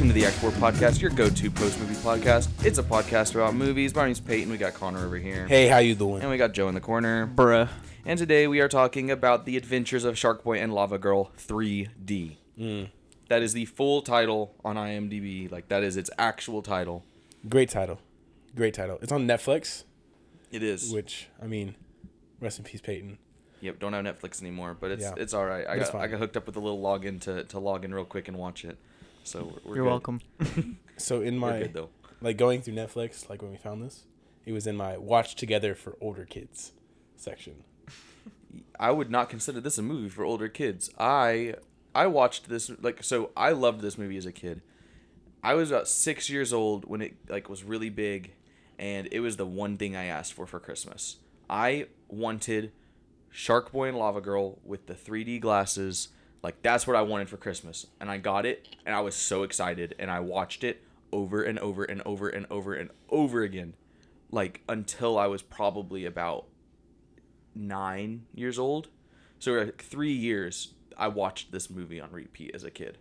Welcome 0.00 0.14
to 0.14 0.18
the 0.18 0.24
Act 0.24 0.36
4 0.36 0.50
Podcast, 0.52 1.02
your 1.02 1.10
go-to 1.10 1.50
post-movie 1.50 1.92
podcast. 1.96 2.48
It's 2.64 2.78
a 2.78 2.82
podcast 2.82 3.34
about 3.34 3.54
movies. 3.54 3.94
My 3.94 4.06
name's 4.06 4.18
Peyton. 4.18 4.50
We 4.50 4.56
got 4.56 4.72
Connor 4.72 5.04
over 5.04 5.18
here. 5.18 5.46
Hey, 5.46 5.68
how 5.68 5.76
you 5.76 5.94
doing? 5.94 6.22
And 6.22 6.30
we 6.30 6.38
got 6.38 6.54
Joe 6.54 6.68
in 6.68 6.74
the 6.74 6.80
corner. 6.80 7.26
Bruh. 7.26 7.68
And 8.06 8.18
today 8.18 8.46
we 8.46 8.60
are 8.60 8.68
talking 8.68 9.10
about 9.10 9.44
The 9.44 9.58
Adventures 9.58 10.04
of 10.04 10.16
Shark 10.16 10.42
Boy 10.42 10.56
and 10.58 10.72
Lava 10.72 10.96
Girl 10.96 11.30
3D. 11.36 12.38
Mm. 12.58 12.88
That 13.28 13.42
is 13.42 13.52
the 13.52 13.66
full 13.66 14.00
title 14.00 14.54
on 14.64 14.76
IMDb. 14.76 15.52
Like, 15.52 15.68
that 15.68 15.82
is 15.82 15.98
its 15.98 16.08
actual 16.16 16.62
title. 16.62 17.04
Great 17.46 17.68
title. 17.68 18.00
Great 18.56 18.72
title. 18.72 18.98
It's 19.02 19.12
on 19.12 19.26
Netflix, 19.28 19.84
It 20.50 20.62
is. 20.62 20.90
which 20.90 21.28
I 21.42 21.46
mean, 21.46 21.74
rest 22.40 22.58
in 22.58 22.64
peace, 22.64 22.80
Peyton. 22.80 23.18
Yep, 23.60 23.78
don't 23.78 23.92
have 23.92 24.06
Netflix 24.06 24.40
anymore, 24.40 24.74
but 24.80 24.92
it's 24.92 25.02
Yeah. 25.02 25.12
it's 25.18 25.34
all 25.34 25.44
right. 25.44 25.66
I 25.68 25.74
It's 25.74 25.90
got 25.90 26.00
I 26.00 26.06
got 26.06 26.20
hooked 26.20 26.38
up 26.38 26.46
with 26.46 26.56
a 26.56 26.60
little 26.60 26.80
login 26.80 27.20
to, 27.20 27.44
to 27.44 27.58
log 27.58 27.84
in 27.84 27.92
real 27.92 28.06
quick 28.06 28.28
and 28.28 28.38
watch 28.38 28.64
it. 28.64 28.78
So 29.24 29.44
we're, 29.64 29.70
we're 29.70 29.76
You're 29.76 29.84
good. 29.84 29.90
welcome. 29.90 30.20
So 30.96 31.22
in 31.22 31.38
my 31.38 31.60
good, 31.60 31.72
though. 31.72 31.88
like 32.20 32.36
going 32.36 32.60
through 32.60 32.74
Netflix, 32.74 33.30
like 33.30 33.40
when 33.40 33.50
we 33.50 33.56
found 33.56 33.82
this, 33.82 34.04
it 34.44 34.52
was 34.52 34.66
in 34.66 34.76
my 34.76 34.98
watch 34.98 35.34
together 35.34 35.74
for 35.74 35.96
older 35.98 36.26
kids 36.26 36.72
section. 37.16 37.64
I 38.78 38.90
would 38.90 39.10
not 39.10 39.30
consider 39.30 39.62
this 39.62 39.78
a 39.78 39.82
movie 39.82 40.10
for 40.10 40.24
older 40.24 40.48
kids. 40.48 40.90
I 40.98 41.54
I 41.94 42.06
watched 42.06 42.50
this 42.50 42.70
like 42.82 43.02
so 43.02 43.30
I 43.34 43.52
loved 43.52 43.80
this 43.80 43.96
movie 43.96 44.18
as 44.18 44.26
a 44.26 44.32
kid. 44.32 44.60
I 45.42 45.54
was 45.54 45.70
about 45.70 45.88
6 45.88 46.28
years 46.28 46.52
old 46.52 46.84
when 46.84 47.00
it 47.00 47.16
like 47.30 47.48
was 47.48 47.64
really 47.64 47.88
big 47.88 48.34
and 48.78 49.08
it 49.10 49.20
was 49.20 49.38
the 49.38 49.46
one 49.46 49.78
thing 49.78 49.96
I 49.96 50.04
asked 50.04 50.34
for 50.34 50.46
for 50.46 50.60
Christmas. 50.60 51.16
I 51.48 51.86
wanted 52.08 52.72
Shark 53.30 53.72
Boy 53.72 53.88
and 53.88 53.96
Lava 53.96 54.20
Girl 54.20 54.58
with 54.64 54.86
the 54.86 54.94
3D 54.94 55.40
glasses. 55.40 56.08
Like 56.42 56.62
that's 56.62 56.86
what 56.86 56.96
I 56.96 57.02
wanted 57.02 57.28
for 57.28 57.36
Christmas 57.36 57.86
and 58.00 58.10
I 58.10 58.18
got 58.18 58.46
it 58.46 58.66
and 58.86 58.94
I 58.94 59.00
was 59.00 59.14
so 59.14 59.42
excited 59.42 59.94
and 59.98 60.10
I 60.10 60.20
watched 60.20 60.64
it 60.64 60.82
over 61.12 61.42
and 61.42 61.58
over 61.58 61.84
and 61.84 62.00
over 62.02 62.28
and 62.28 62.46
over 62.50 62.74
and 62.74 62.90
over 63.10 63.42
again 63.42 63.74
like 64.30 64.62
until 64.68 65.18
I 65.18 65.26
was 65.26 65.42
probably 65.42 66.04
about 66.04 66.46
nine 67.54 68.26
years 68.34 68.58
old. 68.58 68.88
So 69.38 69.52
like 69.52 69.82
three 69.82 70.12
years, 70.12 70.74
I 70.96 71.08
watched 71.08 71.52
this 71.52 71.70
movie 71.70 72.00
on 72.00 72.10
repeat 72.12 72.52
as 72.54 72.64
a 72.64 72.70
kid. 72.70 72.98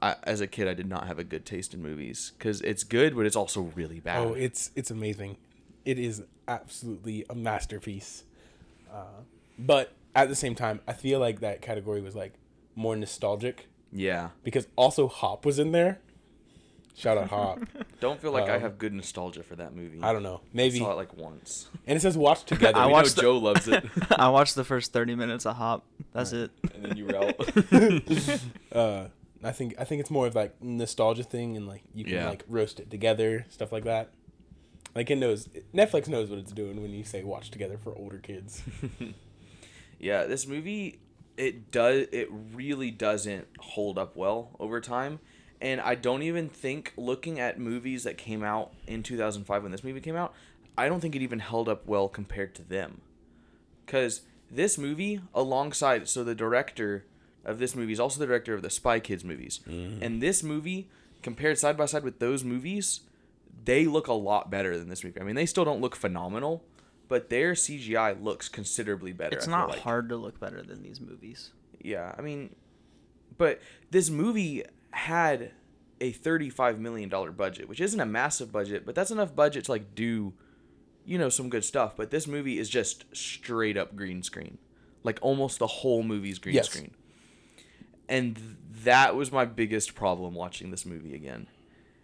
I, 0.00 0.16
as 0.24 0.40
a 0.40 0.46
kid, 0.46 0.66
I 0.66 0.74
did 0.74 0.88
not 0.88 1.06
have 1.06 1.18
a 1.18 1.24
good 1.24 1.46
taste 1.46 1.74
in 1.74 1.82
movies 1.82 2.32
because 2.36 2.60
it's 2.62 2.82
good, 2.82 3.14
but 3.14 3.24
it's 3.24 3.36
also 3.36 3.72
really 3.76 4.00
bad. 4.00 4.18
Oh, 4.18 4.34
it's 4.34 4.70
it's 4.74 4.90
amazing. 4.90 5.36
It 5.84 5.98
is 5.98 6.22
absolutely 6.48 7.24
a 7.30 7.34
masterpiece. 7.34 8.24
Uh, 8.92 9.22
but 9.58 9.92
at 10.14 10.28
the 10.28 10.34
same 10.34 10.54
time, 10.54 10.80
I 10.86 10.92
feel 10.92 11.18
like 11.20 11.40
that 11.40 11.62
category 11.62 12.00
was 12.00 12.14
like 12.14 12.34
more 12.74 12.96
nostalgic 12.96 13.68
yeah. 13.92 14.30
because 14.44 14.66
also 14.76 15.08
Hop 15.08 15.44
was 15.46 15.58
in 15.58 15.72
there. 15.72 16.00
Shout 16.94 17.16
out 17.16 17.28
Hop. 17.30 17.60
Don't 18.00 18.20
feel 18.20 18.32
like 18.32 18.50
I 18.50 18.56
Um, 18.56 18.60
have 18.60 18.76
good 18.78 18.92
nostalgia 18.92 19.42
for 19.42 19.56
that 19.56 19.74
movie. 19.74 20.00
I 20.02 20.12
don't 20.12 20.22
know. 20.22 20.42
Maybe 20.52 20.76
I 20.76 20.80
saw 20.80 20.92
it 20.92 20.96
like 20.96 21.16
once. 21.16 21.68
and 21.86 21.96
it 21.96 22.00
says 22.02 22.18
watch 22.18 22.44
together. 22.52 22.78
I 22.78 22.82
I 22.84 22.86
watched 22.86 23.16
know 23.16 23.22
the- 23.22 23.22
Joe 23.22 23.38
loves 23.38 23.66
it, 23.68 23.84
I 24.10 24.28
watched 24.28 24.54
the 24.56 24.64
first 24.64 24.92
30 24.92 25.14
minutes 25.14 25.46
of 25.46 25.56
Hop. 25.56 25.86
That's 26.12 26.32
it. 26.32 26.50
and 26.74 26.84
then 26.84 26.96
you 26.98 27.06
were 27.06 27.16
out. 27.16 28.42
uh 28.72 29.08
I 29.44 29.50
think 29.52 29.74
I 29.78 29.84
think 29.84 30.00
it's 30.00 30.10
more 30.10 30.26
of 30.26 30.34
like 30.34 30.62
nostalgia 30.62 31.24
thing 31.24 31.56
and 31.56 31.66
like 31.66 31.82
you 31.94 32.04
can 32.04 32.12
Yeah. 32.14 32.28
like 32.28 32.44
roast 32.48 32.78
it 32.78 32.90
together, 32.90 33.46
stuff 33.48 33.72
like 33.72 33.84
that. 33.84 34.10
Like 34.94 35.10
it 35.10 35.16
knows 35.16 35.48
Netflix 35.74 36.08
knows 36.08 36.28
what 36.28 36.38
it's 36.38 36.52
doing 36.52 36.80
when 36.82 36.90
you 36.92 37.02
say 37.04 37.24
watch 37.24 37.50
together 37.50 37.78
for 37.78 37.96
older 37.96 38.18
kids. 38.18 38.62
Yeah, 40.02 40.24
this 40.24 40.46
movie 40.46 41.00
it 41.38 41.70
does 41.70 42.06
it 42.12 42.28
really 42.52 42.90
doesn't 42.90 43.48
hold 43.58 43.98
up 43.98 44.16
well 44.16 44.50
over 44.60 44.80
time. 44.80 45.20
And 45.60 45.80
I 45.80 45.94
don't 45.94 46.22
even 46.22 46.48
think 46.48 46.92
looking 46.96 47.38
at 47.40 47.58
movies 47.58 48.02
that 48.02 48.18
came 48.18 48.42
out 48.42 48.72
in 48.86 49.02
2005 49.02 49.62
when 49.62 49.72
this 49.72 49.84
movie 49.84 50.00
came 50.00 50.16
out, 50.16 50.34
I 50.76 50.88
don't 50.88 51.00
think 51.00 51.14
it 51.14 51.22
even 51.22 51.38
held 51.38 51.68
up 51.68 51.86
well 51.86 52.08
compared 52.08 52.54
to 52.56 52.62
them. 52.62 53.00
Cuz 53.86 54.22
this 54.50 54.76
movie 54.76 55.20
alongside 55.34 56.08
so 56.08 56.22
the 56.22 56.34
director 56.34 57.06
of 57.44 57.58
this 57.58 57.74
movie 57.74 57.92
is 57.92 58.00
also 58.00 58.20
the 58.20 58.26
director 58.26 58.54
of 58.54 58.62
the 58.62 58.70
Spy 58.70 59.00
Kids 59.00 59.24
movies. 59.24 59.60
Mm-hmm. 59.68 60.02
And 60.02 60.20
this 60.20 60.42
movie 60.42 60.88
compared 61.22 61.58
side 61.58 61.76
by 61.76 61.86
side 61.86 62.04
with 62.04 62.18
those 62.18 62.44
movies, 62.44 63.00
they 63.64 63.86
look 63.86 64.08
a 64.08 64.12
lot 64.12 64.50
better 64.50 64.76
than 64.76 64.88
this 64.88 65.04
movie. 65.04 65.20
I 65.20 65.24
mean, 65.24 65.36
they 65.36 65.46
still 65.46 65.64
don't 65.64 65.80
look 65.80 65.96
phenomenal, 65.96 66.64
but 67.12 67.28
their 67.28 67.52
CGI 67.52 68.22
looks 68.24 68.48
considerably 68.48 69.12
better. 69.12 69.36
It's 69.36 69.46
I 69.46 69.50
not 69.50 69.68
like. 69.68 69.80
hard 69.80 70.08
to 70.08 70.16
look 70.16 70.40
better 70.40 70.62
than 70.62 70.82
these 70.82 70.98
movies. 70.98 71.50
Yeah, 71.78 72.14
I 72.16 72.22
mean, 72.22 72.54
but 73.36 73.60
this 73.90 74.08
movie 74.08 74.64
had 74.92 75.50
a 76.00 76.10
thirty-five 76.12 76.80
million 76.80 77.10
dollar 77.10 77.30
budget, 77.30 77.68
which 77.68 77.82
isn't 77.82 78.00
a 78.00 78.06
massive 78.06 78.50
budget, 78.50 78.86
but 78.86 78.94
that's 78.94 79.10
enough 79.10 79.36
budget 79.36 79.66
to 79.66 79.72
like 79.72 79.94
do, 79.94 80.32
you 81.04 81.18
know, 81.18 81.28
some 81.28 81.50
good 81.50 81.66
stuff. 81.66 81.94
But 81.98 82.10
this 82.10 82.26
movie 82.26 82.58
is 82.58 82.70
just 82.70 83.04
straight 83.14 83.76
up 83.76 83.94
green 83.94 84.22
screen, 84.22 84.56
like 85.02 85.18
almost 85.20 85.58
the 85.58 85.66
whole 85.66 86.02
movie's 86.02 86.38
green 86.38 86.54
Yes. 86.54 86.70
screen. 86.70 86.92
And 88.08 88.56
that 88.84 89.14
was 89.16 89.30
my 89.30 89.44
biggest 89.44 89.94
problem 89.94 90.32
watching 90.34 90.70
this 90.70 90.86
movie 90.86 91.14
again. 91.14 91.46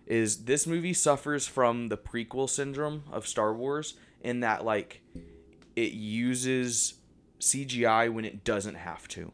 Is 0.07 0.45
this 0.45 0.67
movie 0.67 0.93
suffers 0.93 1.47
from 1.47 1.89
the 1.89 1.97
prequel 1.97 2.47
syndrome 2.51 3.05
of 3.11 3.27
Star 3.27 3.55
Wars 3.55 3.95
in 4.23 4.41
that 4.41 4.65
like 4.65 5.03
it 5.77 5.93
uses 5.93 6.95
CGI 7.41 8.13
when 8.13 8.25
it 8.25 8.45
doesn't 8.45 8.75
have 8.77 9.07
to. 9.09 9.33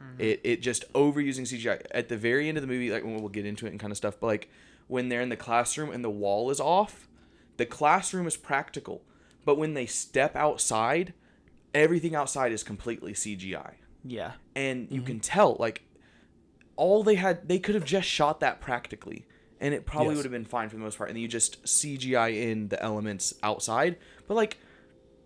Mm-hmm. 0.00 0.20
It 0.20 0.40
it 0.44 0.62
just 0.62 0.90
overusing 0.92 1.42
CGI 1.42 1.82
at 1.90 2.08
the 2.08 2.16
very 2.16 2.48
end 2.48 2.58
of 2.58 2.62
the 2.62 2.68
movie. 2.68 2.90
Like 2.90 3.04
when 3.04 3.16
we'll 3.16 3.28
get 3.28 3.46
into 3.46 3.66
it 3.66 3.70
and 3.70 3.80
kind 3.80 3.90
of 3.90 3.96
stuff. 3.96 4.18
But 4.20 4.26
like 4.26 4.50
when 4.86 5.08
they're 5.08 5.20
in 5.20 5.28
the 5.28 5.36
classroom 5.36 5.90
and 5.90 6.04
the 6.04 6.10
wall 6.10 6.50
is 6.50 6.60
off, 6.60 7.08
the 7.56 7.66
classroom 7.66 8.26
is 8.26 8.36
practical. 8.36 9.02
But 9.44 9.56
when 9.56 9.74
they 9.74 9.86
step 9.86 10.36
outside, 10.36 11.14
everything 11.74 12.14
outside 12.14 12.52
is 12.52 12.62
completely 12.62 13.12
CGI 13.12 13.74
Yeah. 14.04 14.32
and 14.54 14.90
you 14.90 14.98
mm-hmm. 14.98 15.06
can 15.06 15.20
tell 15.20 15.56
like 15.58 15.82
all 16.76 17.02
they 17.02 17.16
had 17.16 17.48
they 17.48 17.58
could 17.58 17.74
have 17.74 17.84
just 17.84 18.08
shot 18.08 18.40
that 18.40 18.60
practically 18.60 19.26
and 19.60 19.74
it 19.74 19.84
probably 19.84 20.08
Yes. 20.08 20.16
would 20.16 20.24
have 20.24 20.32
been 20.32 20.44
fine 20.44 20.68
for 20.68 20.76
the 20.76 20.82
most 20.82 20.98
part 20.98 21.10
and 21.10 21.16
then 21.16 21.22
you 21.22 21.28
just 21.28 21.62
cgi 21.64 22.42
in 22.50 22.68
the 22.68 22.82
elements 22.82 23.34
outside 23.42 23.96
but 24.28 24.34
like 24.34 24.58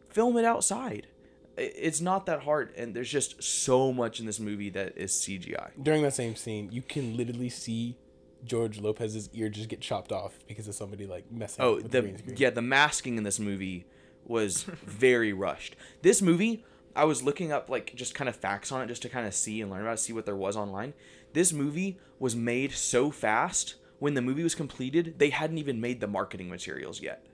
film 0.08 0.36
it 0.38 0.44
outside. 0.44 1.08
It's 1.58 2.00
not 2.00 2.24
that 2.26 2.44
hard 2.44 2.72
and 2.76 2.94
there's 2.94 3.10
just 3.10 3.42
so 3.42 3.92
much 3.92 4.20
in 4.20 4.26
this 4.26 4.40
movie 4.40 4.70
that 4.70 4.96
is 4.96 5.12
cgi 5.12 5.70
During 5.82 6.02
that 6.02 6.14
same 6.14 6.34
scene, 6.34 6.70
you 6.72 6.80
can 6.80 7.14
literally 7.14 7.50
see 7.50 7.98
George 8.44 8.80
Lopez's 8.80 9.28
ear 9.34 9.50
just 9.50 9.68
get 9.68 9.80
chopped 9.82 10.12
off 10.12 10.38
because 10.48 10.66
of 10.66 10.74
somebody 10.74 11.06
like 11.06 11.30
messing 11.30 11.62
oh 11.62 11.74
with 11.74 11.90
the, 11.90 12.00
the 12.00 12.36
yeah 12.36 12.48
the 12.48 12.62
masking 12.62 13.18
in 13.18 13.24
this 13.24 13.38
movie 13.38 13.84
was 14.24 14.62
very 14.86 15.32
rushed. 15.32 15.76
This 16.00 16.22
movie 16.22 16.64
i 16.94 17.04
was 17.04 17.22
looking 17.22 17.50
up 17.50 17.70
like 17.70 17.94
just 17.94 18.14
kind 18.14 18.28
of 18.28 18.36
facts 18.36 18.70
on 18.70 18.82
it 18.82 18.86
just 18.86 19.00
to 19.00 19.08
kind 19.08 19.26
of 19.26 19.32
see 19.32 19.62
and 19.62 19.70
learn 19.70 19.80
about 19.80 19.94
it 19.94 19.98
see 19.98 20.12
what 20.12 20.24
there 20.24 20.36
was 20.36 20.56
online. 20.56 20.94
This 21.34 21.52
movie 21.52 21.98
was 22.18 22.34
made 22.34 22.72
so 22.72 23.10
fast 23.10 23.74
when 23.98 24.14
the 24.14 24.22
movie 24.22 24.42
was 24.42 24.54
completed 24.54 25.18
they 25.18 25.30
hadn't 25.30 25.58
even 25.58 25.80
made 25.80 26.00
the 26.00 26.06
marketing 26.06 26.48
materials 26.48 27.02
yet 27.02 27.26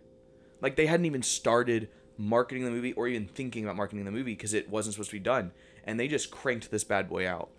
like 0.60 0.76
they 0.76 0.86
hadn't 0.86 1.06
even 1.06 1.22
started 1.22 1.88
marketing 2.16 2.64
the 2.64 2.70
movie 2.70 2.92
or 2.94 3.06
even 3.08 3.28
thinking 3.28 3.64
about 3.64 3.76
marketing 3.76 4.04
the 4.04 4.10
movie 4.10 4.34
because 4.34 4.52
it 4.52 4.68
wasn't 4.68 4.94
supposed 4.94 5.10
to 5.10 5.16
be 5.16 5.20
done. 5.20 5.52
And 5.84 5.98
they 5.98 6.08
just 6.08 6.30
cranked 6.30 6.70
this 6.70 6.84
bad 6.84 7.08
boy 7.08 7.26
out. 7.26 7.50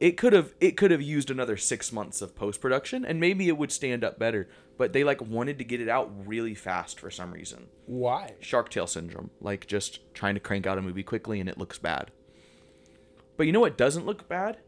It 0.00 0.12
could 0.16 0.32
have 0.32 0.52
it 0.60 0.76
could 0.76 0.90
have 0.90 1.00
used 1.00 1.30
another 1.30 1.56
six 1.56 1.92
months 1.92 2.20
of 2.20 2.34
post 2.34 2.60
production 2.60 3.04
and 3.04 3.20
maybe 3.20 3.48
it 3.48 3.56
would 3.56 3.70
stand 3.70 4.02
up 4.02 4.18
better 4.18 4.48
but 4.76 4.92
they 4.92 5.04
like 5.04 5.20
wanted 5.22 5.58
to 5.58 5.64
get 5.64 5.80
it 5.80 5.88
out 5.88 6.10
really 6.26 6.54
fast 6.54 6.98
for 6.98 7.10
some 7.10 7.32
reason. 7.32 7.68
Why? 7.86 8.34
Shark 8.40 8.68
Tale 8.68 8.88
syndrome. 8.88 9.30
Like 9.40 9.68
just 9.68 10.00
trying 10.12 10.34
to 10.34 10.40
crank 10.40 10.66
out 10.66 10.78
a 10.78 10.82
movie 10.82 11.04
quickly 11.04 11.38
and 11.38 11.48
it 11.48 11.58
looks 11.58 11.78
bad. 11.78 12.10
But 13.36 13.46
you 13.46 13.52
know 13.52 13.60
what 13.60 13.78
doesn't 13.78 14.06
look 14.06 14.28
bad? 14.28 14.58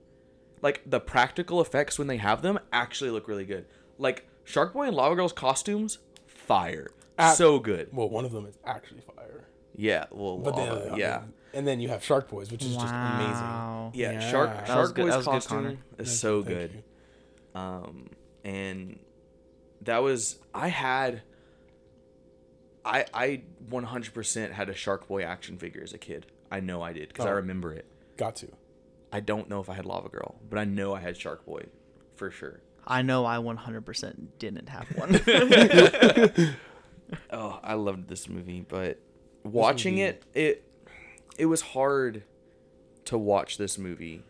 Like 0.62 0.82
the 0.86 1.00
practical 1.00 1.60
effects 1.60 1.98
when 1.98 2.06
they 2.06 2.18
have 2.18 2.42
them 2.42 2.60
actually 2.72 3.10
look 3.10 3.26
really 3.26 3.44
good. 3.44 3.66
Like 3.98 4.28
shark 4.44 4.72
boy 4.72 4.86
and 4.86 4.96
lava 4.96 5.16
girl's 5.16 5.32
costumes 5.32 5.98
fire 6.26 6.90
Ah. 7.18 7.32
so 7.32 7.58
good 7.58 7.88
Well, 7.92 8.08
one 8.08 8.24
of 8.24 8.32
them 8.32 8.46
is 8.46 8.56
actually 8.64 9.00
fire. 9.02 9.46
yeah 9.76 10.06
well 10.10 10.38
But 10.38 10.56
then, 10.56 10.68
lava, 10.68 10.90
I 10.92 10.96
yeah 10.96 11.18
mean, 11.20 11.32
and 11.54 11.66
then 11.68 11.80
you 11.80 11.88
have 11.90 12.02
Shark 12.02 12.28
Boys, 12.28 12.50
which 12.50 12.64
is 12.64 12.74
just 12.74 12.92
amazing. 12.92 13.92
Yeah, 13.94 14.12
Yeah. 14.12 14.30
shark 14.30 14.50
That 14.50 14.66
shark 14.66 14.80
was 14.80 14.92
boy's 14.92 15.14
good, 15.16 15.24
costume 15.24 15.56
Connor. 15.58 15.70
is 15.98 16.08
Thank 16.08 16.08
so 16.08 16.42
thank 16.42 16.56
good 16.56 16.70
you. 17.54 17.60
um 17.60 18.10
and 18.44 18.98
that 19.82 19.98
was 20.02 20.38
i 20.52 20.68
had 20.68 21.22
i 22.84 23.04
i 23.14 23.42
100% 23.70 24.50
had 24.52 24.68
a 24.68 24.74
shark 24.74 25.06
boy 25.08 25.22
action 25.22 25.56
figure 25.58 25.82
as 25.82 25.92
a 25.92 25.98
kid 25.98 26.26
i 26.50 26.58
know 26.60 26.82
i 26.82 26.92
did 26.92 27.08
because 27.08 27.26
i 27.26 27.30
Oh. 27.30 27.34
remember 27.36 27.72
it 27.72 27.86
Got 28.16 28.36
to. 28.36 28.48
i 29.12 29.20
don't 29.20 29.48
know 29.48 29.60
if 29.60 29.68
i 29.70 29.74
had 29.74 29.86
lava 29.86 30.08
girl 30.08 30.34
but 30.50 30.58
i 30.58 30.64
know 30.64 30.94
i 30.94 31.00
had 31.00 31.16
shark 31.16 31.44
boy 31.46 31.66
for 32.16 32.30
sure 32.30 32.60
I 32.86 33.00
know 33.00 33.24
I 33.24 33.36
100% 33.38 34.26
didn't 34.38 34.68
have 34.68 34.86
one. 34.98 35.14
oh 37.30 37.58
i 37.62 37.74
loved 37.74 38.08
this 38.08 38.28
movie 38.28 38.64
but 38.66 38.98
watching 39.42 39.94
movie- 39.94 40.04
it 40.04 40.22
it 40.34 40.64
it 41.38 41.46
was 41.46 41.60
hard 41.60 42.22
to 43.04 43.18
watch 43.18 43.58
this 43.58 43.76
movie 43.78 44.22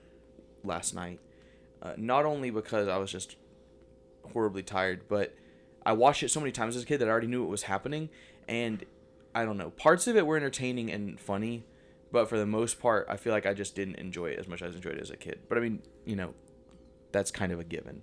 last 0.64 0.94
night 0.94 1.20
uh, 1.82 1.92
not 1.96 2.24
only 2.24 2.50
because 2.50 2.88
i 2.88 2.96
was 2.96 3.12
just 3.12 3.36
horribly 4.32 4.62
tired, 4.62 5.02
but 5.08 5.34
I 5.84 5.92
watched 5.92 6.22
it 6.22 6.30
so 6.30 6.40
many 6.40 6.52
times 6.52 6.76
as 6.76 6.82
a 6.82 6.86
kid 6.86 6.98
that 6.98 7.08
I 7.08 7.10
already 7.10 7.26
knew 7.26 7.42
what 7.42 7.50
was 7.50 7.64
happening, 7.64 8.08
and 8.48 8.84
I 9.34 9.44
don't 9.44 9.56
know. 9.56 9.70
Parts 9.70 10.06
of 10.06 10.16
it 10.16 10.26
were 10.26 10.36
entertaining 10.36 10.90
and 10.90 11.18
funny, 11.18 11.64
but 12.12 12.28
for 12.28 12.38
the 12.38 12.46
most 12.46 12.80
part, 12.80 13.06
I 13.08 13.16
feel 13.16 13.32
like 13.32 13.46
I 13.46 13.54
just 13.54 13.74
didn't 13.74 13.96
enjoy 13.96 14.26
it 14.26 14.38
as 14.38 14.48
much 14.48 14.62
as 14.62 14.74
I 14.74 14.76
enjoyed 14.76 14.96
it 14.96 15.02
as 15.02 15.10
a 15.10 15.16
kid. 15.16 15.40
But 15.48 15.58
I 15.58 15.60
mean, 15.60 15.82
you 16.04 16.16
know, 16.16 16.34
that's 17.12 17.30
kind 17.30 17.52
of 17.52 17.60
a 17.60 17.64
given 17.64 18.02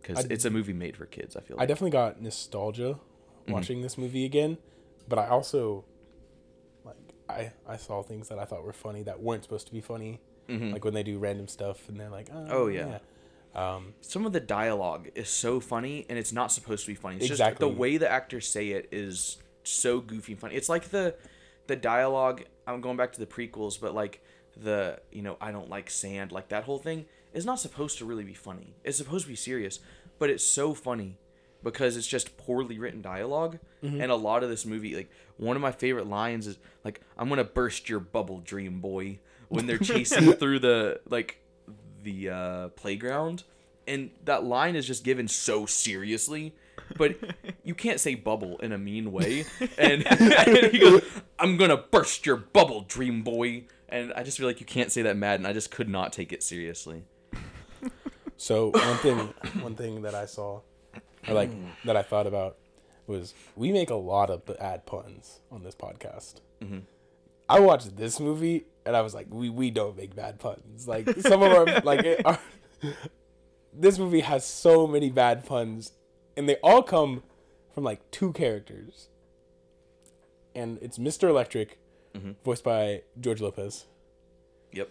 because 0.00 0.24
it's 0.26 0.44
a 0.44 0.50
movie 0.50 0.72
made 0.72 0.96
for 0.96 1.06
kids. 1.06 1.36
I 1.36 1.40
feel 1.40 1.56
Like. 1.56 1.64
I 1.64 1.66
definitely 1.66 1.90
got 1.90 2.20
nostalgia 2.20 2.98
watching 3.48 3.82
this 3.82 3.96
movie 3.98 4.24
again, 4.24 4.58
but 5.08 5.18
I 5.18 5.28
also 5.28 5.84
like 6.84 6.96
I 7.28 7.52
I 7.66 7.76
saw 7.76 8.02
things 8.02 8.28
that 8.28 8.38
I 8.38 8.44
thought 8.44 8.64
were 8.64 8.72
funny 8.72 9.02
that 9.04 9.20
weren't 9.20 9.42
supposed 9.44 9.66
to 9.68 9.72
be 9.72 9.80
funny, 9.80 10.20
like 10.48 10.84
when 10.84 10.92
they 10.94 11.02
do 11.02 11.18
random 11.18 11.48
stuff 11.48 11.88
and 11.88 11.98
they're 11.98 12.10
like, 12.10 12.28
oh, 12.32 12.46
Oh, 12.50 12.66
yeah. 12.66 12.86
yeah. 12.86 12.98
Um, 13.54 13.94
some 14.00 14.24
of 14.26 14.32
the 14.32 14.40
dialogue 14.40 15.10
is 15.14 15.28
so 15.28 15.60
funny 15.60 16.04
and 16.08 16.18
it's 16.18 16.32
not 16.32 16.50
supposed 16.52 16.84
to 16.84 16.90
be 16.90 16.94
funny. 16.94 17.16
It's 17.16 17.26
just 17.28 17.40
Exactly. 17.40 17.68
the 17.68 17.74
way 17.74 17.96
the 17.98 18.10
actors 18.10 18.48
say 18.48 18.68
it 18.70 18.88
is 18.92 19.38
so 19.62 20.00
goofy 20.00 20.32
and 20.32 20.40
funny. 20.40 20.54
It's 20.54 20.68
like 20.68 20.90
the 20.90 21.14
the 21.68 21.76
dialogue 21.76 22.44
I'm 22.66 22.80
going 22.80 22.96
back 22.96 23.12
to 23.12 23.20
the 23.20 23.26
prequels, 23.26 23.80
but 23.80 23.94
like 23.94 24.22
the 24.56 25.00
you 25.10 25.22
know, 25.22 25.36
I 25.40 25.52
don't 25.52 25.68
like 25.70 25.88
sand, 25.90 26.32
like 26.32 26.48
that 26.48 26.64
whole 26.64 26.78
thing 26.78 27.06
is 27.32 27.46
not 27.46 27.58
supposed 27.60 27.96
to 27.98 28.04
really 28.04 28.24
be 28.24 28.34
funny. 28.34 28.74
It's 28.84 28.98
supposed 28.98 29.24
to 29.24 29.28
be 29.30 29.36
serious, 29.36 29.80
but 30.18 30.28
it's 30.28 30.44
so 30.44 30.74
funny 30.74 31.18
because 31.62 31.96
it's 31.96 32.06
just 32.06 32.36
poorly 32.36 32.78
written 32.78 33.02
dialog 33.02 33.56
And 34.00 34.10
a 34.10 34.16
lot 34.16 34.42
of 34.42 34.48
this 34.50 34.64
movie, 34.64 34.94
like 34.94 35.10
one 35.36 35.56
of 35.56 35.62
my 35.62 35.72
favorite 35.72 36.06
lines 36.06 36.46
is 36.46 36.56
like, 36.84 37.00
"I'm 37.18 37.28
gonna 37.28 37.42
burst 37.44 37.88
your 37.88 37.98
bubble, 37.98 38.38
dream 38.38 38.80
boy," 38.80 39.18
when 39.48 39.66
they're 39.66 39.78
chasing 39.78 40.32
through 40.40 40.60
the 40.60 41.00
like 41.08 41.38
the 42.04 42.30
uh, 42.30 42.68
playground, 42.68 43.42
and 43.88 44.10
that 44.24 44.44
line 44.44 44.76
is 44.76 44.86
just 44.86 45.02
given 45.04 45.26
so 45.26 45.66
seriously. 45.66 46.54
But 46.96 47.16
you 47.64 47.74
can't 47.74 47.98
say 47.98 48.14
bubble 48.14 48.58
in 48.58 48.72
a 48.72 48.78
mean 48.78 49.10
way, 49.10 49.46
and, 49.78 50.06
and 50.06 50.66
he 50.72 50.78
goes, 50.78 51.02
"I'm 51.40 51.56
gonna 51.56 51.76
burst 51.76 52.24
your 52.24 52.36
bubble, 52.36 52.82
dream 52.82 53.22
boy," 53.22 53.64
and 53.88 54.12
I 54.14 54.22
just 54.22 54.38
feel 54.38 54.46
like 54.46 54.60
you 54.60 54.66
can't 54.66 54.92
say 54.92 55.02
that 55.02 55.16
mad, 55.16 55.40
and 55.40 55.46
I 55.46 55.52
just 55.52 55.70
could 55.72 55.88
not 55.88 56.12
take 56.12 56.32
it 56.32 56.42
seriously. 56.44 57.02
So 58.36 58.70
one 58.70 58.96
thing, 58.98 59.18
one 59.62 59.74
thing 59.76 60.02
that 60.02 60.14
I 60.14 60.26
saw, 60.26 60.60
or 61.28 61.34
like 61.34 61.50
mm. 61.50 61.68
that 61.84 61.96
I 61.96 62.02
thought 62.02 62.26
about, 62.26 62.56
was 63.06 63.34
we 63.56 63.72
make 63.72 63.90
a 63.90 63.96
lot 63.96 64.30
of 64.30 64.44
bad 64.46 64.86
puns 64.86 65.40
on 65.50 65.62
this 65.62 65.74
podcast. 65.74 66.40
Mm-hmm. 66.62 66.78
I 67.48 67.60
watched 67.60 67.96
this 67.96 68.18
movie 68.20 68.64
and 68.84 68.96
I 68.96 69.00
was 69.00 69.14
like, 69.14 69.26
we 69.30 69.48
we 69.48 69.70
don't 69.70 69.96
make 69.96 70.14
bad 70.14 70.38
puns. 70.38 70.88
Like 70.88 71.08
some 71.20 71.42
of 71.42 71.52
our 71.52 71.80
like 71.84 72.04
it, 72.04 72.24
our, 72.24 72.38
this 73.72 73.98
movie 73.98 74.20
has 74.20 74.44
so 74.44 74.86
many 74.86 75.10
bad 75.10 75.46
puns, 75.46 75.92
and 76.36 76.48
they 76.48 76.56
all 76.56 76.82
come 76.82 77.22
from 77.74 77.84
like 77.84 78.10
two 78.10 78.32
characters. 78.32 79.08
And 80.54 80.78
it's 80.82 80.98
Mr. 80.98 81.30
Electric, 81.30 81.78
mm-hmm. 82.14 82.32
voiced 82.44 82.64
by 82.64 83.02
George 83.18 83.40
Lopez, 83.40 83.86
Yep. 84.72 84.90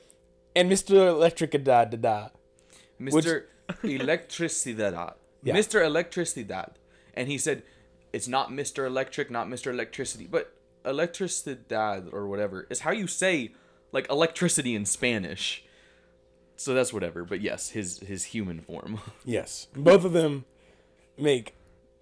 and 0.55 0.71
Mr. 0.71 1.07
Electric 1.07 1.51
da 1.63 1.85
da 1.85 1.97
da. 1.97 2.29
Mr. 2.99 3.43
Electricity 3.83 4.75
Electricidad. 4.75 5.13
Yeah. 5.43 5.55
Mr. 5.55 5.81
Electricidad. 5.81 6.73
And 7.13 7.27
he 7.27 7.37
said, 7.37 7.63
it's 8.13 8.27
not 8.27 8.49
Mr. 8.49 8.85
Electric, 8.85 9.31
not 9.31 9.47
Mr. 9.47 9.71
Electricity, 9.71 10.27
but 10.27 10.55
Electricidad 10.85 12.11
or 12.13 12.27
whatever 12.27 12.67
is 12.69 12.81
how 12.81 12.91
you 12.91 13.07
say 13.07 13.51
like 13.91 14.09
electricity 14.09 14.75
in 14.75 14.85
Spanish. 14.85 15.63
So 16.55 16.73
that's 16.73 16.93
whatever. 16.93 17.23
But 17.23 17.41
yes, 17.41 17.69
his 17.69 17.99
his 17.99 18.25
human 18.25 18.61
form. 18.61 18.99
Yes, 19.25 19.67
both 19.75 20.03
of 20.05 20.13
them 20.13 20.45
make 21.17 21.53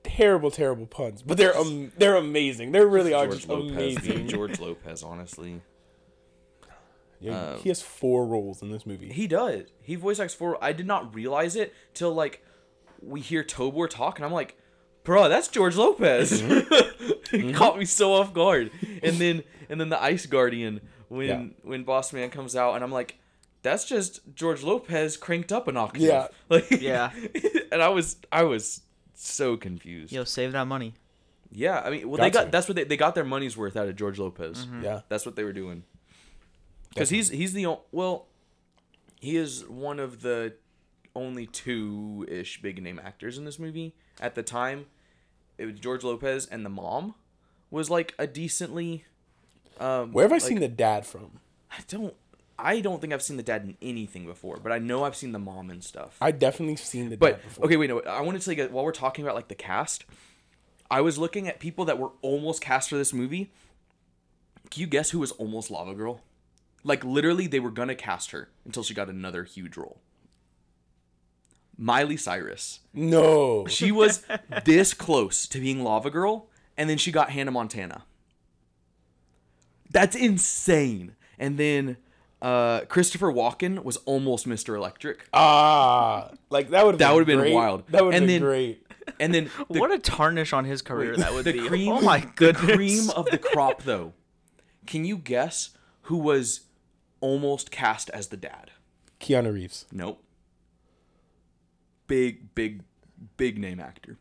terrible, 0.04 0.52
terrible 0.52 0.86
puns, 0.86 1.22
but 1.22 1.38
they're 1.38 1.58
um, 1.58 1.92
they're 1.98 2.16
amazing. 2.16 2.72
They 2.72 2.84
really 2.84 3.14
are 3.14 3.28
just 3.28 3.50
amazing. 3.50 4.28
George 4.30 4.60
Lopez, 4.60 5.04
honestly. 5.04 5.62
Yeah, 7.22 7.58
he 7.58 7.68
has 7.68 7.82
four 7.82 8.26
roles 8.26 8.62
in 8.62 8.72
this 8.72 8.86
movie. 8.86 9.12
He 9.12 9.28
does. 9.28 9.66
He 9.82 9.96
voice 9.96 10.20
acts 10.20 10.34
for. 10.34 10.62
I 10.64 10.72
did 10.72 10.88
not 10.88 11.14
realize 11.14 11.56
it 11.56 11.74
till 11.94 12.14
like 12.14 12.44
we 13.02 13.22
hear 13.22 13.44
Tobor 13.44 13.90
talk, 13.90 14.18
and 14.18 14.26
I'm 14.26 14.32
like, 14.32 14.58
bro, 15.04 15.30
that's 15.30 15.48
George 15.48 15.76
Lopez. 15.76 16.42
Mm-hmm. 16.42 17.36
it 17.36 17.56
caught 17.56 17.72
mm-hmm. 17.72 17.80
me 17.80 17.86
so 17.86 18.14
off 18.14 18.34
guard. 18.34 18.72
And 19.04 19.18
then 19.18 19.44
and 19.70 19.80
then 19.80 19.90
the 19.90 20.02
Ice 20.02 20.26
Guardian 20.26 20.82
when 21.08 21.28
Yeah. 21.28 21.44
when 21.64 21.84
Boss 21.84 22.14
Man 22.14 22.30
comes 22.30 22.56
out, 22.56 22.76
and 22.76 22.84
I'm 22.84 22.92
like, 22.92 23.20
that's 23.62 23.86
just 23.86 24.22
George 24.36 24.64
Lopez 24.64 25.18
cranked 25.18 25.52
up 25.52 25.68
an 25.68 25.78
octave. 25.78 26.02
Yeah. 26.02 26.28
Like 26.50 26.70
Yeah. 26.72 27.12
and 27.72 27.82
I 27.82 27.90
was 27.90 28.18
I 28.32 28.44
was 28.44 28.82
so 29.14 29.58
confused. 29.58 30.12
Yo, 30.12 30.24
save 30.24 30.52
that 30.54 30.66
money. 30.66 30.94
Yeah, 31.52 31.82
I 31.84 31.90
mean, 31.90 32.08
well, 32.08 32.18
Got 32.18 32.24
they 32.24 32.30
got 32.30 32.44
to. 32.46 32.52
that's 32.52 32.68
what 32.68 32.76
they 32.76 32.84
they 32.84 32.98
got 32.98 33.16
their 33.16 33.26
money's 33.26 33.58
worth 33.58 33.76
out 33.76 33.88
of 33.88 33.96
George 33.96 34.20
Lopez. 34.20 34.66
Mm-hmm. 34.66 34.84
Yeah, 34.84 35.02
That's 35.10 35.26
what 35.26 35.36
they 35.36 35.44
were 35.44 35.54
doing. 35.54 35.84
Because 36.90 37.10
he's 37.10 37.30
he's 37.30 37.54
the 37.54 37.78
well, 37.92 38.28
he 39.20 39.36
is 39.36 39.68
one 39.68 40.00
of 40.00 40.22
the 40.22 40.54
only 41.16 41.46
two 41.48 42.26
ish 42.30 42.62
big 42.62 42.82
name 42.82 43.00
actors 43.04 43.38
in 43.38 43.46
this 43.46 43.60
movie 43.60 43.96
at 44.22 44.36
the 44.36 44.44
time. 44.44 44.86
It 45.58 45.66
was 45.66 45.80
George 45.80 46.04
Lopez 46.04 46.46
and 46.46 46.66
the 46.66 46.70
mom 46.70 47.16
was 47.72 47.90
like 47.90 48.14
a 48.18 48.28
decently. 48.28 49.06
Um, 49.80 50.12
where 50.12 50.24
have 50.26 50.32
I 50.32 50.36
like- 50.36 50.42
seen 50.44 50.60
the 50.60 50.68
dad 50.68 51.06
from? 51.06 51.40
I 51.72 51.78
don't. 51.88 52.14
I 52.62 52.82
don't 52.82 53.00
think 53.00 53.14
I've 53.14 53.22
seen 53.22 53.38
the 53.38 53.44
dad 53.44 53.64
in 53.64 53.78
anything 53.82 54.26
before, 54.26 54.58
but 54.62 54.74
I 54.74 54.80
know 54.80 55.06
I've 55.06 55.16
seen 55.16 55.32
the 55.32 55.40
mom 55.40 55.70
and 55.70 55.82
stuff. 55.82 56.18
I 56.20 56.32
definitely 56.32 56.76
seen 56.76 57.10
the 57.10 57.16
But 57.16 57.36
dad 57.38 57.44
before. 57.44 57.66
okay, 57.68 57.78
wait, 57.78 57.90
no. 57.90 58.02
I 58.02 58.20
wanted 58.20 58.42
to 58.42 58.50
like 58.50 58.70
while 58.72 58.84
we're 58.84 58.92
talking 58.92 59.24
about 59.24 59.36
like 59.36 59.48
the 59.48 59.56
cast, 59.56 60.04
I 60.92 61.00
was 61.00 61.18
looking 61.18 61.48
at 61.48 61.60
people 61.62 61.86
that 61.86 61.98
were 61.98 62.10
almost 62.22 62.60
cast 62.62 62.90
for 62.90 62.98
this 62.98 63.14
movie. 63.14 63.50
Can 64.70 64.82
you 64.82 64.88
guess 64.88 65.12
who 65.12 65.20
was 65.20 65.32
almost 65.34 65.72
Lava 65.72 65.94
Girl? 65.94 66.22
Like 66.84 67.04
literally, 67.06 67.48
they 67.48 67.60
were 67.62 67.72
gonna 67.72 67.96
cast 67.96 68.32
her 68.32 68.50
until 68.66 68.84
she 68.84 68.94
got 68.94 69.08
another 69.10 69.46
huge 69.46 69.78
role. 69.78 70.02
Miley 71.82 72.18
Cyrus. 72.18 72.82
No, 72.94 73.66
She 73.68 73.90
was 73.92 74.26
this 74.66 74.94
close 74.94 75.48
to 75.48 75.60
being 75.62 75.82
Lava 75.82 76.10
Girl, 76.10 76.48
and 76.78 76.90
then 76.90 76.98
she 76.98 77.10
got 77.12 77.30
Hannah 77.30 77.52
Montana. 77.52 78.04
That's 79.90 80.16
insane. 80.16 81.16
And 81.40 81.58
then 81.58 81.96
uh, 82.42 82.82
Christopher 82.82 83.32
Walken 83.32 83.84
was 83.84 83.98
almost 84.06 84.46
Mr. 84.48 84.76
Electric. 84.76 85.28
ah, 85.34 86.32
like 86.50 86.70
that 86.72 86.86
would 86.86 86.98
That 87.00 87.14
would've 87.14 87.28
been 87.28 87.54
wild. 87.54 87.88
That 87.90 88.04
would 88.04 88.14
have 88.14 88.22
been 88.24 88.28
then- 88.30 88.42
great. 88.42 88.86
And 89.20 89.34
then 89.34 89.50
the, 89.72 89.80
what 89.80 89.92
a 89.92 89.98
tarnish 89.98 90.54
on 90.54 90.66
his 90.66 90.84
career 90.84 91.16
that 91.18 91.34
would 91.34 91.44
the 91.46 91.54
be. 91.54 91.68
cream, 91.68 91.92
oh 91.94 92.02
my 92.02 92.20
goodness! 92.36 92.66
the 92.68 92.76
cream 92.76 93.10
of 93.16 93.26
the 93.32 93.40
crop, 93.40 93.82
though. 93.84 94.14
Can 94.86 95.04
you 95.06 95.18
guess 95.18 95.72
who 96.04 96.18
was 96.18 96.62
almost 97.20 97.72
cast 97.72 98.10
as 98.12 98.28
the 98.28 98.38
dad? 98.38 98.70
Keanu 99.20 99.52
Reeves. 99.54 99.86
Nope. 99.92 100.22
Big, 102.10 102.54
big, 102.56 102.82
big 103.38 103.58
name 103.58 103.80
actor. 103.80 104.18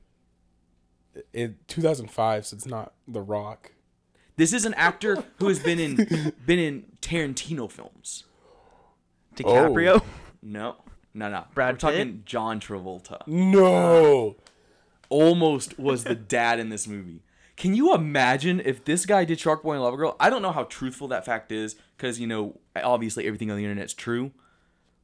In 1.33 1.57
2005, 1.67 2.47
so 2.47 2.55
it's 2.55 2.67
not 2.67 2.93
The 3.09 3.23
Rock. 3.23 3.73
This 4.37 4.53
is 4.53 4.65
an 4.65 4.75
actor 4.75 5.25
who 5.41 5.49
has 5.49 5.59
been 5.59 5.81
in 5.81 5.97
been 6.47 6.61
in 6.61 6.85
Tarantino 7.03 7.69
films. 7.69 8.25
DiCaprio. 9.35 10.01
Oh. 10.01 10.07
No, 10.43 10.77
no, 11.15 11.29
no. 11.29 11.45
Brad 11.55 11.75
We're 11.75 11.79
talking 11.79 12.23
John 12.25 12.61
Travolta. 12.61 13.27
No, 13.27 14.37
Almost 15.09 15.79
was 15.79 16.05
the 16.05 16.15
dad 16.15 16.61
in 16.61 16.69
this 16.69 16.87
movie. 16.87 17.23
Can 17.57 17.75
you 17.75 17.95
imagine 17.95 18.61
if 18.65 18.85
this 18.85 19.07
guy 19.07 19.25
did 19.25 19.41
Shark 19.41 19.65
Boy 19.65 19.73
and 19.73 19.83
Lava 19.83 19.97
Girl? 19.97 20.15
I 20.21 20.31
don't 20.31 20.43
know 20.43 20.53
how 20.53 20.65
truthful 20.65 21.09
that 21.09 21.25
fact 21.25 21.51
is 21.51 21.75
because 21.97 22.21
you 22.21 22.27
know 22.27 22.61
obviously 22.77 23.27
everything 23.27 23.51
on 23.51 23.57
the 23.57 23.65
internet's 23.65 23.95
true, 23.95 24.31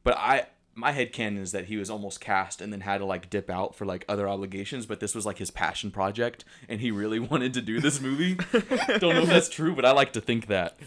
but 0.04 0.16
I 0.16 0.46
my 0.74 0.92
head 0.92 1.12
canon 1.12 1.42
is 1.42 1.52
that 1.52 1.66
he 1.66 1.76
was 1.76 1.88
almost 1.88 2.20
cast 2.20 2.60
and 2.60 2.72
then 2.72 2.80
had 2.80 2.98
to 2.98 3.04
like 3.04 3.30
dip 3.30 3.48
out 3.48 3.74
for 3.74 3.84
like 3.84 4.04
other 4.08 4.28
obligations, 4.28 4.86
but 4.86 5.00
this 5.00 5.14
was 5.14 5.24
like 5.24 5.38
his 5.38 5.50
passion 5.50 5.90
project 5.90 6.44
and 6.68 6.80
he 6.80 6.90
really 6.90 7.18
wanted 7.20 7.54
to 7.54 7.60
do 7.60 7.80
this 7.80 8.00
movie. 8.00 8.34
don't 8.98 9.14
know 9.14 9.22
if 9.22 9.28
that's 9.28 9.48
true, 9.48 9.74
but 9.74 9.84
I 9.84 9.92
like 9.92 10.12
to 10.14 10.20
think 10.20 10.48
that. 10.48 10.78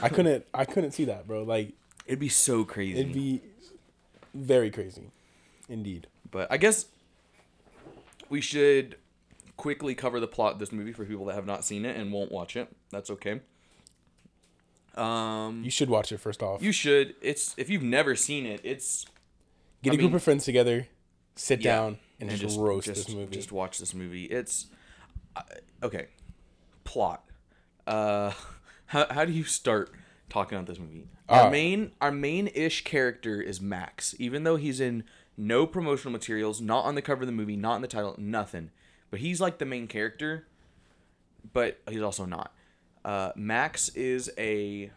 I 0.00 0.08
couldn't. 0.08 0.46
I 0.54 0.64
couldn't 0.64 0.92
see 0.92 1.04
that, 1.06 1.26
bro. 1.26 1.42
Like 1.42 1.72
It'd 2.06 2.18
be 2.18 2.28
so 2.28 2.64
crazy. 2.64 3.00
it'd 3.00 3.12
be 3.12 3.42
very 4.34 4.70
crazy, 4.70 5.10
indeed. 5.68 6.06
But 6.30 6.50
I 6.50 6.56
guess 6.56 6.86
we 8.28 8.40
should 8.40 8.96
quickly 9.56 9.94
cover 9.94 10.18
the 10.18 10.26
plot 10.26 10.54
of 10.54 10.58
this 10.58 10.72
movie 10.72 10.92
for 10.92 11.04
people 11.04 11.26
that 11.26 11.34
have 11.34 11.46
not 11.46 11.64
seen 11.64 11.84
it 11.84 11.96
and 11.96 12.12
won't 12.12 12.32
watch 12.32 12.56
it. 12.56 12.68
That's 12.90 13.10
okay. 13.10 13.40
Um, 14.94 15.62
You 15.64 15.70
should 15.70 15.88
watch 15.88 16.12
it 16.12 16.18
first 16.18 16.42
off. 16.42 16.62
you 16.62 16.72
should. 16.72 17.14
It's 17.22 17.54
if 17.56 17.70
you've 17.70 17.82
never 17.82 18.14
seen 18.16 18.46
it, 18.46 18.60
it's 18.64 19.06
Get 19.82 19.92
I 19.92 19.94
a 19.94 19.98
group 19.98 20.14
of 20.14 20.22
friends 20.22 20.44
together, 20.44 20.86
sit 21.34 21.60
yeah, 21.60 21.74
down, 21.76 21.98
and, 22.20 22.30
just, 22.30 22.58
roast 22.58 22.86
just, 22.86 23.06
this 23.06 23.14
movie. 23.16 23.34
Just 23.34 23.50
watch 23.50 23.78
this 23.78 23.94
movie. 23.94 24.24
It's 24.26 24.66
uh, 25.34 25.42
okay. 25.82 26.06
Plot. 26.84 27.24
Uh, 27.86 28.32
how 28.86 29.06
how 29.10 29.24
do 29.24 29.32
you 29.32 29.44
start 29.44 29.90
talking 30.28 30.56
about 30.56 30.66
this 30.68 30.78
movie? 30.78 31.08
Our 31.28 31.46
Uh, 31.46 31.50
main 31.50 31.92
our 32.00 32.12
main 32.12 32.48
ish 32.54 32.84
character 32.84 33.40
is 33.40 33.60
Max, 33.60 34.14
even 34.18 34.44
though 34.44 34.56
he's 34.56 34.78
in 34.80 35.04
no 35.36 35.66
promotional 35.66 36.12
materials, 36.12 36.60
not 36.60 36.84
on 36.84 36.94
the 36.94 37.02
cover 37.02 37.22
of 37.22 37.26
the 37.26 37.32
movie, 37.32 37.56
not 37.56 37.76
in 37.76 37.82
the 37.82 37.88
title, 37.88 38.14
nothing. 38.18 38.70
But 39.10 39.20
he's 39.20 39.40
like 39.40 39.58
the 39.58 39.64
main 39.66 39.88
character, 39.88 40.46
but 41.52 41.80
he's 41.88 42.02
also 42.02 42.24
not. 42.24 42.54
Uh, 43.04 43.32
Max 43.36 43.88
is 43.90 44.30
a 44.38 44.90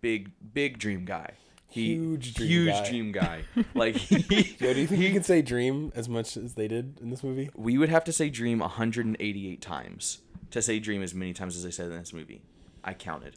big, 0.00 0.30
big 0.52 0.78
dream 0.78 1.04
guy. 1.04 1.32
He, 1.68 1.94
Huge 1.94 2.34
dream 2.34 2.48
huge 2.50 2.68
guy. 2.74 2.88
dream 2.90 3.12
guy. 3.12 3.44
Like 3.74 3.96
he, 3.96 4.16
Yo, 4.58 4.74
do 4.74 4.80
you 4.80 4.86
think 4.88 5.00
you 5.00 5.10
can 5.12 5.22
say 5.22 5.40
dream 5.40 5.90
as 5.94 6.08
much 6.08 6.36
as 6.36 6.54
they 6.54 6.68
did 6.68 6.98
in 7.00 7.08
this 7.10 7.22
movie? 7.24 7.50
we 7.56 7.78
would 7.78 7.88
have 7.88 8.04
to 8.04 8.12
say 8.12 8.28
dream 8.28 8.58
188 8.58 9.60
times 9.62 10.18
to 10.50 10.60
say 10.60 10.78
dream 10.78 11.02
as 11.02 11.14
many 11.14 11.32
times 11.32 11.56
as 11.56 11.62
they 11.64 11.70
said 11.70 11.86
in 11.90 11.98
this 11.98 12.12
movie. 12.12 12.42
I 12.84 12.92
counted. 12.94 13.36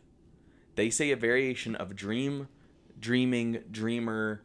They 0.76 0.90
say 0.90 1.12
a 1.12 1.16
variation 1.16 1.76
of 1.76 1.96
dream, 1.96 2.50
dreaming, 3.00 3.60
dreamer, 3.72 4.42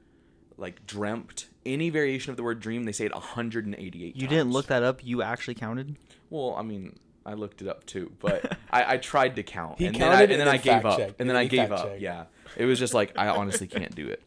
like 0.57 0.87
dreamt. 0.87 1.47
Any 1.67 1.91
variation 1.91 2.31
of 2.31 2.37
the 2.37 2.43
word 2.45 2.61
dream, 2.61 2.85
they 2.85 2.93
say 2.93 3.07
it 3.07 3.13
188 3.13 4.15
You 4.15 4.29
didn't 4.29 4.53
look 4.53 4.67
that 4.69 4.85
up. 4.85 5.01
You 5.05 5.23
actually 5.23 5.55
counted. 5.55 5.97
Well, 6.29 6.55
I 6.57 6.63
mean, 6.63 6.97
I 7.25 7.35
looked 7.35 7.63
it 7.63 7.69
up 7.69 7.85
too, 7.87 8.13
but 8.21 8.57
I, 8.71 8.95
I 8.95 8.97
tried 8.97 9.37
to 9.37 9.43
count. 9.43 9.79
He 9.79 9.87
and 9.87 9.95
then 9.95 10.03
I, 10.03 10.11
counted 10.13 10.31
and 10.31 10.41
then 10.41 10.49
and 10.49 10.51
I 10.51 10.57
gave 10.57 10.85
up. 10.85 11.21
And 11.21 11.29
then 11.29 11.37
He 11.37 11.43
I 11.43 11.47
gave 11.47 11.73
up. 11.73 11.85
checked. 11.85 12.01
Yeah. 12.01 12.25
It 12.57 12.65
was 12.65 12.79
just 12.79 12.95
like 12.95 13.13
I 13.17 13.29
honestly 13.29 13.67
can't 13.67 13.95
do 13.95 14.07
it. 14.09 14.23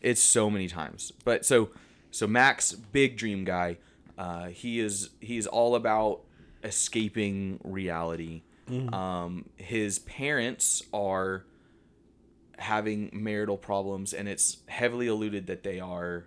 It's 0.00 0.22
so 0.22 0.48
many 0.50 0.68
times. 0.68 1.12
But 1.24 1.44
so 1.44 1.70
so 2.10 2.26
Max, 2.26 2.72
big 2.72 3.16
dream 3.16 3.44
guy. 3.44 3.78
Uh, 4.16 4.46
he 4.48 4.80
is 4.80 5.10
he's 5.20 5.46
all 5.46 5.74
about 5.74 6.20
escaping 6.64 7.60
reality. 7.64 8.42
Mm-hmm. 8.68 8.92
Um, 8.92 9.48
his 9.56 9.98
parents 10.00 10.82
are 10.92 11.44
having 12.58 13.10
marital 13.12 13.56
problems, 13.56 14.12
and 14.12 14.28
it's 14.28 14.58
heavily 14.66 15.06
alluded 15.06 15.46
that 15.46 15.62
they 15.62 15.80
are 15.80 16.26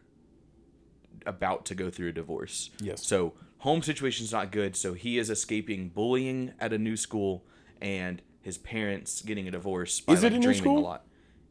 about 1.25 1.65
to 1.65 1.75
go 1.75 1.89
through 1.89 2.09
a 2.09 2.11
divorce. 2.13 2.71
Yes. 2.79 3.05
So 3.05 3.33
home 3.61 3.81
situation's 3.81 4.31
not 4.31 4.51
good. 4.51 4.75
So 4.75 4.93
he 4.93 5.17
is 5.17 5.29
escaping 5.31 5.89
bullying 5.89 6.53
at 6.59 6.71
a 6.73 6.77
new 6.77 6.95
school, 6.97 7.43
and 7.81 8.21
his 8.41 8.57
parents 8.57 9.21
getting 9.21 9.47
a 9.47 9.51
divorce. 9.51 9.99
By, 9.99 10.13
Is 10.13 10.23
it 10.23 10.27
like, 10.27 10.33
a 10.33 10.35
new 10.37 10.41
dreaming 10.43 10.61
school? 10.61 10.77
A 10.77 10.81
lot. 10.81 11.05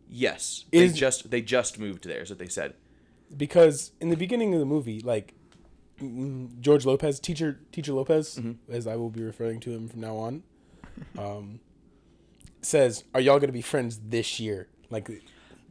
Yes. 0.09 0.65
Is- 0.73 0.93
they 0.93 0.99
just 0.99 1.31
they 1.31 1.41
just 1.43 1.79
moved 1.79 2.05
there, 2.05 2.23
is 2.23 2.31
what 2.31 2.39
they 2.39 2.49
said. 2.49 2.75
because 3.37 3.93
in 4.01 4.09
the 4.11 4.17
beginning 4.17 4.53
of 4.55 4.61
the 4.61 4.67
movie, 4.67 5.01
like 5.01 5.35
mm, 6.01 6.59
George 6.61 6.85
Lopez, 6.85 7.21
teacher 7.21 7.61
teacher 7.73 7.93
Lopez, 7.93 8.37
Mm-hmm. 8.37 8.73
as 8.73 8.87
I 8.87 8.97
will 8.97 9.11
be 9.11 9.23
referring 9.23 9.61
to 9.61 9.71
him 9.71 9.89
from 9.89 10.01
now 10.01 10.17
on, 10.17 10.43
um, 11.19 11.61
says, 12.63 13.05
"Are 13.15 13.21
y'all 13.21 13.39
gonna 13.39 13.53
be 13.53 13.63
friends 13.63 14.01
this 14.09 14.41
year?" 14.41 14.69
Like, 14.91 15.09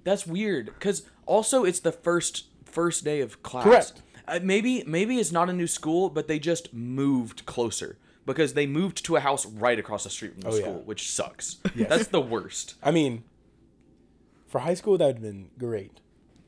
That's 0.05 0.25
weird 0.25 0.67
because 0.67 1.03
also 1.25 1.65
it's 1.65 1.81
the 1.81 1.91
first 1.91 2.45
first 2.63 3.03
day 3.03 3.19
of 3.19 3.43
class. 3.43 3.65
Correct. 3.65 4.01
Uh, 4.29 4.39
maybe 4.43 4.83
maybe 4.85 5.17
it's 5.19 5.31
not 5.31 5.49
a 5.49 5.53
new 5.53 5.67
school, 5.67 6.09
but 6.09 6.27
they 6.27 6.39
just 6.39 6.73
moved 6.73 7.45
closer 7.45 7.97
because 8.25 8.53
they 8.53 8.67
moved 8.67 9.03
to 9.05 9.15
a 9.15 9.19
house 9.19 9.45
right 9.45 9.79
across 9.79 10.03
the 10.03 10.09
street 10.09 10.33
from 10.33 10.41
the 10.41 10.49
Oh, 10.49 10.55
yeah. 10.55 10.61
school, 10.61 10.81
which 10.85 11.09
sucks. 11.11 11.57
Yes. 11.75 11.89
That's 11.89 12.07
the 12.07 12.21
worst, 12.21 12.75
I 12.83 12.91
mean, 12.91 13.23
for 14.47 14.59
high 14.59 14.73
school, 14.75 14.97
that 14.97 15.05
would 15.05 15.15
have 15.15 15.21
been 15.23 15.49
great. 15.57 15.99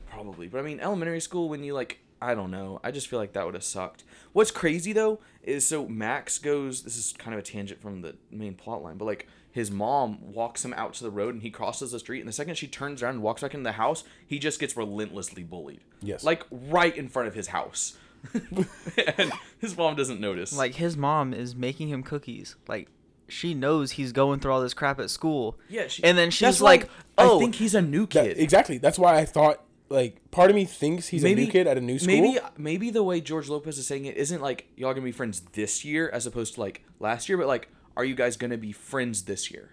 probably. 0.10 0.48
But 0.48 0.60
I 0.60 0.62
mean, 0.64 0.80
elementary 0.80 1.22
school 1.22 1.50
when 1.50 1.64
you 1.64 1.74
like, 1.74 2.00
I 2.22 2.36
don't 2.36 2.52
know. 2.52 2.80
I 2.84 2.92
just 2.92 3.08
feel 3.08 3.18
like 3.20 3.34
that 3.34 3.46
would 3.46 3.54
have 3.56 3.64
sucked. 3.64 4.04
What's 4.34 4.52
crazy 4.52 4.94
though 4.94 5.20
is 5.44 5.66
so 5.66 5.88
Max 5.88 6.38
goes. 6.38 6.84
This 6.84 6.98
is 6.98 7.14
kind 7.18 7.34
of 7.34 7.40
a 7.40 7.44
tangent 7.44 7.82
from 7.82 8.02
the 8.02 8.16
main 8.30 8.54
plot 8.56 8.84
line, 8.84 8.98
but 8.98 9.06
like 9.06 9.28
his 9.52 9.70
mom 9.70 10.18
walks 10.34 10.64
him 10.64 10.74
out 10.76 10.94
to 10.96 11.04
the 11.04 11.12
road 11.12 11.34
and 11.34 11.44
he 11.44 11.50
crosses 11.50 11.92
the 11.92 12.00
street, 12.00 12.20
and 12.20 12.28
the 12.28 12.34
second 12.34 12.56
she 12.56 12.68
turns 12.68 13.04
around 13.04 13.16
and 13.16 13.24
walks 13.24 13.42
back 13.42 13.54
into 13.54 13.64
the 13.64 13.74
house, 13.74 14.04
he 14.26 14.40
just 14.40 14.60
gets 14.60 14.78
relentlessly 14.78 15.44
bullied. 15.44 15.82
Yes. 16.02 16.24
like 16.24 16.44
right 16.52 16.96
in 16.96 17.10
front 17.10 17.28
of 17.28 17.36
his 17.36 17.48
house, 17.48 17.98
and 18.34 19.32
his 19.60 19.76
mom 19.78 19.96
doesn't 19.96 20.20
notice. 20.20 20.56
Like 20.56 20.76
his 20.76 20.96
mom 20.98 21.34
is 21.34 21.56
making 21.56 21.90
him 21.90 22.04
cookies. 22.04 22.56
Like 22.68 22.90
she 23.28 23.54
knows 23.54 23.92
he's 23.92 24.12
going 24.12 24.40
through 24.40 24.52
all 24.52 24.62
this 24.62 24.74
crap 24.74 25.00
at 25.00 25.10
school. 25.10 25.58
yeah, 25.70 25.88
she, 25.88 26.04
and 26.04 26.18
then 26.18 26.28
that's 26.28 26.36
she's 26.36 26.62
why 26.62 26.70
like, 26.72 26.90
"Oh, 27.18 27.38
I 27.38 27.40
think 27.40 27.56
he's 27.56 27.76
a 27.76 27.82
new 27.82 28.06
That- 28.08 28.10
kid." 28.26 28.38
exactly. 28.40 28.78
That's 28.78 29.00
why 29.00 29.18
I 29.18 29.26
thought 29.26 29.64
like 29.90 30.32
part 30.32 30.50
of 30.50 30.56
me 30.56 30.64
thinks 30.66 31.08
he's 31.10 31.24
a 31.26 31.34
new 31.36 31.48
kid 31.48 31.68
at 31.68 31.78
a 31.78 31.82
new 31.82 32.00
school. 32.00 32.16
Maybe 32.16 32.40
maybe 32.58 32.90
the 32.92 33.04
way 33.04 33.20
George 33.22 33.50
Lopez 33.50 33.78
is 33.78 33.88
saying 33.88 34.06
it 34.06 34.16
isn't 34.18 34.42
like 34.42 34.68
y'all 34.78 34.94
gonna 34.94 35.04
be 35.04 35.12
friends 35.12 35.42
this 35.54 35.84
year 35.84 36.10
as 36.10 36.26
opposed 36.26 36.54
to 36.56 36.60
like 36.62 36.84
last 37.00 37.28
year, 37.28 37.38
but 37.38 37.48
like 37.48 37.68
are 37.98 38.06
you 38.06 38.16
guys 38.16 38.38
gonna 38.38 38.58
be 38.58 38.72
friends 38.72 39.24
this 39.24 39.52
year? 39.52 39.72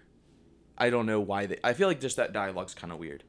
I 0.77 0.89
don't 0.89 1.05
know 1.05 1.19
why 1.19 1.45
they. 1.45 1.57
I 1.63 1.73
feel 1.73 1.87
like 1.87 1.99
just 1.99 2.17
that 2.17 2.31
dialogue's 2.33 2.73
kind 2.73 2.91
of 2.93 2.99
weird. 2.99 3.23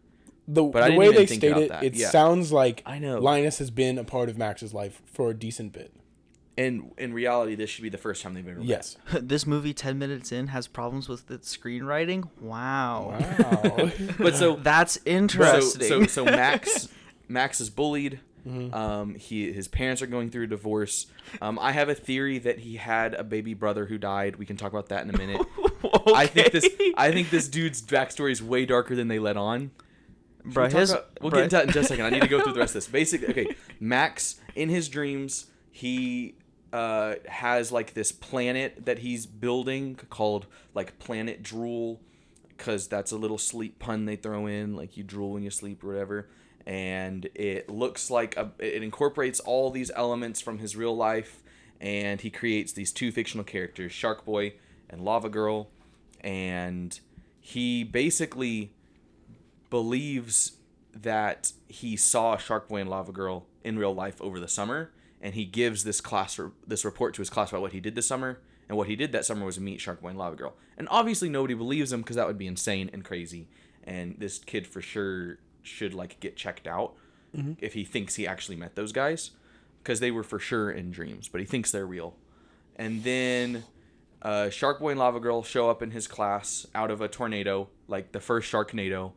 the, 0.46 0.62
But 0.62 0.90
the 0.90 0.96
way 0.96 1.12
they 1.12 1.26
think 1.26 1.40
state 1.42 1.56
it, 1.56 1.68
that. 1.68 1.82
it 1.84 1.94
Yeah. 1.94 2.10
sounds 2.10 2.52
like 2.52 2.82
I 2.86 2.98
know. 2.98 3.18
Linus 3.18 3.58
has 3.58 3.70
been 3.70 3.98
a 3.98 4.04
part 4.04 4.28
of 4.28 4.36
Max's 4.38 4.72
life 4.74 5.00
for 5.04 5.30
a 5.30 5.34
decent 5.34 5.72
bit. 5.72 5.92
And 6.58 6.90
in 6.98 7.14
reality, 7.14 7.54
this 7.54 7.70
should 7.70 7.82
be 7.82 7.88
the 7.88 7.96
first 7.98 8.22
time 8.22 8.34
they've 8.34 8.46
ever. 8.46 8.58
met. 8.58 8.66
Yes. 8.68 8.96
this 9.22 9.46
movie 9.46 9.72
10 9.72 9.98
minutes 9.98 10.30
in 10.30 10.48
has 10.48 10.66
problems 10.66 11.08
with 11.08 11.30
its 11.30 11.56
screenwriting. 11.56 12.28
Wow. 12.40 13.16
Wow. 13.38 13.90
But 14.18 14.36
so 14.36 14.56
That's 14.56 14.94
so 14.94 15.00
interesting. 15.06 15.88
so 15.88 16.04
so 16.06 16.24
Max 16.24 16.88
Max 17.28 17.60
is 17.60 17.70
bullied. 17.70 18.20
Mm-hmm. 18.46 18.74
Um, 18.74 19.14
he 19.14 19.52
his 19.52 19.68
parents 19.68 20.02
are 20.02 20.06
going 20.06 20.30
through 20.30 20.44
a 20.44 20.48
divorce. 20.48 21.06
Um, 21.40 21.58
I 21.58 21.72
have 21.72 21.88
a 21.88 21.94
theory 21.94 22.38
that 22.38 22.60
he 22.60 22.76
had 22.76 23.14
a 23.14 23.24
baby 23.24 23.54
brother 23.54 23.86
who 23.86 23.98
died. 23.98 24.36
We 24.36 24.46
can 24.46 24.56
talk 24.56 24.72
about 24.72 24.88
that 24.88 25.02
in 25.02 25.14
a 25.14 25.18
minute. 25.18 25.40
I 26.14 26.26
think 26.26 26.52
this 26.52 26.68
I 26.96 27.12
think 27.12 27.30
this 27.30 27.48
dude's 27.48 27.82
backstory 27.82 28.32
is 28.32 28.42
way 28.42 28.66
darker 28.66 28.94
than 28.96 29.08
they 29.08 29.18
let 29.18 29.36
on. 29.36 29.70
Bruh, 30.46 30.72
we 30.72 30.78
his, 30.78 30.90
about, 30.90 31.08
we'll 31.20 31.30
bruh. 31.30 31.36
get 31.36 31.44
into 31.44 31.56
that 31.56 31.66
in 31.66 31.72
just 31.72 31.86
a 31.86 31.88
second. 31.88 32.06
I 32.06 32.10
need 32.10 32.22
to 32.22 32.28
go 32.28 32.40
through 32.40 32.54
the 32.54 32.60
rest 32.60 32.70
of 32.70 32.82
this. 32.82 32.88
Basically, 32.88 33.28
okay, 33.28 33.56
Max 33.78 34.40
in 34.54 34.68
his 34.68 34.88
dreams, 34.88 35.46
he 35.70 36.34
uh, 36.72 37.14
has 37.28 37.70
like 37.72 37.94
this 37.94 38.12
planet 38.12 38.86
that 38.86 39.00
he's 39.00 39.26
building 39.26 39.96
called 40.08 40.46
like 40.74 40.98
Planet 40.98 41.42
Drool, 41.42 42.00
because 42.56 42.88
that's 42.88 43.12
a 43.12 43.16
little 43.16 43.38
sleep 43.38 43.78
pun 43.78 44.04
they 44.04 44.16
throw 44.16 44.46
in, 44.46 44.76
like 44.76 44.96
you 44.96 45.02
drool 45.02 45.32
when 45.32 45.42
you 45.42 45.50
sleep 45.50 45.84
or 45.84 45.88
whatever. 45.88 46.28
And 46.70 47.28
it 47.34 47.68
looks 47.68 48.10
like 48.10 48.36
a, 48.36 48.52
it 48.60 48.84
incorporates 48.84 49.40
all 49.40 49.72
these 49.72 49.90
elements 49.96 50.40
from 50.40 50.58
his 50.58 50.76
real 50.76 50.96
life, 50.96 51.42
and 51.80 52.20
he 52.20 52.30
creates 52.30 52.72
these 52.72 52.92
two 52.92 53.10
fictional 53.10 53.42
characters, 53.42 53.90
Shark 53.90 54.24
Boy 54.24 54.54
and 54.88 55.04
Lava 55.04 55.28
Girl, 55.28 55.68
and 56.20 57.00
he 57.40 57.82
basically 57.82 58.72
believes 59.68 60.58
that 60.94 61.52
he 61.66 61.96
saw 61.96 62.36
Shark 62.36 62.68
Boy 62.68 62.82
and 62.82 62.90
Lava 62.90 63.10
Girl 63.10 63.46
in 63.64 63.76
real 63.76 63.92
life 63.92 64.22
over 64.22 64.38
the 64.38 64.46
summer, 64.46 64.92
and 65.20 65.34
he 65.34 65.44
gives 65.44 65.82
this 65.82 66.00
class 66.00 66.38
this 66.64 66.84
report 66.84 67.14
to 67.14 67.20
his 67.20 67.30
class 67.30 67.50
about 67.50 67.62
what 67.62 67.72
he 67.72 67.80
did 67.80 67.96
this 67.96 68.06
summer. 68.06 68.38
And 68.68 68.76
what 68.76 68.86
he 68.86 68.94
did 68.94 69.10
that 69.10 69.24
summer 69.24 69.44
was 69.44 69.58
meet 69.58 69.80
Shark 69.80 70.00
Boy 70.00 70.10
and 70.10 70.18
Lava 70.18 70.36
Girl. 70.36 70.54
And 70.78 70.86
obviously 70.92 71.28
nobody 71.28 71.54
believes 71.54 71.92
him 71.92 72.02
because 72.02 72.14
that 72.14 72.28
would 72.28 72.38
be 72.38 72.46
insane 72.46 72.88
and 72.92 73.04
crazy. 73.04 73.48
And 73.82 74.14
this 74.18 74.38
kid 74.38 74.64
for 74.64 74.80
sure 74.80 75.38
should 75.62 75.94
like 75.94 76.20
get 76.20 76.36
checked 76.36 76.66
out 76.66 76.94
if 77.60 77.74
he 77.74 77.84
thinks 77.84 78.16
he 78.16 78.26
actually 78.26 78.56
met 78.56 78.74
those 78.74 78.92
guys 78.92 79.30
because 79.82 80.00
they 80.00 80.10
were 80.10 80.22
for 80.22 80.38
sure 80.38 80.70
in 80.70 80.90
dreams, 80.90 81.28
but 81.28 81.40
he 81.40 81.46
thinks 81.46 81.70
they're 81.70 81.86
real. 81.86 82.16
And 82.76 83.02
then 83.02 83.64
uh, 84.22 84.50
Shark 84.50 84.80
Boy 84.80 84.90
and 84.90 84.98
Lava 84.98 85.20
Girl 85.20 85.42
show 85.42 85.70
up 85.70 85.82
in 85.82 85.90
his 85.90 86.06
class 86.06 86.66
out 86.74 86.90
of 86.90 87.00
a 87.00 87.08
tornado, 87.08 87.68
like 87.88 88.12
the 88.12 88.20
first 88.20 88.50
Sharknado. 88.50 89.12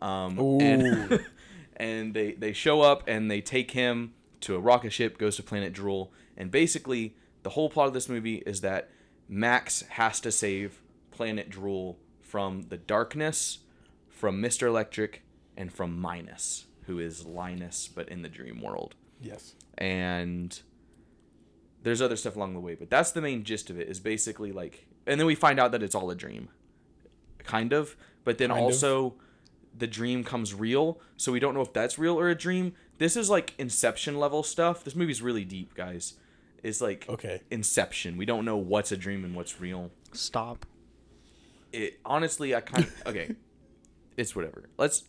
Um, 0.00 0.38
and, 0.60 1.24
and 1.76 2.14
they, 2.14 2.32
they 2.32 2.52
show 2.52 2.80
up 2.80 3.04
and 3.06 3.30
they 3.30 3.40
take 3.40 3.72
him 3.72 4.14
to 4.40 4.56
a 4.56 4.60
rocket 4.60 4.92
ship, 4.92 5.18
goes 5.18 5.36
to 5.36 5.42
Planet 5.42 5.72
Drool. 5.72 6.12
And 6.36 6.50
basically, 6.50 7.16
the 7.42 7.50
whole 7.50 7.68
plot 7.68 7.88
of 7.88 7.94
this 7.94 8.08
movie 8.08 8.36
is 8.46 8.60
that 8.62 8.90
Max 9.28 9.82
has 9.90 10.20
to 10.20 10.32
save 10.32 10.80
Planet 11.10 11.50
Drool 11.50 11.98
from 12.20 12.66
the 12.68 12.76
darkness, 12.76 13.58
from 14.08 14.42
Mr. 14.42 14.66
Electric, 14.66 15.22
and 15.58 15.70
from 15.70 16.00
Minus, 16.00 16.64
who 16.86 16.98
is 16.98 17.26
Linus, 17.26 17.86
but 17.94 18.08
in 18.08 18.22
the 18.22 18.28
dream 18.30 18.62
world. 18.62 18.94
Yes. 19.20 19.54
and 19.76 20.60
there's 21.82 22.00
other 22.02 22.16
stuff 22.16 22.34
along 22.36 22.54
the 22.54 22.60
way 22.60 22.74
but 22.74 22.88
that's 22.90 23.12
the 23.12 23.20
main 23.20 23.42
gist 23.44 23.68
of 23.70 23.78
it 23.80 23.88
is 23.88 23.98
basically 24.00 24.50
like 24.52 24.86
and 25.06 25.18
then 25.18 25.26
we 25.26 25.34
find 25.34 25.58
out 25.60 25.72
that 25.72 25.82
it's 25.82 25.94
all 25.94 26.10
a 26.10 26.14
dream. 26.14 26.48
Kind 27.44 27.72
of 27.72 27.96
but 28.24 28.38
then 28.38 28.50
Kind 28.50 28.60
of. 28.60 28.64
also 28.66 29.14
the 29.76 29.86
dream 29.86 30.22
comes 30.24 30.54
real 30.54 31.00
so 31.16 31.32
we 31.32 31.40
don't 31.40 31.54
know 31.54 31.60
if 31.62 31.72
that's 31.72 31.98
real 31.98 32.18
or 32.18 32.28
a 32.28 32.34
dream. 32.34 32.74
This 32.98 33.16
is 33.16 33.28
like 33.30 33.54
inception 33.58 34.18
level 34.18 34.42
stuff. 34.42 34.84
This 34.84 34.94
movie's 34.96 35.22
really 35.22 35.44
deep 35.44 35.74
guys. 35.74 36.14
It's 36.62 36.80
like 36.80 37.06
Okay. 37.08 37.40
inception. 37.50 38.16
We 38.16 38.24
don't 38.26 38.44
know 38.44 38.56
what's 38.56 38.90
a 38.92 38.96
dream 38.96 39.24
and 39.24 39.34
what's 39.34 39.60
real. 39.60 39.90
Stop. 40.12 40.66
it 41.72 41.98
honestly 42.04 42.54
i 42.54 42.60
kind 42.60 42.84
of 42.84 43.02
okay. 43.06 43.34
It's 44.16 44.34
whatever. 44.34 44.64
Let's 44.76 45.04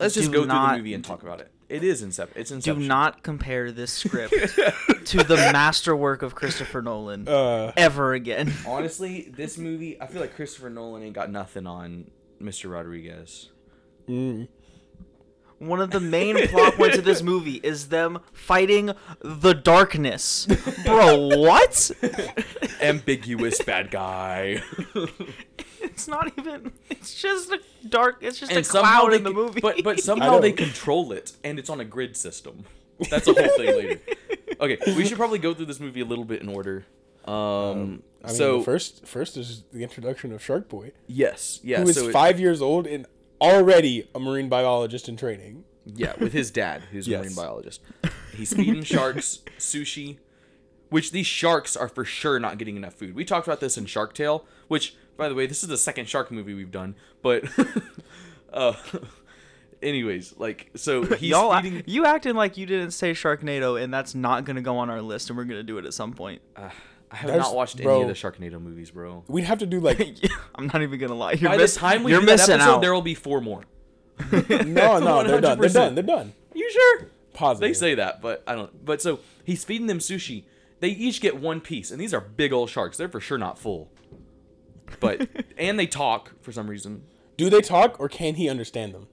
let's 0.00 0.14
just 0.14 0.32
Do 0.32 0.38
go 0.38 0.44
through 0.44 0.68
the 0.72 0.76
movie 0.78 0.94
and 0.94 1.04
talk 1.04 1.22
about 1.22 1.40
it 1.40 1.50
it 1.68 1.84
is 1.84 2.02
inception 2.02 2.40
it's 2.40 2.50
Do 2.50 2.74
not 2.74 3.22
compare 3.22 3.70
this 3.70 3.92
script 3.92 4.32
to 5.04 5.18
the 5.18 5.36
masterwork 5.52 6.22
of 6.22 6.34
Christopher 6.34 6.82
Nolan 6.82 7.28
Uh, 7.28 7.72
ever 7.76 8.12
again. 8.12 8.52
Honestly, 8.66 9.32
this 9.36 9.56
movie, 9.56 10.00
I 10.02 10.06
feel 10.08 10.20
like 10.20 10.34
Christopher 10.34 10.68
Nolan 10.68 11.04
ain't 11.04 11.14
got 11.14 11.30
nothing 11.30 11.68
on 11.68 12.10
Mr. 12.42 12.72
Rodriguez. 12.72 13.50
mm, 14.08 14.48
One 15.60 15.80
of 15.80 15.90
the 15.90 16.00
main 16.00 16.48
plot 16.48 16.74
points 16.74 16.96
of 16.96 17.04
this 17.04 17.22
movie 17.22 17.60
is 17.62 17.88
them 17.90 18.20
fighting 18.32 18.92
the 19.20 19.52
darkness. 19.52 20.46
Bro, 20.86 21.36
what? 21.38 21.90
Ambiguous 22.80 23.60
bad 23.62 23.90
guy. 23.90 24.62
It's 25.82 26.06
not 26.06 26.30
even. 26.38 26.72
It's 26.90 27.14
just 27.20 27.50
a 27.50 27.60
dark. 27.88 28.18
It's 28.22 28.38
just 28.38 28.52
a 28.52 28.56
and 28.56 28.66
somehow 28.66 29.00
cloud 29.00 29.14
in 29.14 29.22
the 29.24 29.32
movie. 29.32 29.60
But 29.60 29.82
but 29.82 29.98
somehow 30.00 30.38
they 30.38 30.52
control 30.52 31.10
it, 31.12 31.32
and 31.42 31.58
it's 31.58 31.68
on 31.70 31.80
a 31.80 31.84
grid 31.86 32.16
system. 32.16 32.64
That's 33.10 33.26
a 33.26 33.32
whole 33.32 33.48
thing 33.56 33.66
later. 33.76 34.00
Okay, 34.60 34.76
we 34.94 35.06
should 35.06 35.16
probably 35.16 35.38
go 35.38 35.52
through 35.54 35.66
this 35.66 35.80
movie 35.80 36.00
a 36.00 36.04
little 36.04 36.24
bit 36.26 36.42
in 36.42 36.48
order. 36.48 36.84
Um, 37.24 38.02
I 38.22 38.28
mean, 38.28 38.36
so 38.36 38.62
first 38.62 39.06
first 39.06 39.36
is 39.38 39.62
the 39.72 39.82
introduction 39.82 40.32
of 40.32 40.42
Shark 40.42 40.68
Boy, 40.68 40.92
yes, 41.06 41.60
yeah, 41.62 41.80
who 41.82 41.88
is 41.88 41.96
so 41.96 42.08
it- 42.08 42.12
five 42.12 42.38
years 42.38 42.60
old 42.62 42.86
and 42.86 43.06
already 43.40 44.08
a 44.14 44.20
marine 44.20 44.48
biologist 44.48 45.08
in 45.08 45.16
training. 45.16 45.64
yeah, 45.86 46.12
with 46.18 46.32
his 46.32 46.50
dad, 46.50 46.82
who's 46.92 47.06
a 47.06 47.10
Yes. 47.10 47.22
marine 47.24 47.34
biologist. 47.36 47.80
He's 48.34 48.52
feeding 48.54 48.82
sharks 48.84 49.40
sushi, 49.58 50.18
which 50.90 51.10
these 51.12 51.26
sharks 51.26 51.76
are 51.76 51.88
for 51.88 52.04
sure 52.04 52.38
not 52.38 52.58
getting 52.58 52.76
enough 52.76 52.94
food. 52.94 53.14
We 53.14 53.24
talked 53.24 53.46
about 53.46 53.60
this 53.60 53.76
in 53.78 53.86
Shark 53.86 54.14
Tale, 54.14 54.44
which, 54.68 54.94
by 55.16 55.28
the 55.28 55.34
way, 55.34 55.46
this 55.46 55.62
is 55.62 55.68
the 55.68 55.76
second 55.78 56.08
shark 56.08 56.30
movie 56.30 56.54
we've 56.54 56.70
done. 56.70 56.94
But, 57.22 57.44
uh, 58.52 58.74
anyways, 59.82 60.34
like, 60.38 60.70
so 60.76 61.02
he's 61.16 61.30
Y'all, 61.30 61.60
feeding. 61.60 61.82
you 61.86 62.04
acting 62.06 62.34
like 62.34 62.56
you 62.56 62.66
didn't 62.66 62.92
say 62.92 63.12
Sharknado, 63.12 63.80
and 63.82 63.92
that's 63.92 64.14
not 64.14 64.44
gonna 64.44 64.62
go 64.62 64.78
on 64.78 64.90
our 64.90 65.02
list, 65.02 65.30
and 65.30 65.36
we're 65.36 65.44
gonna 65.44 65.62
do 65.62 65.78
it 65.78 65.84
at 65.84 65.94
some 65.94 66.12
point. 66.12 66.40
I 67.12 67.16
have 67.16 67.28
There's- 67.30 67.44
not 67.46 67.54
watched 67.56 67.80
any 67.80 68.02
of 68.02 68.06
the 68.08 68.14
Sharknado 68.14 68.60
movies, 68.62 68.90
bro. 68.92 69.24
We'd 69.28 69.42
have 69.44 69.58
to 69.58 69.66
do 69.66 69.80
like 69.80 70.18
I'm 70.54 70.66
not 70.68 70.82
even 70.82 70.98
gonna 70.98 71.14
lie. 71.14 71.32
You're 71.32 71.50
By 71.50 71.56
miss- 71.56 71.74
the 71.74 71.80
time 71.80 72.02
we 72.04 72.12
you're 72.12 72.20
do 72.20 72.26
that 72.26 72.32
missing 72.34 72.54
episode, 72.54 72.70
out. 72.76 72.80
there 72.82 72.94
will 72.94 73.02
be 73.02 73.14
four 73.14 73.40
more. 73.40 73.64
no, 74.32 74.98
no, 74.98 75.22
they're 75.24 75.40
done. 75.40 75.58
They're 75.58 75.70
100%. 75.70 75.72
done. 75.72 75.94
They're 75.94 76.04
done. 76.04 76.32
You 76.54 76.70
sure? 76.70 77.06
Positive. 77.32 77.68
They 77.68 77.74
say 77.74 77.94
that, 77.94 78.20
but 78.20 78.42
I 78.46 78.54
don't. 78.54 78.84
But 78.84 79.00
so 79.00 79.20
he's 79.44 79.64
feeding 79.64 79.86
them 79.86 79.98
sushi. 79.98 80.44
They 80.80 80.88
each 80.90 81.20
get 81.20 81.40
one 81.40 81.60
piece, 81.60 81.90
and 81.90 82.00
these 82.00 82.12
are 82.14 82.20
big 82.20 82.52
old 82.52 82.70
sharks. 82.70 82.96
They're 82.96 83.08
for 83.08 83.20
sure 83.20 83.38
not 83.38 83.58
full. 83.58 83.90
But 84.98 85.28
and 85.56 85.78
they 85.78 85.86
talk 85.86 86.32
for 86.42 86.52
some 86.52 86.68
reason. 86.68 87.04
Do 87.36 87.48
they 87.50 87.60
talk 87.62 87.98
or 87.98 88.08
can 88.08 88.34
he 88.34 88.48
understand 88.48 88.92
them? 88.94 89.06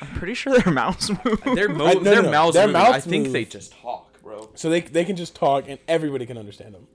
I'm 0.00 0.08
pretty 0.14 0.34
sure 0.34 0.58
their 0.58 0.72
mouths 0.72 1.10
move. 1.24 1.40
Their 1.54 1.68
mo- 1.68 1.86
I- 1.86 1.94
no, 1.94 2.00
their 2.00 2.16
no, 2.16 2.22
no. 2.22 2.30
mouths. 2.30 2.54
Their 2.54 2.66
moving. 2.66 2.82
I 2.82 2.90
mouths 2.90 3.04
think 3.06 3.24
move. 3.24 3.32
they 3.32 3.44
just 3.44 3.72
talk, 3.72 4.05
bro. 4.26 4.50
So 4.54 4.68
they 4.70 4.80
they 4.80 5.04
can 5.04 5.16
just 5.16 5.34
talk 5.34 5.68
and 5.68 5.78
everybody 5.88 6.26
can 6.26 6.36
understand 6.38 6.74
them. 6.74 6.86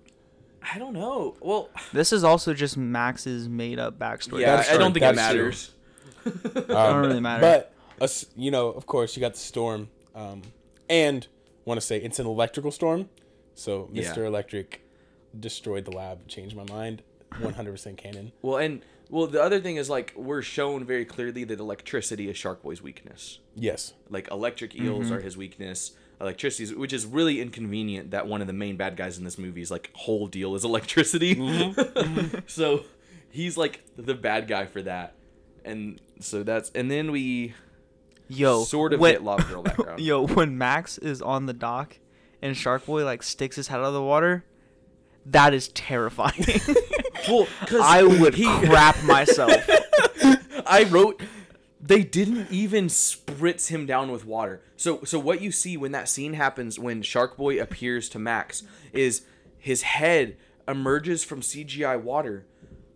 I 0.73 0.77
don't 0.77 0.93
know. 0.93 1.35
Well, 1.41 1.69
this 1.91 2.13
is 2.13 2.23
also 2.23 2.53
just 2.53 2.77
Max's 2.77 3.49
made 3.49 3.79
up 3.79 3.97
backstory. 3.97 4.41
yeah, 4.41 4.57
That's 4.57 4.69
I 4.71 4.77
don't 4.77 4.93
think 4.93 5.03
it 5.05 5.15
That's 5.15 5.31
true. 5.33 5.41
matters. 5.43 5.71
it 6.25 6.67
don't 6.67 7.01
really 7.01 7.19
matter. 7.19 7.41
But 7.41 7.73
us, 7.99 8.25
you 8.35 8.51
know, 8.51 8.67
of 8.67 8.85
course, 8.85 9.15
you 9.15 9.21
got 9.21 9.33
the 9.33 9.39
storm, 9.39 9.89
um, 10.13 10.41
and 10.89 11.25
want 11.65 11.79
to 11.79 11.85
say 11.85 11.97
it's 11.97 12.19
an 12.19 12.27
electrical 12.27 12.69
storm. 12.71 13.09
So 13.55 13.89
Yeah. 13.91 14.03
Mr. 14.13 14.25
Electric 14.25 14.81
destroyed 15.39 15.85
the 15.85 15.91
lab. 15.91 16.27
Changed 16.27 16.55
my 16.55 16.65
mind. 16.65 17.01
One 17.39 17.53
hundred 17.53 17.71
percent 17.71 17.97
canon. 17.97 18.31
Well, 18.41 18.57
and 18.57 18.81
well, 19.09 19.27
the 19.27 19.41
other 19.41 19.59
thing 19.59 19.75
is 19.77 19.89
like 19.89 20.13
we're 20.15 20.41
shown 20.41 20.85
very 20.85 21.05
clearly 21.05 21.43
that 21.45 21.59
electricity 21.59 22.29
is 22.29 22.37
Shark 22.37 22.61
Boy's 22.61 22.81
weakness. 22.81 23.39
Yes. 23.55 23.93
Like 24.09 24.29
electric 24.31 24.75
eels 24.75 25.05
Mm-hmm. 25.07 25.13
are 25.15 25.19
his 25.21 25.35
weakness. 25.37 25.93
Electricity, 26.21 26.75
which 26.75 26.93
is 26.93 27.05
really 27.05 27.41
inconvenient 27.41 28.11
that 28.11 28.27
one 28.27 28.41
of 28.41 28.47
the 28.47 28.53
main 28.53 28.77
bad 28.77 28.95
guys 28.95 29.17
in 29.17 29.23
this 29.23 29.39
movie's 29.39 29.71
like 29.71 29.89
whole 29.93 30.27
deal 30.27 30.55
is 30.55 30.63
electricity. 30.63 31.35
Mm-hmm. 31.41 32.39
so 32.47 32.83
he's 33.31 33.57
like 33.57 33.83
the 33.97 34.13
bad 34.13 34.47
guy 34.47 34.65
for 34.65 34.81
that, 34.83 35.15
and 35.65 35.99
so 36.19 36.43
that's 36.43 36.69
and 36.71 36.91
then 36.91 37.11
we 37.11 37.53
yo, 38.27 38.63
sort 38.63 38.93
of 38.93 38.99
when, 38.99 39.13
get 39.13 39.23
Lava 39.23 39.43
Girl 39.43 39.63
background. 39.63 39.99
Yo, 40.01 40.27
when 40.27 40.57
Max 40.57 40.97
is 40.97 41.21
on 41.21 41.45
the 41.45 41.53
dock 41.53 41.97
and 42.41 42.55
Shark 42.55 42.85
Boy 42.85 43.03
like 43.03 43.23
sticks 43.23 43.55
his 43.55 43.67
head 43.67 43.79
out 43.79 43.85
of 43.85 43.93
the 43.93 44.03
water, 44.03 44.45
that 45.25 45.53
is 45.53 45.69
terrifying. 45.69 46.45
well, 47.27 47.47
I 47.81 48.03
would 48.03 48.35
he, 48.35 48.45
crap 48.45 49.01
myself. 49.03 49.63
I 50.65 50.87
wrote 50.89 51.21
they 51.81 52.03
didn't 52.03 52.51
even 52.51 52.87
spritz 52.87 53.69
him 53.69 53.85
down 53.85 54.11
with 54.11 54.25
water. 54.25 54.61
So 54.77 55.03
so 55.03 55.19
what 55.19 55.41
you 55.41 55.51
see 55.51 55.77
when 55.77 55.91
that 55.93 56.07
scene 56.07 56.33
happens 56.33 56.77
when 56.77 57.01
Shark 57.01 57.37
Boy 57.37 57.59
appears 57.59 58.07
to 58.09 58.19
Max 58.19 58.63
is 58.93 59.23
his 59.57 59.81
head 59.83 60.37
emerges 60.67 61.23
from 61.23 61.41
CGI 61.41 62.01
water, 62.01 62.45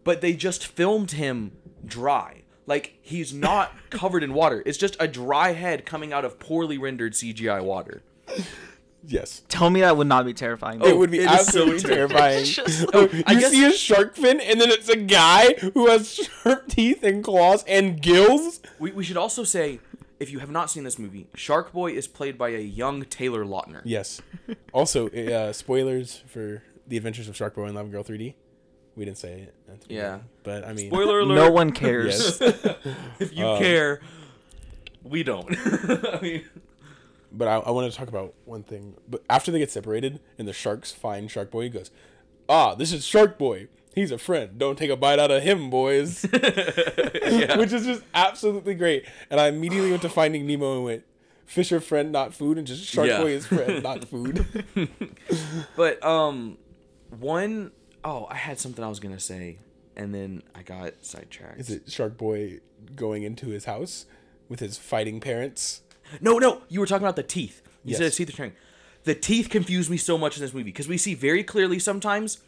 but 0.04 0.22
they 0.22 0.34
just 0.34 0.68
filmed 0.68 1.12
him 1.12 1.52
dry. 1.86 2.44
Like 2.68 2.98
he's 3.02 3.34
not 3.34 3.74
covered 3.90 4.24
in 4.24 4.34
water. 4.34 4.62
It's 4.66 4.78
just 4.78 4.96
a 5.00 5.08
dry 5.08 5.54
head 5.54 5.86
coming 5.86 6.14
out 6.14 6.26
of 6.26 6.40
poorly 6.40 6.78
rendered 6.78 7.14
CGI 7.14 7.64
water. 7.64 8.04
Yes. 9.08 9.44
Tell 9.50 9.70
me 9.70 9.82
that 9.82 9.98
would 9.98 10.08
not 10.08 10.26
be 10.26 10.34
terrifying. 10.34 10.82
it 10.84 10.98
would 10.98 11.12
be 11.12 11.20
it 11.20 11.30
is 11.32 11.48
so 11.48 11.62
absolutely 11.64 11.80
terrifying. 11.96 12.40
It's 12.42 12.50
just 12.56 12.86
Oh, 12.94 13.02
like- 13.02 13.14
you 13.14 13.24
I 13.28 13.36
guess- 13.36 13.52
see 13.52 13.66
a 13.66 13.72
shark 13.72 14.16
fin, 14.16 14.40
and 14.40 14.60
then 14.60 14.70
it's 14.72 14.90
a 14.90 14.98
guy 14.98 15.54
who 15.74 15.88
has 15.88 16.14
sharp 16.16 16.68
teeth 16.68 17.04
and 17.04 17.24
claws 17.24 17.64
and 17.68 18.02
gills. 18.02 18.62
We, 18.80 18.92
we 18.92 19.04
should 19.04 19.18
also 19.18 19.44
say 19.44 19.80
if 20.20 20.32
you 20.32 20.40
have 20.40 20.50
not 20.50 20.70
seen 20.72 20.84
this 20.86 20.98
movie, 20.98 21.28
Shark 21.36 21.74
Boy 21.74 21.92
is 21.92 22.08
played 22.08 22.38
by 22.38 22.50
a 22.50 22.60
young 22.60 23.04
Taylor 23.04 23.44
Lautner. 23.44 23.82
Yes. 23.84 24.22
Also, 24.74 25.10
uh, 25.10 25.52
spoilers 25.52 26.24
for 26.28 26.64
The 26.88 26.96
Adventures 26.98 27.28
of 27.28 27.36
Shark 27.36 27.54
Boy 27.56 27.66
and 27.66 27.76
Lava 27.76 27.90
Girl 27.90 28.04
3D. 28.04 28.34
We 28.96 29.04
didn't 29.04 29.18
say 29.18 29.42
it. 29.42 29.54
Yeah. 29.90 30.20
beginning, 30.20 30.22
But 30.44 30.64
I 30.66 30.72
mean, 30.74 30.90
Spoiler 30.90 31.20
alert. 31.20 31.36
no 31.36 31.52
one 31.52 31.72
cares. 31.74 32.42
If 33.20 33.36
you 33.36 33.46
Um, 33.46 33.60
care, 33.60 34.00
we 35.04 35.24
don't. 35.24 35.50
I 36.14 36.20
mean, 36.22 36.46
but 37.38 37.48
I, 37.48 37.58
I 37.58 37.72
want 37.72 37.92
to 37.92 37.98
talk 37.98 38.08
about 38.08 38.34
one 38.46 38.64
thing. 38.64 38.96
But 39.08 39.24
after 39.30 39.52
they 39.52 39.60
get 39.60 39.72
separated 39.72 40.20
and 40.38 40.48
the 40.48 40.54
sharks 40.54 40.92
find 40.92 41.30
Shark 41.30 41.52
Boy, 41.52 41.64
he 41.64 41.70
goes, 41.70 41.92
"Ah, 42.50 42.76
this 42.76 42.92
is 42.92 43.06
Shark 43.06 43.38
Boy. 43.38 43.68
He's 43.94 44.12
a 44.12 44.18
friend. 44.18 44.58
Don't 44.58 44.78
take 44.78 44.90
a 44.90 44.98
bite 44.98 45.20
out 45.20 45.32
of 45.32 45.44
him, 45.44 45.70
boys." 45.70 46.24
Which 46.32 47.74
is 47.74 47.86
just 47.86 48.04
absolutely 48.14 48.76
great. 48.76 49.06
And 49.30 49.40
I 49.40 49.48
immediately 49.48 49.90
went 49.90 50.02
to 50.04 50.10
Finding 50.10 50.46
Nemo 50.48 50.76
and 50.76 50.86
went, 50.86 51.04
"Fisher 51.46 51.80
friend, 51.80 52.12
not 52.12 52.34
food," 52.34 52.58
and 52.58 52.66
just 52.66 52.84
Shark 52.84 53.08
Yeah. 53.08 53.22
Boy 53.22 53.32
is 53.32 53.46
friend, 53.46 53.84
not 53.90 54.06
food. 54.06 54.46
but 55.76 56.04
um, 56.04 56.58
one 57.10 57.72
oh, 58.04 58.28
I 58.30 58.36
had 58.36 58.60
something 58.60 58.84
I 58.84 58.90
was 58.90 59.00
gonna 59.00 59.20
say, 59.20 59.58
and 59.96 60.14
then 60.14 60.44
I 60.54 60.62
got 60.64 60.94
sidetracked. 61.02 61.60
is 61.60 61.70
it 61.70 61.92
Shark 61.92 62.18
Boy 62.18 62.60
going 62.96 63.24
into 63.24 63.48
his 63.48 63.66
house 63.66 64.06
with 64.48 64.60
his 64.60 64.78
fighting 64.78 65.20
parents? 65.20 65.82
No, 66.22 66.38
no, 66.38 66.62
you 66.70 66.80
were 66.80 66.86
talking 66.86 67.06
about 67.06 67.16
the 67.16 67.24
teeth. 67.24 67.62
You 67.84 67.94
said 67.94 68.04
Yes. 68.04 68.18
his 68.18 68.18
teeth 68.18 68.30
are 68.30 68.38
turning. 68.38 68.54
The 69.04 69.16
teeth 69.16 69.50
confuse 69.50 69.90
me 69.90 69.98
so 69.98 70.18
much 70.18 70.38
in 70.38 70.42
this 70.42 70.54
movie 70.54 70.64
because 70.64 70.88
we 70.88 70.98
see 70.98 71.14
very 71.14 71.44
clearly 71.44 71.78
sometimes 71.78 72.40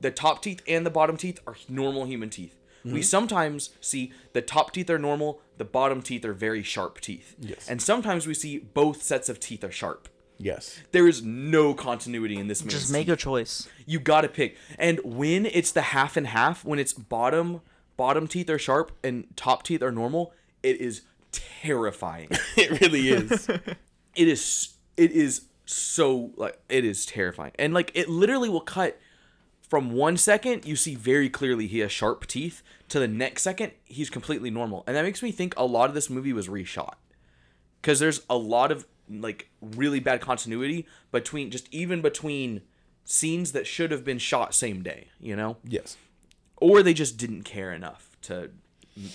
the 0.00 0.10
top 0.10 0.42
teeth 0.42 0.62
and 0.68 0.84
the 0.84 0.90
bottom 0.90 1.16
teeth 1.16 1.40
are 1.46 1.56
normal 1.68 2.04
human 2.04 2.28
teeth. 2.30 2.54
Mm-hmm. 2.80 2.94
We 2.94 3.02
sometimes 3.02 3.70
see 3.80 4.12
the 4.32 4.42
top 4.42 4.72
teeth 4.72 4.90
are 4.90 4.98
normal, 4.98 5.40
the 5.56 5.64
bottom 5.64 6.02
teeth 6.02 6.24
are 6.24 6.32
very 6.34 6.62
sharp 6.62 7.00
teeth. 7.00 7.34
Yes. 7.40 7.68
And 7.68 7.80
sometimes 7.82 8.26
we 8.26 8.34
see 8.34 8.58
both 8.58 9.02
sets 9.02 9.28
of 9.28 9.40
teeth 9.40 9.64
are 9.64 9.70
sharp. 9.70 10.08
Yes. 10.36 10.78
There 10.92 11.08
is 11.08 11.22
no 11.22 11.74
continuity 11.74 12.36
in 12.36 12.46
this 12.46 12.62
movie. 12.62 12.74
Just 12.76 12.92
make 12.92 13.08
a 13.08 13.16
choice. 13.16 13.68
You 13.86 13.98
gotta 13.98 14.28
pick. 14.28 14.56
And 14.78 15.00
when 15.02 15.46
it's 15.46 15.72
the 15.72 15.82
half 15.82 16.16
and 16.16 16.28
half, 16.28 16.64
when 16.64 16.78
it's 16.78 16.92
bottom 16.92 17.62
bottom 17.96 18.28
teeth 18.28 18.48
are 18.48 18.58
sharp 18.58 18.92
and 19.02 19.26
top 19.36 19.64
teeth 19.64 19.82
are 19.82 19.90
normal, 19.90 20.32
it 20.62 20.80
is 20.80 21.02
terrifying. 21.32 22.28
It 22.56 22.80
really 22.80 23.08
is. 23.08 23.48
it 23.48 24.28
is 24.28 24.74
it 24.96 25.12
is 25.12 25.42
so 25.64 26.32
like 26.36 26.60
it 26.68 26.84
is 26.84 27.06
terrifying. 27.06 27.52
And 27.58 27.72
like 27.72 27.92
it 27.94 28.08
literally 28.08 28.48
will 28.48 28.60
cut 28.60 28.98
from 29.68 29.92
one 29.92 30.16
second 30.16 30.64
you 30.66 30.76
see 30.76 30.94
very 30.94 31.28
clearly 31.28 31.66
he 31.66 31.80
has 31.80 31.92
sharp 31.92 32.26
teeth 32.26 32.62
to 32.88 32.98
the 32.98 33.06
next 33.08 33.42
second 33.42 33.72
he's 33.84 34.10
completely 34.10 34.50
normal. 34.50 34.82
And 34.86 34.96
that 34.96 35.04
makes 35.04 35.22
me 35.22 35.30
think 35.30 35.54
a 35.56 35.64
lot 35.64 35.88
of 35.88 35.94
this 35.94 36.10
movie 36.10 36.32
was 36.32 36.48
reshot. 36.48 36.94
Cuz 37.82 38.00
there's 38.00 38.22
a 38.28 38.36
lot 38.36 38.72
of 38.72 38.86
like 39.08 39.50
really 39.60 40.00
bad 40.00 40.20
continuity 40.20 40.86
between 41.12 41.50
just 41.50 41.72
even 41.72 42.02
between 42.02 42.62
scenes 43.04 43.52
that 43.52 43.66
should 43.66 43.90
have 43.90 44.04
been 44.04 44.18
shot 44.18 44.54
same 44.54 44.82
day, 44.82 45.08
you 45.20 45.34
know? 45.34 45.56
yes. 45.64 45.96
Or 46.60 46.82
they 46.82 46.92
just 46.92 47.16
didn't 47.16 47.44
care 47.44 47.72
enough 47.72 48.16
to 48.22 48.50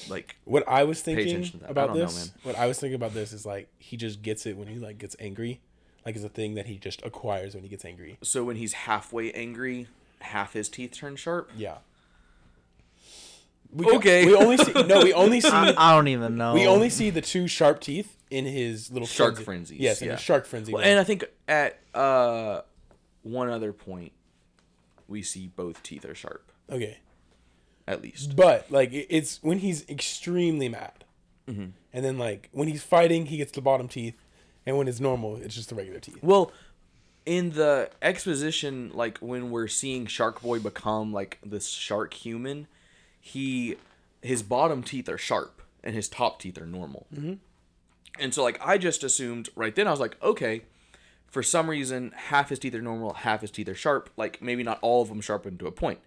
like 0.09 0.35
What 0.45 0.67
I 0.67 0.83
was 0.83 1.01
thinking 1.01 1.27
attention 1.27 1.59
to 1.59 1.65
that. 1.65 1.67
I 1.67 1.71
about 1.71 1.87
don't 1.87 1.97
know, 1.97 2.05
this, 2.05 2.31
what 2.43 2.57
I 2.57 2.65
was 2.67 2.79
thinking 2.79 2.95
about 2.95 3.13
this 3.13 3.33
is 3.33 3.45
like 3.45 3.69
he 3.79 3.97
just 3.97 4.21
gets 4.21 4.45
it 4.45 4.57
when 4.57 4.67
he 4.67 4.75
like 4.77 4.97
gets 4.97 5.15
angry, 5.19 5.61
like 6.05 6.15
it's 6.15 6.23
a 6.25 6.29
thing 6.29 6.55
that 6.55 6.65
he 6.67 6.77
just 6.77 7.01
acquires 7.03 7.53
when 7.55 7.63
he 7.63 7.69
gets 7.69 7.85
angry. 7.85 8.17
so 8.21 8.43
when 8.43 8.55
he's 8.55 8.73
halfway 8.73 9.31
angry, 9.33 9.87
half 10.19 10.53
his 10.53 10.69
teeth 10.69 10.91
turn 10.93 11.15
sharp. 11.15 11.51
Yeah. 11.57 11.77
We 13.71 13.87
Okay. 13.87 14.25
we 14.27 14.35
only 14.35 14.57
see 14.57 14.71
no. 14.83 15.01
We 15.03 15.13
only 15.13 15.41
see 15.41 15.49
I 15.49 15.95
don't 15.95 16.07
even 16.07 16.37
know. 16.37 16.53
we 16.53 16.67
only 16.67 16.89
see 16.89 17.09
the 17.09 17.21
two 17.21 17.47
sharp 17.47 17.79
teeth 17.81 18.15
in 18.29 18.45
his 18.45 18.91
little 18.91 19.07
Shark 19.07 19.35
frenzy. 19.35 19.45
frenzies, 19.45 19.79
Yes, 19.79 20.01
in 20.01 20.07
yeah. 20.07 20.13
his 20.13 20.21
shark 20.21 20.45
frenzy. 20.45 20.73
Well, 20.73 20.83
and 20.83 20.99
I 20.99 21.03
think 21.03 21.25
at 21.47 21.79
uh, 21.93 22.61
one 23.23 23.49
other 23.49 23.71
point, 23.73 24.11
we 25.07 25.21
see 25.23 25.47
both 25.47 25.81
teeth 25.83 26.03
are 26.05 26.15
sharp, 26.15 26.51
okay, 26.69 26.97
at 27.87 28.01
least. 28.01 28.35
but 28.35 28.69
like 28.71 28.89
it's 28.91 29.41
when 29.41 29.59
he's 29.59 29.87
extremely 29.89 30.69
mad. 30.69 31.03
and 31.47 31.73
then 31.91 32.17
like 32.17 32.49
when 32.51 32.67
he's 32.67 32.83
fighting, 32.83 33.27
he 33.27 33.37
gets 33.37 33.51
the 33.51 33.61
bottom 33.61 33.87
teeth, 33.87 34.15
and 34.65 34.77
when 34.77 34.87
it's 34.87 34.99
normal, 34.99 35.35
it's 35.37 35.55
just 35.55 35.69
the 35.69 35.75
regular 35.75 35.99
teeth. 35.99 36.19
Well, 36.21 36.51
in 37.25 37.51
the 37.51 37.89
exposition, 38.01 38.91
like 38.93 39.17
when 39.19 39.49
we're 39.49 39.67
seeing 39.67 40.05
Shark 40.05 40.41
Boy 40.41 40.59
become 40.59 41.13
like 41.13 41.39
this 41.43 41.67
shark 41.69 42.13
human, 42.13 42.67
he 43.19 43.77
his 44.21 44.43
bottom 44.43 44.83
teeth 44.83 45.09
are 45.09 45.17
sharp 45.17 45.61
and 45.83 45.95
his 45.95 46.07
top 46.07 46.39
teeth 46.39 46.59
are 46.59 46.65
normal. 46.65 47.07
Mm-hmm. 47.13 47.33
And 48.19 48.33
so 48.33 48.43
like 48.43 48.59
I 48.65 48.77
just 48.77 49.03
assumed 49.03 49.49
right 49.55 49.75
then 49.75 49.87
I 49.87 49.91
was 49.91 49.99
like, 49.99 50.21
okay, 50.21 50.63
for 51.27 51.43
some 51.43 51.69
reason 51.69 52.13
half 52.15 52.49
his 52.49 52.59
teeth 52.59 52.75
are 52.75 52.81
normal, 52.81 53.13
half 53.13 53.41
his 53.41 53.51
teeth 53.51 53.69
are 53.69 53.75
sharp. 53.75 54.09
Like 54.17 54.41
maybe 54.41 54.63
not 54.63 54.79
all 54.81 55.01
of 55.01 55.09
them 55.09 55.21
sharpened 55.21 55.59
to 55.59 55.67
a 55.67 55.71
point. 55.71 55.99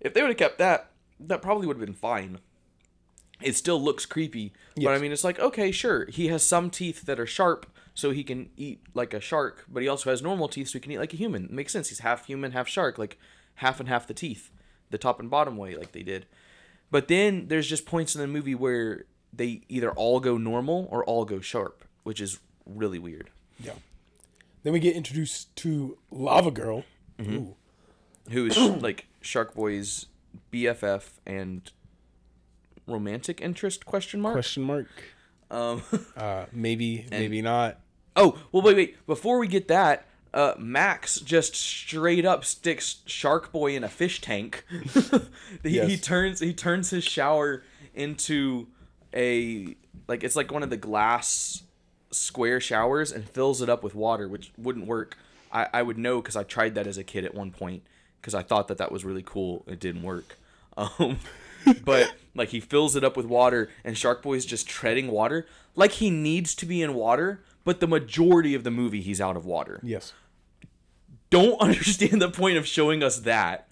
If 0.00 0.14
they 0.14 0.20
would 0.20 0.30
have 0.30 0.36
kept 0.36 0.58
that, 0.58 0.90
that 1.28 1.42
probably 1.42 1.66
would 1.66 1.76
have 1.76 1.86
been 1.86 1.94
fine. 1.94 2.38
It 3.40 3.56
still 3.56 3.82
looks 3.82 4.06
creepy, 4.06 4.52
but 4.76 4.94
I 4.94 4.98
mean 4.98 5.12
it's 5.12 5.24
like 5.24 5.38
okay, 5.40 5.72
sure, 5.72 6.06
he 6.06 6.28
has 6.28 6.42
some 6.42 6.70
teeth 6.70 7.02
that 7.02 7.18
are 7.18 7.26
sharp, 7.26 7.66
so 7.94 8.10
he 8.10 8.24
can 8.24 8.50
eat 8.56 8.82
like 8.94 9.14
a 9.14 9.20
shark, 9.20 9.64
but 9.68 9.82
he 9.82 9.88
also 9.88 10.10
has 10.10 10.22
normal 10.22 10.48
teeth, 10.48 10.68
so 10.68 10.74
he 10.74 10.80
can 10.80 10.92
eat 10.92 10.98
like 10.98 11.12
a 11.12 11.16
human. 11.16 11.48
makes 11.50 11.72
sense. 11.72 11.88
He's 11.88 12.00
half 12.00 12.26
human, 12.26 12.52
half 12.52 12.68
shark, 12.68 12.98
like 12.98 13.18
half 13.56 13.80
and 13.80 13.88
half 13.88 14.06
the 14.06 14.14
teeth, 14.14 14.50
the 14.90 14.98
top 14.98 15.20
and 15.20 15.30
bottom 15.30 15.56
way, 15.56 15.74
like 15.76 15.92
they 15.92 16.02
did. 16.02 16.26
But 16.90 17.08
then 17.08 17.48
there's 17.48 17.68
just 17.68 17.86
points 17.86 18.14
in 18.14 18.20
the 18.20 18.26
movie 18.26 18.54
where 18.54 19.06
they 19.32 19.62
either 19.68 19.90
all 19.92 20.20
go 20.20 20.36
normal 20.36 20.88
or 20.90 21.04
all 21.04 21.24
go 21.24 21.40
sharp, 21.40 21.84
which 22.02 22.20
is 22.20 22.38
really 22.66 22.98
weird. 22.98 23.30
Yeah. 23.58 23.72
Then 24.62 24.72
we 24.72 24.80
get 24.80 24.94
introduced 24.94 25.54
to 25.56 25.98
Lava 26.10 26.50
Girl. 26.50 26.84
Mm-hmm. 27.18 27.52
Who 28.32 28.46
is 28.46 28.58
like 28.82 29.06
Shark 29.20 29.54
Boy's 29.54 30.06
BFF 30.52 31.04
and 31.26 31.70
romantic 32.86 33.40
interest? 33.40 33.86
Question 33.86 34.20
mark. 34.20 34.34
Question 34.34 34.62
mark. 34.64 34.88
Um. 35.50 35.82
Uh, 36.16 36.46
maybe, 36.52 37.06
maybe 37.10 37.42
not. 37.42 37.78
Oh 38.14 38.38
well, 38.52 38.62
wait, 38.62 38.76
wait. 38.76 39.06
Before 39.06 39.38
we 39.38 39.48
get 39.48 39.68
that, 39.68 40.06
uh, 40.34 40.54
Max 40.58 41.20
just 41.20 41.54
straight 41.54 42.24
up 42.24 42.44
sticks 42.44 43.02
Shark 43.06 43.52
Boy 43.52 43.74
in 43.74 43.84
a 43.84 43.88
fish 43.88 44.20
tank. 44.20 44.64
he, 45.62 45.80
he 45.80 45.96
turns 45.96 46.40
he 46.40 46.52
turns 46.52 46.90
his 46.90 47.04
shower 47.04 47.62
into 47.94 48.68
a 49.14 49.76
like 50.08 50.24
it's 50.24 50.36
like 50.36 50.52
one 50.52 50.62
of 50.62 50.70
the 50.70 50.76
glass 50.76 51.62
square 52.10 52.60
showers 52.60 53.12
and 53.12 53.28
fills 53.28 53.62
it 53.62 53.68
up 53.68 53.82
with 53.82 53.94
water, 53.94 54.28
which 54.28 54.52
wouldn't 54.56 54.86
work. 54.86 55.16
I, 55.50 55.68
I 55.72 55.82
would 55.82 55.98
know 55.98 56.20
because 56.20 56.36
I 56.36 56.44
tried 56.44 56.74
that 56.76 56.86
as 56.86 56.96
a 56.98 57.04
kid 57.04 57.24
at 57.24 57.34
one 57.34 57.50
point 57.50 57.82
because 58.22 58.34
I 58.34 58.42
thought 58.42 58.68
that 58.68 58.78
that 58.78 58.92
was 58.92 59.04
really 59.04 59.24
cool. 59.24 59.64
It 59.66 59.80
didn't 59.80 60.02
work. 60.02 60.38
Um, 60.74 61.18
but 61.84 62.14
like 62.34 62.48
he 62.48 62.58
fills 62.58 62.96
it 62.96 63.04
up 63.04 63.14
with 63.14 63.26
water 63.26 63.68
and 63.84 63.96
Shark 63.96 64.22
Boy's 64.22 64.46
just 64.46 64.66
treading 64.66 65.08
water 65.08 65.46
like 65.76 65.92
he 65.92 66.08
needs 66.08 66.54
to 66.54 66.64
be 66.64 66.80
in 66.80 66.94
water, 66.94 67.42
but 67.62 67.78
the 67.78 67.86
majority 67.86 68.54
of 68.54 68.64
the 68.64 68.70
movie 68.70 69.02
he's 69.02 69.20
out 69.20 69.36
of 69.36 69.44
water. 69.44 69.80
Yes. 69.82 70.14
Don't 71.28 71.56
understand 71.60 72.22
the 72.22 72.30
point 72.30 72.56
of 72.56 72.66
showing 72.66 73.02
us 73.02 73.20
that. 73.20 73.68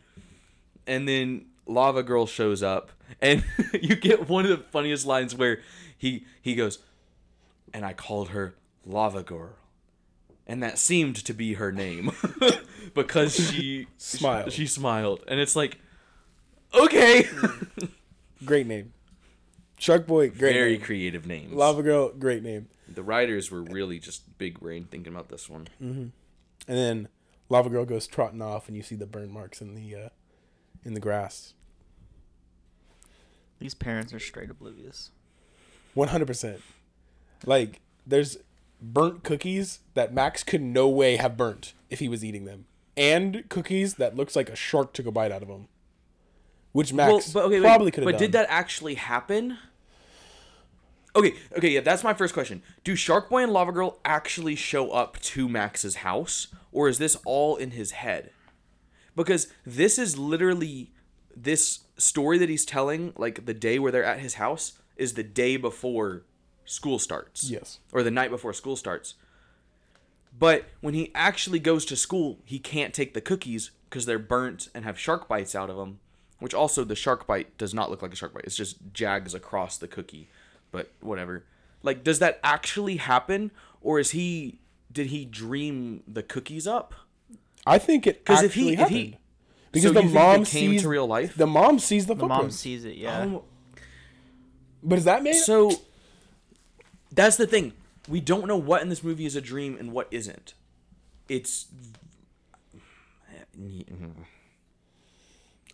And 0.86 1.08
then 1.08 1.46
Lava 1.66 2.02
Girl 2.02 2.26
shows 2.26 2.62
up 2.62 2.90
and 3.18 3.44
you 3.80 3.96
get 3.96 4.28
one 4.28 4.44
of 4.44 4.50
the 4.50 4.58
funniest 4.58 5.06
lines 5.06 5.34
where 5.34 5.60
he 5.96 6.26
he 6.42 6.54
goes 6.54 6.80
and 7.72 7.82
I 7.82 7.94
called 7.94 8.28
her 8.28 8.56
Lava 8.84 9.22
Girl. 9.22 9.54
And 10.46 10.62
that 10.62 10.78
seemed 10.78 11.16
to 11.24 11.32
be 11.32 11.54
her 11.54 11.72
name 11.72 12.12
because 12.94 13.34
she 13.34 13.86
Smiled. 13.96 14.52
She 14.52 14.66
smiled 14.66 15.22
and 15.28 15.38
it's 15.40 15.54
like 15.56 15.78
okay. 16.74 17.26
Great 18.44 18.66
name. 18.66 18.92
Shark 19.78 20.06
Boy, 20.06 20.28
great 20.28 20.52
Very 20.52 20.72
name. 20.72 20.80
creative 20.82 21.26
names. 21.26 21.52
Lava 21.54 21.82
Girl, 21.82 22.10
great 22.10 22.42
name. 22.42 22.68
The 22.86 23.02
writers 23.02 23.50
were 23.50 23.62
really 23.62 23.98
just 23.98 24.36
big 24.38 24.60
brain 24.60 24.84
thinking 24.90 25.12
about 25.12 25.28
this 25.30 25.48
one. 25.48 25.68
And 25.80 26.12
then 26.66 27.08
Lava 27.48 27.70
Girl 27.70 27.84
goes 27.86 28.06
trotting 28.06 28.42
off, 28.42 28.68
and 28.68 28.76
you 28.76 28.82
see 28.82 28.94
the 28.94 29.06
burn 29.06 29.30
marks 29.32 29.60
in 29.62 29.74
the 29.74 29.94
uh, 29.94 30.08
in 30.84 30.92
the 30.94 31.00
grass. 31.00 31.54
These 33.58 33.74
parents 33.74 34.12
are 34.12 34.18
straight 34.18 34.50
oblivious. 34.50 35.10
One 35.94 36.08
hundred 36.08 36.26
percent. 36.26 36.60
Like 37.46 37.80
there's 38.06 38.38
burnt 38.82 39.22
cookies 39.24 39.80
that 39.94 40.12
Max 40.14 40.42
could 40.42 40.62
no 40.62 40.88
way 40.88 41.16
have 41.16 41.36
burnt 41.36 41.74
if 41.90 41.98
he 42.00 42.08
was 42.08 42.24
eating 42.24 42.44
them, 42.44 42.66
and 43.00 43.48
cookies 43.48 43.94
that 43.94 44.14
looks 44.14 44.36
like 44.36 44.50
a 44.50 44.54
shark 44.54 44.92
took 44.92 45.06
a 45.06 45.10
bite 45.10 45.32
out 45.32 45.40
of 45.40 45.48
them, 45.48 45.68
which 46.72 46.92
Max 46.92 47.32
but 47.32 47.46
okay, 47.46 47.58
probably 47.60 47.90
could 47.90 48.04
have 48.04 48.06
done. 48.06 48.12
But 48.12 48.18
done. 48.18 48.26
did 48.26 48.32
that 48.32 48.46
actually 48.50 48.94
happen? 48.94 49.56
Okay, 51.16 51.34
okay, 51.56 51.70
yeah, 51.70 51.80
that's 51.80 52.04
my 52.04 52.12
first 52.12 52.34
question. 52.34 52.62
Do 52.84 52.94
Shark 52.94 53.30
Boy 53.30 53.42
and 53.42 53.52
Lava 53.52 53.72
Girl 53.72 53.98
actually 54.04 54.54
show 54.54 54.90
up 54.90 55.18
to 55.20 55.48
Max's 55.48 55.96
house, 55.96 56.48
or 56.70 56.88
is 56.88 56.98
this 56.98 57.16
all 57.24 57.56
in 57.56 57.72
his 57.72 57.92
head? 57.92 58.30
Because 59.16 59.48
this 59.66 59.98
is 59.98 60.18
literally 60.18 60.92
this 61.34 61.80
story 61.96 62.38
that 62.38 62.48
he's 62.48 62.64
telling, 62.64 63.12
like 63.16 63.46
the 63.46 63.54
day 63.54 63.78
where 63.78 63.90
they're 63.90 64.04
at 64.04 64.20
his 64.20 64.34
house, 64.34 64.74
is 64.96 65.14
the 65.14 65.24
day 65.24 65.56
before 65.56 66.22
school 66.64 66.98
starts. 66.98 67.50
Yes. 67.50 67.80
Or 67.92 68.02
the 68.02 68.10
night 68.10 68.30
before 68.30 68.52
school 68.52 68.76
starts. 68.76 69.14
But 70.38 70.66
when 70.80 70.94
he 70.94 71.10
actually 71.14 71.58
goes 71.58 71.84
to 71.86 71.96
school, 71.96 72.38
he 72.44 72.58
can't 72.58 72.94
take 72.94 73.14
the 73.14 73.20
cookies 73.20 73.70
because 73.88 74.06
they're 74.06 74.18
burnt 74.18 74.68
and 74.74 74.84
have 74.84 74.98
shark 74.98 75.28
bites 75.28 75.54
out 75.54 75.68
of 75.70 75.76
them. 75.76 76.00
Which 76.38 76.54
also, 76.54 76.84
the 76.84 76.94
shark 76.96 77.26
bite 77.26 77.58
does 77.58 77.74
not 77.74 77.90
look 77.90 78.00
like 78.00 78.12
a 78.12 78.16
shark 78.16 78.32
bite. 78.32 78.44
It's 78.44 78.56
just 78.56 78.76
jags 78.94 79.34
across 79.34 79.76
the 79.76 79.86
cookie. 79.88 80.28
But 80.72 80.90
whatever. 81.00 81.44
Like, 81.82 82.02
does 82.02 82.18
that 82.20 82.40
actually 82.42 82.96
happen? 82.96 83.50
Or 83.82 83.98
is 83.98 84.12
he. 84.12 84.58
Did 84.92 85.08
he 85.08 85.24
dream 85.24 86.02
the 86.08 86.22
cookies 86.22 86.66
up? 86.66 86.94
I 87.66 87.78
think 87.78 88.06
it 88.06 88.24
'Cause 88.24 88.42
actually 88.42 88.72
if 88.72 88.78
he- 88.78 88.82
if 88.82 88.88
he- 88.88 89.16
because 89.70 89.88
So 89.88 89.92
the 89.92 90.00
you 90.02 90.08
think 90.08 90.14
mom 90.14 90.34
it 90.42 90.48
came 90.48 90.70
sees 90.72 90.82
to 90.82 90.88
real 90.88 91.06
life? 91.06 91.36
The 91.36 91.46
mom 91.46 91.78
sees 91.78 92.06
the 92.06 92.14
The 92.14 92.26
mom 92.26 92.50
sees 92.50 92.84
it, 92.84 92.96
yeah. 92.96 93.20
Um, 93.20 93.40
but 94.82 94.98
is 94.98 95.04
that 95.04 95.22
made? 95.22 95.34
So 95.34 95.70
that's 97.12 97.36
the 97.36 97.46
thing. 97.46 97.72
We 98.10 98.20
don't 98.20 98.46
know 98.46 98.56
what 98.56 98.82
in 98.82 98.88
this 98.88 99.04
movie 99.04 99.24
is 99.24 99.36
a 99.36 99.40
dream 99.40 99.76
and 99.78 99.92
what 99.92 100.08
isn't. 100.10 100.54
It's 101.28 101.66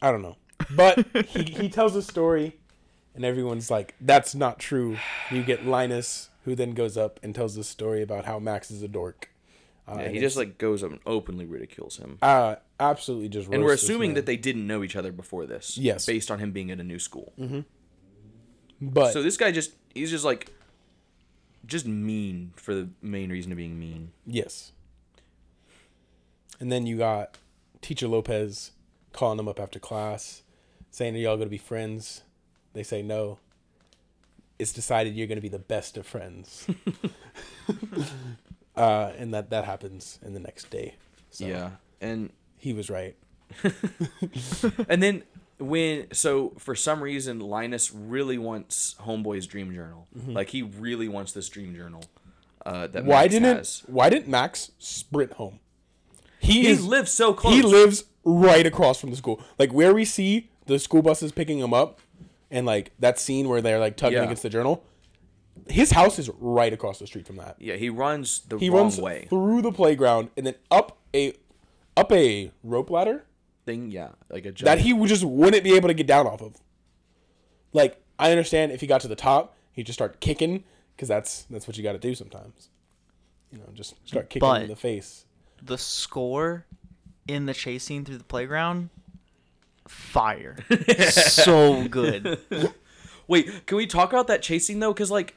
I 0.03 0.11
don't 0.13 0.23
know. 0.23 0.37
But 0.75 1.07
he, 1.29 1.43
he 1.45 1.69
tells 1.69 1.95
a 1.97 2.03
story, 2.03 2.57
and 3.15 3.25
everyone's 3.25 3.71
like, 3.71 3.95
"That's 4.01 4.35
not 4.35 4.59
true." 4.59 4.99
You 5.31 5.43
get 5.43 5.67
Linus, 5.67 6.31
who 6.45 6.55
then 6.55 6.73
goes 6.73 6.97
up 6.97 7.21
and 7.23 7.35
tells 7.35 7.55
this 7.57 7.69
story 7.69 8.03
about 8.03 8.25
how 8.25 8.39
Max 8.39 8.71
is 8.71 8.83
a 8.83 8.89
dork. 8.89 9.31
Uh, 9.89 9.99
yeah, 10.01 10.09
he 10.09 10.19
just 10.19 10.37
like 10.37 10.59
goes 10.59 10.83
up 10.83 10.91
and 10.91 11.01
openly 11.07 11.47
ridicules 11.47 11.97
him. 11.99 12.19
uh, 12.21 12.57
absolutely 12.81 13.29
just. 13.29 13.49
And 13.49 13.63
we're 13.63 13.75
assuming 13.75 14.15
that 14.15 14.27
they 14.27 14.37
didn't 14.37 14.67
know 14.67 14.83
each 14.83 14.97
other 14.97 15.13
before 15.13 15.47
this. 15.47 15.79
Yes. 15.79 16.05
Based 16.05 16.31
on 16.31 16.39
him 16.41 16.51
being 16.53 16.71
at 16.71 16.81
a 16.81 16.85
new 16.85 16.99
school. 16.99 17.33
But 18.81 19.13
So 19.13 19.23
this 19.23 19.37
guy 19.37 19.53
just 19.53 19.73
he's 19.95 20.11
just 20.11 20.25
like 20.25 20.53
just 21.67 21.87
mean 21.87 22.53
for 22.57 22.75
the 22.75 22.89
main 23.03 23.31
reason 23.31 23.53
of 23.53 23.59
being 23.59 23.79
mean. 23.79 24.13
yes. 24.27 24.73
And 26.59 26.73
then 26.73 26.87
you 26.87 26.97
got 26.97 27.37
Teacher 27.83 28.09
Lopez 28.09 28.71
calling 29.13 29.37
them 29.37 29.47
up 29.49 29.61
after 29.61 29.79
class, 29.79 30.43
saying, 30.91 31.15
"Are 31.15 31.19
y'all 31.19 31.37
gonna 31.37 31.51
be 31.51 31.59
friends?" 31.59 32.23
They 32.73 32.83
say 32.83 33.03
no. 33.03 33.39
It's 34.59 34.73
decided 34.73 35.15
you're 35.15 35.27
gonna 35.27 35.43
be 35.43 35.51
the 35.51 35.59
best 35.59 35.99
of 35.99 36.07
friends. 36.07 36.67
uh, 38.77 39.13
and 39.19 39.35
that 39.35 39.51
that 39.51 39.65
happens 39.65 40.19
in 40.25 40.33
the 40.33 40.41
next 40.41 40.71
day. 40.71 40.95
So 41.31 41.47
Yeah. 41.47 41.71
And 42.01 42.31
he 42.57 42.73
was 42.73 42.89
right. 42.89 43.17
and 44.89 45.03
then 45.03 45.23
when 45.59 46.13
so 46.13 46.51
for 46.59 46.75
some 46.75 47.03
reason 47.03 47.39
Linus 47.41 47.93
really 47.93 48.39
wants 48.39 48.95
Homeboy's 49.01 49.47
dream 49.47 49.73
journal. 49.75 50.07
Like 50.27 50.51
he 50.51 50.63
really 50.63 51.09
wants 51.09 51.33
this 51.33 51.49
dream 51.49 51.75
journal. 51.75 52.03
Uh, 52.65 52.89
that 52.89 53.05
Why 53.05 53.23
Max 53.23 53.33
didn't 53.33 53.57
has. 53.57 53.83
Why 53.87 54.11
didn't 54.11 54.29
Max 54.29 54.73
sprint 54.79 55.35
home? 55.35 55.61
He, 56.41 56.63
he 56.63 56.67
is 56.69 56.85
lives 56.85 57.13
so 57.13 57.33
close? 57.33 57.55
he 57.55 57.63
lives 57.63 58.05
right 58.25 58.67
across 58.67 59.01
from 59.01 59.11
the 59.11 59.17
school. 59.17 59.41
Like 59.59 59.73
where 59.73 59.95
we 59.95 60.05
see 60.05 60.51
the 60.67 60.79
school 60.79 61.01
buses 61.03 61.31
picking 61.33 61.59
him 61.61 61.73
up, 61.73 62.01
and 62.51 62.67
like 62.67 62.91
that 62.99 63.19
scene 63.21 63.49
where 63.49 63.61
they're 63.63 63.79
like 63.79 63.97
tugging 63.97 64.19
Yeah. 64.19 64.25
against 64.25 64.43
the 64.43 64.51
journal. 64.51 64.83
His 65.69 65.93
house 65.93 66.19
is 66.19 66.29
right 66.39 66.73
across 66.73 66.99
the 66.99 67.07
street 67.07 67.27
from 67.27 67.37
that. 67.37 67.57
Yeah, 67.59 67.77
he 67.77 67.89
runs 67.89 68.41
the 68.49 68.59
He 68.59 68.69
wrong 68.69 68.83
runs 68.83 69.01
way. 69.01 69.27
through 69.31 69.63
the 69.63 69.73
playground 69.73 70.31
and 70.37 70.47
then 70.47 70.55
up 70.71 70.99
a 71.15 71.35
up 71.97 72.13
a 72.13 72.51
rope 72.63 72.91
ladder 72.91 73.25
Thing, 73.67 73.91
yeah, 73.91 74.11
like 74.31 74.47
a 74.47 74.53
that 74.65 74.79
he 74.79 74.93
would 74.93 75.09
just 75.09 75.25
wouldn't 75.25 75.65
be 75.65 75.75
able 75.75 75.89
to 75.89 75.95
get 75.95 76.07
down 76.07 76.27
off 76.27 76.41
of. 76.41 76.55
Like 77.73 78.01
I 78.19 78.31
understand 78.31 78.73
if 78.73 78.81
he 78.81 78.87
got 78.87 79.03
to 79.03 79.09
the 79.09 79.17
top, 79.17 79.57
he'd 79.73 79.87
just 79.87 79.99
start 79.99 80.21
kicking 80.21 80.65
because 80.95 81.09
that's 81.09 81.43
that's 81.51 81.67
what 81.67 81.77
you 81.77 81.83
got 81.83 81.93
to 81.93 81.99
do 81.99 82.15
sometimes. 82.15 82.71
You 83.51 83.59
know, 83.59 83.65
just 83.75 83.95
start 84.09 84.31
kicking 84.31 84.49
him 84.49 84.63
in 84.63 84.69
the 84.69 84.77
face. 84.77 85.25
the 85.63 85.77
score 85.77 86.65
in 87.29 87.47
the 87.47 87.55
chase 87.55 87.85
scene 87.85 88.05
through 88.05 88.19
the 88.19 88.25
playground, 88.25 88.91
fire. 89.89 90.57
so 91.11 91.89
good. 91.89 92.39
Wait, 93.29 93.67
can 93.67 93.77
we 93.77 93.87
talk 93.87 94.13
about 94.13 94.29
that 94.29 94.43
chasing 94.43 94.79
though? 94.79 94.93
Because 94.93 95.11
like, 95.11 95.35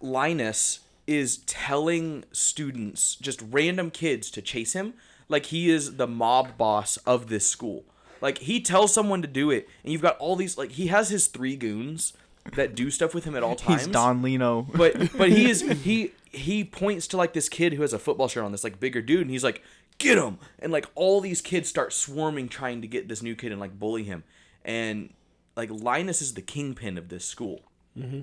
Linus 0.00 0.80
is 1.06 1.38
telling 1.38 2.24
students, 2.30 3.16
just 3.16 3.42
random 3.50 3.90
kids, 3.90 4.30
to 4.30 4.40
chase 4.40 4.74
him. 4.74 4.94
Like 5.30 5.46
he 5.46 5.70
is 5.70 5.96
the 5.96 6.06
mob 6.06 6.58
boss 6.58 6.96
of 6.98 7.28
this 7.28 7.46
school. 7.46 7.84
Like 8.20 8.38
he 8.38 8.60
tells 8.60 8.92
someone 8.92 9.22
to 9.22 9.28
do 9.28 9.50
it, 9.50 9.68
and 9.82 9.92
you've 9.92 10.02
got 10.02 10.18
all 10.18 10.36
these. 10.36 10.58
Like 10.58 10.72
he 10.72 10.88
has 10.88 11.08
his 11.08 11.28
three 11.28 11.56
goons 11.56 12.12
that 12.56 12.74
do 12.74 12.90
stuff 12.90 13.14
with 13.14 13.24
him 13.24 13.34
at 13.36 13.42
all 13.42 13.56
times. 13.56 13.84
He's 13.84 13.92
Don 13.92 14.22
Lino. 14.22 14.66
But 14.74 15.16
but 15.16 15.30
he 15.30 15.48
is 15.48 15.60
he 15.84 16.12
he 16.30 16.64
points 16.64 17.06
to 17.08 17.16
like 17.16 17.32
this 17.32 17.48
kid 17.48 17.72
who 17.72 17.82
has 17.82 17.92
a 17.92 17.98
football 17.98 18.28
shirt 18.28 18.44
on, 18.44 18.52
this 18.52 18.64
like 18.64 18.80
bigger 18.80 19.00
dude, 19.00 19.22
and 19.22 19.30
he's 19.30 19.44
like, 19.44 19.62
"Get 19.98 20.18
him!" 20.18 20.38
And 20.58 20.72
like 20.72 20.86
all 20.94 21.20
these 21.20 21.40
kids 21.40 21.68
start 21.68 21.92
swarming, 21.92 22.48
trying 22.48 22.82
to 22.82 22.88
get 22.88 23.08
this 23.08 23.22
new 23.22 23.36
kid 23.36 23.52
and 23.52 23.60
like 23.60 23.78
bully 23.78 24.02
him. 24.02 24.24
And 24.64 25.14
like 25.56 25.70
Linus 25.70 26.20
is 26.20 26.34
the 26.34 26.42
kingpin 26.42 26.98
of 26.98 27.08
this 27.08 27.24
school. 27.24 27.62
Mm-hmm. 27.96 28.22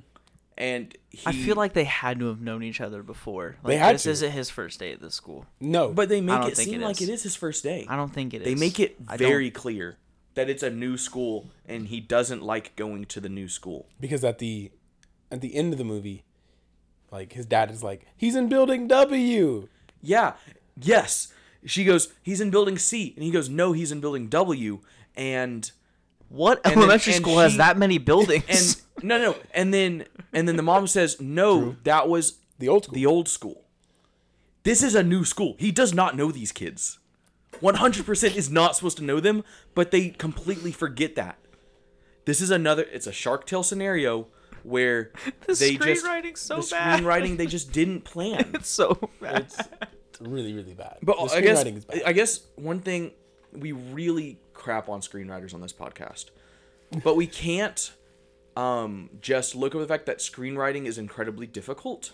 And 0.58 0.96
he, 1.10 1.22
I 1.28 1.34
feel 1.34 1.56
like 1.56 1.74
they 1.74 1.84
had 1.84 2.20
to 2.20 2.28
have 2.28 2.42
known 2.42 2.64
each 2.64 2.82
other 2.82 3.04
before. 3.04 3.58
Like, 3.64 3.74
They 3.74 3.78
had 3.78 3.96
this 3.96 4.04
to. 4.04 4.10
isn't 4.12 4.32
his 4.32 4.50
first 4.50 4.80
day 4.80 4.92
at 4.92 5.00
the 5.02 5.12
school. 5.12 5.46
No, 5.60 5.90
but 5.94 6.10
they 6.10 6.20
make 6.22 6.46
it 6.48 6.58
seem 6.58 6.82
it 6.82 6.86
like 6.86 7.00
it 7.02 7.10
is 7.10 7.22
his 7.24 7.36
first 7.36 7.64
day. 7.64 7.86
I 7.88 7.96
don't 7.96 8.12
think 8.14 8.34
it 8.34 8.42
is. 8.42 8.46
They 8.46 8.56
make 8.56 8.80
it 8.80 8.96
I 9.08 9.18
don't- 9.18 9.28
very 9.28 9.52
clear 9.52 9.98
that 10.34 10.50
it's 10.50 10.64
a 10.64 10.70
new 10.72 10.98
school, 10.98 11.50
and 11.68 11.88
he 11.88 12.00
doesn't 12.00 12.42
like 12.42 12.76
going 12.76 13.06
to 13.06 13.20
the 13.20 13.30
new 13.30 13.48
school. 13.48 13.88
because 14.00 14.24
at 14.24 14.40
the 14.40 14.72
at 15.32 15.42
the 15.42 15.56
end 15.56 15.74
of 15.74 15.78
the 15.78 15.84
movie, 15.84 16.24
like 17.12 17.34
his 17.34 17.46
dad 17.46 17.70
is 17.70 17.84
like, 17.84 18.06
he's 18.16 18.36
in 18.36 18.50
building 18.50 18.88
W. 18.88 19.68
Yeah. 20.02 20.34
Yes. 20.80 21.34
She 21.66 21.84
goes, 21.84 22.14
he's 22.24 22.40
in 22.40 22.50
building 22.50 22.78
C. 22.78 23.14
And 23.16 23.24
he 23.24 23.32
goes, 23.32 23.50
no, 23.50 23.74
he's 23.74 23.92
in 23.92 24.00
building 24.00 24.28
W. 24.30 24.80
And 25.16 25.70
What 26.30 26.62
And 26.66 26.76
elementary 26.78 27.14
and 27.14 27.22
school 27.24 27.40
has 27.40 27.54
she- 27.54 27.58
that 27.60 27.78
many 27.78 27.98
buildings? 27.98 28.84
and 28.98 29.04
no, 29.08 29.18
no. 29.18 29.36
And 29.54 29.74
then 29.74 30.06
and 30.34 30.48
then 30.48 30.56
the 30.56 30.64
mom 30.64 30.88
says, 30.88 31.20
no, 31.22 31.76
that 31.84 32.08
was 32.10 32.40
The 32.60 32.68
old 32.70 32.84
school. 32.86 32.94
the 32.96 33.06
old 33.06 33.28
school. 33.30 33.64
This 34.64 34.84
is 34.84 34.96
a 34.96 35.04
new 35.04 35.24
school. 35.24 35.56
He 35.60 35.72
does 35.72 35.94
not 35.94 36.18
know 36.18 36.32
these 36.32 36.52
kids. 36.52 37.00
100% 37.62 38.36
is 38.36 38.50
not 38.52 38.76
supposed 38.76 38.98
to 38.98 39.04
know 39.04 39.20
them, 39.20 39.44
but 39.74 39.92
they 39.92 40.10
completely 40.10 40.72
forget 40.72 41.16
that. 41.16 41.38
This 42.26 42.42
is 42.42 42.52
another 42.52 42.84
it's 42.92 43.08
a 43.08 43.12
Shark 43.14 43.46
Tale 43.48 43.64
scenario 43.64 44.28
where 44.64 45.12
The 45.48 45.54
they 45.54 45.76
just 45.78 46.06
so 46.46 46.58
the 46.62 46.68
bad. 46.72 47.02
screenwriting 47.04 47.38
they 47.38 47.46
just 47.58 47.72
didn't 47.72 48.02
plan. 48.02 48.52
it's 48.54 48.70
so 48.70 49.10
bad. 49.22 49.46
It's 49.46 50.20
really 50.20 50.54
really 50.54 50.74
bad. 50.74 50.98
But 51.02 51.18
the 51.18 51.36
I 51.36 51.42
guess 51.42 51.64
is 51.66 51.86
bad. 51.86 52.04
I 52.06 52.12
guess 52.12 52.42
one 52.56 52.82
thing 52.82 53.12
we 53.54 53.72
really 53.72 54.40
crap 54.58 54.90
on 54.90 55.02
screenwriters 55.02 55.54
on 55.54 55.62
this 55.62 55.74
podcast, 55.74 56.26
but 57.04 57.16
we 57.16 57.28
can't 57.28 57.92
um, 58.56 59.10
just 59.22 59.56
look 59.56 59.76
at 59.76 59.80
the 59.80 59.88
fact 59.88 60.06
that 60.08 60.18
screenwriting 60.20 60.86
is 60.86 60.98
incredibly 60.98 61.48
difficult. 61.48 62.12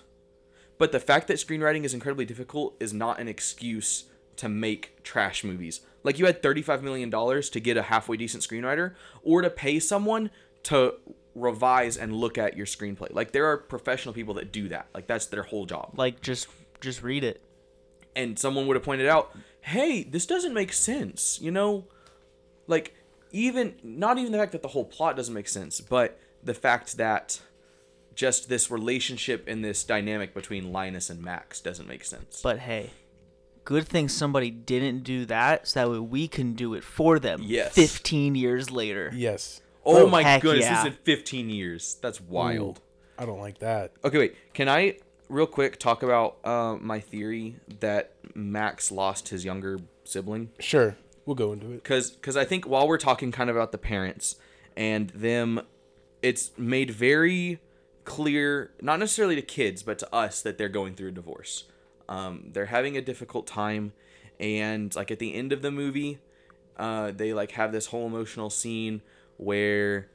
But 0.78 0.92
the 0.92 1.00
fact 1.00 1.28
that 1.30 1.38
screenwriting 1.38 1.84
is 1.86 1.94
incredibly 1.94 2.26
difficult 2.26 2.76
is 2.80 2.94
not 2.94 3.20
an 3.20 3.28
excuse 3.28 4.06
to 4.38 4.50
make 4.50 5.04
trash 5.04 5.44
movies. 5.44 5.82
Like 6.04 6.20
you 6.20 6.26
had 6.26 6.42
thirty-five 6.44 6.84
million 6.84 7.10
dollars 7.10 7.50
to 7.52 7.60
get 7.60 7.78
a 7.78 7.84
halfway 7.84 8.18
decent 8.18 8.44
screenwriter, 8.44 8.96
or 9.24 9.42
to 9.42 9.50
pay 9.50 9.80
someone 9.80 10.32
to 10.64 10.96
revise 11.36 11.96
and 11.98 12.14
look 12.14 12.38
at 12.38 12.58
your 12.58 12.66
screenplay. 12.66 13.14
Like 13.14 13.32
there 13.32 13.46
are 13.46 13.58
professional 13.58 14.14
people 14.14 14.34
that 14.36 14.52
do 14.52 14.68
that. 14.70 14.88
Like 14.94 15.08
that's 15.08 15.28
their 15.28 15.44
whole 15.44 15.66
job 15.66 15.94
like 15.96 16.22
just 16.22 16.48
just 16.82 17.02
read 17.04 17.24
it. 17.24 17.42
and 18.16 18.38
someone 18.38 18.68
would 18.68 18.76
have 18.76 18.84
pointed 18.84 19.08
out, 19.08 19.36
"Hey, 19.62 20.04
this 20.04 20.26
doesn't 20.26 20.54
make 20.54 20.74
sense." 20.74 21.40
You 21.42 21.52
know, 21.52 21.86
like 22.68 22.96
even 23.32 23.76
not 23.84 24.18
even 24.18 24.32
the 24.32 24.38
fact 24.38 24.52
that 24.52 24.62
the 24.62 24.70
whole 24.70 24.86
plot 24.86 25.16
doesn't 25.16 25.34
make 25.34 25.48
sense, 25.48 25.82
but 25.82 26.20
the 26.44 26.54
fact 26.54 26.98
that 26.98 27.42
just 28.16 28.48
this 28.48 28.70
relationship 28.70 29.46
and 29.48 29.64
this 29.66 29.84
dynamic 29.84 30.34
between 30.34 30.72
Linus 30.72 31.10
and 31.10 31.22
Max 31.22 31.60
doesn't 31.60 31.88
make 31.88 32.06
sense. 32.06 32.42
But 32.42 32.60
hey, 32.60 32.92
good 33.66 33.88
thing 33.88 34.08
somebody 34.08 34.52
didn't 34.52 35.04
do 35.04 35.26
that, 35.26 35.68
so 35.68 35.80
that 35.80 35.92
way 35.92 36.00
we 36.00 36.28
can 36.28 36.54
do 36.54 36.74
it 36.74 36.84
for 36.84 37.20
them. 37.20 37.42
Yes. 37.44 37.74
Fifteen 37.74 38.36
years 38.36 38.70
later. 38.72 39.12
yes. 39.14 39.62
oh 39.86 40.06
oh, 40.06 40.10
my 40.10 40.40
goodness, 40.40 40.66
yeah. 40.66 40.84
this 40.84 40.94
is 40.94 41.00
15 41.04 41.50
years. 41.50 41.98
That's 42.02 42.22
wild. 42.22 42.80
I 43.18 43.26
don't 43.26 43.40
like 43.40 43.60
that. 43.60 43.92
Okay, 44.04 44.18
wait. 44.18 44.54
Can 44.54 44.70
I 44.70 44.98
real 45.30 45.48
quick 45.48 45.80
talk 45.80 46.04
about 46.04 46.38
uh, 46.44 46.78
my 46.80 47.00
theory 47.00 47.56
that 47.80 48.12
Max 48.36 48.92
lost 48.92 49.30
his 49.30 49.44
younger 49.46 49.80
sibling? 50.04 50.50
Sure, 50.60 50.96
we'll 51.26 51.36
go 51.36 51.54
into 51.54 51.68
it. 51.72 51.84
because 51.84 52.12
because 52.12 52.36
I 52.38 52.46
think 52.46 52.66
while 52.68 52.88
we're 52.88 52.98
talking 52.98 53.32
kind 53.32 53.50
of 53.50 53.56
about 53.56 53.72
the 53.72 53.78
parents 53.78 54.36
and 54.76 55.10
them, 55.12 55.62
it's 56.22 56.52
made 56.58 56.92
very 56.92 57.60
clear, 58.06 58.72
not 58.82 59.00
necessarily 59.00 59.36
to 59.36 59.42
kids, 59.42 59.84
but 59.84 59.98
to 60.00 60.14
us 60.16 60.42
that 60.42 60.58
they're 60.58 60.70
going 60.70 60.96
through 60.96 61.10
a 61.10 61.12
divorce. 61.12 61.66
Um, 62.10 62.50
they're 62.52 62.66
having 62.66 62.98
a 62.98 63.02
difficult 63.02 63.48
time, 63.48 63.94
and 64.40 64.94
like 64.96 65.10
at 65.12 65.20
the 65.20 65.34
end 65.34 65.54
of 65.54 65.62
the 65.62 65.72
movie, 65.72 66.20
uh, 66.78 67.12
they 67.12 67.34
like 67.34 67.52
have 67.52 67.72
this 67.72 67.88
whole 67.88 68.06
emotional 68.08 68.50
scene 68.50 69.02
where, 69.38 70.10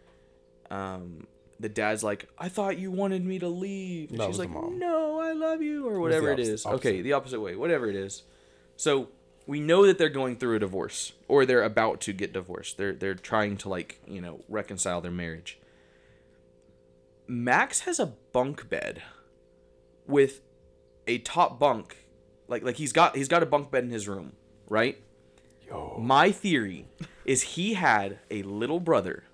um, 0.71 1.27
the 1.61 1.69
dad's 1.69 2.05
like, 2.05 2.29
"I 2.39 2.49
thought 2.49 2.79
you 2.79 2.91
wanted 2.91 3.25
me 3.25 3.39
to 3.39 3.49
leave," 3.49 4.11
and 4.11 4.21
That 4.21 4.27
she's 4.29 4.39
like, 4.39 4.51
"No, 4.51 5.19
I 5.19 5.33
love 5.33 5.63
you," 5.63 5.89
or 5.89 5.99
whatever 6.01 6.29
it 6.31 6.35
opposite- 6.35 6.53
is. 6.53 6.67
opposite. 6.67 6.89
Okay, 6.89 7.03
the 7.03 7.13
opposite 7.15 7.41
way, 7.41 7.57
whatever 7.57 7.89
it 7.89 7.97
is. 7.97 8.23
So 8.77 9.09
we 9.49 9.61
know 9.61 9.87
that 9.87 9.97
they're 9.97 10.11
going 10.11 10.37
through 10.37 10.57
a 10.57 10.59
divorce, 10.59 11.15
or 11.27 11.47
they're 11.47 11.63
about 11.65 12.03
to 12.03 12.13
get 12.13 12.35
divorced. 12.35 12.77
They're 12.77 12.93
they're 12.93 13.15
trying 13.15 13.57
to 13.59 13.71
like 13.71 13.99
you 14.07 14.21
know 14.21 14.45
reconcile 14.47 15.01
their 15.01 15.11
marriage. 15.11 15.59
Max 17.27 17.81
has 17.81 17.99
a 17.99 18.13
bunk 18.33 18.69
bed 18.69 19.03
with 20.07 20.43
a 21.07 21.19
top 21.19 21.59
bunk, 21.59 22.05
like 22.47 22.63
like 22.63 22.77
he's 22.77 22.93
got 22.93 23.17
he's 23.17 23.27
got 23.27 23.43
a 23.43 23.47
bunk 23.47 23.71
bed 23.71 23.85
in 23.85 23.91
his 23.91 24.07
room, 24.07 24.33
right? 24.69 25.01
Yo, 25.67 25.97
My 25.99 26.31
theory 26.31 26.87
is 27.25 27.43
he 27.43 27.75
had 27.75 28.19
a 28.31 28.43
little 28.43 28.81
brother 28.81 29.25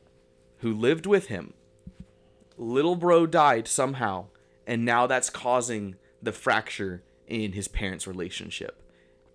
who 0.58 0.72
lived 0.72 1.06
with 1.06 1.26
him. 1.26 1.54
Little 2.56 2.94
bro 2.94 3.26
died 3.26 3.66
somehow, 3.66 4.26
and 4.64 4.84
now 4.84 5.08
that's 5.08 5.28
causing 5.28 5.96
the 6.22 6.32
fracture 6.32 7.02
in 7.26 7.52
his 7.52 7.66
parents' 7.66 8.06
relationship. 8.06 8.80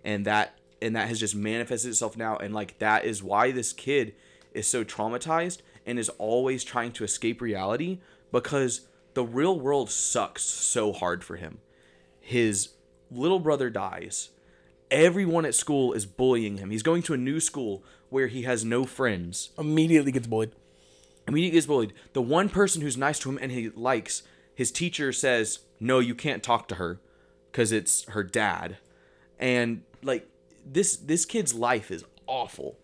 And 0.02 0.24
that 0.24 0.54
and 0.82 0.96
that 0.96 1.08
has 1.08 1.20
just 1.20 1.34
manifested 1.34 1.90
itself 1.90 2.16
now 2.16 2.36
and 2.36 2.54
like 2.54 2.78
that 2.78 3.04
is 3.04 3.22
why 3.22 3.50
this 3.50 3.72
kid 3.72 4.14
is 4.52 4.66
so 4.66 4.84
traumatized 4.84 5.58
and 5.86 5.98
is 5.98 6.08
always 6.10 6.64
trying 6.64 6.92
to 6.92 7.04
escape 7.04 7.40
reality 7.40 7.98
because 8.32 8.82
the 9.14 9.24
real 9.24 9.58
world 9.58 9.90
sucks 9.90 10.42
so 10.42 10.92
hard 10.92 11.24
for 11.24 11.36
him. 11.36 11.58
His 12.20 12.70
little 13.10 13.40
brother 13.40 13.70
dies 13.70 14.30
everyone 14.90 15.44
at 15.44 15.54
school 15.54 15.92
is 15.92 16.06
bullying 16.06 16.58
him. 16.58 16.70
He's 16.70 16.82
going 16.82 17.02
to 17.04 17.14
a 17.14 17.18
new 17.18 17.40
school 17.40 17.84
where 18.08 18.26
he 18.26 18.42
has 18.42 18.64
no 18.64 18.84
friends. 18.84 19.50
immediately 19.58 20.12
gets 20.12 20.26
bullied. 20.26 20.52
Immediately 21.28 21.56
gets 21.56 21.66
bullied. 21.66 21.92
The 22.12 22.22
one 22.22 22.48
person 22.48 22.82
who's 22.82 22.96
nice 22.96 23.18
to 23.20 23.30
him 23.30 23.38
and 23.40 23.52
he 23.52 23.70
likes, 23.70 24.22
his 24.54 24.72
teacher 24.72 25.12
says, 25.12 25.60
"No, 25.78 26.00
you 26.00 26.14
can't 26.14 26.42
talk 26.42 26.66
to 26.68 26.74
her 26.76 27.00
because 27.50 27.72
it's 27.72 28.04
her 28.06 28.24
dad." 28.24 28.78
And 29.38 29.82
like 30.02 30.28
this 30.64 30.96
this 30.96 31.24
kid's 31.24 31.54
life 31.54 31.90
is 31.90 32.04
awful. 32.26 32.76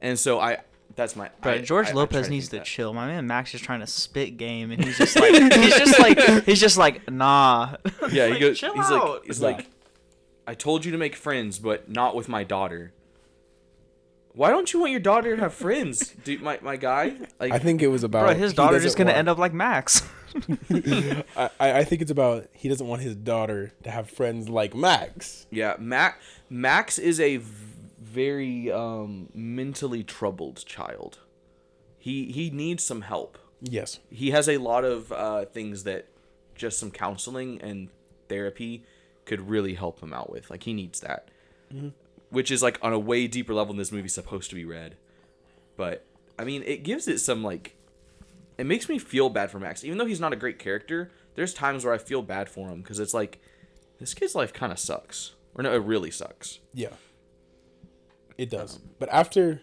And 0.00 0.18
so 0.18 0.38
I 0.40 0.58
that's 0.96 1.16
my 1.16 1.30
But 1.40 1.54
I- 1.54 1.58
George 1.58 1.88
I- 1.88 1.90
I 1.90 1.94
Lopez 1.94 2.26
try 2.26 2.28
needs 2.34 2.48
to 2.50 2.60
chill. 2.62 2.92
My 2.92 3.06
man 3.06 3.26
Max 3.26 3.54
is 3.54 3.60
trying 3.60 3.80
to 3.80 3.86
spit 3.86 4.36
game, 4.36 4.70
and 4.70 4.84
he's 4.84 4.98
just 4.98 5.16
like, 5.16 5.32
he's 5.52 5.76
just 5.76 5.98
like, 5.98 6.44
he's 6.44 6.60
just 6.60 6.76
like, 6.76 7.10
nah. 7.10 7.76
Yeah, 8.12 8.26
he 8.26 8.32
Like, 8.32 8.40
goes. 8.40 8.58
chill 8.58 8.74
he's 8.74 8.84
out. 8.90 9.14
like, 9.14 9.24
he's 9.24 9.40
like, 9.42 9.66
I 10.46 10.54
told 10.54 10.84
you 10.84 10.92
to 10.92 10.98
make 10.98 11.16
friends, 11.16 11.58
but 11.58 11.88
not 11.90 12.14
with 12.14 12.28
my 12.28 12.44
daughter. 12.44 12.92
Why 14.34 14.50
don't 14.50 14.72
you 14.72 14.80
want 14.80 14.90
your 14.90 15.00
daughter 15.00 15.36
to 15.36 15.42
have 15.42 15.54
friends, 15.54 16.10
dude? 16.24 16.42
My 16.42 16.58
my 16.60 16.76
guy. 16.76 17.14
Like, 17.38 17.52
I 17.52 17.58
think 17.58 17.82
it 17.82 17.88
was 17.88 18.02
about 18.04 18.26
Bro, 18.26 18.34
his 18.34 18.50
he 18.52 18.56
daughter's 18.56 18.82
just 18.82 18.96
gonna 18.96 19.08
want- 19.10 19.18
end 19.18 19.28
up 19.28 19.38
like 19.38 19.52
Max. 19.54 20.02
I, 20.70 21.24
I 21.60 21.72
I 21.78 21.84
think 21.84 22.02
it's 22.02 22.10
about 22.10 22.48
he 22.52 22.68
doesn't 22.68 22.86
want 22.86 23.02
his 23.02 23.14
daughter 23.14 23.72
to 23.84 23.90
have 23.90 24.10
friends 24.10 24.48
like 24.48 24.74
Max. 24.74 25.46
yeah, 25.50 25.76
Max. 25.78 26.18
Max 26.50 26.98
is 26.98 27.20
a 27.20 27.36
very 28.00 28.70
um, 28.72 29.28
mentally 29.34 30.02
troubled 30.02 30.64
child. 30.66 31.18
He 31.98 32.32
he 32.32 32.50
needs 32.50 32.82
some 32.82 33.02
help. 33.02 33.38
Yes. 33.62 34.00
He 34.10 34.30
has 34.32 34.48
a 34.48 34.58
lot 34.58 34.84
of 34.84 35.10
uh, 35.12 35.44
things 35.46 35.84
that 35.84 36.08
just 36.54 36.78
some 36.78 36.90
counseling 36.90 37.60
and 37.62 37.88
therapy 38.28 38.84
could 39.24 39.48
really 39.48 39.74
help 39.74 40.00
him 40.02 40.12
out 40.12 40.30
with. 40.30 40.50
Like 40.50 40.64
he 40.64 40.72
needs 40.74 41.00
that, 41.00 41.28
which 42.34 42.50
is 42.50 42.62
like 42.62 42.78
on 42.82 42.92
a 42.92 42.98
way 42.98 43.26
deeper 43.26 43.54
level 43.54 43.72
than 43.72 43.78
this 43.78 43.92
movie's 43.92 44.14
supposed 44.14 44.50
to 44.50 44.56
be 44.56 44.64
read. 44.64 44.96
But 45.76 46.06
I 46.38 46.44
mean, 46.44 46.62
it 46.64 46.82
gives 46.82 47.08
it 47.08 47.18
some 47.18 47.42
like. 47.42 47.76
It 48.56 48.66
makes 48.66 48.88
me 48.88 48.98
feel 48.98 49.30
bad 49.30 49.50
for 49.50 49.58
Max, 49.58 49.82
even 49.82 49.98
though 49.98 50.06
he's 50.06 50.20
not 50.20 50.32
a 50.32 50.36
great 50.36 50.58
character. 50.58 51.10
There's 51.34 51.52
times 51.52 51.84
where 51.84 51.92
I 51.92 51.98
feel 51.98 52.22
bad 52.22 52.48
for 52.48 52.68
him 52.68 52.82
because 52.82 53.00
it's 53.00 53.12
like, 53.12 53.40
this 53.98 54.14
kid's 54.14 54.36
life 54.36 54.52
kind 54.52 54.70
of 54.70 54.78
sucks, 54.78 55.34
or 55.56 55.64
no, 55.64 55.72
it 55.72 55.78
really 55.78 56.12
sucks. 56.12 56.60
Yeah. 56.72 56.90
It 58.38 58.50
does. 58.50 58.76
Um, 58.76 58.82
but 59.00 59.08
after 59.08 59.60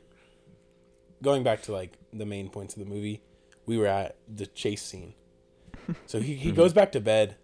going 1.21 1.43
back 1.43 1.61
to 1.63 1.71
like 1.71 1.93
the 2.11 2.25
main 2.25 2.49
points 2.49 2.75
of 2.75 2.83
the 2.83 2.89
movie, 2.89 3.21
we 3.65 3.77
were 3.77 3.87
at 3.87 4.17
the 4.27 4.45
chase 4.45 4.83
scene. 4.83 5.13
So 6.05 6.21
he, 6.21 6.35
he 6.35 6.51
mhm. 6.51 6.55
goes 6.55 6.73
back 6.73 6.91
to 6.93 7.01
bed 7.01 7.35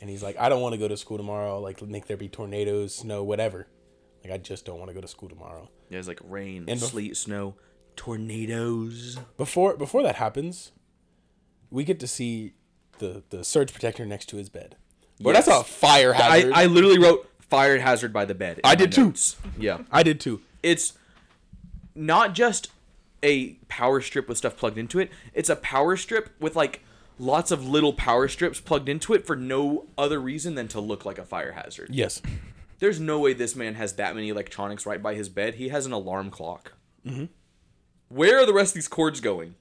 and 0.00 0.10
he's 0.10 0.22
like, 0.22 0.36
I 0.38 0.48
don't 0.48 0.60
want 0.60 0.74
to 0.74 0.78
go 0.78 0.88
to 0.88 0.96
school 0.96 1.16
tomorrow. 1.16 1.60
Like, 1.60 1.80
make 1.80 2.06
there 2.06 2.16
be 2.16 2.28
tornadoes, 2.28 2.96
snow, 2.96 3.22
whatever. 3.22 3.68
Like, 4.24 4.32
I 4.32 4.38
just 4.38 4.64
don't 4.64 4.78
want 4.78 4.88
to 4.88 4.94
go 4.94 5.00
to 5.00 5.08
school 5.08 5.28
tomorrow. 5.28 5.68
There's 5.90 6.08
like 6.08 6.20
rain, 6.22 6.64
And 6.68 6.78
sleet, 6.80 7.16
snow, 7.16 7.54
tornadoes. 7.96 9.18
Before 9.36 9.76
before 9.76 10.02
that 10.02 10.16
happens, 10.16 10.72
we 11.70 11.84
get 11.84 11.98
to 12.00 12.06
see 12.06 12.52
the 12.98 13.22
the 13.30 13.44
surge 13.44 13.72
protector 13.72 14.06
next 14.06 14.26
to 14.30 14.36
his 14.36 14.48
bed. 14.48 14.76
But 15.20 15.34
Yes. 15.34 15.46
that's 15.46 15.60
a 15.60 15.64
fire 15.64 16.12
hazard. 16.12 16.52
I 16.52 16.62
I 16.62 16.66
literally 16.66 16.98
wrote 16.98 17.28
fire 17.40 17.78
hazard 17.78 18.12
by 18.12 18.24
the 18.24 18.34
bed. 18.34 18.60
I 18.64 18.74
did 18.74 18.92
too. 18.92 19.12
Yeah. 19.58 19.78
I 19.92 20.02
did 20.02 20.20
too. 20.20 20.40
It's 20.62 20.94
not 21.94 22.34
just 22.34 22.70
a 23.22 23.52
power 23.68 24.00
strip 24.00 24.28
with 24.28 24.38
stuff 24.38 24.56
plugged 24.56 24.78
into 24.78 24.98
it. 24.98 25.10
It's 25.34 25.48
a 25.50 25.56
power 25.56 25.96
strip 25.96 26.30
with 26.40 26.56
like 26.56 26.82
lots 27.18 27.50
of 27.50 27.66
little 27.66 27.92
power 27.92 28.26
strips 28.28 28.58
plugged 28.60 28.88
into 28.88 29.12
it 29.14 29.26
for 29.26 29.36
no 29.36 29.86
other 29.98 30.18
reason 30.20 30.54
than 30.54 30.66
to 30.68 30.80
look 30.80 31.04
like 31.04 31.18
a 31.18 31.24
fire 31.24 31.52
hazard. 31.52 31.88
Yes. 31.92 32.22
There's 32.82 32.98
no 32.98 33.20
way 33.20 33.32
this 33.32 33.54
man 33.54 33.76
has 33.76 33.92
that 33.92 34.16
many 34.16 34.28
electronics 34.28 34.86
right 34.86 35.00
by 35.00 35.14
his 35.14 35.28
bed. 35.28 35.54
He 35.54 35.68
has 35.68 35.86
an 35.86 35.92
alarm 35.92 36.30
clock. 36.30 36.72
Mm-hmm. 37.06 37.26
Where 38.08 38.40
are 38.40 38.44
the 38.44 38.52
rest 38.52 38.72
of 38.72 38.74
these 38.74 38.88
cords 38.88 39.20
going? 39.20 39.54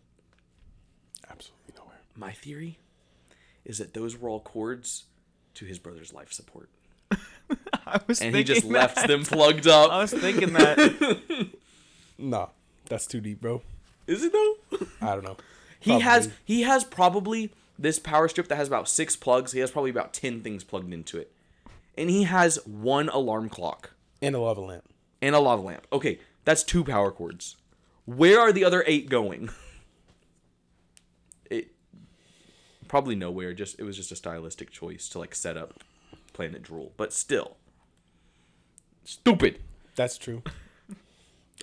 Absolutely 1.29 1.75
nowhere. 1.77 1.99
My 2.15 2.31
theory 2.31 2.79
is 3.63 3.77
that 3.77 3.93
those 3.93 4.17
were 4.17 4.27
all 4.27 4.39
cords 4.39 5.03
to 5.53 5.65
his 5.65 5.77
brother's 5.77 6.11
life 6.11 6.33
support. 6.33 6.71
I 7.85 7.99
was 8.07 8.23
And 8.23 8.35
he 8.35 8.43
just 8.43 8.61
thinking 8.61 8.73
left 8.73 9.07
them 9.07 9.23
plugged 9.23 9.67
up. 9.67 9.91
I 9.91 9.99
was 9.99 10.11
thinking 10.11 10.53
that. 10.53 11.49
Nah, 12.17 12.47
that's 12.85 13.05
too 13.05 13.21
deep, 13.21 13.39
bro. 13.39 13.61
Is 14.07 14.23
it 14.23 14.31
though? 14.31 14.55
I 14.99 15.13
don't 15.13 15.23
know. 15.23 15.37
He 15.79 15.99
has 15.99 16.29
he 16.43 16.61
has 16.61 16.83
probably 16.83 17.51
this 17.77 17.99
power 17.99 18.27
strip 18.27 18.47
that 18.47 18.55
has 18.55 18.67
about 18.67 18.89
six 18.89 19.15
plugs. 19.15 19.51
He 19.51 19.59
has 19.59 19.69
probably 19.69 19.91
about 19.91 20.11
ten 20.11 20.41
things 20.41 20.63
plugged 20.63 20.91
into 20.91 21.17
it, 21.19 21.31
and 21.97 22.09
he 22.09 22.23
has 22.23 22.57
one 22.65 23.09
alarm 23.09 23.49
clock 23.49 23.91
and 24.21 24.35
a 24.35 24.39
lava 24.39 24.61
lamp. 24.61 24.83
and 25.21 25.35
a 25.35 25.39
lava 25.39 25.61
lamp. 25.61 25.87
Okay, 25.91 26.19
that's 26.45 26.63
two 26.63 26.83
power 26.83 27.11
cords. 27.11 27.55
Where 28.05 28.39
are 28.39 28.51
the 28.51 28.63
other 28.65 28.83
eight 28.87 29.09
going? 29.09 29.49
It 31.49 31.71
probably 32.87 33.15
nowhere. 33.15 33.53
Just 33.53 33.79
it 33.79 33.83
was 33.83 33.97
just 33.97 34.11
a 34.11 34.15
stylistic 34.15 34.71
choice 34.71 35.09
to 35.09 35.19
like 35.19 35.35
set 35.35 35.57
up 35.57 35.83
Planet 36.33 36.63
Drool, 36.63 36.93
but 36.97 37.11
still 37.13 37.57
stupid. 39.03 39.59
That's 39.95 40.17
true. 40.17 40.41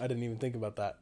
I 0.01 0.07
didn't 0.07 0.23
even 0.23 0.37
think 0.37 0.55
about 0.55 0.77
that. 0.77 0.99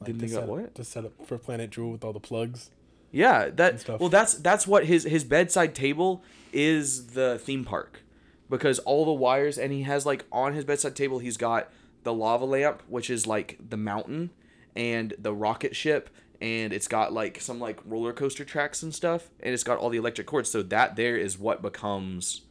Like, 0.00 0.06
Didn't 0.08 0.20
think 0.20 0.32
about 0.34 0.48
what? 0.48 0.74
To 0.76 0.84
set 0.84 1.04
up 1.04 1.26
for 1.26 1.38
Planet 1.38 1.70
Drool 1.70 1.90
with 1.92 2.04
all 2.04 2.12
the 2.12 2.20
plugs. 2.20 2.70
Yeah, 3.10 3.48
that 3.54 3.88
well 3.98 4.10
that's 4.10 4.34
that's 4.34 4.66
what 4.66 4.84
his 4.84 5.04
his 5.04 5.24
bedside 5.24 5.74
table 5.74 6.22
is 6.52 7.08
the 7.08 7.38
theme 7.38 7.64
park. 7.64 8.02
Because 8.50 8.78
all 8.80 9.04
the 9.04 9.12
wires 9.12 9.58
and 9.58 9.72
he 9.72 9.82
has 9.82 10.06
like 10.06 10.24
on 10.32 10.54
his 10.54 10.64
bedside 10.64 10.96
table 10.96 11.18
he's 11.18 11.36
got 11.36 11.70
the 12.02 12.14
lava 12.14 12.44
lamp 12.44 12.82
which 12.88 13.10
is 13.10 13.26
like 13.26 13.58
the 13.68 13.76
mountain 13.76 14.30
and 14.74 15.14
the 15.18 15.34
rocket 15.34 15.74
ship 15.76 16.08
and 16.40 16.72
it's 16.72 16.88
got 16.88 17.12
like 17.12 17.40
some 17.40 17.58
like 17.58 17.80
roller 17.84 18.12
coaster 18.12 18.44
tracks 18.44 18.82
and 18.82 18.94
stuff 18.94 19.28
and 19.40 19.52
it's 19.52 19.64
got 19.64 19.78
all 19.78 19.90
the 19.90 19.98
electric 19.98 20.26
cords 20.26 20.50
so 20.50 20.62
that 20.62 20.96
there 20.96 21.16
is 21.16 21.38
what 21.38 21.60
becomes 21.60 22.42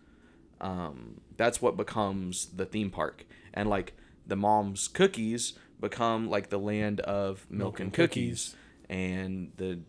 um 0.60 1.22
that's 1.38 1.62
what 1.62 1.78
becomes 1.78 2.48
the 2.48 2.66
theme 2.66 2.90
park 2.90 3.26
and 3.54 3.70
like 3.70 3.94
the 4.26 4.36
mom's 4.36 4.88
cookies 4.88 5.54
become 5.80 6.30
like 6.30 6.50
the 6.50 6.60
land 6.60 7.00
of 7.02 7.46
milk, 7.50 7.80
and 7.80 7.88
and 7.88 7.94
cookies. 7.94 8.56
and 8.90 9.52
the 9.58 9.80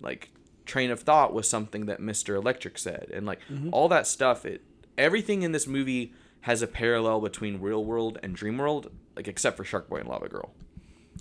like 0.00 0.30
train 0.66 0.90
of 0.90 1.00
thought 1.00 1.32
was 1.32 1.48
something 1.48 1.86
that 1.86 2.00
Mr. 2.00 2.36
Electric 2.36 2.78
said 2.78 3.10
and 3.12 3.26
like 3.26 3.38
all 3.70 3.88
that 3.88 4.06
stuff 4.06 4.44
it 4.44 4.62
everything 4.98 5.42
in 5.42 5.52
this 5.52 5.66
movie 5.66 6.12
has 6.42 6.62
a 6.62 6.66
parallel 6.66 7.20
between 7.20 7.60
real 7.60 7.84
world 7.84 8.18
and 8.22 8.34
dream 8.34 8.58
world 8.58 8.90
like 9.16 9.28
except 9.28 9.56
for 9.56 9.64
Shark 9.64 9.88
Boy 9.88 9.98
and 9.98 10.08
Lava 10.08 10.28
Girl. 10.28 10.52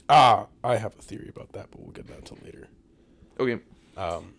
Ah, 0.10 0.48
I 0.64 0.78
have 0.78 0.98
a 0.98 1.02
theory 1.02 1.30
about 1.34 1.54
that, 1.54 1.68
but 1.72 1.80
we'll 1.82 1.92
get 1.92 2.08
that 2.08 2.26
till 2.26 2.38
later. 2.44 2.68
Okay, 3.40 3.62
Um, 3.96 4.34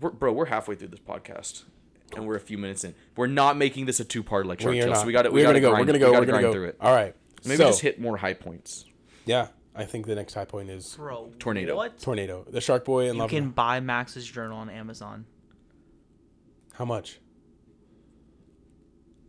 we're, 0.00 0.10
bro, 0.10 0.32
we're 0.32 0.46
halfway 0.46 0.74
through 0.74 0.88
this 0.88 1.00
podcast 1.00 1.64
and 2.16 2.26
we're 2.26 2.36
a 2.36 2.40
few 2.40 2.58
minutes 2.58 2.82
in. 2.84 2.94
We're 3.16 3.26
not 3.26 3.56
making 3.56 3.86
this 3.86 4.00
a 4.00 4.04
two-part 4.04 4.46
like 4.46 4.60
Shark 4.60 4.72
we 4.72 4.80
are 4.80 4.84
Tale, 4.84 4.92
not. 4.94 5.00
so 5.00 5.06
we 5.06 5.12
got 5.12 5.22
to 5.22 5.30
we 5.30 5.40
we're 5.40 5.44
got 5.44 5.48
gonna 5.50 5.60
go. 5.60 5.70
grind, 5.70 5.80
we're 5.82 5.86
gonna 5.86 5.98
go. 5.98 6.06
gotta 6.12 6.20
We're 6.20 6.26
gonna 6.26 6.32
grind 6.42 6.46
go. 6.46 6.52
through 6.52 6.68
it. 6.68 6.76
All 6.80 6.94
right. 6.94 7.14
Maybe 7.44 7.56
so, 7.58 7.66
just 7.66 7.80
hit 7.82 8.00
more 8.00 8.16
high 8.16 8.32
points. 8.34 8.86
Yeah, 9.26 9.48
I 9.74 9.84
think 9.84 10.06
the 10.06 10.14
next 10.14 10.34
high 10.34 10.44
point 10.46 10.70
is 10.70 10.94
Bro, 10.96 11.32
Tornado. 11.38 11.76
What? 11.76 11.98
tornado. 12.00 12.44
The 12.50 12.60
Shark 12.60 12.84
Boy 12.84 13.08
and 13.10 13.18
Lava 13.18 13.28
Girl. 13.30 13.34
You 13.36 13.40
Lava. 13.42 13.46
can 13.48 13.50
buy 13.54 13.80
Max's 13.80 14.26
journal 14.26 14.58
on 14.58 14.70
Amazon. 14.70 15.26
How 16.74 16.84
much? 16.84 17.20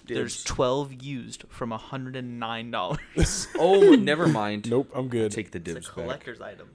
There's 0.07 0.35
Dibs. 0.37 0.43
12 0.43 1.03
used 1.03 1.43
from 1.49 1.71
$109. 1.71 3.49
oh, 3.59 3.91
never 3.95 4.27
mind. 4.41 4.69
Nope, 4.69 4.91
I'm 4.93 5.07
good. 5.07 5.31
Take 5.31 5.51
the 5.51 5.59
dibs. 5.59 5.77
It's 5.77 5.87
a 5.87 5.89
dibs 5.89 5.95
back. 5.95 6.05
collector's 6.05 6.41
item. 6.41 6.69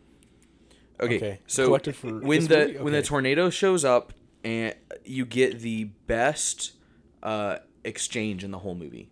Okay, 1.01 1.16
Okay, 1.16 1.38
so 1.47 1.66
collected 1.66 1.97
for 1.97 2.09
when 2.21 2.40
this 2.40 2.49
the 2.49 2.59
movie? 2.66 2.79
when 2.79 2.93
the 2.93 2.99
Okay. 2.99 3.07
tornado 3.09 3.49
shows 3.51 3.85
up 3.87 4.12
and 4.45 4.75
you 5.05 5.25
get 5.25 5.61
the 5.61 5.85
best 6.07 6.73
uh, 7.23 7.59
exchange 7.85 8.45
in 8.45 8.51
the 8.51 8.59
whole 8.59 8.75
movie, 8.75 9.09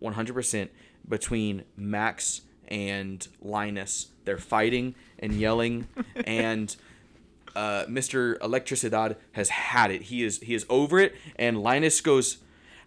one 0.00 0.12
hundred 0.14 0.34
percent 0.34 0.70
between 1.08 1.64
Max 1.76 2.42
and 2.68 3.26
Linus. 3.40 4.08
They're 4.26 4.36
fighting 4.36 4.94
and 5.18 5.32
yelling, 5.32 5.88
and 6.26 6.76
uh, 7.56 7.84
Mister 7.88 8.36
Electricidad 8.36 9.16
has 9.32 9.48
had 9.48 9.90
it. 9.90 10.02
He 10.02 10.22
is 10.22 10.40
he 10.40 10.52
is 10.54 10.66
over 10.68 10.98
it, 10.98 11.14
and 11.36 11.62
Linus 11.62 12.02
goes, 12.02 12.36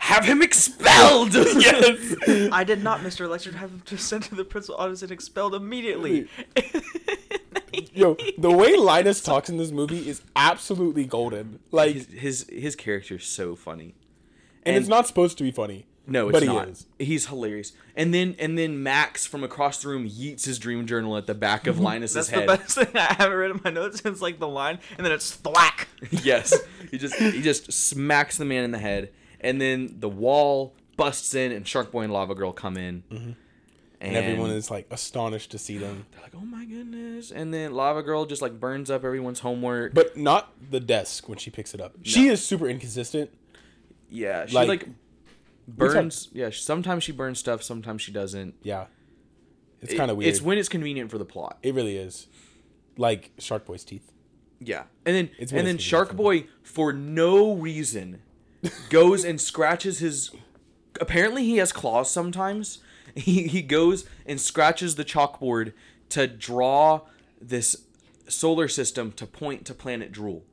"Have 0.04 0.26
him 0.26 0.42
expelled!" 0.42 1.34
yes. 1.36 2.16
I 2.52 2.63
did 2.63 2.84
not, 2.84 3.00
Mr. 3.02 3.22
Electric, 3.26 3.56
have 3.56 3.70
him 3.72 3.82
just 3.86 4.08
sent 4.08 4.24
to 4.26 4.36
the 4.36 4.44
principal 4.46 4.76
office 4.80 5.02
and 5.02 5.12
expelled 5.12 5.56
immediately. 5.56 6.28
Yo, 7.94 8.16
the 8.38 8.52
way 8.52 8.76
Linus 8.76 9.22
talks 9.22 9.50
in 9.50 9.58
this 9.58 9.72
movie 9.72 10.08
is 10.08 10.22
absolutely 10.36 11.06
golden. 11.06 11.60
Like, 11.72 11.94
His 11.96 12.08
his 12.08 12.46
his 12.50 12.76
character 12.76 13.16
is 13.16 13.24
so 13.26 13.56
funny. 13.56 13.96
and, 14.63 14.76
it's 14.76 14.88
not 14.88 15.08
supposed 15.08 15.38
to 15.39 15.44
be 15.44 15.52
funny. 15.52 15.86
No, 16.06 16.28
it's 16.30 16.34
but 16.34 16.44
he 16.44 16.50
not. 16.50 16.68
is. 16.70 16.86
He's 17.00 17.28
hilarious. 17.28 17.72
And 17.96 18.13
then 18.13 18.36
and 18.39 18.58
then 18.58 18.84
Max 18.84 19.26
from 19.26 19.44
across 19.44 19.82
the 19.82 19.88
room 19.89 20.08
yeets 20.08 20.46
his 20.46 20.60
dream 20.60 20.86
journal 20.86 21.16
at 21.18 21.28
the 21.28 21.34
back 21.34 21.66
of 21.66 21.80
Linus's 21.88 22.13
That's 22.13 22.30
head. 22.30 22.50
the 22.50 22.58
best 22.58 22.76
thing 22.78 22.88
I 22.96 23.13
haven't 23.13 23.38
read 23.38 23.52
in 23.52 23.62
my 23.63 23.70
notes. 23.70 24.02
It's 24.04 24.22
like 24.22 24.38
the 24.39 24.48
line, 24.48 24.80
and 24.98 25.06
then 25.06 25.13
it's 25.13 25.32
thwack. 25.32 25.88
yes. 26.12 26.54
He 26.92 26.98
just 26.98 27.16
he 27.16 27.42
just 27.42 27.72
smacks 27.72 28.38
the 28.38 28.46
man 28.46 28.63
in 28.66 28.72
the 28.72 28.80
head, 28.80 29.12
and 29.43 29.60
then 29.62 29.95
the 29.99 30.10
wall 30.10 30.73
busts 30.97 31.34
in, 31.36 31.51
and 31.51 31.67
Shark 31.67 31.91
Boy 31.91 32.01
and 32.03 32.13
Lava 32.13 32.36
Girl 32.36 32.51
come 32.51 32.77
in, 32.77 33.03
and, 33.12 33.36
And 33.99 34.15
everyone 34.15 34.49
is 34.51 34.69
like 34.71 34.88
astonished 34.91 35.51
to 35.51 35.58
see 35.58 35.77
them. 35.77 36.06
they're 36.12 36.21
like, 36.21 36.36
"Oh 36.36 36.45
my 36.45 36.65
goodness!" 36.65 37.32
And 37.32 37.53
then 37.53 37.73
Lava 37.73 38.03
Girl 38.03 38.25
just 38.25 38.41
like 38.41 38.60
burns 38.60 38.89
up 38.91 39.03
everyone's 39.03 39.39
homework. 39.39 39.93
But 39.93 40.17
not 40.17 40.53
the 40.71 40.79
desk 40.79 41.27
when 41.29 41.38
she 41.38 41.49
picks 41.51 41.73
it 41.73 41.82
up. 41.82 41.95
She 42.03 42.27
is 42.27 42.43
super 42.45 42.67
inconsistent. 42.67 43.29
yeah, 44.10 44.45
she 44.45 44.56
like- 44.56 44.67
like, 44.67 44.79
talk- 44.86 44.93
burns. 45.67 46.29
Yeah, 46.34 46.49
sometimes 46.51 47.03
she 47.03 47.12
burns 47.12 47.39
stuff, 47.39 47.63
sometimes 47.63 48.01
she 48.01 48.12
doesn't. 48.12 48.56
Yeah. 48.63 48.86
It's 49.82 49.93
It- 49.93 49.97
kind 49.97 50.12
of 50.12 50.17
weird. 50.17 50.29
It's 50.29 50.41
when 50.41 50.58
it's 50.58 50.69
convenient 50.69 51.10
for 51.12 51.17
the 51.17 51.25
plot. 51.25 51.58
it 51.63 51.73
really 51.73 51.97
is. 51.97 52.27
Like 52.97 53.32
Shark 53.39 53.65
Boy's 53.65 53.84
teeth. 53.84 54.12
Yeah, 54.60 54.84
and 55.06 55.15
then 55.15 55.29
It's 55.39 55.51
and 55.51 55.65
then 55.67 55.77
Shark 55.77 56.15
Boy 56.15 56.45
for 56.62 56.93
no 56.93 57.53
reason 57.56 58.21
goes 58.89 59.24
and 59.24 59.39
scratches 59.39 59.99
his. 59.99 60.32
Apparently, 60.99 61.43
he 61.43 61.57
has 61.57 61.72
claws 61.72 62.09
sometimes. 62.09 62.80
He 63.16 63.47
he 63.47 63.61
goes 63.61 64.05
and 64.26 64.41
scratches 64.41 64.95
the 64.95 65.05
chalkboard 65.05 65.74
to 66.09 66.26
draw 66.26 67.01
this 67.39 67.84
solar 68.28 68.68
system 68.68 69.11
to 69.11 69.28
point 69.28 69.66
to 69.66 69.76
planet 69.76 70.11
Drool, 70.11 70.43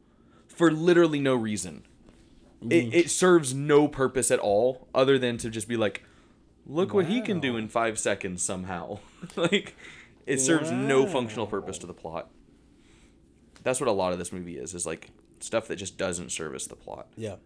for 0.47 0.71
literally 0.71 1.21
no 1.21 1.35
reason. 1.35 1.85
It 2.69 2.93
it 2.93 3.11
serves 3.11 3.55
no 3.55 3.89
purpose 3.89 4.31
at 4.31 4.41
all 4.41 4.89
other 4.95 5.19
than 5.19 5.39
to 5.39 5.49
just 5.49 5.69
be 5.69 5.79
like, 5.79 6.05
look 6.67 6.93
what 6.93 7.07
he 7.07 7.23
can 7.23 7.41
do 7.41 7.57
in 7.57 7.69
five 7.69 7.99
seconds 7.99 8.43
somehow. 8.43 8.99
like, 9.37 9.75
it 10.27 10.39
serves 10.39 10.71
no 10.71 11.07
functional 11.07 11.47
purpose 11.47 11.79
to 11.79 11.87
the 11.87 11.95
plot 11.95 12.29
that's 13.63 13.81
what 13.81 13.89
a 13.89 13.93
lot 13.93 14.13
of 14.13 14.19
this 14.19 14.33
movie 14.33 14.57
is 14.59 14.75
is 14.75 14.87
like 14.87 15.11
stuff 15.41 15.69
that 15.69 15.77
just 15.77 15.97
doesn't 15.99 16.31
service 16.31 16.67
the 16.67 16.77
plot 16.77 17.07
Yeah. 17.17 17.37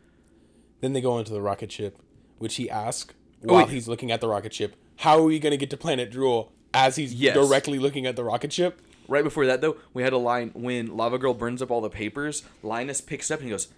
Then 0.85 0.93
they 0.93 1.01
go 1.01 1.18
into 1.18 1.32
the 1.32 1.41
rocket 1.41 1.72
ship, 1.72 1.99
which 2.39 2.57
he 2.57 2.68
asks 2.68 3.14
Oh, 3.49 3.55
while 3.55 3.64
wait. 3.64 3.72
he's 3.72 3.89
looking 3.89 4.12
at 4.12 4.20
the 4.20 4.28
rocket 4.28 4.53
ship, 4.53 4.76
how 4.97 5.18
are 5.18 5.22
we 5.22 5.39
going 5.39 5.53
to 5.53 5.57
get 5.57 5.70
to 5.70 5.76
planet 5.78 6.11
Drool 6.11 6.53
as 6.74 6.97
he's 6.97 7.14
Yes. 7.14 7.35
directly 7.35 7.78
looking 7.78 8.05
at 8.07 8.16
the 8.16 8.24
rocket 8.24 8.53
ship? 8.53 8.80
right 9.09 9.24
before 9.24 9.45
that 9.47 9.61
though 9.61 9.76
we 9.93 10.03
had 10.03 10.14
a 10.14 10.18
line 10.18 10.51
when 10.55 10.97
lava 10.97 11.18
girl 11.18 11.35
burns 11.35 11.61
up 11.61 11.70
all 11.70 11.82
the 11.82 11.91
papers 11.91 12.43
linus 12.62 13.03
picks 13.03 13.30
up 13.30 13.39
and 13.41 13.49
he 13.49 13.51
goes 13.51 13.68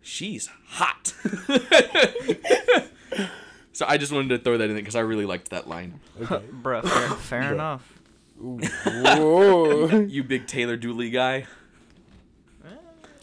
she's 0.00 0.48
hot 0.68 1.12
so 3.72 3.84
i 3.86 3.98
just 3.98 4.10
wanted 4.12 4.28
to 4.30 4.38
throw 4.38 4.56
that 4.56 4.70
in 4.70 4.76
because 4.76 4.96
i 4.96 5.00
really 5.00 5.26
liked 5.26 5.50
that 5.50 5.68
line 5.68 6.00
Okay. 6.22 6.42
Bruh, 6.62 6.82
fair, 6.88 7.08
fair 7.42 7.52
enough. 7.52 7.92
Ooh, 8.42 8.58
whoa. 8.86 10.00
You 10.08 10.24
big 10.24 10.46
Taylor 10.46 10.76
Dooley 10.76 11.10
guy. 11.10 11.44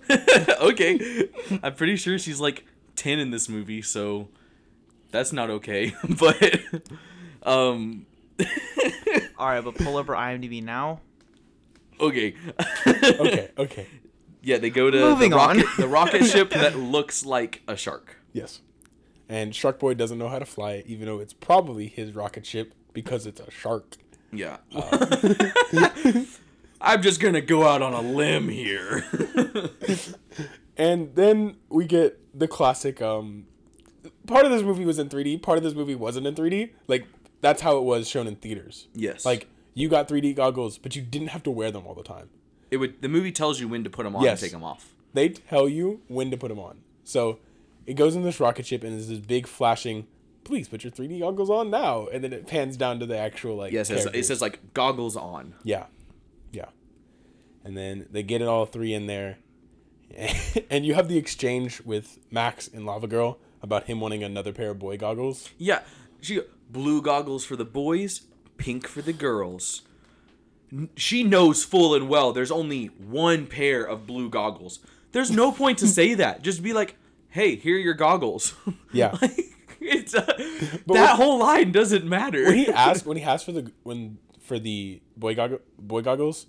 Eh. 0.09 0.45
okay, 0.61 1.27
I'm 1.63 1.73
pretty 1.73 1.95
sure 1.95 2.19
she's 2.19 2.39
like 2.39 2.63
ten 2.95 3.19
in 3.19 3.31
this 3.31 3.47
movie, 3.49 3.81
so 3.81 4.29
that's 5.11 5.31
not 5.33 5.49
okay. 5.49 5.93
but 6.19 6.61
um, 7.43 8.05
All 9.37 9.47
right, 9.47 9.63
but 9.63 9.75
pull 9.75 9.97
up 9.97 10.07
her 10.07 10.13
IMDb 10.13 10.63
now. 10.63 11.01
okay. 11.99 12.33
okay, 12.87 13.49
okay. 13.57 13.87
Yeah, 14.43 14.57
they 14.57 14.69
go 14.71 14.89
to 14.89 14.99
Moving 14.99 15.31
the 15.31 15.37
on. 15.37 15.57
rocket, 15.57 15.69
the 15.77 15.87
rocket 15.87 16.25
ship 16.25 16.49
that 16.51 16.75
looks 16.75 17.23
like 17.25 17.61
a 17.67 17.75
shark. 17.75 18.17
Yes. 18.33 18.61
And 19.29 19.55
Shark 19.55 19.79
Boy 19.79 19.93
doesn't 19.93 20.17
know 20.17 20.27
how 20.29 20.39
to 20.39 20.45
fly 20.45 20.71
it, 20.73 20.87
even 20.87 21.05
though 21.05 21.19
it's 21.19 21.31
probably 21.33 21.87
his 21.87 22.13
rocket 22.13 22.45
ship 22.45 22.73
because 22.91 23.25
it's 23.27 23.39
a 23.39 23.49
shark. 23.51 23.97
Yeah. 24.33 24.57
I'm 26.81 27.01
just 27.01 27.19
gonna 27.21 27.41
go 27.41 27.67
out 27.67 27.81
on 27.81 27.93
a 27.93 28.01
limb 28.01 28.49
here. 28.49 29.05
And 30.81 31.15
then 31.15 31.57
we 31.69 31.85
get 31.85 32.19
the 32.37 32.47
classic 32.47 33.01
um 33.01 33.45
part 34.27 34.45
of 34.45 34.51
this 34.51 34.63
movie 34.63 34.85
was 34.85 34.97
in 34.99 35.09
3D, 35.09 35.41
part 35.41 35.57
of 35.57 35.63
this 35.63 35.73
movie 35.75 35.95
wasn't 35.95 36.25
in 36.27 36.33
3D. 36.35 36.71
Like 36.87 37.05
that's 37.41 37.61
how 37.61 37.77
it 37.77 37.83
was 37.83 38.07
shown 38.07 38.27
in 38.27 38.35
theaters. 38.35 38.87
yes. 38.93 39.25
Like 39.25 39.47
you 39.73 39.87
got 39.89 40.07
3D 40.07 40.35
goggles, 40.35 40.77
but 40.77 40.95
you 40.95 41.01
didn't 41.01 41.29
have 41.29 41.43
to 41.43 41.51
wear 41.51 41.71
them 41.71 41.85
all 41.87 41.93
the 41.93 42.03
time. 42.03 42.29
it 42.71 42.77
would. 42.77 43.01
The 43.01 43.09
movie 43.09 43.31
tells 43.31 43.59
you 43.59 43.67
when 43.67 43.83
to 43.83 43.89
put 43.89 44.03
them 44.03 44.15
on 44.15 44.23
Yes. 44.23 44.41
and 44.41 44.47
take 44.47 44.51
them 44.51 44.63
off. 44.63 44.93
They 45.13 45.29
tell 45.29 45.67
you 45.69 46.01
when 46.07 46.31
to 46.31 46.37
put 46.37 46.49
them 46.49 46.59
on. 46.59 46.79
So 47.03 47.39
it 47.85 47.95
goes 47.95 48.15
in 48.15 48.23
this 48.23 48.39
rocket 48.39 48.65
ship 48.65 48.83
and 48.83 48.93
there's 48.93 49.07
this 49.09 49.19
big 49.19 49.45
flashing 49.47 50.07
please 50.43 50.67
put 50.67 50.83
your 50.83 50.91
3D 50.91 51.19
goggles 51.19 51.49
on 51.51 51.69
now 51.69 52.07
and 52.07 52.23
then 52.23 52.33
it 52.33 52.47
pans 52.47 52.75
down 52.75 52.99
to 52.99 53.05
the 53.05 53.17
actual 53.17 53.55
like 53.57 53.71
Yes, 53.71 53.89
it 53.91 54.15
it 54.15 54.25
says 54.25 54.41
like 54.41 54.59
goggles 54.73 55.15
on. 55.15 55.53
Yeah. 55.63 55.85
Yeah. 56.51 56.69
And 57.63 57.77
then 57.77 58.07
they 58.11 58.23
get 58.23 58.41
it 58.41 58.47
all 58.47 58.65
three 58.65 58.93
in 58.93 59.05
there. 59.05 59.37
and 60.69 60.85
you 60.85 60.93
have 60.93 61.07
the 61.07 61.17
exchange 61.17 61.81
with 61.81 62.19
Max 62.31 62.67
and 62.67 62.85
Lava 62.85 63.07
Girl 63.07 63.37
about 63.61 63.85
him 63.85 63.99
wanting 63.99 64.23
another 64.23 64.51
pair 64.53 64.71
of 64.71 64.79
boy 64.79 64.97
goggles. 64.97 65.49
Yeah, 65.57 65.81
she 66.21 66.41
blue 66.69 67.01
goggles 67.01 67.43
for 67.45 67.55
the 67.55 67.65
boys, 67.65 68.21
pink 68.57 68.87
for 68.87 69.01
the 69.01 69.13
girls. 69.13 69.83
She 70.95 71.23
knows 71.23 71.63
full 71.65 71.93
and 71.93 72.07
well 72.07 72.31
there's 72.31 72.51
only 72.51 72.85
one 72.87 73.45
pair 73.45 73.83
of 73.83 74.07
blue 74.07 74.29
goggles. 74.29 74.79
There's 75.11 75.29
no 75.31 75.51
point 75.61 75.77
to 75.79 75.87
say 75.87 76.13
that. 76.15 76.41
Just 76.43 76.63
be 76.63 76.71
like, 76.73 76.95
"Hey, 77.29 77.55
here 77.55 77.75
are 77.75 77.79
your 77.79 77.93
goggles." 77.93 78.53
Yeah. 78.93 79.17
like, 79.21 79.37
it's 79.79 80.13
uh, 80.13 80.21
that 80.25 80.81
what- 80.85 81.09
whole 81.17 81.39
line 81.39 81.71
doesn't 81.71 82.05
matter. 82.05 82.43
when 82.45 82.57
he 82.57 82.67
asked 82.67 83.05
when 83.05 83.17
he 83.17 83.23
asked 83.23 83.45
for 83.45 83.51
the 83.51 83.71
when 83.83 84.17
for 84.39 84.59
the 84.59 85.01
boy 85.17 85.35
goggle 85.35 85.59
boy 85.79 86.01
goggles, 86.01 86.45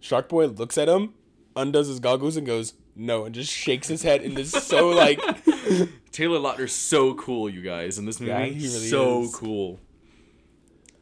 Shark 0.00 0.28
Boy 0.28 0.46
looks 0.46 0.76
at 0.78 0.88
him, 0.88 1.14
undoes 1.56 1.88
his 1.88 1.98
goggles 2.00 2.36
and 2.36 2.46
goes, 2.46 2.74
"No," 2.94 3.24
and 3.24 3.34
just 3.34 3.52
shakes 3.52 3.88
his 3.88 4.02
head 4.02 4.22
and 4.22 4.38
is 4.38 4.50
so 4.52 4.88
like 4.90 5.18
Taylor 6.12 6.38
Lautner's 6.38 6.72
so 6.72 7.14
cool, 7.14 7.48
you 7.50 7.62
guys, 7.62 7.98
in 7.98 8.04
this 8.06 8.20
movie. 8.20 8.32
Yeah, 8.32 8.44
he 8.44 8.52
really 8.66 8.88
so 8.88 9.22
is. 9.22 9.34
cool. 9.34 9.80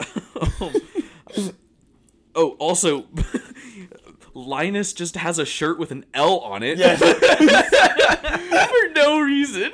oh, 2.35 2.51
also, 2.59 3.07
Linus 4.35 4.93
just 4.93 5.17
has 5.17 5.39
a 5.39 5.45
shirt 5.45 5.79
with 5.79 5.91
an 5.91 6.05
L 6.15 6.39
on 6.41 6.63
it 6.63 6.79
Yes. 6.79 6.99
for 8.69 8.93
no 8.95 9.21
reason, 9.21 9.73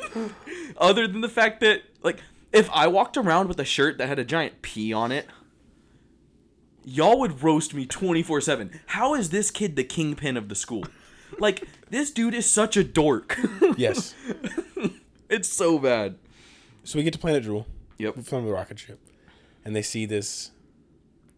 other 0.76 1.06
than 1.08 1.20
the 1.20 1.28
fact 1.28 1.60
that, 1.60 1.82
like, 2.02 2.22
if 2.52 2.68
I 2.70 2.86
walked 2.88 3.16
around 3.16 3.48
with 3.48 3.58
a 3.60 3.64
shirt 3.64 3.98
that 3.98 4.08
had 4.08 4.18
a 4.18 4.24
giant 4.24 4.60
P 4.62 4.92
on 4.92 5.12
it, 5.12 5.26
y'all 6.90 7.20
would 7.20 7.42
roast 7.42 7.72
me 7.74 7.86
24 7.86 8.40
7. 8.40 8.80
How 8.86 9.14
is 9.14 9.30
this 9.30 9.50
kid 9.50 9.76
the 9.76 9.84
kingpin 9.84 10.36
of 10.36 10.48
the 10.48 10.54
school? 10.54 10.84
Like, 11.38 11.66
this 11.88 12.10
dude 12.10 12.34
is 12.34 12.48
such 12.48 12.76
a 12.76 12.84
dork. 12.84 13.38
yes. 13.76 14.14
it's 15.30 15.48
so 15.48 15.78
bad. 15.78 16.16
So 16.84 16.98
we 16.98 17.04
get 17.04 17.12
to 17.12 17.18
Planet 17.18 17.44
Drool. 17.44 17.66
Yep. 17.98 18.24
from 18.24 18.46
the 18.46 18.52
rocket 18.52 18.78
ship, 18.78 18.98
and 19.62 19.76
they 19.76 19.82
see 19.82 20.06
this. 20.06 20.52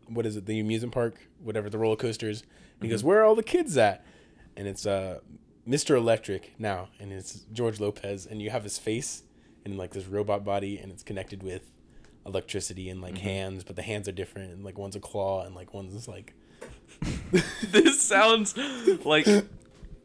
What 0.06 0.26
is 0.26 0.36
it? 0.36 0.46
The 0.46 0.60
amusement 0.60 0.94
park, 0.94 1.16
whatever 1.42 1.68
the 1.68 1.78
roller 1.78 1.96
coasters. 1.96 2.42
And 2.78 2.84
he 2.84 2.88
goes, 2.88 3.02
"Where 3.02 3.20
are 3.20 3.24
all 3.24 3.34
the 3.34 3.42
kids 3.42 3.76
at?" 3.76 4.04
And 4.56 4.68
it's 4.68 4.86
uh, 4.86 5.18
Mr. 5.68 5.96
Electric 5.96 6.54
now, 6.60 6.88
and 7.00 7.12
it's 7.12 7.46
George 7.52 7.80
Lopez, 7.80 8.26
and 8.26 8.40
you 8.40 8.50
have 8.50 8.62
his 8.62 8.78
face 8.78 9.24
in 9.64 9.76
like 9.76 9.90
this 9.90 10.06
robot 10.06 10.44
body, 10.44 10.78
and 10.78 10.92
it's 10.92 11.02
connected 11.02 11.42
with 11.42 11.72
electricity 12.26 12.88
and 12.88 13.00
like 13.00 13.14
mm-hmm. 13.14 13.24
hands, 13.24 13.64
but 13.64 13.76
the 13.76 13.82
hands 13.82 14.08
are 14.08 14.12
different, 14.12 14.52
and 14.52 14.64
like 14.64 14.78
one's 14.78 14.96
a 14.96 15.00
claw, 15.00 15.44
and 15.44 15.54
like 15.54 15.74
one's 15.74 16.08
like 16.08 16.34
this 17.70 18.02
sounds 18.02 18.56
like 19.04 19.26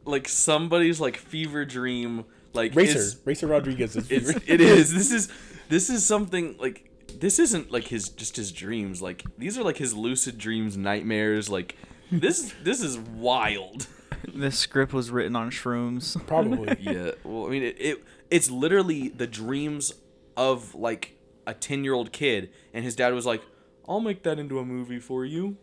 like 0.05 0.27
somebody's 0.27 0.99
like 0.99 1.17
fever 1.17 1.65
dream 1.65 2.25
like 2.53 2.75
Racer, 2.75 2.97
is- 2.97 3.19
Racer. 3.25 3.47
Rodriguez 3.47 3.95
is 3.95 4.11
it's, 4.11 4.29
it 4.47 4.61
is. 4.61 4.93
This 4.97 5.11
is 5.11 5.31
this 5.69 5.89
is 5.89 6.05
something 6.05 6.55
like 6.59 6.89
this 7.19 7.39
isn't 7.39 7.71
like 7.71 7.85
his 7.85 8.09
just 8.09 8.35
his 8.35 8.51
dreams. 8.51 9.01
Like 9.01 9.23
these 9.37 9.57
are 9.57 9.63
like 9.63 9.77
his 9.77 9.93
lucid 9.93 10.37
dreams 10.37 10.75
nightmares 10.77 11.49
like 11.49 11.75
this 12.11 12.53
this 12.63 12.81
is 12.81 12.97
wild. 12.97 13.87
This 14.33 14.57
script 14.57 14.93
was 14.93 15.09
written 15.09 15.35
on 15.35 15.51
shrooms. 15.51 16.25
probably. 16.27 16.75
yeah. 16.79 17.11
Well 17.23 17.45
i 17.45 17.49
mean 17.49 17.63
it, 17.63 17.75
it 17.79 18.03
it's 18.29 18.49
literally 18.49 19.09
the 19.09 19.27
dreams 19.27 19.93
of 20.35 20.75
like 20.75 21.16
a 21.47 21.53
10 21.55 21.83
year 21.83 21.93
old 21.93 22.11
kid 22.11 22.51
and 22.73 22.83
his 22.85 22.95
dad 22.95 23.13
was 23.13 23.25
like 23.25 23.41
i'll 23.87 23.99
make 24.01 24.21
that 24.23 24.37
into 24.37 24.59
a 24.59 24.65
movie 24.65 24.99
for 24.99 25.25
you 25.25 25.57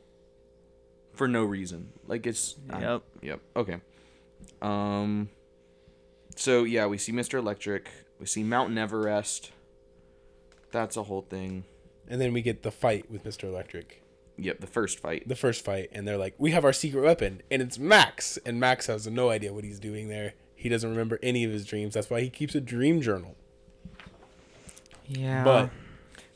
for 1.12 1.28
no 1.28 1.44
reason 1.44 1.90
like 2.08 2.26
it's 2.26 2.56
I- 2.70 2.80
Yep. 2.80 3.02
Yep. 3.22 3.40
Okay. 3.56 3.76
Um. 4.60 5.28
So 6.36 6.64
yeah, 6.64 6.86
we 6.86 6.98
see 6.98 7.12
Mr. 7.12 7.34
Electric. 7.38 7.88
We 8.18 8.26
see 8.26 8.42
Mountain 8.42 8.78
Everest. 8.78 9.52
That's 10.72 10.96
a 10.96 11.04
whole 11.04 11.22
thing. 11.22 11.64
And 12.08 12.20
then 12.20 12.32
we 12.32 12.42
get 12.42 12.62
the 12.62 12.70
fight 12.72 13.10
with 13.10 13.24
Mr. 13.24 13.44
Electric. 13.44 14.02
Yep, 14.36 14.60
the 14.60 14.66
first 14.66 14.98
fight. 14.98 15.28
the 15.28 15.36
first 15.36 15.64
fight 15.64 15.90
and 15.92 16.08
they're 16.08 16.16
like, 16.18 16.34
"We 16.38 16.50
have 16.50 16.64
our 16.64 16.72
secret 16.72 17.02
weapon," 17.02 17.42
and 17.50 17.62
it's 17.62 17.78
Max, 17.78 18.36
and 18.44 18.58
Max 18.58 18.86
has 18.88 19.06
no 19.06 19.30
idea 19.30 19.52
what 19.52 19.62
he's 19.64 19.78
doing 19.78 20.08
there. 20.08 20.34
He 20.56 20.68
doesn't 20.68 20.90
remember 20.90 21.18
any 21.22 21.44
of 21.44 21.52
his 21.52 21.64
dreams. 21.64 21.94
That's 21.94 22.10
why 22.10 22.20
he 22.22 22.30
keeps 22.30 22.54
a 22.56 22.60
dream 22.60 23.00
journal. 23.00 23.36
Yeah. 25.06 25.44
But 25.44 25.70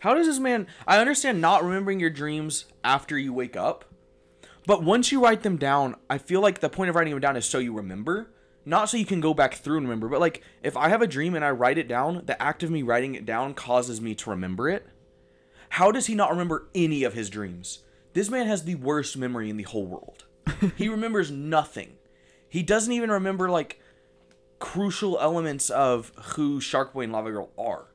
How 0.00 0.14
does 0.14 0.26
this 0.26 0.38
man? 0.38 0.66
I 0.86 0.98
understand 0.98 1.40
not 1.40 1.64
remembering 1.64 2.00
your 2.00 2.10
dreams 2.10 2.66
after 2.84 3.18
you 3.18 3.32
wake 3.32 3.56
up, 3.56 3.84
but 4.66 4.82
once 4.82 5.10
you 5.10 5.22
write 5.22 5.42
them 5.42 5.56
down, 5.56 5.96
I 6.08 6.18
feel 6.18 6.40
like 6.40 6.60
the 6.60 6.68
point 6.68 6.90
of 6.90 6.96
writing 6.96 7.12
them 7.12 7.20
down 7.20 7.36
is 7.36 7.46
so 7.46 7.58
you 7.58 7.72
remember, 7.72 8.30
not 8.64 8.88
so 8.88 8.96
you 8.96 9.06
can 9.06 9.20
go 9.20 9.32
back 9.34 9.54
through 9.54 9.78
and 9.78 9.86
remember. 9.86 10.08
But 10.08 10.20
like, 10.20 10.42
if 10.62 10.76
I 10.76 10.88
have 10.90 11.02
a 11.02 11.06
dream 11.06 11.34
and 11.34 11.44
I 11.44 11.50
write 11.50 11.78
it 11.78 11.88
down, 11.88 12.22
the 12.26 12.40
act 12.40 12.62
of 12.62 12.70
me 12.70 12.82
writing 12.82 13.14
it 13.14 13.26
down 13.26 13.54
causes 13.54 14.00
me 14.00 14.14
to 14.16 14.30
remember 14.30 14.68
it. 14.68 14.86
How 15.70 15.90
does 15.90 16.06
he 16.06 16.14
not 16.14 16.30
remember 16.30 16.68
any 16.74 17.02
of 17.04 17.14
his 17.14 17.30
dreams? 17.30 17.80
This 18.12 18.30
man 18.30 18.46
has 18.46 18.64
the 18.64 18.74
worst 18.74 19.16
memory 19.16 19.50
in 19.50 19.56
the 19.56 19.64
whole 19.64 19.86
world. 19.86 20.24
he 20.76 20.88
remembers 20.88 21.30
nothing. 21.30 21.94
He 22.48 22.62
doesn't 22.62 22.92
even 22.92 23.10
remember 23.10 23.50
like 23.50 23.80
crucial 24.58 25.18
elements 25.20 25.70
of 25.70 26.12
who 26.34 26.60
Shark 26.60 26.92
Boy 26.92 27.02
and 27.02 27.12
Lava 27.12 27.30
Girl 27.30 27.50
are. 27.58 27.87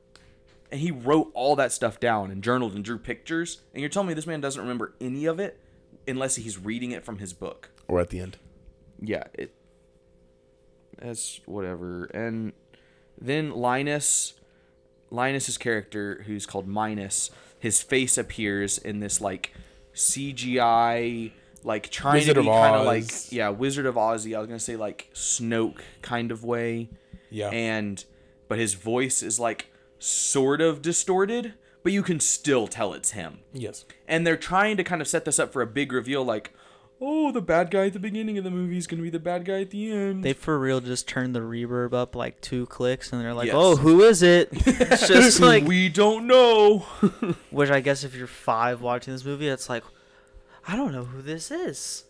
And 0.74 0.80
he 0.80 0.90
wrote 0.90 1.30
all 1.34 1.54
that 1.54 1.70
stuff 1.70 2.00
down 2.00 2.32
and 2.32 2.42
journaled 2.42 2.74
and 2.74 2.84
drew 2.84 2.98
pictures. 2.98 3.60
And 3.72 3.80
you're 3.80 3.88
telling 3.88 4.08
me 4.08 4.14
this 4.14 4.26
man 4.26 4.40
doesn't 4.40 4.60
remember 4.60 4.92
any 5.00 5.24
of 5.24 5.38
it 5.38 5.60
unless 6.08 6.34
he's 6.34 6.58
reading 6.58 6.90
it 6.90 7.04
from 7.04 7.18
his 7.18 7.32
book. 7.32 7.70
or 7.86 8.00
at 8.00 8.10
the 8.10 8.18
end, 8.18 8.38
Yeah, 9.00 9.22
it 9.34 9.54
that's 11.00 11.40
whatever. 11.46 12.06
And 12.06 12.54
then 13.20 13.52
Linus 13.52 14.34
Linus's 15.12 15.56
character, 15.58 16.24
who's 16.26 16.44
called 16.44 16.66
Minus, 16.66 17.30
his 17.60 17.80
face 17.80 18.18
appears 18.18 18.76
in 18.78 18.98
this 18.98 19.20
like 19.20 19.52
CGI 19.94 21.30
like 21.62 21.88
trying 21.90 22.14
Wizard 22.14 22.34
to 22.34 22.40
be 22.42 22.48
kind 22.48 22.74
of 22.74 22.84
like 22.84 23.32
yeah, 23.32 23.48
Wizard 23.50 23.86
of 23.86 23.94
Ozzy. 23.94 24.34
I 24.36 24.40
was 24.40 24.48
gonna 24.48 24.58
say 24.58 24.74
like 24.74 25.08
Snoke 25.14 25.80
kind 26.02 26.32
of 26.32 26.42
way. 26.42 26.90
yeah, 27.30 27.50
And 27.50 28.04
but 28.48 28.58
his 28.58 28.74
voice 28.74 29.22
is 29.22 29.38
like 29.38 29.70
sort 30.04 30.60
of 30.60 30.82
distorted, 30.82 31.54
but 31.82 31.92
you 31.92 32.02
can 32.02 32.20
still 32.20 32.66
tell 32.66 32.92
it's 32.92 33.12
him 33.12 33.38
yes, 33.52 33.84
and 34.06 34.26
they're 34.26 34.36
trying 34.36 34.76
to 34.76 34.84
kind 34.84 35.00
of 35.00 35.08
set 35.08 35.24
this 35.24 35.38
up 35.38 35.52
for 35.52 35.62
a 35.62 35.66
big 35.66 35.92
reveal 35.92 36.24
like 36.24 36.52
oh 37.00 37.32
the 37.32 37.40
bad 37.42 37.70
guy 37.70 37.86
at 37.86 37.92
the 37.92 37.98
beginning 37.98 38.38
of 38.38 38.44
the 38.44 38.50
movie 38.50 38.76
is 38.78 38.86
going 38.86 38.98
to 38.98 39.02
be 39.02 39.10
the 39.10 39.18
bad 39.18 39.44
guy 39.44 39.60
at 39.60 39.70
the 39.70 39.90
end 39.90 40.22
they 40.24 40.32
for 40.32 40.58
real 40.58 40.80
just 40.80 41.08
turned 41.08 41.34
the 41.34 41.40
reverb 41.40 41.92
up 41.92 42.14
like 42.14 42.40
two 42.40 42.66
clicks 42.66 43.12
and 43.12 43.20
they're 43.20 43.34
like, 43.34 43.46
Yes. 43.46 43.54
"Oh, 43.58 43.76
who 43.76 44.02
is 44.02 44.22
it?" 44.22 44.48
It's 44.52 45.08
just 45.08 45.40
like, 45.40 45.64
we 45.64 45.88
don't 45.88 46.26
know 46.26 46.78
which 47.50 47.70
I 47.70 47.80
guess 47.80 48.04
if 48.04 48.14
you're 48.14 48.26
five 48.26 48.80
watching 48.80 49.12
this 49.12 49.24
movie, 49.24 49.48
it's 49.48 49.68
like, 49.68 49.82
I 50.68 50.76
don't 50.76 50.92
know 50.92 51.04
who 51.04 51.20
this 51.22 51.50
is. 51.50 52.04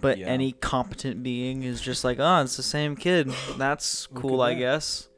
But 0.00 0.18
Yeah. 0.18 0.26
any 0.26 0.52
competent 0.52 1.22
being 1.22 1.62
is 1.62 1.80
just 1.80 2.02
like, 2.04 2.18
oh, 2.18 2.42
it's 2.42 2.56
the 2.56 2.62
same 2.62 2.96
kid. 2.96 3.30
That's 3.58 4.06
cool, 4.08 4.42
at 4.42 4.48
I 4.50 4.54
that. 4.54 4.60
guess. 4.60 5.08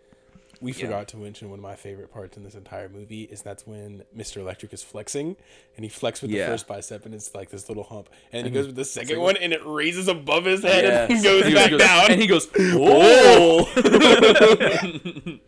We 0.62 0.72
Yeah. 0.72 0.84
forgot 0.86 1.08
to 1.08 1.16
mention 1.16 1.50
one 1.50 1.58
of 1.58 1.62
my 1.62 1.74
favorite 1.74 2.10
parts 2.12 2.36
in 2.36 2.44
this 2.44 2.54
entire 2.54 2.88
movie 2.88 3.22
is 3.24 3.42
that's 3.42 3.66
when 3.66 4.04
Mr. 4.16 4.36
Electric 4.38 4.72
is 4.72 4.82
flexing 4.82 5.36
and 5.76 5.84
he 5.84 5.90
flexes 5.90 6.22
with 6.22 6.30
Yeah. 6.30 6.46
the 6.46 6.52
first 6.52 6.66
bicep 6.68 7.04
and 7.04 7.14
it's 7.14 7.34
like 7.34 7.50
this 7.50 7.68
little 7.68 7.82
hump 7.84 8.08
and 8.32 8.46
he 8.46 8.52
goes 8.52 8.66
with 8.66 8.76
the 8.76 8.84
second 8.84 9.18
one 9.20 9.36
and 9.36 9.52
it 9.52 9.60
raises 9.66 10.06
above 10.08 10.44
his 10.44 10.62
head 10.62 10.84
Yes. 10.84 11.10
and 11.10 11.22
goes 11.22 11.44
He 11.46 11.52
back 11.54 11.70
goes- 11.70 11.80
down. 11.80 12.12
and 12.12 12.20
he 12.20 12.26
goes, 12.28 12.48
"Whoa!" 12.56 13.66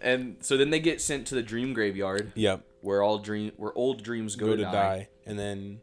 and 0.00 0.36
so 0.40 0.56
then 0.56 0.70
they 0.70 0.80
get 0.80 1.00
sent 1.00 1.26
to 1.28 1.34
the 1.34 1.42
dream 1.42 1.72
graveyard, 1.72 2.32
yep. 2.34 2.62
where 2.80 3.02
all 3.02 3.18
dream, 3.18 3.52
where 3.56 3.72
old 3.76 4.02
dreams 4.02 4.36
go, 4.36 4.46
Go, 4.46 4.56
to 4.56 4.62
die. 4.62 5.08
And 5.26 5.38
then 5.38 5.80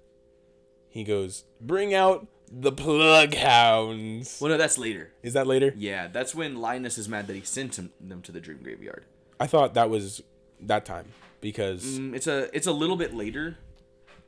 he 0.89 1.03
goes, 1.03 1.43
"Bring 1.59 1.93
out 1.93 2.27
the 2.51 2.71
plug 2.71 3.33
hounds." 3.35 4.37
Well, 4.41 4.51
no, 4.51 4.57
that's 4.57 4.77
later. 4.77 5.11
Is 5.23 5.33
that 5.33 5.47
later? 5.47 5.73
Yeah, 5.77 6.07
that's 6.07 6.35
when 6.35 6.57
Linus 6.59 6.97
is 6.97 7.07
mad 7.07 7.27
that 7.27 7.35
he 7.35 7.41
sent 7.43 7.77
him, 7.79 7.91
them 7.99 8.21
to 8.23 8.31
the 8.31 8.39
dream 8.41 8.59
graveyard. 8.61 9.05
I 9.39 9.47
thought 9.47 9.73
that 9.73 9.89
was 9.89 10.21
that 10.59 10.85
time 10.85 11.07
because 11.39 11.99
Mm, 11.99 12.15
it's 12.15 12.27
a 12.27 12.55
it's 12.55 12.67
a 12.67 12.71
little 12.71 12.95
bit 12.95 13.13
later, 13.15 13.57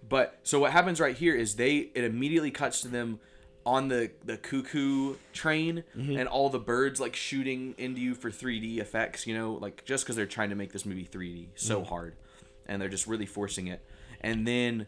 but 0.08 0.40
so 0.44 0.60
what 0.60 0.72
happens 0.72 1.00
right 1.00 1.16
here 1.16 1.36
is 1.36 1.56
they 1.56 1.92
it 1.94 2.04
immediately 2.04 2.50
cuts 2.52 2.82
to 2.82 2.88
them 2.88 3.20
on 3.66 3.88
the 3.88 4.12
the 4.26 4.36
cuckoo 4.36 5.16
train 5.32 5.84
and 5.96 6.28
all 6.28 6.50
the 6.50 6.60
birds 6.60 7.00
like 7.00 7.16
shooting 7.16 7.74
into 7.78 8.02
you 8.02 8.14
for 8.16 8.30
3D 8.32 8.80
effects. 8.80 9.26
You 9.28 9.36
know, 9.38 9.54
like 9.54 9.86
just 9.86 10.04
because 10.04 10.16
they're 10.16 10.26
trying 10.26 10.50
to 10.50 10.56
make 10.56 10.74
this 10.74 10.86
movie 10.86 11.06
3D 11.10 11.50
so 11.56 11.84
hard, 11.84 12.16
and 12.66 12.82
they're 12.82 12.90
just 12.90 13.06
really 13.08 13.26
forcing 13.28 13.68
it. 13.68 13.86
And 14.20 14.48
then 14.48 14.88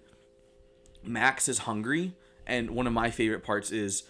Max 1.03 1.47
is 1.47 1.59
hungry, 1.59 2.15
and 2.45 2.71
one 2.71 2.87
of 2.87 2.93
my 2.93 3.09
favorite 3.09 3.43
parts 3.43 3.71
is 3.71 4.03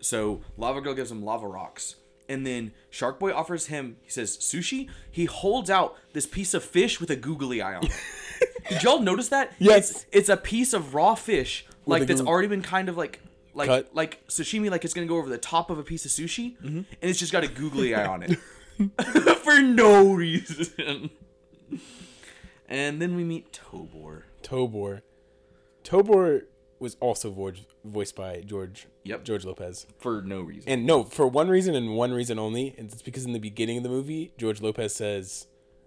so 0.00 0.42
Lava 0.56 0.80
Girl 0.80 0.94
gives 0.94 1.10
him 1.10 1.24
lava 1.24 1.46
rocks. 1.46 1.96
And 2.28 2.44
then 2.44 2.72
Shark 2.90 3.20
Boy 3.20 3.32
offers 3.32 3.66
him, 3.66 3.98
he 4.02 4.10
says, 4.10 4.36
sushi. 4.36 4.88
He 5.12 5.26
holds 5.26 5.70
out 5.70 5.96
this 6.12 6.26
piece 6.26 6.54
of 6.54 6.64
fish 6.64 7.00
with 7.00 7.08
a 7.10 7.14
googly 7.14 7.62
eye 7.62 7.76
on 7.76 7.84
it. 7.84 7.92
Did 8.68 8.82
y'all 8.82 9.00
notice 9.00 9.28
that? 9.28 9.52
Yes. 9.60 9.90
It's, 9.90 10.06
it's 10.10 10.28
a 10.28 10.36
piece 10.36 10.72
of 10.72 10.94
raw 10.94 11.14
fish, 11.14 11.64
like 11.86 12.08
that's 12.08 12.20
already 12.20 12.48
been 12.48 12.62
kind 12.62 12.88
of 12.88 12.96
like 12.96 13.20
like 13.54 13.68
Cut. 13.68 13.94
like 13.94 14.26
sashimi, 14.28 14.70
like 14.70 14.84
it's 14.84 14.92
gonna 14.92 15.06
go 15.06 15.16
over 15.16 15.28
the 15.28 15.38
top 15.38 15.70
of 15.70 15.78
a 15.78 15.82
piece 15.82 16.04
of 16.04 16.10
sushi, 16.10 16.58
mm-hmm. 16.58 16.78
and 16.78 16.86
it's 17.00 17.18
just 17.18 17.32
got 17.32 17.42
a 17.42 17.48
googly 17.48 17.94
eye 17.94 18.06
on 18.06 18.22
it 18.22 18.38
for 19.38 19.60
no 19.62 20.12
reason. 20.12 21.10
And 22.68 23.00
then 23.00 23.16
we 23.16 23.24
meet 23.24 23.52
Tobor. 23.52 24.24
Tobor. 24.42 25.02
Tobor 25.84 26.42
was 26.78 26.96
also 27.00 27.30
voiced 27.30 27.66
voiced 27.84 28.14
by 28.16 28.40
George 28.42 28.86
Yep. 29.04 29.24
George 29.24 29.44
Lopez. 29.44 29.86
For 29.98 30.20
no 30.22 30.40
reason. 30.40 30.68
And 30.68 30.86
no, 30.86 31.04
for 31.04 31.26
one 31.26 31.48
reason 31.48 31.74
and 31.74 31.96
one 31.96 32.12
reason 32.12 32.38
only, 32.38 32.74
and 32.76 32.90
it's 32.92 33.02
because 33.02 33.24
in 33.24 33.32
the 33.32 33.38
beginning 33.38 33.78
of 33.78 33.82
the 33.82 33.88
movie, 33.88 34.32
George 34.38 34.60
Lopez 34.60 34.94
says, 34.94 35.46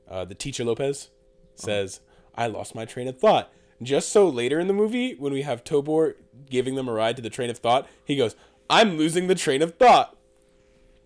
uh, 0.09 0.25
the 0.25 0.35
teacher 0.35 0.63
Lopez 0.63 1.09
says, 1.55 1.99
"I 2.35 2.47
lost 2.47 2.73
my 2.75 2.85
train 2.85 3.07
of 3.07 3.17
thought." 3.19 3.51
Just 3.81 4.09
so 4.09 4.27
later 4.27 4.59
in 4.59 4.67
the 4.67 4.73
movie, 4.73 5.15
when 5.15 5.31
we 5.31 5.43
have 5.43 5.63
Tobor 5.63 6.15
giving 6.49 6.75
them 6.75 6.89
a 6.89 6.93
ride 6.93 7.15
to 7.15 7.21
the 7.21 7.29
train 7.29 7.49
of 7.49 7.57
thought, 7.59 7.87
he 8.03 8.15
goes, 8.15 8.35
"I'm 8.69 8.97
losing 8.97 9.27
the 9.27 9.35
train 9.35 9.61
of 9.61 9.75
thought." 9.75 10.17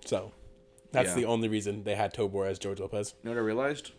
So, 0.05 0.31
that's 0.91 1.09
Yeah. 1.09 1.15
the 1.15 1.25
only 1.25 1.47
reason 1.49 1.83
they 1.83 1.95
had 1.95 2.13
Tobor 2.13 2.47
as 2.47 2.57
George 2.59 2.79
Lopez. 2.79 3.13
You 3.23 3.29
know 3.29 3.35
what 3.35 3.41
I 3.41 3.45
realized? 3.45 3.91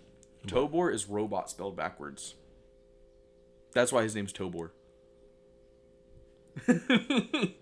Tobor 0.47 0.93
is 0.93 1.09
robot 1.09 1.49
spelled 1.51 1.77
backwards. 1.77 2.35
That's 3.73 3.93
why 3.93 4.03
his 4.03 4.15
name's 4.15 4.33
Tobor. 4.33 4.71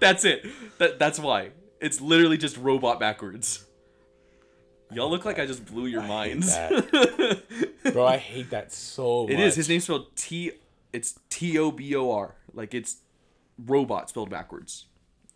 that's 0.00 0.24
it. 0.24 0.46
That 0.78 0.98
that's 0.98 1.18
why. 1.18 1.50
It's 1.80 2.00
literally 2.00 2.38
just 2.38 2.56
robot 2.56 2.98
backwards. 3.00 3.64
Y'all 4.92 5.10
look 5.10 5.24
like 5.24 5.38
I 5.38 5.46
just 5.46 5.64
blew 5.66 5.86
your 5.86 6.02
minds. 6.02 6.54
That- 6.54 7.42
Bro, 7.92 8.06
I 8.06 8.16
hate 8.16 8.50
that 8.50 8.72
so 8.72 9.24
much. 9.24 9.32
It 9.32 9.40
is. 9.40 9.56
His 9.56 9.68
name's 9.68 9.84
spelled 9.84 10.14
T. 10.16 10.52
It's 10.92 11.18
T 11.30 11.58
O 11.58 11.70
B 11.70 11.94
O 11.96 12.10
R. 12.12 12.34
Like 12.52 12.74
it's 12.74 12.96
robot 13.58 14.08
spelled 14.08 14.30
backwards. 14.30 14.86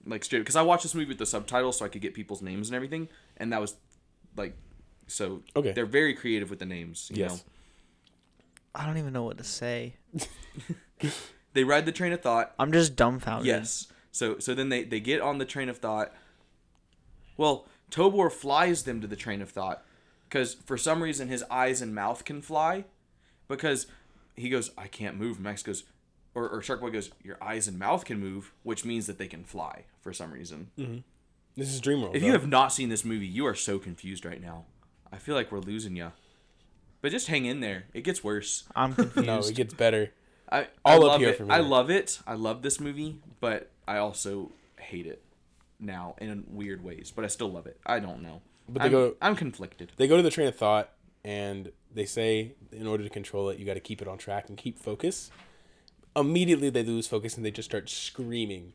Like 0.07 0.24
straight. 0.24 0.41
Because 0.41 0.57
I 0.57 0.62
watched 0.62 0.84
this 0.84 0.95
movie 0.95 1.09
with 1.09 1.18
the 1.18 1.26
subtitles 1.26 1.78
so 1.78 1.84
I 1.84 1.89
could 1.89 2.03
get 2.03 2.14
people's 2.14 2.41
names 2.43 2.68
and 2.68 2.76
everything, 2.76 3.09
and 3.36 3.53
that 3.53 3.61
was 3.61 3.74
like, 4.36 4.57
so. 5.07 5.43
Okay. 5.57 5.72
They're 5.72 5.86
very 5.86 6.14
creative 6.14 6.51
with 6.51 6.59
the 6.61 6.66
names. 6.66 7.11
You 7.12 7.24
Yes. 7.24 7.32
Know? 7.32 7.41
I 8.74 8.86
don't 8.86 8.99
even 8.99 9.12
know 9.12 9.24
what 9.24 9.39
to 9.39 9.45
say. 9.45 9.97
They 11.55 11.64
ride 11.64 11.86
the 11.86 11.92
train 11.92 12.12
of 12.12 12.20
thought. 12.20 12.55
I'm 12.59 12.72
just 12.72 12.96
dumbfounded. 12.96 13.46
Yes. 13.46 13.88
So 14.12 14.38
so 14.38 14.55
then 14.55 14.68
they 14.68 14.84
they 14.84 15.01
get 15.01 15.20
on 15.20 15.38
the 15.38 15.44
train 15.44 15.68
of 15.68 15.78
thought. 15.78 16.12
Well, 17.36 17.66
Tobor 17.90 18.30
flies 18.30 18.82
them 18.82 19.01
to 19.01 19.07
the 19.07 19.16
train 19.16 19.40
of 19.40 19.51
thought 19.51 19.84
because 20.28 20.55
for 20.55 20.76
some 20.76 21.03
reason 21.03 21.28
his 21.28 21.44
eyes 21.51 21.80
and 21.80 21.94
mouth 21.94 22.24
can 22.24 22.42
fly 22.42 22.84
because 23.46 23.86
he 24.36 24.49
goes 24.49 24.70
I 24.76 24.86
can't 24.86 25.16
move. 25.16 25.40
Max 25.40 25.62
goes 25.62 25.84
or, 26.34 26.49
or 26.49 26.62
Shark 26.62 26.80
Boy 26.80 26.90
goes 26.90 27.11
your 27.22 27.38
eyes 27.42 27.68
and 27.68 27.78
mouth 27.78 28.05
can 28.05 28.18
move, 28.18 28.53
which 28.62 28.84
means 28.84 29.07
that 29.07 29.18
they 29.18 29.28
can 29.28 29.44
fly 29.44 29.84
for 30.01 30.12
some 30.12 30.32
reason. 30.32 30.70
Mm-hmm. 30.78 30.99
This 31.57 31.74
is 31.74 31.80
Dreamworld. 31.80 32.14
If 32.14 32.20
bro. 32.20 32.26
you 32.26 32.32
have 32.32 32.46
not 32.46 32.72
seen 32.72 32.88
this 32.88 33.05
movie, 33.05 33.26
you 33.26 33.44
are 33.46 33.55
so 33.55 33.78
confused 33.78 34.24
right 34.24 34.40
now. 34.40 34.66
I 35.12 35.16
feel 35.16 35.34
like 35.34 35.51
we're 35.51 35.59
losing 35.59 35.96
you. 35.96 36.12
But 37.01 37.11
just 37.11 37.28
hang 37.28 37.46
in 37.46 37.61
there. 37.61 37.86
It 37.94 38.03
gets 38.03 38.22
worse. 38.22 38.64
I'm 38.76 38.94
confused. 38.94 39.26
no, 39.26 39.38
it 39.40 39.55
gets 39.55 39.74
better. 39.74 40.12
I, 40.51 40.68
All 40.84 40.92
I 40.92 40.96
up 40.96 41.03
love 41.03 41.20
here 41.20 41.30
it. 41.30 41.36
from 41.38 41.51
I 41.51 41.59
love 41.59 41.90
it. 41.90 42.20
I 42.26 42.34
love 42.34 42.62
this 42.62 42.80
movie, 42.80 43.18
but 43.40 43.70
I 43.86 43.99
also 43.99 44.51
hate 44.78 45.07
it 45.07 45.22
now 45.78 46.14
in 46.20 46.44
weird 46.49 46.82
ways. 46.82 47.12
But 47.14 47.24
I 47.24 47.28
still 47.28 47.51
love 47.51 47.66
it. 47.66 47.78
I 47.86 47.99
don't 48.01 48.22
know. 48.22 48.40
But 48.68 48.80
they 48.82 48.86
I'm, 48.86 48.92
go- 48.92 49.16
I'm 49.20 49.36
conflicted. 49.36 49.92
They 49.96 50.07
go 50.09 50.16
to 50.16 50.22
the 50.22 50.30
train 50.30 50.49
of 50.49 50.57
thought 50.57 50.90
and 51.24 51.72
they 51.94 52.05
say 52.05 52.53
in 52.72 52.86
order 52.86 53.03
to 53.05 53.11
control 53.11 53.49
it, 53.51 53.59
you 53.59 53.66
got 53.66 53.74
to 53.74 53.80
keep 53.80 54.01
it 54.03 54.09
on 54.09 54.18
track 54.18 54.49
and 54.49 54.57
keep 54.57 54.78
focus. 54.78 55.30
Immediately 56.16 56.70
they 56.70 56.82
lose 56.82 57.07
focus 57.07 57.36
and 57.36 57.44
they 57.44 57.51
just 57.51 57.68
start 57.70 57.88
screaming. 57.88 58.72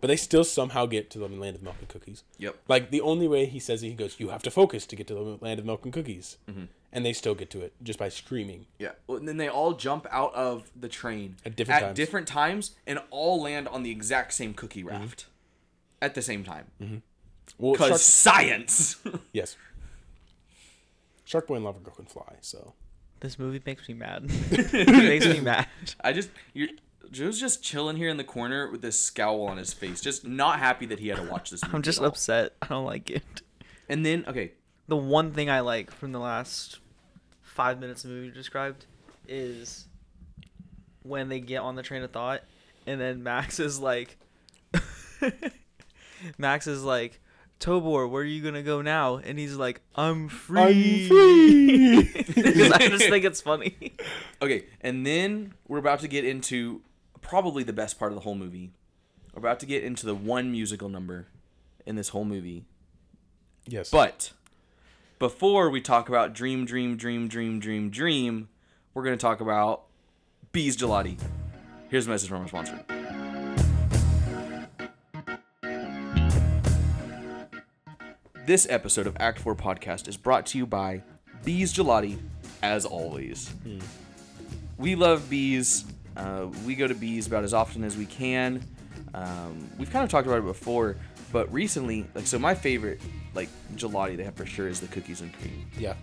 But 0.00 0.06
they 0.08 0.16
still 0.16 0.44
somehow 0.44 0.86
get 0.86 1.10
to 1.10 1.18
the 1.18 1.28
land 1.28 1.56
of 1.56 1.62
milk 1.62 1.76
and 1.78 1.88
cookies. 1.88 2.24
Yep. 2.38 2.56
Like 2.68 2.90
the 2.90 3.02
only 3.02 3.28
way 3.28 3.44
he 3.44 3.58
says 3.58 3.82
it, 3.82 3.88
he 3.88 3.94
goes, 3.94 4.18
"You 4.18 4.30
have 4.30 4.42
to 4.44 4.50
focus 4.50 4.86
to 4.86 4.96
get 4.96 5.06
to 5.08 5.14
the 5.14 5.38
land 5.42 5.60
of 5.60 5.66
milk 5.66 5.84
and 5.84 5.92
cookies," 5.92 6.38
Mm-hmm. 6.50 6.64
And 6.92 7.04
they 7.06 7.12
still 7.12 7.34
get 7.34 7.50
to 7.50 7.60
it 7.62 7.72
just 7.82 7.98
by 7.98 8.08
screaming. 8.08 8.66
Yeah. 8.78 8.92
Well, 9.06 9.18
and 9.18 9.28
then 9.28 9.36
they 9.36 9.48
all 9.48 9.74
jump 9.74 10.06
out 10.10 10.34
of 10.34 10.70
the 10.74 10.88
train 10.88 11.36
At 11.44 11.56
different 11.56 11.82
at 11.82 11.86
times. 11.86 11.96
different 11.96 12.26
times 12.28 12.72
and 12.86 12.98
all 13.10 13.42
land 13.42 13.68
on 13.68 13.82
the 13.82 13.90
exact 13.90 14.32
same 14.32 14.54
cookie 14.54 14.80
Mm-hmm. 14.82 14.88
raft 15.02 15.26
at 16.02 16.14
the 16.14 16.22
same 16.22 16.42
time. 16.44 17.02
Well, 17.58 17.72
Because 17.72 17.88
Shark, 17.88 18.00
science. 18.00 18.96
yes, 19.32 19.56
Shark 21.24 21.46
Boy 21.46 21.56
and 21.56 21.64
Lava 21.64 21.78
Girl 21.80 21.94
can 21.94 22.06
fly. 22.06 22.36
So 22.40 22.74
This 23.20 23.38
movie 23.38 23.60
makes 23.64 23.88
me 23.88 23.94
mad. 23.94 24.24
it 24.50 24.88
makes 24.88 25.26
me 25.26 25.40
mad. 25.40 25.66
I 26.02 26.12
just 26.12 26.30
you're 26.54 26.68
Joe's 27.10 27.40
just 27.40 27.62
chilling 27.62 27.96
here 27.96 28.08
in 28.08 28.16
the 28.18 28.24
corner 28.24 28.70
with 28.70 28.82
this 28.82 28.98
scowl 28.98 29.42
on 29.46 29.56
his 29.56 29.72
face, 29.72 30.00
just 30.00 30.24
not 30.24 30.60
happy 30.60 30.86
that 30.86 31.00
he 31.00 31.08
had 31.08 31.16
to 31.18 31.24
watch 31.24 31.50
this 31.50 31.60
movie. 31.64 31.76
I'm 31.76 31.82
just 31.82 31.98
at 31.98 32.02
all. 32.02 32.08
upset. 32.08 32.52
I 32.62 32.66
don't 32.68 32.84
like 32.84 33.10
it. 33.10 33.22
And 33.88 34.06
then 34.06 34.24
okay, 34.28 34.52
The 34.90 34.96
one 34.96 35.30
thing 35.32 35.48
I 35.48 35.60
like 35.60 35.92
from 35.92 36.10
the 36.10 36.18
last 36.18 36.80
five 37.42 37.78
minutes 37.78 38.02
of 38.02 38.10
the 38.10 38.16
movie 38.16 38.26
you 38.26 38.32
described 38.32 38.86
is 39.28 39.86
when 41.04 41.28
they 41.28 41.38
get 41.38 41.58
on 41.58 41.76
the 41.76 41.82
train 41.84 42.02
of 42.02 42.10
thought, 42.10 42.42
and 42.88 43.00
then 43.00 43.22
Max 43.22 43.60
is 43.60 43.78
like, 43.78 44.18
Max 46.38 46.66
is 46.66 46.82
like, 46.82 47.20
Tobor, 47.60 48.10
where 48.10 48.22
are 48.22 48.24
you 48.24 48.42
gonna 48.42 48.64
go 48.64 48.82
now? 48.82 49.18
And 49.18 49.38
he's 49.38 49.54
like, 49.54 49.80
I'm 49.94 50.28
free. 50.28 51.04
I'm 51.04 51.08
free. 51.08 52.70
I 52.74 52.88
just 52.88 53.08
think 53.08 53.24
it's 53.24 53.40
funny. 53.40 53.92
Okay, 54.42 54.64
and 54.80 55.06
then 55.06 55.54
we're 55.68 55.78
about 55.78 56.00
to 56.00 56.08
get 56.08 56.24
into 56.24 56.80
probably 57.20 57.62
the 57.62 57.72
best 57.72 57.96
part 57.96 58.10
of 58.10 58.16
the 58.16 58.22
whole 58.22 58.34
movie. 58.34 58.72
We're 59.34 59.38
about 59.38 59.60
to 59.60 59.66
get 59.66 59.84
into 59.84 60.04
the 60.04 60.16
one 60.16 60.50
musical 60.50 60.88
number 60.88 61.28
in 61.86 61.94
this 61.94 62.08
whole 62.08 62.24
movie. 62.24 62.64
yes, 63.68 63.88
But 63.90 64.32
before 65.20 65.68
we 65.68 65.82
talk 65.82 66.08
about 66.08 66.32
Dream, 66.32 66.64
Dream, 66.64 66.96
Dream, 66.96 67.28
Dream, 67.28 67.60
Dream, 67.60 67.90
Dream, 67.90 68.48
we're 68.94 69.04
going 69.04 69.16
to 69.16 69.20
talk 69.20 69.42
about 69.42 69.82
BZ 70.50 70.78
Gelati. 70.78 71.20
Here's 71.90 72.06
a 72.06 72.10
message 72.10 72.30
from 72.30 72.40
our 72.40 72.48
sponsor. 72.48 72.80
This 78.46 78.66
episode 78.70 79.06
of 79.06 79.14
Act 79.20 79.38
4 79.40 79.54
Podcast 79.54 80.08
is 80.08 80.16
brought 80.16 80.46
to 80.46 80.58
you 80.58 80.64
by 80.64 81.02
BZ 81.44 81.74
Gelati, 81.74 82.18
as 82.62 82.86
always. 82.86 83.52
We 84.78 84.94
love 84.94 85.28
bees. 85.28 85.84
Uh, 86.16 86.46
we 86.64 86.74
go 86.74 86.88
to 86.88 86.94
bees 86.94 87.26
about 87.26 87.44
as 87.44 87.52
often 87.52 87.84
as 87.84 87.94
we 87.94 88.06
can. 88.06 88.64
Um, 89.12 89.68
we've 89.78 89.90
kind 89.90 90.02
of 90.02 90.10
talked 90.10 90.26
about 90.26 90.38
it 90.38 90.46
before, 90.46 90.96
but 91.32 91.52
recently, 91.52 92.06
like, 92.14 92.26
so 92.26 92.38
my 92.38 92.54
favorite, 92.54 93.00
like, 93.34 93.48
gelati 93.76 94.16
they 94.16 94.24
have 94.24 94.34
for 94.34 94.46
sure 94.46 94.68
is 94.68 94.80
the 94.80 94.88
cookies 94.88 95.20
and 95.20 95.32
cream. 95.34 95.66
yeah, 95.78 95.94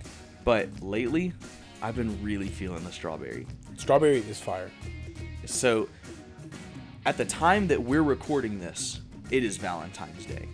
But 0.43 0.69
lately, 0.81 1.33
I've 1.81 1.95
been 1.95 2.21
really 2.23 2.47
feeling 2.47 2.83
the 2.83 2.91
strawberry. 2.91 3.45
strawberry 3.77 4.17
is 4.19 4.39
fire. 4.39 4.71
So, 5.45 5.89
at 7.05 7.17
the 7.17 7.25
time 7.25 7.67
that 7.67 7.81
we're 7.81 8.03
recording 8.03 8.59
this, 8.59 9.01
it 9.31 9.43
is 9.43 9.57
Valentine's 9.57 10.25
Day. 10.25 10.47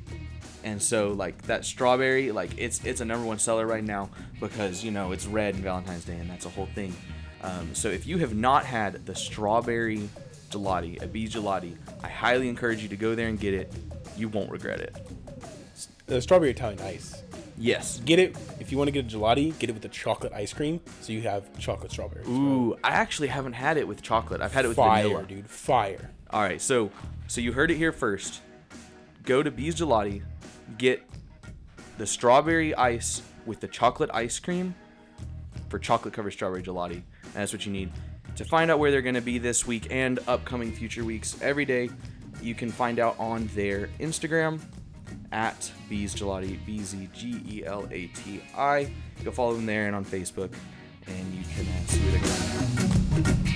And 0.63 0.81
so 0.81 1.09
like 1.11 1.41
that 1.43 1.65
strawberry, 1.65 2.31
like 2.31 2.51
it's 2.57 2.85
it's 2.85 3.01
a 3.01 3.05
number 3.05 3.25
one 3.25 3.37
seller 3.37 3.67
right 3.67 3.83
now 3.83 4.09
because 4.39 4.81
you 4.83 4.91
know 4.91 5.11
it's 5.11 5.25
red 5.25 5.55
and 5.55 5.63
Valentine's 5.63 6.05
Day 6.05 6.15
and 6.15 6.29
that's 6.29 6.45
a 6.45 6.49
whole 6.49 6.67
thing. 6.67 6.95
Um, 7.41 7.75
so 7.75 7.89
if 7.89 8.07
you 8.07 8.17
have 8.19 8.33
not 8.33 8.65
had 8.65 9.05
the 9.05 9.13
strawberry 9.13 10.07
gelati 10.51 11.01
at 11.01 11.11
BZ 11.11 11.31
Gelati, 11.31 11.75
I 12.01 12.07
highly 12.07 12.47
encourage 12.47 12.81
you 12.81 12.87
to 12.89 12.95
go 12.95 13.13
there 13.13 13.27
and 13.27 13.37
get 13.37 13.53
it. 13.53 13.73
You 14.17 14.29
won't 14.29 14.49
regret 14.51 14.79
it. 14.79 14.95
The 16.05 16.21
strawberry 16.21 16.51
Italian 16.51 16.79
ice. 16.81 17.23
Yes. 17.57 18.01
Get 18.05 18.19
it 18.19 18.35
if 18.59 18.71
you 18.71 18.77
want 18.77 18.87
to 18.87 18.91
get 18.91 19.05
a 19.05 19.17
gelati. 19.17 19.57
Get 19.59 19.69
it 19.69 19.73
with 19.73 19.81
the 19.81 19.89
chocolate 19.89 20.33
ice 20.33 20.53
cream, 20.53 20.79
so 21.01 21.13
you 21.13 21.21
have 21.21 21.57
chocolate 21.59 21.91
strawberry. 21.91 22.25
Ooh, 22.27 22.75
I 22.83 22.91
actually 22.91 23.29
haven't 23.29 23.53
had 23.53 23.77
it 23.77 23.87
with 23.87 24.01
chocolate. 24.01 24.41
I've 24.41 24.53
had 24.53 24.65
it 24.65 24.69
with 24.69 24.77
fire, 24.77 25.03
vanilla. 25.03 25.23
dude. 25.23 25.49
Fire. 25.49 26.11
All 26.29 26.41
right, 26.41 26.61
so 26.61 26.91
so 27.27 27.41
you 27.41 27.53
heard 27.53 27.71
it 27.71 27.77
here 27.77 27.91
first. 27.91 28.41
Go 29.23 29.41
to 29.41 29.51
BZ 29.51 29.75
Gelati, 29.75 30.23
get 30.77 31.03
the 31.97 32.05
strawberry 32.05 32.75
ice 32.75 33.21
with 33.45 33.59
the 33.59 33.67
chocolate 33.67 34.09
ice 34.13 34.39
cream 34.39 34.75
for 35.69 35.79
chocolate 35.79 36.13
covered 36.13 36.31
strawberry 36.31 36.63
gelati. 36.63 37.01
And 37.23 37.33
that's 37.33 37.53
what 37.53 37.65
you 37.65 37.71
need. 37.71 37.91
To 38.35 38.45
find 38.45 38.71
out 38.71 38.79
where 38.79 38.91
they're 38.91 39.01
going 39.01 39.15
to 39.15 39.21
be 39.21 39.37
this 39.37 39.65
week 39.67 39.87
and 39.91 40.19
upcoming 40.27 40.71
future 40.71 41.05
weeks, 41.05 41.39
every 41.41 41.65
day 41.65 41.89
you 42.43 42.53
can 42.55 42.71
find 42.71 42.99
out 42.99 43.15
on 43.19 43.47
their 43.55 43.87
Instagram 43.99 44.59
at 45.31 45.71
BZ 45.89 46.15
Gelati, 46.15 46.63
B 46.65 46.83
Z 46.83 47.09
G 47.13 47.41
E 47.47 47.65
L 47.65 47.87
A 47.91 48.07
T 48.07 48.41
I. 48.55 48.91
Go 49.23 49.31
follow 49.31 49.55
them 49.55 49.65
there 49.65 49.87
and 49.87 49.95
on 49.95 50.05
Facebook, 50.05 50.53
and 51.07 51.33
you 51.33 51.43
can 51.55 51.65
uh, 51.67 51.87
see 51.87 51.99
where 52.01 52.11
they're 52.11 52.21
going. 52.21 53.53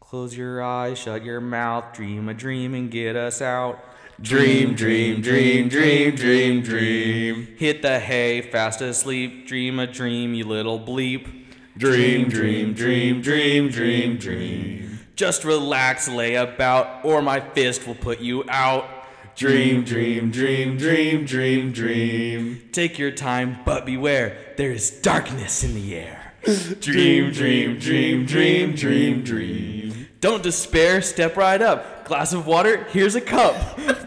Close 0.00 0.36
your 0.36 0.62
eyes, 0.62 0.98
shut 0.98 1.22
your 1.22 1.40
mouth, 1.40 1.92
dream 1.92 2.28
a 2.30 2.34
dream 2.34 2.72
and 2.72 2.90
get 2.90 3.14
us 3.14 3.42
out. 3.42 3.84
Dream, 4.20 4.74
dream, 4.74 5.20
dream, 5.20 5.68
dream, 5.68 6.14
dream, 6.16 6.62
dream. 6.62 7.46
Hit 7.56 7.82
the 7.82 8.00
hay, 8.00 8.40
fast 8.40 8.80
asleep, 8.80 9.46
dream 9.46 9.78
a 9.78 9.86
dream, 9.86 10.34
you 10.34 10.44
little 10.44 10.80
bleep. 10.80 11.46
Dream, 11.76 12.28
dream, 12.28 12.72
dream, 12.72 13.20
dream, 13.20 13.68
dream, 13.68 14.16
dream. 14.16 14.87
Just 15.18 15.42
relax, 15.42 16.08
lay 16.08 16.36
about, 16.36 17.04
or 17.04 17.20
my 17.20 17.40
fist 17.40 17.88
will 17.88 17.96
put 17.96 18.20
you 18.20 18.44
out. 18.48 18.88
Dream, 19.34 19.82
dream, 19.82 20.30
dream, 20.30 20.76
dream, 20.76 21.26
dream, 21.26 21.72
dream. 21.72 22.68
Take 22.70 23.00
your 23.00 23.10
time, 23.10 23.58
but 23.64 23.84
beware, 23.84 24.38
there 24.56 24.70
is 24.70 24.92
darkness 24.92 25.64
in 25.64 25.74
the 25.74 25.96
air. 25.96 26.34
Dream, 26.78 27.32
dream, 27.32 27.80
dream, 27.80 28.26
dream, 28.26 28.76
dream, 28.76 29.24
dream. 29.24 30.06
Don't 30.20 30.40
despair, 30.40 31.02
step 31.02 31.36
right 31.36 31.60
up. 31.60 32.06
Glass 32.06 32.32
of 32.32 32.46
water, 32.46 32.84
here's 32.90 33.16
a 33.16 33.20
cup. 33.20 33.56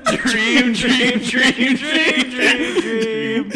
Dream, 0.06 0.72
dream, 0.72 1.20
dream, 1.20 1.76
dream, 1.76 2.30
dream, 2.30 2.80
dream. 2.80 3.52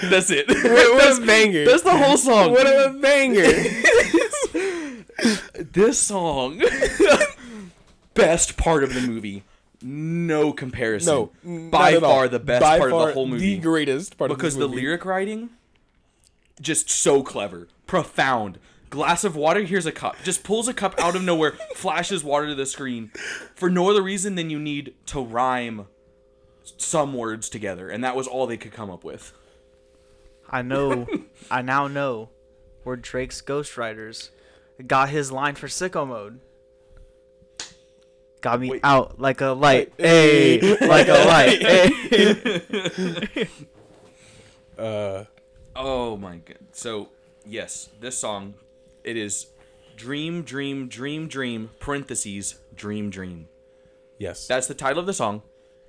That's 0.00 0.30
it. 0.30 0.46
what 0.46 1.22
a 1.22 1.26
banger. 1.26 1.64
That's 1.64 1.82
the 1.82 1.96
whole 1.96 2.16
song. 2.16 2.52
What 2.52 2.68
a 2.68 2.96
banger. 3.02 3.50
This 5.58 5.98
song, 5.98 6.62
best 8.14 8.56
part 8.56 8.84
of 8.84 8.94
the 8.94 9.00
movie. 9.00 9.44
No 9.80 10.52
comparison. 10.52 11.30
no, 11.44 11.70
by 11.70 11.92
not 11.92 11.94
at 11.94 12.02
all. 12.02 12.10
far 12.10 12.28
the 12.28 12.40
best 12.40 12.62
By 12.62 12.78
part 12.78 12.92
of 12.92 13.06
the 13.08 13.12
whole 13.12 13.26
movie. 13.28 13.54
The 13.56 13.60
greatest 13.60 14.18
part 14.18 14.28
because 14.28 14.54
of 14.54 14.60
the 14.60 14.66
movie. 14.68 14.76
Because 14.76 14.82
the 14.82 14.86
lyric 14.86 15.04
writing, 15.04 15.50
just 16.60 16.90
so 16.90 17.22
clever, 17.22 17.68
profound. 17.86 18.58
Glass 18.90 19.22
of 19.22 19.36
water, 19.36 19.62
here's 19.64 19.84
a 19.86 19.92
cup. 19.92 20.16
Just 20.24 20.42
pulls 20.42 20.66
a 20.66 20.74
cup 20.74 20.98
out 20.98 21.14
of 21.14 21.22
nowhere, 21.22 21.52
flashes 21.76 22.24
water 22.24 22.46
to 22.48 22.54
the 22.54 22.66
screen, 22.66 23.12
for 23.54 23.68
no 23.68 23.90
other 23.90 24.02
reason 24.02 24.34
than 24.34 24.48
you 24.50 24.58
need 24.58 24.94
to 25.06 25.20
rhyme 25.20 25.86
some 26.78 27.12
words 27.12 27.48
together, 27.48 27.88
and 27.88 28.02
that 28.02 28.16
was 28.16 28.26
all 28.26 28.46
they 28.46 28.56
could 28.56 28.72
come 28.72 28.90
up 28.90 29.04
with. 29.04 29.32
I 30.50 30.62
know. 30.62 31.06
I 31.50 31.62
now 31.62 31.86
know 31.86 32.30
where 32.82 32.96
Drake's 32.96 33.42
Ghostwriters 33.42 34.30
got 34.86 35.08
his 35.10 35.30
line 35.32 35.54
for 35.54 35.66
sicko 35.66 36.06
mode. 36.06 36.40
Got 38.40 38.60
me 38.60 38.70
Wait. 38.70 38.80
out 38.84 39.20
like 39.20 39.40
a 39.40 39.48
light, 39.48 39.92
hey, 39.98 40.60
like 40.86 41.08
a 41.08 41.24
light, 41.26 41.62
hey. 41.62 43.48
Uh, 44.78 45.24
Oh 45.74 46.16
my 46.16 46.36
god. 46.36 46.58
So, 46.72 47.08
yes, 47.44 47.88
this 48.00 48.16
song 48.16 48.54
it 49.02 49.16
is 49.16 49.46
Dream 49.96 50.42
Dream 50.42 50.86
Dream 50.88 51.26
Dream 51.28 51.70
parentheses 51.80 52.56
Dream 52.74 53.10
Dream. 53.10 53.48
yes. 54.18 54.46
That's 54.46 54.68
the 54.68 54.74
title 54.74 55.00
of 55.00 55.06
the 55.06 55.12
song. 55.12 55.42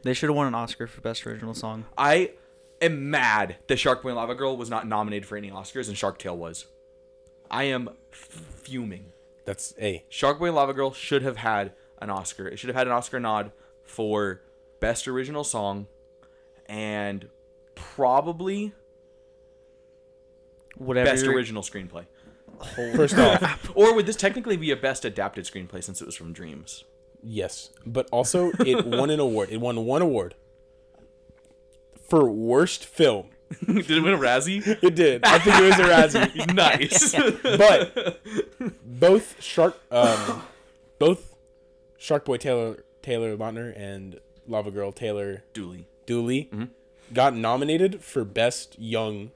They 0.03 0.13
should 0.15 0.29
have 0.29 0.35
won 0.37 0.47
an 0.47 0.55
Oscar 0.55 0.87
for 0.87 1.01
best 1.01 1.27
original 1.27 1.53
song. 1.53 1.85
I 1.97 2.31
am 2.81 3.11
mad 3.11 3.57
that 3.67 3.77
Shark 3.77 4.01
Boy 4.01 4.09
and 4.09 4.17
Lava 4.17 4.33
Girl 4.33 4.57
was 4.57 4.69
not 4.71 4.87
nominated 4.87 5.27
for 5.27 5.37
any 5.37 5.51
Oscars 5.51 5.87
and 5.87 5.97
Shark 5.97 6.17
Tale 6.17 6.37
was. 6.37 6.65
I 7.49 7.63
am 7.65 7.89
fuming. 8.11 9.05
That's 9.45 9.73
a. 9.79 10.03
Shark 10.09 10.39
Boy 10.39 10.47
and 10.47 10.55
Lava 10.55 10.73
Girl 10.73 10.91
should 10.93 11.23
have 11.23 11.37
had 11.37 11.73
an 12.01 12.09
Oscar. 12.09 12.47
It 12.47 12.57
should 12.59 12.67
have 12.69 12.75
had 12.75 12.87
an 12.87 12.93
Oscar 12.93 13.19
nod 13.19 13.51
for 13.83 14.41
Best 14.79 15.07
Original 15.07 15.43
Song 15.43 15.87
and 16.67 17.27
probably 17.75 18.73
Whatever. 20.77 21.09
Best 21.09 21.25
Original 21.25 21.61
Screenplay. 21.63 22.05
First 22.95 23.17
off, 23.17 23.69
Or 23.75 23.93
would 23.95 24.05
this 24.05 24.15
technically 24.15 24.55
be 24.57 24.71
a 24.71 24.75
Best 24.75 25.03
Adapted 25.03 25.45
Screenplay 25.45 25.83
since 25.83 26.01
it 26.01 26.05
was 26.05 26.15
from 26.15 26.33
Dreams? 26.33 26.83
yes, 27.21 27.71
but 27.85 28.07
also 28.11 28.51
it 28.65 28.85
won 28.85 29.09
an 29.09 29.19
award. 29.19 29.49
It 29.51 29.57
won 29.57 29.83
one 29.85 30.01
award 30.01 30.35
for 32.07 32.29
worst 32.29 32.85
film. 32.85 33.29
Did 33.65 33.89
it 33.91 34.01
win 34.03 34.13
a 34.13 34.17
Razzie? 34.17 34.65
It 34.83 34.95
did. 34.95 35.23
I 35.23 35.39
think 35.39 35.55
it 35.57 35.63
was 35.63 35.79
a 35.79 35.83
Razzie. 35.83 36.53
nice. 36.53 37.15
But 37.57 38.79
both 38.85 39.41
Shark, 39.41 39.79
um, 39.91 40.43
both 40.99 41.35
Shark 41.97 42.25
Boy 42.25 42.37
Taylor 42.37 42.83
Taylor 43.01 43.35
Lautner 43.35 43.73
and 43.75 44.19
Lava 44.47 44.71
Girl 44.71 44.91
Taylor 44.91 45.43
Dooley. 45.53 45.87
Dooley 46.05 46.49
Mm-hmm. 46.51 46.65
got 47.13 47.35
nominated 47.35 48.03
for 48.03 48.23
best 48.23 48.77
young 48.79 49.31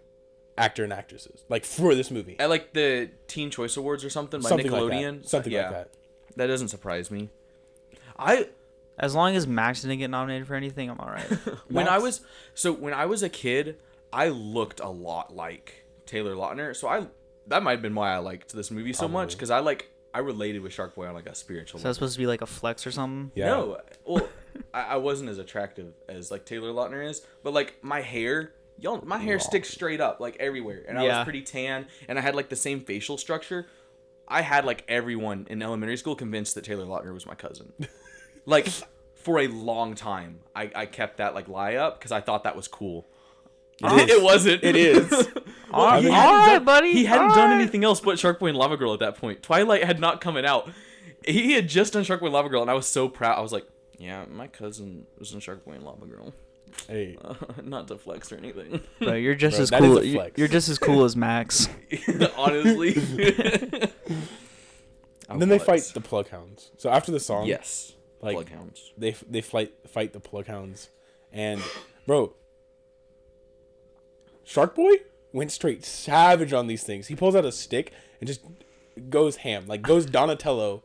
actor 0.57 0.84
and 0.84 0.93
actresses, 0.93 1.43
like 1.49 1.66
for 1.66 1.95
this 1.95 2.11
movie. 2.11 2.36
At 2.39 2.49
like 2.49 2.74
the 2.74 3.09
Teen 3.28 3.49
Choice 3.49 3.78
Awards 3.78 4.03
or 4.05 4.09
something 4.11 4.41
by 4.41 4.49
Something 4.49 4.72
like 4.72 4.82
Nickelodeon. 4.84 5.22
that. 5.24 5.30
Something 5.30 5.53
yeah, 5.53 5.61
like 5.64 5.72
that. 5.72 5.89
That 6.36 6.47
doesn't 6.47 6.68
surprise 6.70 7.09
me. 7.09 7.30
I 8.18 8.47
As 8.99 9.16
long 9.16 9.36
as 9.36 9.47
Max 9.47 9.82
didn't 9.82 9.97
get 9.99 10.09
nominated 10.11 10.47
for 10.47 10.53
anything, 10.55 10.89
I'm 10.89 10.99
alright. 10.99 11.26
when 11.68 11.88
I 11.88 11.97
was 11.97 12.22
so 12.53 12.72
when 12.74 12.93
I 12.93 13.05
was 13.07 13.24
a 13.24 13.30
kid, 13.30 13.78
I 14.14 14.30
looked 14.30 14.80
a 14.80 14.88
lot 14.89 15.36
like 15.36 15.86
Taylor 16.05 16.36
Lautner. 16.36 16.76
So 16.76 16.88
I 16.88 17.07
that 17.47 17.64
might 17.64 17.72
have 17.72 17.82
been 17.82 17.95
why 17.95 18.14
I 18.14 18.20
liked 18.20 18.53
this 18.53 18.72
movie 18.72 18.93
so 18.93 19.07
much 19.07 19.34
because 19.34 19.49
I 19.49 19.59
like 19.59 19.89
I 20.14 20.20
related 20.20 20.61
with 20.61 20.72
Shark 20.74 20.93
Boy 20.95 21.07
on 21.07 21.16
like 21.16 21.26
a 21.26 21.36
spiritual. 21.36 21.80
Level. 21.80 21.82
So 21.84 21.88
that's 21.89 21.97
supposed 21.97 22.14
to 22.14 22.20
be 22.20 22.28
like 22.28 22.41
a 22.41 22.45
flex 22.45 22.86
or 22.86 22.91
something. 22.91 23.32
Yeah. 23.36 23.47
No, 23.47 23.78
well, 24.05 24.30
I, 24.74 24.82
I 24.84 24.95
wasn't 24.97 25.30
as 25.30 25.39
attractive 25.39 25.93
as 26.07 26.30
like 26.30 26.45
Taylor 26.45 26.72
Lautner 26.72 27.03
is, 27.07 27.26
but 27.43 27.51
like 27.53 27.84
my 27.84 28.01
hair, 28.01 28.53
y'all, 28.78 29.01
my 29.03 29.18
hair 29.18 29.39
sticks 29.39 29.70
straight 29.70 29.99
up 29.99 30.20
like 30.20 30.38
everywhere, 30.39 30.86
and 30.88 30.99
I 30.99 31.03
Yeah. 31.05 31.18
was 31.18 31.24
pretty 31.24 31.41
tan, 31.41 31.88
and 32.07 32.20
I 32.20 32.22
had 32.22 32.36
like 32.36 32.49
the 32.49 32.55
same 32.55 32.82
facial 32.82 33.18
structure. 33.18 33.66
I 34.28 34.41
had 34.41 34.64
like 34.66 34.86
everyone 34.88 35.47
in 35.49 35.61
elementary 35.64 35.97
school 35.97 36.16
convinced 36.16 36.53
that 36.55 36.64
Taylor 36.64 36.86
Lautner 36.86 37.14
was 37.14 37.26
my 37.26 37.36
cousin. 37.36 37.74
like 38.45 38.68
for 39.16 39.39
a 39.39 39.47
long 39.47 39.95
time, 39.95 40.39
I, 40.55 40.70
I 40.76 40.86
kept 40.86 41.18
that 41.18 41.34
like 41.34 41.47
lie 41.47 41.76
up 41.76 41.97
because 41.99 42.11
I 42.11 42.22
thought 42.22 42.43
that 42.43 42.55
was 42.55 42.68
cool. 42.68 43.07
It, 43.84 44.09
is. 44.09 44.21
wasn't. 44.21 44.63
It 44.63 44.75
is. 44.75 45.11
All 45.71 45.86
I 45.88 45.99
mean- 46.01 46.11
right, 46.11 46.25
all 46.25 46.34
right, 46.36 46.63
buddy. 46.63 46.93
He 46.93 47.05
hadn't 47.05 47.29
all 47.29 47.36
done 47.36 47.49
right. 47.49 47.59
anything 47.61 47.84
else 47.84 47.99
but 47.99 48.19
Shark 48.19 48.39
Boy 48.39 48.47
and 48.49 48.57
Lava 48.57 48.77
Girl 48.77 48.93
at 48.93 48.99
that 48.99 49.17
point. 49.17 49.41
Twilight 49.41 49.84
had 49.84 49.99
not 49.99 50.21
come 50.21 50.38
out. 50.38 50.69
He 51.25 51.53
had 51.53 51.67
just 51.67 51.93
done 51.93 52.03
Shark 52.03 52.19
Boy 52.19 52.27
and 52.27 52.34
Lava 52.34 52.47
Girl, 52.49 52.61
and 52.61 52.69
I 52.69 52.75
was 52.75 52.86
so 52.86 53.09
proud. 53.09 53.39
I 53.39 53.41
was 53.41 53.51
like, 53.51 53.65
"Yeah, 53.97 54.25
my 54.29 54.45
cousin 54.47 55.07
was 55.17 55.34
in 55.34 55.39
Shark 55.39 55.65
Boy 55.65 55.71
and 55.71 55.84
Lava 55.84 56.05
Girl." 56.05 56.31
hey, 56.88 57.17
not 57.63 57.88
to 57.88 57.97
flex 57.97 58.31
or 58.31 58.36
anything. 58.38 58.81
Bro, 58.99 59.13
you're 59.13 59.34
just 59.47 59.55
Bro, 59.57 59.63
as 59.63 59.69
cool. 59.71 60.03
you- 60.03 60.13
flex. 60.13 60.38
You're 60.38 60.47
just 60.47 60.69
as 60.69 60.77
cool 60.77 61.03
as 61.05 61.15
Max. 61.15 61.67
Honestly. 62.38 62.93
and 65.29 65.41
then 65.41 65.49
they 65.49 65.59
fight 65.59 65.89
the 65.93 66.01
plug 66.01 66.29
hounds. 66.29 66.71
So 66.77 66.89
after 66.89 67.11
the 67.11 67.19
song, 67.19 67.47
Yes. 67.47 67.93
Like- 68.21 68.36
Plug 68.36 68.49
hounds. 68.49 68.93
they 68.97 69.11
they 69.29 69.41
fight 69.41 69.73
fight 69.88 70.13
the 70.13 70.19
plug 70.21 70.47
hounds, 70.47 70.89
and 71.34 71.61
bro, 72.07 72.34
Shark 74.43 74.75
Boy 74.75 74.93
went 75.31 75.51
straight 75.51 75.83
savage 75.85 76.53
on 76.53 76.67
these 76.67 76.83
things. 76.83 77.07
He 77.07 77.15
pulls 77.15 77.35
out 77.35 77.45
a 77.45 77.51
stick 77.51 77.91
and 78.19 78.27
just 78.27 78.41
goes 79.09 79.37
ham, 79.37 79.65
like 79.67 79.81
goes 79.81 80.05
Donatello 80.05 80.83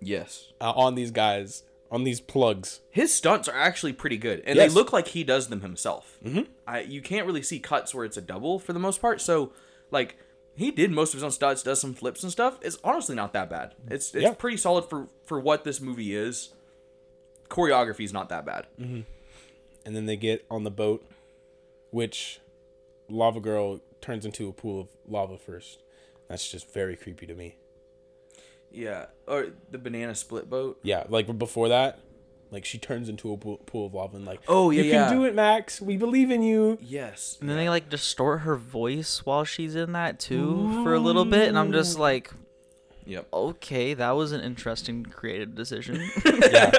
Yes. 0.00 0.52
uh, 0.60 0.70
on 0.72 0.94
these 0.94 1.10
guys, 1.10 1.64
on 1.90 2.04
these 2.04 2.20
plugs. 2.20 2.80
His 2.90 3.12
stunts 3.12 3.48
are 3.48 3.56
actually 3.56 3.92
pretty 3.94 4.16
good, 4.18 4.42
and 4.46 4.56
Yes. 4.56 4.68
they 4.70 4.74
look 4.74 4.92
like 4.92 5.08
he 5.08 5.24
does 5.24 5.48
them 5.48 5.62
himself. 5.62 6.18
Mm-hmm. 6.24 6.42
I, 6.66 6.80
you 6.80 7.00
can't 7.02 7.26
really 7.26 7.42
see 7.42 7.58
cuts 7.58 7.94
where 7.94 8.04
it's 8.04 8.16
a 8.16 8.20
double 8.22 8.58
for 8.58 8.72
the 8.72 8.78
most 8.78 9.00
part. 9.00 9.20
So, 9.20 9.52
like, 9.90 10.16
he 10.54 10.70
did 10.70 10.90
most 10.92 11.10
of 11.10 11.14
his 11.14 11.24
own 11.24 11.30
stunts, 11.30 11.62
does 11.62 11.80
some 11.80 11.94
flips 11.94 12.22
and 12.22 12.30
stuff. 12.30 12.58
It's 12.62 12.78
honestly 12.84 13.16
not 13.16 13.32
that 13.32 13.48
bad. 13.50 13.74
It's 13.88 14.14
it's 14.14 14.22
Yeah. 14.22 14.34
pretty 14.34 14.56
solid 14.56 14.84
for 14.84 15.08
for 15.24 15.40
what 15.40 15.64
this 15.64 15.80
movie 15.80 16.14
is. 16.14 16.50
choreography 17.48 18.04
is 18.04 18.12
not 18.12 18.28
that 18.28 18.44
bad. 18.44 18.66
and 18.78 19.04
then 19.96 20.04
they 20.06 20.16
get 20.16 20.44
on 20.50 20.64
the 20.64 20.70
boat, 20.70 21.02
which 21.90 22.40
Lava 23.08 23.40
Girl 23.40 23.80
turns 24.00 24.24
into 24.24 24.48
a 24.48 24.52
pool 24.52 24.80
of 24.80 24.88
lava 25.06 25.38
first. 25.38 25.82
That's 26.28 26.50
just 26.50 26.72
very 26.72 26.96
creepy 26.96 27.26
to 27.26 27.34
me. 27.34 27.56
Yeah, 28.70 29.06
or 29.26 29.48
the 29.70 29.78
banana 29.78 30.14
split 30.14 30.50
boat. 30.50 30.78
Yeah, 30.82 31.04
like 31.08 31.38
before 31.38 31.68
that, 31.70 32.00
like 32.50 32.64
she 32.66 32.76
turns 32.78 33.08
into 33.08 33.32
a 33.32 33.36
pool, 33.38 33.56
pool 33.58 33.86
of 33.86 33.94
lava 33.94 34.16
and 34.16 34.26
like, 34.26 34.40
Oh, 34.46 34.70
yeah, 34.70 34.82
you 34.82 34.90
yeah. 34.90 35.08
can 35.08 35.16
do 35.16 35.24
it, 35.24 35.34
Max. 35.34 35.80
We 35.80 35.96
believe 35.96 36.30
in 36.30 36.42
you. 36.42 36.76
Yes. 36.82 37.38
And 37.40 37.48
then 37.48 37.56
they 37.56 37.70
like 37.70 37.88
distort 37.88 38.40
her 38.40 38.56
voice 38.56 39.24
while 39.24 39.44
she's 39.44 39.74
in 39.74 39.92
that 39.92 40.18
too 40.20 40.82
for 40.84 40.92
a 40.94 41.00
little 41.00 41.24
bit, 41.24 41.48
and 41.48 41.58
I'm 41.58 41.72
just 41.72 41.98
like, 41.98 42.30
Yep. 43.06 43.26
okay, 43.32 43.94
that 43.94 44.10
was 44.10 44.32
an 44.32 44.42
interesting 44.42 45.04
creative 45.04 45.54
decision. 45.54 46.10
Yeah, 46.50 46.70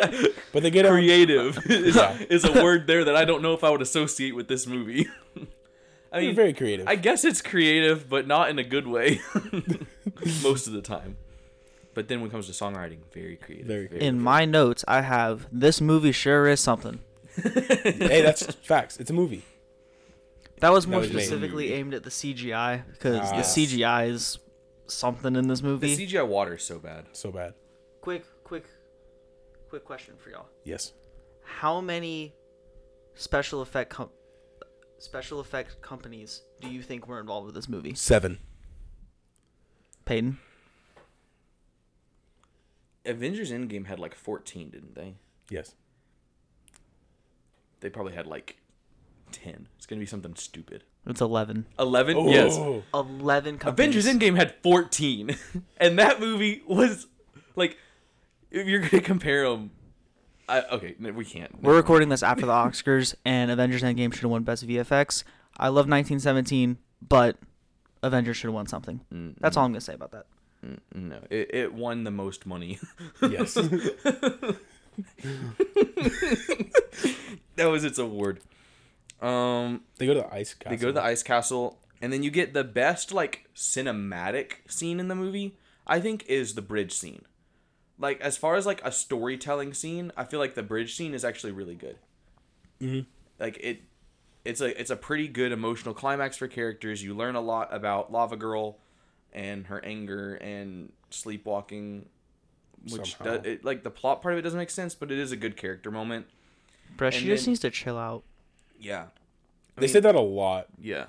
but 0.53 0.63
they 0.63 0.69
get 0.71 0.86
on. 0.86 0.91
Creative 0.93 1.57
is, 1.65 1.95
Yeah. 1.95 2.17
is 2.30 2.43
a 2.45 2.51
word 2.63 2.86
there 2.88 3.03
that 3.05 3.15
I 3.15 3.25
don't 3.25 3.41
know 3.41 3.53
if 3.53 3.63
I 3.63 3.69
would 3.71 3.82
associate 3.82 4.36
with 4.36 4.47
this 4.47 4.65
movie. 4.67 5.07
I 6.12 6.18
They're 6.20 6.28
mean, 6.28 6.36
very 6.36 6.53
creative. 6.53 6.88
I 6.88 6.95
guess 6.95 7.24
it's 7.24 7.41
creative, 7.41 8.10
but 8.10 8.26
not 8.28 8.49
in 8.49 8.57
a 8.60 8.64
good 8.64 8.88
way. 8.88 9.22
Most 10.43 10.68
of 10.68 10.74
the 10.74 10.82
time. 10.82 11.18
But 11.93 12.07
then 12.07 12.22
when 12.22 12.30
it 12.30 12.32
comes 12.32 12.47
to 12.47 12.51
songwriting, 12.51 12.99
very 13.14 13.36
creative. 13.36 13.68
Very 13.68 13.88
creative. 13.88 14.07
in 14.07 14.20
my 14.20 14.45
notes, 14.45 14.84
I 14.88 15.01
have 15.01 15.47
this 15.51 15.82
movie 15.82 16.12
sure 16.12 16.47
is 16.47 16.60
something. 16.60 16.99
hey, 17.43 18.22
that's 18.22 18.45
facts. 18.55 18.97
It's 18.99 19.10
a 19.10 19.14
movie. 19.14 19.43
That 20.62 20.72
was 20.74 20.86
That 20.86 20.91
more 20.91 20.99
was 21.01 21.10
specifically 21.10 21.74
aimed 21.74 21.93
at 21.93 22.03
the 22.03 22.10
CGI 22.10 22.84
because 22.91 23.20
Ah. 23.20 23.30
the 23.32 23.38
Yes. 23.38 23.55
CGI 23.55 24.10
is 24.10 24.39
something 24.88 25.36
in 25.36 25.47
this 25.47 25.62
movie. 25.62 25.88
The 25.88 25.91
movie. 25.93 26.07
CGI 26.07 26.28
water 26.28 26.55
is 26.55 26.64
so 26.64 26.80
bad. 26.80 27.05
So 27.14 27.32
bad. 27.32 27.53
quick, 28.01 28.24
quick, 28.43 28.66
quick 29.70 29.86
question 29.86 30.16
for 30.18 30.30
y'all: 30.32 30.47
Yes. 30.64 30.93
How 31.43 31.80
many 31.82 32.34
special 33.16 33.62
effect 33.62 33.89
com- 33.91 34.10
special 35.00 35.39
effect 35.39 35.82
companies 35.82 36.41
do 36.62 36.70
you 36.70 36.82
think 36.82 37.08
were 37.08 37.20
involved 37.20 37.45
with 37.45 37.56
this 37.56 37.70
movie? 37.70 37.93
Seven. 37.95 38.39
Peyton, 40.06 40.39
Avengers 43.06 43.52
Endgame 43.52 43.86
had 43.86 44.00
like 44.00 44.16
14, 44.16 44.70
didn't 44.70 44.95
they? 44.95 45.16
Yes. 45.50 45.76
They 47.80 47.89
probably 47.89 48.14
had 48.14 48.28
like 48.28 48.58
10. 49.32 49.68
It's 49.78 49.86
going 49.86 50.00
to 50.00 50.04
be 50.04 50.08
something 50.10 50.36
stupid. 50.36 50.84
it's 51.06 51.22
eleven. 51.22 51.66
11? 51.78 52.28
Yes. 52.28 52.54
Oh. 52.58 52.84
Eleven 52.93 53.58
companies. 53.58 53.95
Avengers 53.95 54.06
Endgame 54.08 54.36
had 54.36 54.56
14. 54.64 55.36
and 55.78 56.00
that 56.00 56.20
movie 56.20 56.62
was 56.68 57.08
like, 57.56 57.78
if 58.52 58.68
you're 58.68 58.80
going 58.80 58.89
to 58.91 59.02
compare 59.02 59.47
them, 59.50 59.72
I, 60.50 60.64
okay, 60.72 60.95
no, 61.00 61.12
we 61.12 61.26
can't. 61.26 61.62
We're 61.62 61.76
recording 61.76 62.10
this 62.10 62.24
after 62.24 62.45
the 62.45 62.52
Oscars, 62.52 63.14
and 63.24 63.52
Avengers 63.52 63.84
Endgame 63.84 64.12
should 64.14 64.22
have 64.24 64.32
won 64.32 64.43
Best 64.43 64.68
VFX. 64.68 65.24
I 65.58 65.68
love 65.68 65.88
1917, 65.88 66.78
but 67.08 67.38
Avengers 68.02 68.38
should 68.38 68.47
have 68.47 68.54
won 68.56 68.66
something. 68.68 69.02
Mm, 69.14 69.36
That's 69.39 69.56
all 69.58 69.66
I'm 69.66 69.72
gonna 69.72 69.82
say 69.82 69.93
about 69.93 70.12
that. 70.12 70.26
mm, 70.66 70.80
No, 70.95 71.20
it, 71.30 71.54
it 71.54 71.74
won 71.74 72.04
the 72.04 72.12
most 72.12 72.45
money. 72.45 72.80
Yes. 73.22 73.54
that 77.56 77.66
was 77.66 77.84
its 77.84 77.97
award. 78.00 78.39
Um, 79.22 79.82
they 79.97 80.06
go 80.06 80.14
to 80.14 80.22
the 80.22 80.34
ice 80.34 80.54
castle. 80.54 80.70
They 80.72 80.82
go 80.82 80.88
to 80.88 80.93
the 80.93 81.04
ice 81.04 81.24
castle, 81.24 81.78
and 82.02 82.12
then 82.14 82.24
you 82.24 82.32
get 82.32 82.54
the 82.54 82.64
best 82.64 83.12
like 83.14 83.50
cinematic 83.56 84.54
scene 84.68 85.00
in 85.00 85.08
the 85.10 85.16
movie. 85.16 85.56
I 85.86 86.00
think 86.00 86.26
is 86.28 86.54
the 86.56 86.62
bridge 86.62 86.91
scene. 86.93 87.24
Like 88.00 88.22
as 88.22 88.38
far 88.38 88.56
as 88.56 88.66
like 88.66 88.82
a 88.84 88.91
storytelling 88.91 89.74
scene, 89.74 90.12
I 90.16 90.24
feel 90.24 90.39
like 90.39 90.56
the 90.56 90.64
bridge 90.64 90.95
scene 90.95 91.14
is 91.14 91.26
actually 91.26 91.52
really 91.52 91.76
good. 91.76 91.97
Mhm. 92.82 93.06
Like 93.39 93.58
it, 93.62 93.82
it's 94.45 94.62
a 94.62 94.80
it's 94.80 94.89
a 94.89 94.95
pretty 94.95 95.28
good 95.28 95.52
emotional 95.52 95.93
climax 95.93 96.38
for 96.38 96.47
characters. 96.47 97.04
You 97.04 97.14
learn 97.14 97.36
a 97.36 97.41
lot 97.41 97.74
about 97.74 98.12
Lava 98.12 98.38
Girl, 98.38 98.78
and 99.34 99.68
her 99.68 99.84
anger 99.84 100.36
and 100.36 100.91
sleepwalking, 101.10 102.06
which 102.89 103.18
Somehow. 103.18 103.38
does, 103.38 103.45
it, 103.45 103.66
like 103.66 103.84
the 103.84 103.91
plot 103.91 104.22
part 104.22 104.34
of 104.34 104.39
it 104.39 104.43
doesn't 104.43 104.58
make 104.58 104.70
sense, 104.70 104.95
but 104.95 105.12
it 105.12 105.20
is 105.20 105.32
a 105.34 105.38
good 105.38 105.58
character 105.58 105.91
moment. 105.91 106.26
Bruh, 106.97 107.12
she 107.12 107.20
And 107.20 107.28
just 107.28 107.47
needs 107.47 107.60
to 107.60 107.70
chill 107.70 107.97
out. 107.97 108.24
Yeah. 108.80 109.04
I 109.04 109.08
They 109.76 109.82
mean- 109.82 109.89
said 109.89 110.04
that 110.04 110.16
a 110.16 110.22
lot. 110.22 110.68
Yeah. 110.82 111.08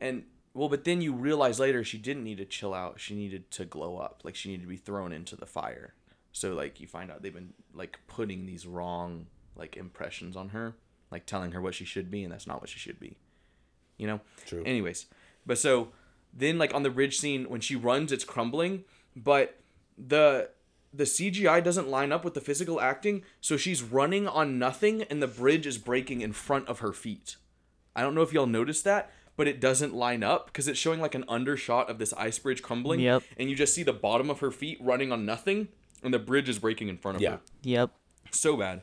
And 0.00 0.24
well, 0.54 0.68
but 0.68 0.84
then 0.84 1.00
you 1.00 1.12
realize 1.12 1.58
later 1.58 1.82
she 1.82 1.98
didn't 1.98 2.22
need 2.22 2.38
to 2.38 2.44
chill 2.44 2.72
out. 2.72 3.00
She 3.00 3.14
needed 3.16 3.50
to 3.52 3.64
glow 3.64 3.98
up. 3.98 4.20
Like 4.22 4.36
she 4.36 4.50
needed 4.50 4.62
to 4.62 4.68
be 4.68 4.76
thrown 4.76 5.12
into 5.12 5.34
the 5.34 5.46
fire. 5.46 5.94
So 6.32 6.54
like 6.54 6.80
you 6.80 6.86
find 6.86 7.10
out 7.10 7.22
they've 7.22 7.34
been 7.34 7.54
like 7.74 7.98
putting 8.06 8.46
these 8.46 8.66
wrong 8.66 9.26
like 9.56 9.76
impressions 9.76 10.36
on 10.36 10.50
her, 10.50 10.76
like 11.10 11.26
telling 11.26 11.52
her 11.52 11.60
what 11.60 11.74
she 11.74 11.84
should 11.84 12.10
be 12.10 12.22
and 12.22 12.32
that's 12.32 12.46
not 12.46 12.60
what 12.60 12.70
she 12.70 12.78
should 12.78 13.00
be. 13.00 13.16
You 13.98 14.06
know? 14.06 14.20
True. 14.46 14.62
Anyways, 14.64 15.06
but 15.44 15.58
so 15.58 15.88
then 16.32 16.56
like 16.56 16.72
on 16.72 16.84
the 16.84 16.90
bridge 16.90 17.18
scene 17.18 17.48
when 17.48 17.60
she 17.60 17.74
runs 17.74 18.12
it's 18.12 18.24
crumbling, 18.24 18.84
but 19.16 19.58
the 19.98 20.50
the 20.92 21.04
CGI 21.04 21.62
doesn't 21.62 21.88
line 21.88 22.12
up 22.12 22.24
with 22.24 22.34
the 22.34 22.40
physical 22.40 22.80
acting, 22.80 23.24
so 23.40 23.56
she's 23.56 23.82
running 23.82 24.28
on 24.28 24.60
nothing 24.60 25.02
and 25.02 25.20
the 25.20 25.26
bridge 25.26 25.66
is 25.66 25.78
breaking 25.78 26.20
in 26.20 26.32
front 26.32 26.68
of 26.68 26.78
her 26.78 26.92
feet. 26.92 27.36
I 27.96 28.02
don't 28.02 28.14
know 28.14 28.22
if 28.22 28.32
y'all 28.32 28.46
noticed 28.46 28.84
that, 28.84 29.12
but 29.36 29.48
it 29.48 29.60
doesn't 29.60 29.94
line 29.94 30.22
up 30.22 30.46
because 30.46 30.68
it's 30.68 30.78
showing 30.78 31.00
like 31.00 31.14
an 31.14 31.24
undershot 31.28 31.90
of 31.90 31.98
this 31.98 32.12
ice 32.14 32.38
bridge 32.38 32.62
crumbling. 32.62 33.00
Yep. 33.00 33.22
And 33.36 33.50
you 33.50 33.56
just 33.56 33.74
see 33.74 33.82
the 33.82 33.92
bottom 33.92 34.30
of 34.30 34.40
her 34.40 34.50
feet 34.50 34.78
running 34.80 35.10
on 35.12 35.24
nothing, 35.26 35.68
and 36.02 36.12
the 36.14 36.18
bridge 36.18 36.48
is 36.48 36.58
breaking 36.58 36.88
in 36.88 36.96
front 36.98 37.16
of 37.16 37.22
Yeah. 37.22 37.30
her. 37.32 37.40
Yep. 37.62 37.90
So 38.30 38.56
bad. 38.56 38.82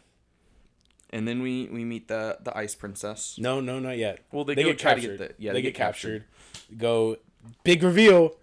And 1.14 1.28
then 1.28 1.42
we 1.42 1.68
we 1.72 1.84
meet 1.84 2.08
the 2.08 2.38
the 2.42 2.56
ice 2.58 2.74
princess. 2.76 3.36
No, 3.38 3.60
no, 3.60 3.80
not 3.80 3.98
yet. 3.98 4.20
Well, 4.32 4.46
they 4.46 4.56
go 4.56 4.74
try 4.74 4.96
to 4.96 5.02
get 5.02 5.18
the- 5.18 5.34
yeah, 5.38 5.52
they, 5.52 5.58
they 5.58 5.62
get 5.62 5.74
get 5.74 5.76
captured. 5.76 6.26
captured. 6.54 6.78
Go 6.78 7.18
big 7.64 7.84
reveal. 7.84 8.38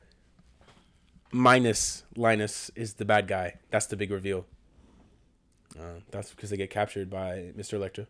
Minus 1.31 2.05
Linus 2.17 2.71
is 2.75 2.95
the 2.95 3.05
bad 3.05 3.27
guy. 3.29 3.57
That's 3.71 3.87
the 3.87 3.97
big 3.97 4.11
reveal. 4.11 4.47
Uh, 5.79 6.01
that's 6.11 6.31
because 6.31 6.49
they 6.51 6.57
get 6.57 6.71
captured 6.71 7.11
by 7.11 7.53
Mr. 7.57 7.75
Electra. 7.75 8.07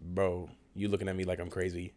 Bro, 0.00 0.50
you 0.76 0.88
looking 0.88 1.08
at 1.08 1.16
me 1.16 1.24
like 1.24 1.40
I'm 1.40 1.50
crazy. 1.50 1.92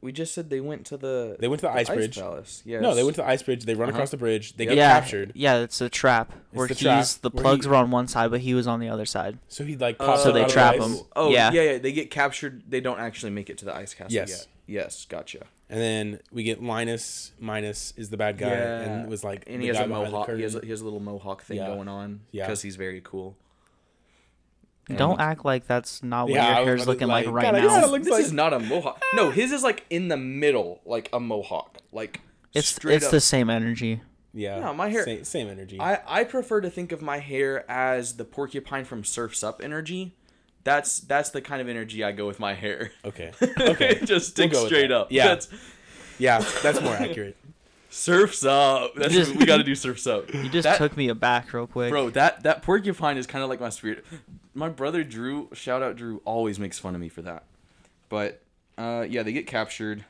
We 0.00 0.10
just 0.10 0.34
said 0.34 0.50
they 0.50 0.60
went 0.60 0.84
to 0.86 0.96
the 0.96 1.36
They 1.38 1.46
went 1.46 1.60
to 1.60 1.66
the 1.68 1.72
ice 1.72 1.88
bridge. 1.88 2.18
palace. 2.18 2.60
Yes. 2.64 2.82
No, 2.82 2.92
they 2.92 3.04
went 3.04 3.14
to 3.16 3.22
the 3.22 3.28
ice 3.28 3.40
bridge. 3.40 3.64
They 3.64 3.74
run 3.74 3.88
Uh-huh. 3.88 3.98
across 3.98 4.10
the 4.10 4.16
bridge. 4.16 4.56
They 4.56 4.64
Yep. 4.64 4.70
get 4.72 4.76
yeah. 4.76 4.98
captured. 5.00 5.32
Yeah, 5.36 5.58
it's 5.60 5.80
a 5.80 5.88
trap 5.88 6.32
where 6.50 6.66
the 6.66 6.74
he's 6.74 6.82
trap 6.82 7.06
the 7.22 7.30
where 7.30 7.42
plugs 7.42 7.66
he- 7.66 7.70
were 7.70 7.76
on 7.76 7.92
one 7.92 8.08
side, 8.08 8.32
but 8.32 8.40
he 8.40 8.52
was 8.52 8.66
on 8.66 8.80
the 8.80 8.88
other 8.88 9.06
side. 9.06 9.38
So 9.46 9.62
he 9.64 9.76
like 9.76 9.96
Uh, 10.00 10.06
pops 10.06 10.24
So 10.24 10.30
up 10.30 10.34
they 10.34 10.40
out 10.40 10.46
of 10.46 10.48
the 10.50 10.52
trap 10.54 10.74
ice. 10.74 10.82
him. 11.00 11.06
Oh 11.14 11.30
Yeah. 11.30 11.52
yeah. 11.52 11.62
yeah, 11.62 11.78
They 11.78 11.92
get 11.92 12.10
captured. 12.10 12.64
They 12.68 12.80
don't 12.80 12.98
actually 12.98 13.30
make 13.30 13.48
it 13.48 13.58
to 13.58 13.64
the 13.64 13.74
ice 13.76 13.94
castle 13.94 14.12
Yes. 14.12 14.28
yet. 14.30 14.46
Yes, 14.66 15.06
gotcha. 15.08 15.46
And 15.70 15.80
then 15.80 16.18
we 16.32 16.42
get 16.42 16.60
Linus. 16.60 17.30
Minus 17.38 17.94
is 17.96 18.10
the 18.10 18.16
bad 18.16 18.38
guy, 18.38 18.48
and 18.50 19.08
was 19.08 19.22
like, 19.22 19.44
and 19.46 19.58
the 19.60 19.62
he 19.62 19.68
has 19.68 19.76
guy 19.78 19.84
a 19.84 19.88
behind 19.88 20.06
the 20.08 20.10
mohawk. 20.10 20.30
He 20.34 20.42
has 20.42 20.54
a, 20.54 20.58
curtain. 20.58 20.66
he 20.66 20.70
has 20.72 20.80
a 20.80 20.84
little 20.84 21.00
mohawk 21.00 21.42
thing 21.44 21.58
Yeah. 21.58 21.68
going 21.68 21.86
on. 21.88 22.20
Yeah. 22.32 22.46
because 22.46 22.62
he's 22.62 22.74
very 22.76 23.00
cool. 23.04 23.36
Mm. 24.94 24.98
Don't 24.98 25.20
act 25.20 25.44
like 25.44 25.66
that's 25.66 26.02
not 26.02 26.24
what 26.28 26.34
Yeah, 26.34 26.46
I 26.46 26.50
your 26.50 26.58
was 26.60 26.66
hair's 26.66 26.82
about 26.82 26.84
to, 26.84 26.90
looking 26.90 27.08
like, 27.08 27.26
like, 27.26 27.34
right 27.34 27.42
God, 27.44 27.54
I 27.54 27.58
now. 27.60 27.66
gotta 27.68 27.80
This, 27.82 27.90
look- 27.90 28.00
is, 28.02 28.06
looks 28.08 28.18
this 28.18 28.26
is 28.28 28.32
not 28.32 28.52
a 28.52 28.58
mohawk. 28.60 29.02
No, 29.14 29.30
his 29.30 29.52
is 29.52 29.62
like 29.62 29.84
in 29.90 30.08
the 30.08 30.16
middle, 30.16 30.80
like 30.84 31.08
a 31.12 31.20
mohawk. 31.20 31.78
Like 31.92 32.20
it's 32.54 32.68
straight 32.68 32.96
it's 32.96 33.06
up. 33.06 33.10
the 33.12 33.20
same 33.20 33.48
energy. 33.50 34.00
Yeah, 34.34 34.60
No, 34.60 34.72
my 34.72 34.88
hair- 34.88 35.04
Same, 35.04 35.24
same 35.24 35.48
energy. 35.48 35.78
I 35.78 36.00
I 36.06 36.24
prefer 36.24 36.60
to 36.62 36.70
think 36.70 36.90
of 36.92 37.02
my 37.02 37.18
hair 37.18 37.70
as 37.70 38.16
the 38.16 38.24
porcupine 38.24 38.84
from 38.84 39.04
Surfs 39.04 39.42
Up 39.44 39.60
energy. 39.62 40.14
That's 40.64 41.00
that's 41.00 41.30
the 41.30 41.40
kind 41.42 41.60
of 41.60 41.68
energy 41.68 42.02
I 42.04 42.12
go 42.12 42.26
with 42.26 42.38
my 42.40 42.54
hair. 42.54 42.92
okay, 43.04 43.32
okay, 43.60 43.90
it 43.96 44.06
just 44.06 44.38
We'll 44.38 44.48
go 44.48 44.60
with 44.62 44.68
straight 44.68 44.88
that. 44.88 44.96
up. 44.96 45.12
Yeah. 45.12 45.28
that's 45.28 45.48
yeah, 46.18 46.38
that's 46.62 46.80
more 46.80 46.94
accurate. 46.94 47.36
Surfs 47.90 48.42
Up. 48.44 48.94
That's 48.94 49.12
just- 49.12 49.32
what 49.32 49.40
we 49.40 49.44
got 49.44 49.58
to 49.58 49.64
do. 49.64 49.74
Surfs 49.74 50.06
Up. 50.06 50.32
You 50.34 50.48
just 50.48 50.64
That- 50.64 50.78
took 50.78 50.96
me 50.96 51.08
aback 51.08 51.52
real 51.52 51.66
quick. 51.66 51.90
Bro, 51.90 52.10
that 52.10 52.42
that 52.44 52.62
porcupine 52.62 53.18
is 53.18 53.26
kind 53.26 53.42
of 53.44 53.50
like 53.50 53.60
my 53.60 53.68
spirit. 53.68 54.04
My 54.54 54.68
brother 54.68 55.02
Drew, 55.04 55.48
shout 55.54 55.82
out 55.82 55.96
Drew, 55.96 56.20
always 56.24 56.58
makes 56.58 56.78
fun 56.78 56.94
of 56.94 57.00
me 57.00 57.08
for 57.08 57.22
that. 57.22 57.44
But 58.08 58.42
uh, 58.76 59.06
yeah, 59.08 59.22
they 59.22 59.32
get 59.32 59.46
captured. 59.46 60.04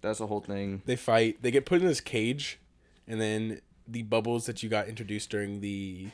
That's 0.00 0.18
the 0.18 0.26
whole 0.26 0.40
thing. 0.40 0.82
They 0.86 0.96
fight. 0.96 1.42
They 1.42 1.50
get 1.50 1.66
put 1.66 1.80
in 1.80 1.86
this 1.86 2.00
cage, 2.00 2.58
and 3.06 3.20
then 3.20 3.60
the 3.88 4.02
bubbles 4.02 4.46
that 4.46 4.62
you 4.62 4.68
got 4.68 4.88
introduced 4.88 5.30
during 5.30 5.60
the 5.60 6.08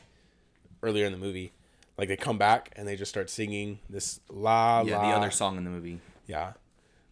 earlier 0.83 1.05
in 1.05 1.11
the 1.11 1.17
movie, 1.17 1.51
like 1.97 2.07
they 2.07 2.15
come 2.15 2.37
back 2.37 2.71
and 2.75 2.87
they 2.87 2.95
just 2.95 3.09
start 3.09 3.29
singing 3.29 3.79
this 3.89 4.19
la 4.29 4.81
Yeah, 4.81 4.97
la. 4.97 5.03
Yeah, 5.03 5.11
the 5.11 5.17
other 5.17 5.31
song 5.31 5.57
in 5.57 5.63
the 5.63 5.69
movie. 5.69 5.99
Yeah, 6.27 6.53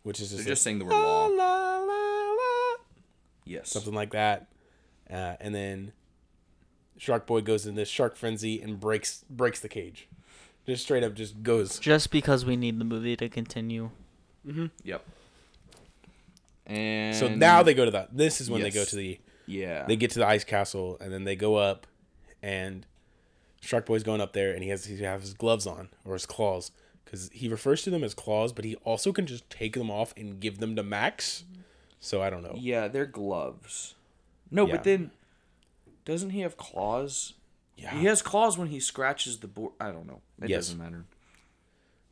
which 0.03 0.19
is 0.21 0.29
just, 0.31 0.43
They're 0.43 0.53
just 0.53 0.63
saying 0.63 0.79
the 0.79 0.85
word 0.85 0.91
la 0.93 1.25
la 1.27 1.77
la 1.79 2.31
la, 2.31 2.75
Yes. 3.45 3.69
something 3.69 3.93
like 3.93 4.11
that, 4.11 4.47
uh, 5.09 5.35
and 5.39 5.53
then 5.55 5.91
Shark 6.97 7.25
Boy 7.25 7.41
goes 7.41 7.65
in 7.65 7.75
this 7.75 7.89
shark 7.89 8.15
frenzy 8.15 8.61
and 8.61 8.79
breaks 8.79 9.25
breaks 9.29 9.59
the 9.59 9.69
cage, 9.69 10.07
just 10.65 10.83
straight 10.83 11.03
up 11.03 11.13
just 11.13 11.41
goes. 11.43 11.79
Just 11.79 12.11
because 12.11 12.45
we 12.45 12.55
need 12.55 12.79
the 12.79 12.85
movie 12.85 13.15
to 13.17 13.29
continue. 13.29 13.89
Mm-hmm. 14.47 14.67
Yep. 14.83 15.05
And 16.67 17.15
So 17.15 17.27
now 17.27 17.63
they 17.63 17.73
go 17.73 17.85
to 17.85 17.91
that. 17.91 18.15
This 18.15 18.39
is 18.41 18.49
when 18.49 18.61
they 18.61 18.71
go 18.71 18.83
to 18.85 18.95
the 18.95 19.19
yeah 19.47 19.85
they 19.85 19.95
get 19.95 20.11
to 20.11 20.19
the 20.19 20.27
ice 20.27 20.43
castle 20.43 20.97
and 21.01 21.11
then 21.11 21.23
they 21.23 21.35
go 21.35 21.55
up 21.55 21.87
and 22.41 22.85
Shark 23.61 23.85
Boy's 23.85 24.01
going 24.03 24.21
up 24.21 24.33
there, 24.33 24.53
and 24.53 24.63
he 24.63 24.69
has 24.69 24.85
he 24.85 24.97
has 25.03 25.21
his 25.21 25.33
gloves 25.35 25.67
on 25.67 25.89
or 26.03 26.13
his 26.13 26.25
claws 26.25 26.71
because 27.05 27.29
he 27.31 27.47
refers 27.47 27.83
to 27.83 27.89
them 27.91 28.03
as 28.03 28.13
claws, 28.15 28.51
but 28.53 28.65
he 28.65 28.75
also 28.77 29.11
can 29.11 29.27
just 29.27 29.47
take 29.51 29.73
them 29.75 29.91
off 29.91 30.13
and 30.17 30.39
give 30.39 30.57
them 30.57 30.75
to 30.75 30.81
Max. 30.83 31.43
So 31.99 32.21
I 32.23 32.31
don't 32.31 32.41
know. 32.41 32.55
Yeah, 32.57 32.87
they're 32.87 33.05
gloves. 33.05 33.93
No, 34.49 34.65
Yeah. 34.65 34.71
but 34.77 34.83
then 34.83 35.11
doesn't 36.05 36.31
he 36.31 36.39
have 36.39 36.57
claws? 36.57 37.33
Yeah. 37.81 37.91
He 37.97 38.05
has 38.05 38.21
claws 38.21 38.57
when 38.57 38.67
he 38.67 38.79
scratches 38.79 39.39
the 39.39 39.47
board. 39.47 39.73
I 39.79 39.91
don't 39.91 40.05
know. 40.05 40.21
It 40.41 40.49
Yes. 40.49 40.67
doesn't 40.67 40.77
matter. 40.79 41.05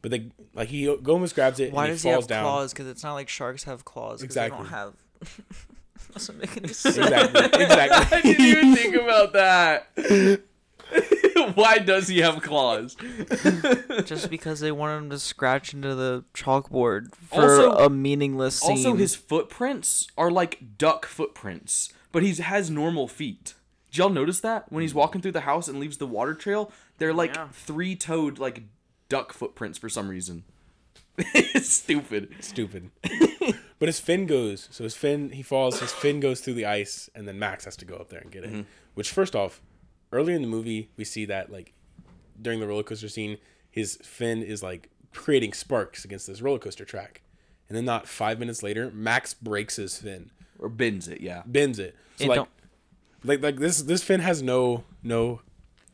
But 0.01 0.11
they 0.11 0.31
like 0.55 0.69
he 0.69 0.85
Gomez 1.03 1.33
grabs 1.33 1.59
it 1.59 1.71
Why 1.73 1.83
and 1.83 1.89
he 1.89 1.93
does 1.95 2.03
he 2.03 2.09
falls 2.09 2.23
have 2.23 2.29
down. 2.29 2.43
claws? 2.45 2.73
Because 2.73 2.87
it's 2.87 3.03
not 3.03 3.13
like 3.13 3.29
sharks 3.29 3.65
have 3.65 3.85
claws. 3.85 4.19
'cause 4.19 4.23
Exactly. 4.23 4.57
They 4.57 4.63
don't 4.63 4.71
have. 4.71 4.93
Doesn't 6.13 6.39
make 6.39 6.57
any 6.57 6.69
sense. 6.69 6.97
Exactly. 6.97 7.41
Exactly. 7.63 8.17
I 8.17 8.21
didn't 8.21 8.45
even 8.45 8.75
think 8.75 8.95
about 8.95 9.33
that. 9.33 9.87
Why 11.55 11.77
does 11.77 12.07
he 12.07 12.19
have 12.21 12.41
claws? 12.41 12.95
Just 14.05 14.29
because 14.29 14.59
they 14.59 14.71
wanted 14.71 14.97
him 14.97 15.09
to 15.11 15.19
scratch 15.19 15.73
into 15.73 15.93
the 15.95 16.23
chalkboard 16.33 17.13
for 17.15 17.41
Also- 17.43 17.85
a 17.85 17.89
meaningless 17.89 18.59
scene. 18.59 18.71
Also, 18.71 18.95
his 18.95 19.13
footprints 19.15 20.07
are 20.17 20.31
like 20.31 20.77
duck 20.77 21.05
footprints, 21.05 21.93
but 22.11 22.23
he 22.23 22.33
has 22.35 22.69
normal 22.71 23.07
feet. 23.07 23.53
Did 23.91 23.97
y'all 23.97 24.09
notice 24.09 24.39
that 24.41 24.71
when 24.71 24.81
he's 24.81 24.91
hmm. 24.91 24.99
walking 24.99 25.21
through 25.21 25.31
the 25.33 25.41
house 25.41 25.67
and 25.67 25.79
leaves 25.79 25.97
the 25.97 26.07
water 26.07 26.33
trail? 26.33 26.71
They're 26.97 27.13
like 27.13 27.35
Yeah. 27.35 27.47
three-toed, 27.51 28.39
like 28.39 28.63
duck 29.09 29.33
footprints 29.33 29.77
for 29.77 29.89
some 29.89 30.09
reason. 30.09 30.43
it's 31.17 31.69
stupid. 31.69 32.33
Stupid. 32.39 32.91
but 33.79 33.87
his 33.89 33.99
fin 33.99 34.25
goes. 34.25 34.69
So 34.71 34.83
his 34.85 34.95
fin, 34.95 35.31
he 35.31 35.41
falls. 35.41 35.79
His 35.79 35.91
fin 35.91 36.19
goes 36.19 36.39
through 36.39 36.53
the 36.53 36.65
ice, 36.65 37.09
and 37.13 37.27
then 37.27 37.37
Max 37.37 37.65
has 37.65 37.75
to 37.77 37.85
go 37.85 37.95
up 37.95 38.09
there 38.09 38.19
and 38.21 38.31
get 38.31 38.43
it. 38.45 38.51
Mm-hmm. 38.51 38.61
Which, 38.93 39.11
first 39.11 39.35
off, 39.35 39.61
earlier 40.13 40.35
in 40.35 40.41
the 40.41 40.47
movie, 40.47 40.89
we 40.95 41.03
see 41.03 41.25
that 41.25 41.51
like 41.51 41.73
during 42.41 42.59
the 42.59 42.67
roller 42.67 42.83
coaster 42.83 43.09
scene, 43.09 43.37
his 43.69 43.97
fin 43.97 44.41
is 44.43 44.63
like 44.63 44.89
creating 45.13 45.53
sparks 45.53 46.05
against 46.05 46.27
this 46.27 46.41
roller 46.41 46.59
coaster 46.59 46.85
track, 46.85 47.21
and 47.67 47.77
then 47.77 47.85
not 47.85 48.07
five 48.07 48.39
minutes 48.39 48.63
later, 48.63 48.89
Max 48.93 49.33
breaks 49.33 49.75
his 49.75 49.97
fin, 49.97 50.31
Or 50.57 50.69
bends 50.69 51.07
it, 51.07 51.19
yeah. 51.21 51.43
bends 51.45 51.79
it. 51.79 51.95
So 52.15 52.25
It 52.25 52.27
like, 52.29 52.35
don't- 52.37 52.49
like 53.23 53.41
like 53.41 53.57
this 53.57 53.81
this 53.83 54.03
fin 54.03 54.19
has 54.21 54.41
no 54.41 54.83
no 55.03 55.41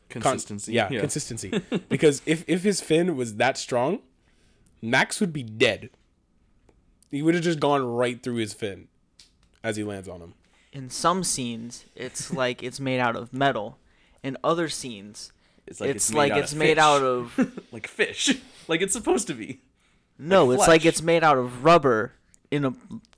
con- 0.08 0.22
Consistency. 0.22 0.72
yeah, 0.72 0.88
consistency. 0.88 1.50
because 1.88 2.22
if 2.26 2.44
if 2.46 2.62
his 2.62 2.80
fin 2.80 3.16
was 3.16 3.36
that 3.36 3.56
strong, 3.58 4.00
Max 4.82 5.20
would 5.20 5.32
be 5.32 5.42
dead. 5.42 5.90
He 7.10 7.22
would 7.22 7.34
have 7.34 7.44
just 7.44 7.60
gone 7.60 7.84
right 7.84 8.22
through 8.22 8.36
his 8.36 8.52
fin 8.52 8.88
as 9.62 9.76
he 9.76 9.84
lands 9.84 10.08
on 10.08 10.20
him. 10.20 10.34
in 10.72 10.90
some 10.90 11.24
scenes, 11.24 11.84
it's 11.94 12.32
like 12.42 12.62
it's 12.62 12.80
made 12.80 13.00
out 13.00 13.16
of 13.16 13.32
metal. 13.32 13.78
In 14.22 14.36
other 14.42 14.68
scenes, 14.68 15.32
It's 15.66 15.80
it's, 15.80 16.10
made 16.10 16.16
like 16.18 16.32
out 16.32 16.38
it's 16.38 16.52
of 16.52 16.58
made 16.58 16.76
fish. 16.76 16.78
out 16.84 17.02
of 17.02 17.60
like 17.72 17.86
fish, 17.86 18.36
like 18.66 18.80
it's 18.82 18.92
supposed 18.92 19.26
to 19.28 19.34
be. 19.34 19.60
no, 20.18 20.50
it's 20.50 20.66
like 20.66 20.84
it's 20.84 21.00
made 21.02 21.22
out 21.22 21.38
of 21.38 21.64
rubber 21.64 22.12
in 22.50 22.64
a 22.64 22.72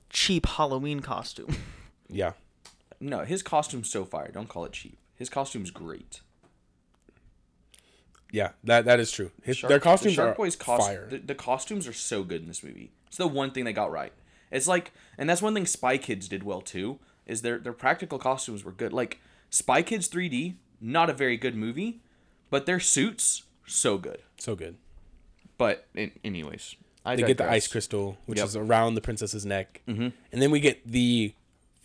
cheap 0.09 0.45
Halloween 0.45 0.99
costume. 0.99 1.55
Yeah. 2.09 2.33
No, 2.99 3.23
his 3.23 3.41
costume's 3.41 3.89
so 3.89 4.03
fire. 4.05 4.31
Don't 4.31 4.49
call 4.49 4.65
it 4.65 4.73
cheap. 4.73 4.97
His 5.15 5.29
costume's 5.29 5.71
great. 5.71 6.21
Yeah, 8.31 8.49
that 8.63 8.85
that 8.85 8.99
is 8.99 9.11
true. 9.11 9.31
His, 9.41 9.57
Shark- 9.57 9.69
their 9.69 9.79
costumes 9.79 10.13
the 10.15 10.21
Shark 10.21 10.33
are 10.33 10.35
Boy's 10.37 10.55
cost- 10.55 10.85
fire. 10.87 11.07
The, 11.09 11.17
the 11.17 11.35
costumes 11.35 11.87
are 11.87 11.93
so 11.93 12.23
good 12.23 12.41
in 12.41 12.47
this 12.47 12.63
movie. 12.63 12.91
It's 13.07 13.17
the 13.17 13.27
one 13.27 13.51
thing 13.51 13.65
they 13.65 13.73
got 13.73 13.91
right. 13.91 14.13
It's 14.51 14.67
like, 14.67 14.91
and 15.17 15.29
that's 15.29 15.41
one 15.41 15.53
thing 15.53 15.65
Spy 15.65 15.97
Kids 15.97 16.27
did 16.27 16.43
well 16.43 16.61
too. 16.61 16.99
Is 17.25 17.41
their 17.41 17.57
their 17.57 17.73
practical 17.73 18.19
costumes 18.19 18.63
were 18.63 18.71
good. 18.71 18.93
Like 18.93 19.19
Spy 19.49 19.81
Kids 19.81 20.07
3D, 20.07 20.55
not 20.79 21.09
a 21.09 21.13
very 21.13 21.37
good 21.37 21.55
movie, 21.55 22.01
but 22.49 22.65
their 22.67 22.79
suits 22.79 23.43
so 23.65 23.97
good. 23.97 24.21
so 24.37 24.55
good. 24.55 24.77
But 25.57 25.87
in, 25.95 26.11
anyways, 26.23 26.75
I 27.05 27.15
They 27.15 27.23
get 27.23 27.37
the 27.37 27.49
ice 27.49 27.67
crystal, 27.67 28.17
which 28.27 28.37
Yep. 28.39 28.47
is 28.47 28.55
around 28.55 28.93
the 28.95 29.01
princess's 29.01 29.45
neck, 29.45 29.81
mm-hmm. 29.87 30.07
and 30.31 30.41
then 30.41 30.51
we 30.51 30.59
get 30.59 30.87
the 30.87 31.33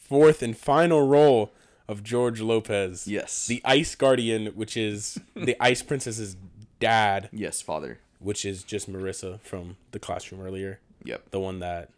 fourth 0.08 0.42
and 0.42 0.56
final 0.56 1.06
role 1.06 1.52
of 1.88 2.02
George 2.02 2.40
Lopez. 2.40 3.06
Yes. 3.06 3.46
the 3.46 3.60
Ice 3.64 3.94
Guardian, 3.94 4.46
which 4.48 4.76
is 4.76 5.18
the 5.34 5.56
Ice 5.60 5.82
Princess's 5.82 6.36
dad, 6.80 7.28
Yes, 7.32 7.60
father. 7.60 7.98
which 8.18 8.44
is 8.44 8.62
just 8.62 8.90
Marissa 8.90 9.40
from 9.40 9.76
the 9.92 9.98
classroom 9.98 10.40
earlier. 10.40 10.80
Yep. 11.04 11.30
the 11.30 11.40
one 11.40 11.58
that 11.60 11.90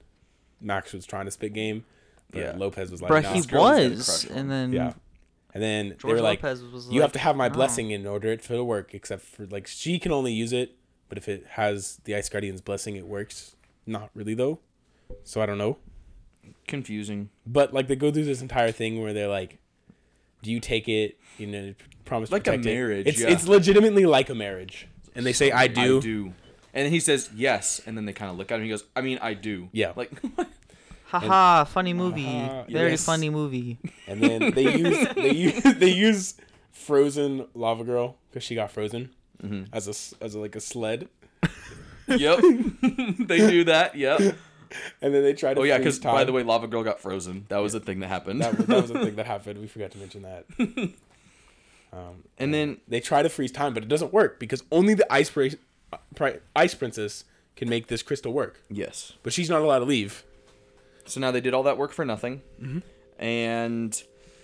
Max 0.60 0.92
was 0.92 1.06
trying 1.06 1.26
to 1.26 1.30
spit 1.30 1.52
game. 1.52 1.84
But 2.32 2.40
Yeah. 2.40 2.54
Lopez 2.56 2.90
was 2.90 3.00
like, 3.00 3.08
But 3.08 3.22
nah. 3.22 3.32
he 3.34 3.40
girl's 3.42 3.48
got 3.48 3.78
a 3.82 3.88
was, 3.90 4.24
and 4.24 4.50
then 4.50 4.72
yeah. 4.72 4.94
And 5.54 5.62
then 5.62 5.88
they 5.90 5.94
George 5.94 6.14
were 6.16 6.20
like, 6.20 6.42
Lopez 6.42 6.62
was 6.64 6.88
you 6.90 7.00
have 7.02 7.12
to 7.12 7.18
have 7.20 7.36
my 7.36 7.46
"Oh." 7.46 7.50
blessing 7.50 7.90
in 7.92 8.06
order 8.06 8.36
for 8.38 8.54
it 8.54 8.56
to 8.56 8.64
work. 8.64 8.92
Except 8.92 9.22
for 9.22 9.46
like, 9.46 9.66
she 9.68 9.98
can 10.00 10.10
only 10.12 10.32
use 10.32 10.52
it, 10.52 10.74
but 11.08 11.16
if 11.16 11.28
it 11.28 11.46
has 11.50 12.00
the 12.04 12.14
Ice 12.16 12.28
Guardian's 12.28 12.60
blessing, 12.60 12.96
it 12.96 13.06
works. 13.06 13.54
Not 13.86 14.10
really 14.14 14.34
though. 14.34 14.58
So 15.22 15.40
I 15.40 15.46
don't 15.46 15.56
know. 15.58 15.78
Confusing. 16.66 17.30
But 17.46 17.72
like, 17.74 17.86
they 17.88 17.96
go 17.96 18.10
through 18.10 18.24
this 18.24 18.42
entire 18.42 18.72
thing 18.72 19.00
where 19.02 19.12
they're 19.12 19.28
like, 19.28 19.58
do 20.42 20.50
you 20.50 20.60
take 20.60 20.88
it? 20.88 21.18
You 21.38 21.46
know, 21.46 21.74
promise 22.04 22.28
to 22.30 22.34
Like 22.36 22.42
a 22.46 22.50
protect 22.52 22.66
it. 22.66 22.74
marriage, 22.74 23.06
It's 23.06 23.20
yeah. 23.20 23.28
it's 23.28 23.46
legitimately 23.46 24.06
like 24.06 24.28
a 24.30 24.34
marriage. 24.34 24.88
And 25.14 25.24
they 25.26 25.32
say, 25.32 25.50
I 25.50 25.66
do. 25.66 25.98
I 25.98 26.00
do. 26.00 26.32
And 26.74 26.92
he 26.92 27.00
says 27.00 27.30
yes, 27.34 27.80
and 27.86 27.96
then 27.96 28.04
they 28.04 28.12
kind 28.12 28.30
of 28.30 28.36
look 28.36 28.50
at 28.52 28.56
him. 28.58 28.64
He 28.64 28.68
goes, 28.68 28.84
"I 28.94 29.00
mean, 29.00 29.18
I 29.22 29.32
do." 29.32 29.70
Yeah. 29.72 29.92
Like, 29.96 30.10
haha, 31.06 31.64
funny 31.64 31.94
movie, 31.94 32.24
Haha, 32.24 32.64
very 32.68 32.90
yes. 32.90 33.04
funny 33.06 33.30
movie. 33.30 33.78
And 34.06 34.20
then 34.22 34.50
they 34.52 34.76
use 34.78 35.08
they 35.14 35.32
use 35.34 35.62
they 35.62 35.90
use 35.90 36.34
frozen 36.72 37.46
lava 37.54 37.82
girl 37.84 38.16
because 38.30 38.42
she 38.44 38.54
got 38.54 38.70
frozen 38.70 39.10
Mm-hmm. 39.42 39.64
as 39.74 39.86
a 39.86 39.90
s- 39.90 40.14
as 40.20 40.34
a, 40.34 40.38
like 40.38 40.56
a 40.56 40.60
sled, 40.60 41.08
yep. 42.08 42.38
they 42.40 43.36
do 43.38 43.64
that. 43.64 43.94
Yep. 43.94 44.34
And 45.02 45.14
then 45.14 45.22
they 45.22 45.32
try 45.32 45.54
to. 45.54 45.60
Oh 45.60 45.64
yeah, 45.64 45.78
because 45.78 45.98
by 45.98 46.24
the 46.24 46.32
way, 46.32 46.42
Lava 46.42 46.66
Girl 46.66 46.82
got 46.82 47.00
frozen. 47.00 47.46
That 47.48 47.58
was 47.58 47.74
a 47.74 47.80
thing 47.80 48.00
that 48.00 48.08
happened. 48.08 48.40
that, 48.42 48.56
was- 48.56 48.66
that 48.66 48.82
was 48.82 48.90
a 48.90 48.98
thing 49.04 49.16
that 49.16 49.26
happened. 49.34 49.60
We 49.60 49.66
forgot 49.66 49.90
to 49.92 49.98
mention 49.98 50.22
that. 50.22 50.44
Um, 51.92 52.24
and 52.36 52.52
then 52.52 52.78
they 52.88 53.00
try 53.00 53.22
to 53.22 53.28
freeze 53.28 53.52
time, 53.52 53.72
but 53.72 53.82
it 53.82 53.88
doesn't 53.88 54.12
work 54.12 54.38
because 54.38 54.62
only 54.70 54.92
the 54.92 55.10
ice 55.10 55.30
pri- 55.30 55.54
ice 56.54 56.74
princess 56.74 57.24
can 57.54 57.68
make 57.70 57.86
this 57.86 58.02
crystal 58.02 58.32
work. 58.32 58.60
yes. 58.68 59.12
But 59.22 59.32
she's 59.32 59.48
not 59.48 59.62
allowed 59.62 59.78
to 59.78 59.84
leave. 59.86 60.24
So 61.06 61.20
now 61.20 61.30
they 61.30 61.40
did 61.40 61.54
all 61.54 61.62
that 61.62 61.78
work 61.78 61.92
for 61.92 62.04
nothing, 62.04 62.42
Mm-hmm. 62.60 62.78
and 63.22 64.02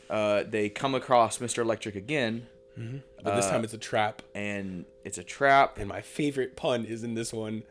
uh, 0.09 0.45
they 0.49 0.69
come 0.71 0.95
across 0.95 1.39
Mr. 1.39 1.59
Electric 1.59 1.95
again, 1.97 2.47
But 2.77 3.35
this 3.37 3.47
Uh, 3.47 3.51
time 3.51 3.65
it's 3.65 3.75
a 3.75 3.79
trap. 3.79 4.23
and 4.35 4.87
it's 5.05 5.19
a 5.19 5.25
trap. 5.25 5.77
And 5.79 5.89
my 5.89 6.01
favorite 6.01 6.57
pun 6.57 6.85
is 6.87 7.03
in 7.03 7.15
this 7.15 7.33
one. 7.35 7.65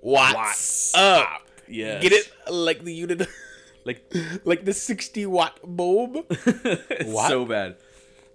What's, 0.00 0.34
What's 0.34 0.94
up? 0.96 1.46
Yes. 1.72 2.02
Get 2.02 2.12
it 2.12 2.30
like 2.50 2.84
the 2.84 2.92
unit, 2.94 3.26
Like 3.84 4.04
like 4.44 4.64
the 4.64 4.72
sixty 4.72 5.26
watt 5.26 5.58
bulb. 5.64 6.26
it's 6.30 7.08
What? 7.10 7.28
so 7.28 7.44
bad. 7.44 7.76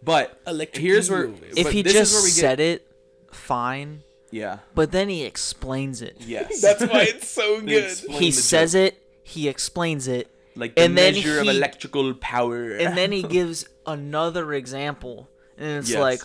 But 0.03 0.39
Electric 0.45 0.81
here's 0.83 1.09
where. 1.09 1.29
If 1.55 1.71
he 1.71 1.83
just 1.83 2.13
where 2.13 2.23
we 2.23 2.29
get, 2.29 2.35
said 2.35 2.59
it, 2.59 2.85
fine. 3.31 4.03
yeah, 4.31 4.59
But 4.75 4.91
then 4.91 5.07
he 5.09 5.23
explains 5.23 6.01
it. 6.01 6.17
yes, 6.25 6.61
That's 6.61 6.81
why 6.81 7.03
it's 7.03 7.29
so 7.29 7.61
good. 7.61 7.89
He 8.09 8.31
says 8.31 8.73
joke. 8.73 8.93
it. 8.93 9.03
He 9.23 9.47
explains 9.47 10.07
it. 10.07 10.27
like 10.55 10.75
the 10.75 10.81
and 10.83 10.97
then 10.97 11.13
measure 11.13 11.39
of 11.39 11.45
he- 11.45 11.49
electrical 11.57 12.13
power, 12.15 12.71
and 12.71 12.97
then 12.97 13.11
he 13.11 13.23
gives 13.23 13.67
another 13.85 14.53
example 14.53 15.29
and 15.57 15.79
it's 15.79 15.89
Yes. 15.89 15.99
like 15.99 16.21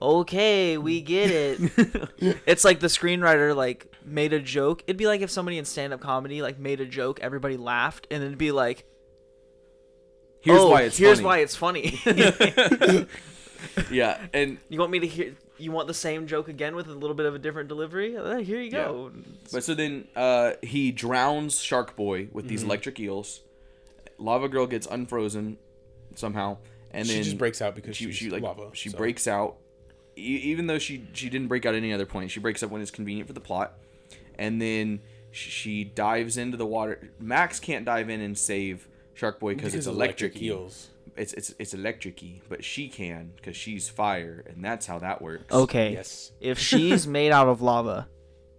okay 0.00 0.78
we 0.78 1.00
get 1.00 1.30
it 1.30 1.58
it's 2.46 2.64
like 2.64 2.80
the 2.80 2.86
screenwriter 2.86 3.54
like 3.54 3.92
made 4.04 4.32
a 4.32 4.40
joke 4.40 4.82
it'd 4.86 4.96
be 4.96 5.06
like 5.06 5.20
if 5.20 5.30
somebody 5.30 5.58
in 5.58 5.64
stand-up 5.64 6.00
comedy 6.00 6.40
like 6.42 6.58
made 6.58 6.80
a 6.80 6.86
joke 6.86 7.18
everybody 7.20 7.56
laughed 7.56 8.06
and 8.10 8.20
then 8.22 8.28
it'd 8.28 8.38
be 8.38 8.52
like 8.52 8.84
here's 10.40 10.60
oh, 10.60 10.70
why 10.70 10.82
it's 10.82 10.96
here's 10.96 11.18
funny. 11.18 11.26
why 11.26 11.38
it's 11.38 11.56
funny 11.56 11.98
yeah, 13.90 14.18
and 14.32 14.58
you 14.68 14.78
want 14.78 14.92
me 14.92 15.00
to 15.00 15.06
hear 15.06 15.34
you 15.58 15.72
want 15.72 15.88
the 15.88 15.94
same 15.94 16.28
joke 16.28 16.48
again 16.48 16.76
with 16.76 16.86
a 16.86 16.92
little 16.94 17.16
bit 17.16 17.26
of 17.26 17.34
a 17.34 17.38
different 17.38 17.68
delivery 17.68 18.16
Uh, 18.16 18.36
here 18.36 18.60
you 18.60 18.70
go 18.70 19.10
But 19.52 19.64
so 19.64 19.74
then 19.74 20.06
uh, 20.14 20.52
he 20.62 20.92
drowns 20.92 21.60
Shark 21.60 21.96
Boy 21.96 22.28
with 22.32 22.44
Mm-hmm. 22.44 22.48
these 22.50 22.62
electric 22.62 23.00
eels. 23.00 23.40
Lava 24.18 24.48
Girl 24.48 24.66
gets 24.68 24.86
unfrozen 24.86 25.58
somehow, 26.14 26.58
and 26.92 27.06
She 27.06 27.14
then 27.14 27.22
just 27.24 27.38
breaks 27.38 27.60
out 27.60 27.74
because 27.74 27.96
she, 27.96 28.04
she's 28.06 28.14
she 28.16 28.30
like 28.30 28.42
lava, 28.42 28.70
she 28.72 28.88
so. 28.90 28.96
breaks 28.98 29.26
out. 29.26 29.56
E- 30.18 30.40
even 30.50 30.66
though 30.66 30.78
she 30.78 31.06
she 31.12 31.28
didn't 31.30 31.48
break 31.48 31.64
out 31.66 31.74
any 31.74 31.92
other 31.92 32.06
point, 32.06 32.30
she 32.30 32.40
breaks 32.40 32.62
up 32.62 32.70
when 32.70 32.82
it's 32.82 32.90
convenient 32.90 33.26
for 33.26 33.32
the 33.34 33.40
plot, 33.40 33.74
and 34.38 34.60
then 34.60 35.00
she 35.30 35.84
dives 35.84 36.36
into 36.36 36.56
the 36.56 36.66
water. 36.66 37.10
Max 37.20 37.60
can't 37.60 37.84
dive 37.84 38.08
in 38.10 38.20
and 38.20 38.36
save 38.36 38.88
Shark 39.14 39.38
Boy 39.40 39.54
because 39.54 39.74
it's 39.74 39.86
of 39.86 39.94
electric 39.94 40.40
eels. 40.42 40.88
It's 41.16 41.32
it's 41.32 41.54
it's 41.58 41.74
electric-y, 41.74 42.40
but 42.48 42.62
she 42.64 42.88
can 42.88 43.32
because 43.36 43.56
she's 43.56 43.88
fire, 43.88 44.44
and 44.48 44.64
that's 44.64 44.86
how 44.86 44.98
that 45.00 45.20
works. 45.20 45.52
okay 45.52 45.92
Yes. 45.94 46.30
if 46.40 46.58
she's 46.60 47.06
made 47.18 47.32
out 47.32 47.48
of 47.48 47.60
lava 47.60 48.06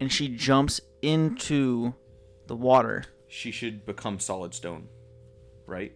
and 0.01 0.11
she 0.11 0.27
jumps 0.27 0.81
into 1.01 1.93
the 2.47 2.55
water 2.55 3.05
She 3.29 3.51
should 3.51 3.85
become 3.85 4.19
solid 4.19 4.53
stone, 4.53 4.87
right? 5.67 5.93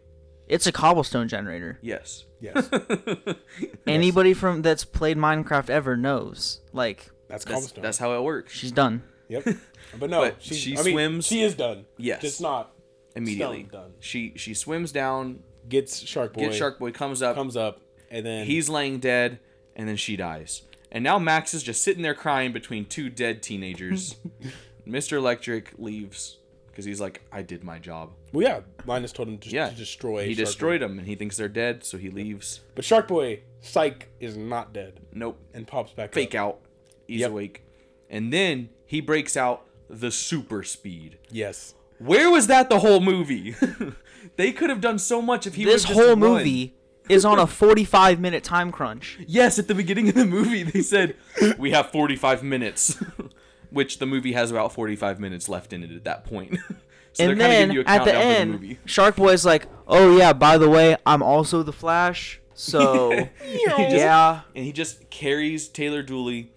it's 0.48 0.68
a 0.68 0.72
cobblestone 0.72 1.28
generator 1.28 1.80
Yes. 1.82 2.24
Yes, 2.44 2.70
Anybody 3.88 4.34
from 4.34 4.62
that's 4.62 4.84
played 4.86 5.18
Minecraft 5.18 5.70
ever 5.70 5.96
knows. 5.98 6.62
Like 6.74 7.10
that's 7.28 7.44
That's, 7.44 7.46
cobblestone. 7.46 7.82
that's 7.84 7.98
how 7.98 8.14
it 8.18 8.22
works. 8.22 8.52
she's 8.54 8.72
done. 8.72 9.04
Yep. 9.30 9.48
But 10.00 10.10
no, 10.10 10.22
But 10.22 10.42
she's, 10.42 10.58
she 10.58 10.74
I 10.78 10.82
mean, 10.82 10.94
swims- 10.94 11.26
She 11.28 11.44
is 11.44 11.54
done. 11.54 11.86
Yes. 11.98 12.20
Just 12.22 12.42
not 12.42 12.72
Immediately. 13.16 13.68
Stone 13.70 13.82
done. 13.82 13.92
She 14.00 14.34
she 14.38 14.56
swims 14.56 14.92
down, 14.92 15.40
gets 15.70 16.00
Shark 16.00 16.34
Boy. 16.34 16.42
gets 16.46 16.56
Shark 16.58 16.80
Boy, 16.80 16.92
comes 16.92 17.22
up, 17.22 17.36
comes 17.36 17.56
up, 17.56 17.80
and 18.10 18.26
then 18.26 18.48
he's 18.48 18.70
laying 18.70 18.98
dead, 19.00 19.40
and 19.76 19.88
then 19.88 19.96
she 19.98 20.16
dies. 20.16 20.64
And 20.92 21.04
now 21.04 21.20
Max 21.20 21.54
is 21.54 21.62
just 21.62 21.84
sitting 21.84 22.02
there 22.02 22.16
crying 22.16 22.52
between 22.54 22.86
two 22.86 23.10
dead 23.12 23.44
teenagers. 23.44 24.16
Mr. 24.88 25.14
Electric 25.18 25.74
leaves 25.78 26.40
because 26.74 26.86
he's 26.86 27.00
like, 27.00 27.22
I 27.32 27.44
did 27.44 27.64
my 27.64 27.78
job. 27.80 28.10
well, 28.34 28.44
yeah. 28.48 28.60
Linus 28.86 29.12
told 29.12 29.28
him 29.30 29.40
just 29.40 29.54
Yeah. 29.54 29.70
to 29.70 29.76
destroy. 29.76 30.26
He 30.26 30.34
Shark 30.34 30.46
destroyed 30.48 30.82
them, 30.82 30.98
and 30.98 31.08
he 31.08 31.16
thinks 31.16 31.38
they're 31.38 31.48
dead, 31.48 31.84
so 31.84 31.98
he 31.98 32.10
leaves. 32.10 32.62
But 32.76 32.84
Shark 32.84 33.08
Boy, 33.08 33.42
Psych 33.62 34.10
is 34.20 34.36
not 34.36 34.74
dead 34.74 35.00
Nope. 35.14 35.40
and 35.54 35.68
pops 35.68 35.94
back 35.94 36.10
up. 36.10 36.14
Fake 36.16 36.36
up. 36.36 36.42
out. 36.42 36.60
He's 37.08 37.22
Yep. 37.22 37.30
awake. 37.32 37.64
And 38.10 38.34
then 38.34 38.70
he 38.86 39.02
breaks 39.02 39.38
out 39.38 39.66
the 39.90 40.12
super 40.12 40.64
speed. 40.64 41.18
Yes. 41.32 41.76
Where 42.00 42.30
was 42.32 42.48
that 42.48 42.70
the 42.70 42.80
whole 42.80 43.00
movie? 43.00 43.56
they 44.36 44.52
could 44.52 44.70
have 44.70 44.82
done 44.82 44.98
so 45.00 45.22
much 45.22 45.46
if 45.48 45.56
he 45.56 45.64
this 45.64 45.84
would've 45.84 45.96
just 45.96 46.00
whole 46.00 46.10
run. 46.18 46.38
movie 46.38 46.74
is 47.10 47.24
on 47.24 47.38
a 47.40 47.46
45 47.62 48.20
minute 48.20 48.44
time 48.44 48.72
crunch. 48.72 49.20
Yes, 49.28 49.60
at 49.60 49.68
the 49.68 49.76
beginning 49.76 50.10
of 50.10 50.16
the 50.16 50.26
movie, 50.26 50.64
they 50.64 50.82
said, 50.82 51.16
We 51.58 51.72
have 51.72 51.92
45 51.92 52.44
minutes, 52.44 52.98
which 53.74 54.00
the 54.00 54.06
movie 54.06 54.32
has 54.34 54.52
about 54.52 54.72
45 54.74 55.20
minutes 55.20 55.50
left 55.50 55.74
in 55.74 55.84
it 55.84 55.92
at 55.92 56.04
that 56.06 56.24
point. 56.26 56.58
so 57.14 57.24
and 57.24 57.30
they're 57.30 57.36
kinda 57.36 57.44
then 57.44 57.72
you 57.72 57.82
a 57.82 57.84
at 57.86 58.06
the 58.06 58.12
countdown 58.12 58.22
for 58.34 58.40
end, 58.40 58.52
movie. 58.52 58.80
Shark 58.86 59.16
Boy's 59.16 59.46
like, 59.46 59.68
"Oh 59.88 60.16
yeah, 60.18 60.32
by 60.34 60.58
the 60.58 60.70
way, 60.70 60.96
I'm 61.06 61.22
also 61.24 61.64
the 61.64 61.74
Flash." 61.74 62.40
So 62.54 63.12
He 63.44 63.58
just- 63.66 63.96
yeah, 63.96 64.42
And 64.56 64.64
he 64.64 64.72
just 64.72 65.10
carries 65.10 65.68
Taylor 65.68 66.02
Dooley, 66.04 66.52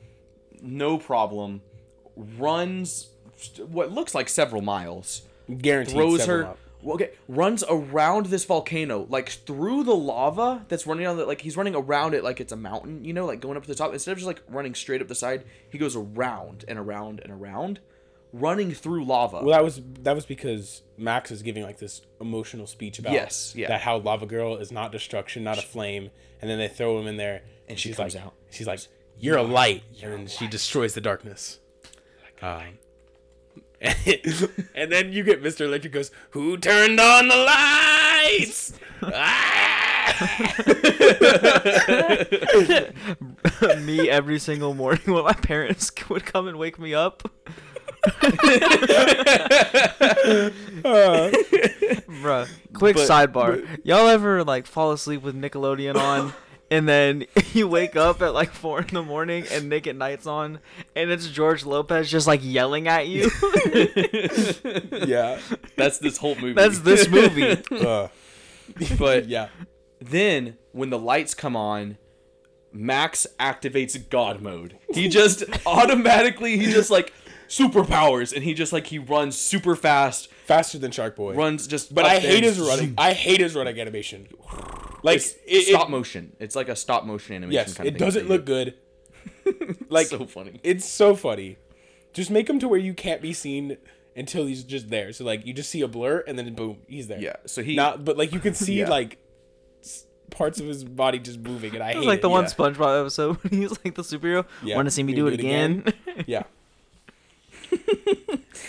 no 0.63 0.99
problem, 0.99 1.63
runs 2.17 3.09
what 3.67 3.93
looks 3.93 4.15
like 4.15 4.29
several 4.29 4.63
miles, 4.63 5.23
Guaranteed. 5.59 5.95
throws 5.95 6.25
her. 6.27 6.45
up. 6.47 6.59
Well, 6.87 6.95
Okay, 6.95 7.11
runs 7.29 7.65
around 7.69 8.27
this 8.27 8.45
volcano, 8.45 9.07
like 9.11 9.29
through 9.29 9.85
the 9.85 9.95
lava 9.95 10.65
that's 10.69 10.87
running 10.87 11.07
on 11.07 11.17
the 11.17 11.27
like 11.27 11.41
he's 11.43 11.57
running 11.57 11.75
around 11.75 12.15
it 12.15 12.23
like 12.25 12.41
it's 12.41 12.53
a 12.53 12.57
mountain, 12.57 13.05
you 13.05 13.13
know, 13.13 13.27
like 13.27 13.41
going 13.41 13.57
up 13.57 13.65
to 13.65 13.69
the 13.69 13.75
top. 13.75 13.93
Instead 13.93 14.13
of 14.13 14.19
just 14.19 14.27
like 14.27 14.43
running 14.49 14.75
straight 14.75 15.03
up 15.03 15.09
the 15.09 15.15
side, 15.15 15.45
he 15.71 15.79
goes 15.79 15.97
around 15.97 16.65
and 16.69 16.79
around 16.79 17.21
and 17.21 17.33
around, 17.33 17.81
running 18.33 18.73
through 18.73 19.05
lava. 19.05 19.39
Well, 19.43 19.51
that 19.51 19.65
was 19.65 19.81
that 20.03 20.15
was 20.15 20.27
because 20.27 20.83
Max 20.97 21.31
is 21.31 21.43
giving 21.43 21.63
like 21.65 21.79
this 21.79 22.03
emotional 22.21 22.67
speech 22.67 22.99
about 22.99 23.13
Yes, 23.13 23.53
yeah. 23.57 23.69
that 23.69 23.81
how 23.81 23.99
Lava 23.99 24.27
Girl 24.27 24.57
is 24.57 24.71
not 24.73 24.93
destruction, 24.93 25.43
not 25.45 25.59
a 25.59 25.63
flame, 25.63 26.11
and 26.41 26.49
then 26.51 26.59
they 26.59 26.69
throw 26.69 26.99
him 27.01 27.07
in 27.07 27.17
there, 27.17 27.43
And 27.69 27.79
she 27.79 27.89
she's 27.91 27.97
comes 27.97 28.15
like, 28.15 28.25
out. 28.25 28.35
she's 28.51 28.67
like, 28.67 28.81
"You're 29.19 29.39
a 29.39 29.43
light," 29.43 29.83
and 30.03 30.13
then 30.13 30.27
she 30.29 30.47
destroys 30.47 30.95
the 30.95 31.01
darkness. 31.01 31.59
Um, 32.43 32.79
and 34.75 34.91
then 34.91 35.13
you 35.13 35.23
get 35.23 35.43
Mr. 35.43 35.63
Electric 35.63 35.93
goes, 35.93 36.11
"Who 36.31 36.57
turned 36.57 36.99
on 36.99 37.29
the 37.29 37.37
lights?" 37.37 38.73
Ah! 39.03 39.83
me 43.81 44.09
every 44.09 44.39
single 44.39 44.73
morning 44.75 45.13
when 45.13 45.25
my 45.25 45.33
parents 45.35 45.93
would 46.09 46.25
come 46.25 46.49
and 46.49 46.59
wake 46.59 46.79
me 46.79 46.95
up. 46.95 47.31
Bruh, 51.17 52.49
quick 52.73 52.97
But- 52.97 53.09
sidebar. 53.09 53.79
Y'all 53.85 54.09
ever 54.09 54.45
like 54.45 54.67
fall 54.67 54.93
asleep 54.93 55.23
with 55.23 55.35
Nickelodeon 55.41 55.97
on 55.97 56.33
and 56.71 56.89
then 56.89 57.27
you 57.53 57.69
wake 57.69 57.97
up 57.97 58.23
at 58.23 58.35
like 58.35 58.51
four 58.51 58.81
in 58.81 58.89
the 58.89 59.03
morning 59.03 59.45
and 59.51 59.69
Nick 59.69 59.87
at 59.87 59.97
Night's 59.97 60.27
on 60.27 60.61
and 60.95 61.11
it's 61.11 61.29
George 61.29 61.65
Lopez 61.65 62.11
just 62.11 62.27
like 62.27 62.41
yelling 62.43 62.89
at 62.89 63.07
you? 63.07 63.31
yeah, 65.07 65.39
That's 65.77 65.99
this 65.99 66.19
whole 66.19 66.35
movie. 66.37 66.55
That's 66.55 66.81
this 66.81 67.09
movie. 67.09 67.63
uh, 67.71 68.09
but 68.99 69.27
yeah, 69.29 69.49
Then, 70.01 70.57
when 70.73 70.91
the 70.91 70.99
lights 70.99 71.35
come 71.35 71.57
on, 71.57 71.99
Max 72.73 73.27
activates 73.41 73.97
God 74.11 74.43
mode. 74.43 74.79
He 74.93 75.09
just 75.09 75.45
automatically, 75.67 76.59
he 76.59 76.67
just 76.67 76.91
like 76.91 77.13
superpowers, 77.49 78.35
and 78.35 78.45
he 78.45 78.53
just 78.55 78.73
like 78.73 78.89
he 78.89 78.99
runs 78.99 79.39
super 79.39 79.75
fast, 79.77 80.29
faster 80.47 80.79
than 80.79 80.91
Shark 80.91 81.17
Boy. 81.17 81.35
runs 81.35 81.67
just. 81.67 81.95
but 81.95 82.05
I 82.05 82.19
hate 82.19 82.45
his 82.45 82.59
running. 82.59 82.95
I 82.99 83.13
hate 83.13 83.41
his 83.41 83.55
running 83.55 83.79
animation. 83.81 84.29
Like 85.03 85.17
It's 85.17 85.33
it, 85.35 85.41
it- 85.47 85.67
stop 85.69 85.91
motion. 85.91 86.35
It's 86.41 86.57
like 86.57 86.69
a 86.69 86.77
stop 86.77 87.05
motion 87.05 87.37
animation. 87.37 87.53
yes, 87.55 87.75
kind 87.75 87.89
of 87.89 87.95
it 87.95 87.99
thing. 87.99 88.07
doesn't 88.07 88.29
look 88.29 88.45
good. 88.47 88.75
Like 89.89 90.07
so 90.09 90.27
funny. 90.27 90.61
It's 90.65 90.85
so 90.85 91.15
funny. 91.15 91.57
Just 92.13 92.31
make 92.31 92.49
him 92.51 92.59
to 92.61 92.69
where 92.69 92.79
you 92.81 92.95
can't 92.95 93.23
be 93.23 93.33
seen 93.33 93.77
until 94.17 94.47
he's 94.47 94.65
just 94.65 94.89
there. 94.89 95.13
So 95.13 95.25
like 95.25 95.47
you 95.47 95.53
just 95.53 95.71
see 95.71 95.83
a 95.83 95.89
blur 95.89 96.25
and 96.27 96.37
then 96.39 96.53
boom, 96.55 96.79
he's 96.89 97.07
there. 97.07 97.21
Yeah. 97.21 97.37
So 97.47 97.63
he. 97.63 97.77
Not, 97.77 98.05
but 98.05 98.17
like 98.17 98.33
you 98.33 98.41
can 98.41 98.55
see 98.55 98.75
Yeah. 98.81 98.89
like 98.89 99.19
parts 100.31 100.59
of 100.59 100.67
his 100.67 100.83
body 100.85 101.19
just 101.21 101.39
moving, 101.39 101.75
and 101.75 101.83
I 101.83 101.89
hate 101.89 101.91
It 101.91 101.95
hate 101.95 101.99
was 102.01 102.07
like 102.09 102.21
the 102.23 102.29
it. 102.29 102.33
one 102.33 102.45
yeah. 102.45 102.51
SpongeBob 102.51 103.01
episode 103.03 103.37
when 103.43 103.53
he's 103.61 103.71
like 103.85 103.95
the 103.95 104.03
superhero. 104.03 104.45
Yeah. 104.65 104.77
Want 104.77 104.87
to 104.87 104.91
see 104.91 105.03
me 105.05 105.13
Can 105.13 105.19
you 105.25 105.31
do 105.31 105.35
it 105.35 105.41
again? 105.41 105.85
Yeah. 106.27 106.43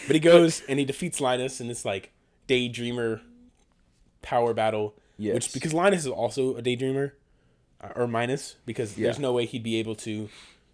But 0.08 0.14
he 0.16 0.20
goes 0.20 0.62
and 0.68 0.80
he 0.80 0.86
defeats 0.86 1.20
Linus 1.22 1.60
in 1.62 1.68
this 1.68 1.86
like 1.86 2.12
daydreamer 2.47 3.22
power 4.22 4.53
battle. 4.53 4.95
Yes. 5.18 5.34
Which 5.34 5.53
because 5.53 5.74
Linus 5.74 6.01
is 6.01 6.08
also 6.08 6.55
a 6.58 6.62
daydreamer, 6.62 7.12
uh, 7.82 7.89
or 7.95 8.08
minus 8.08 8.55
because 8.66 8.93
there's 8.95 9.18
no 9.20 9.34
way 9.34 9.45
he'd 9.45 9.64
be 9.64 9.78
able 9.78 9.95
to 9.95 10.30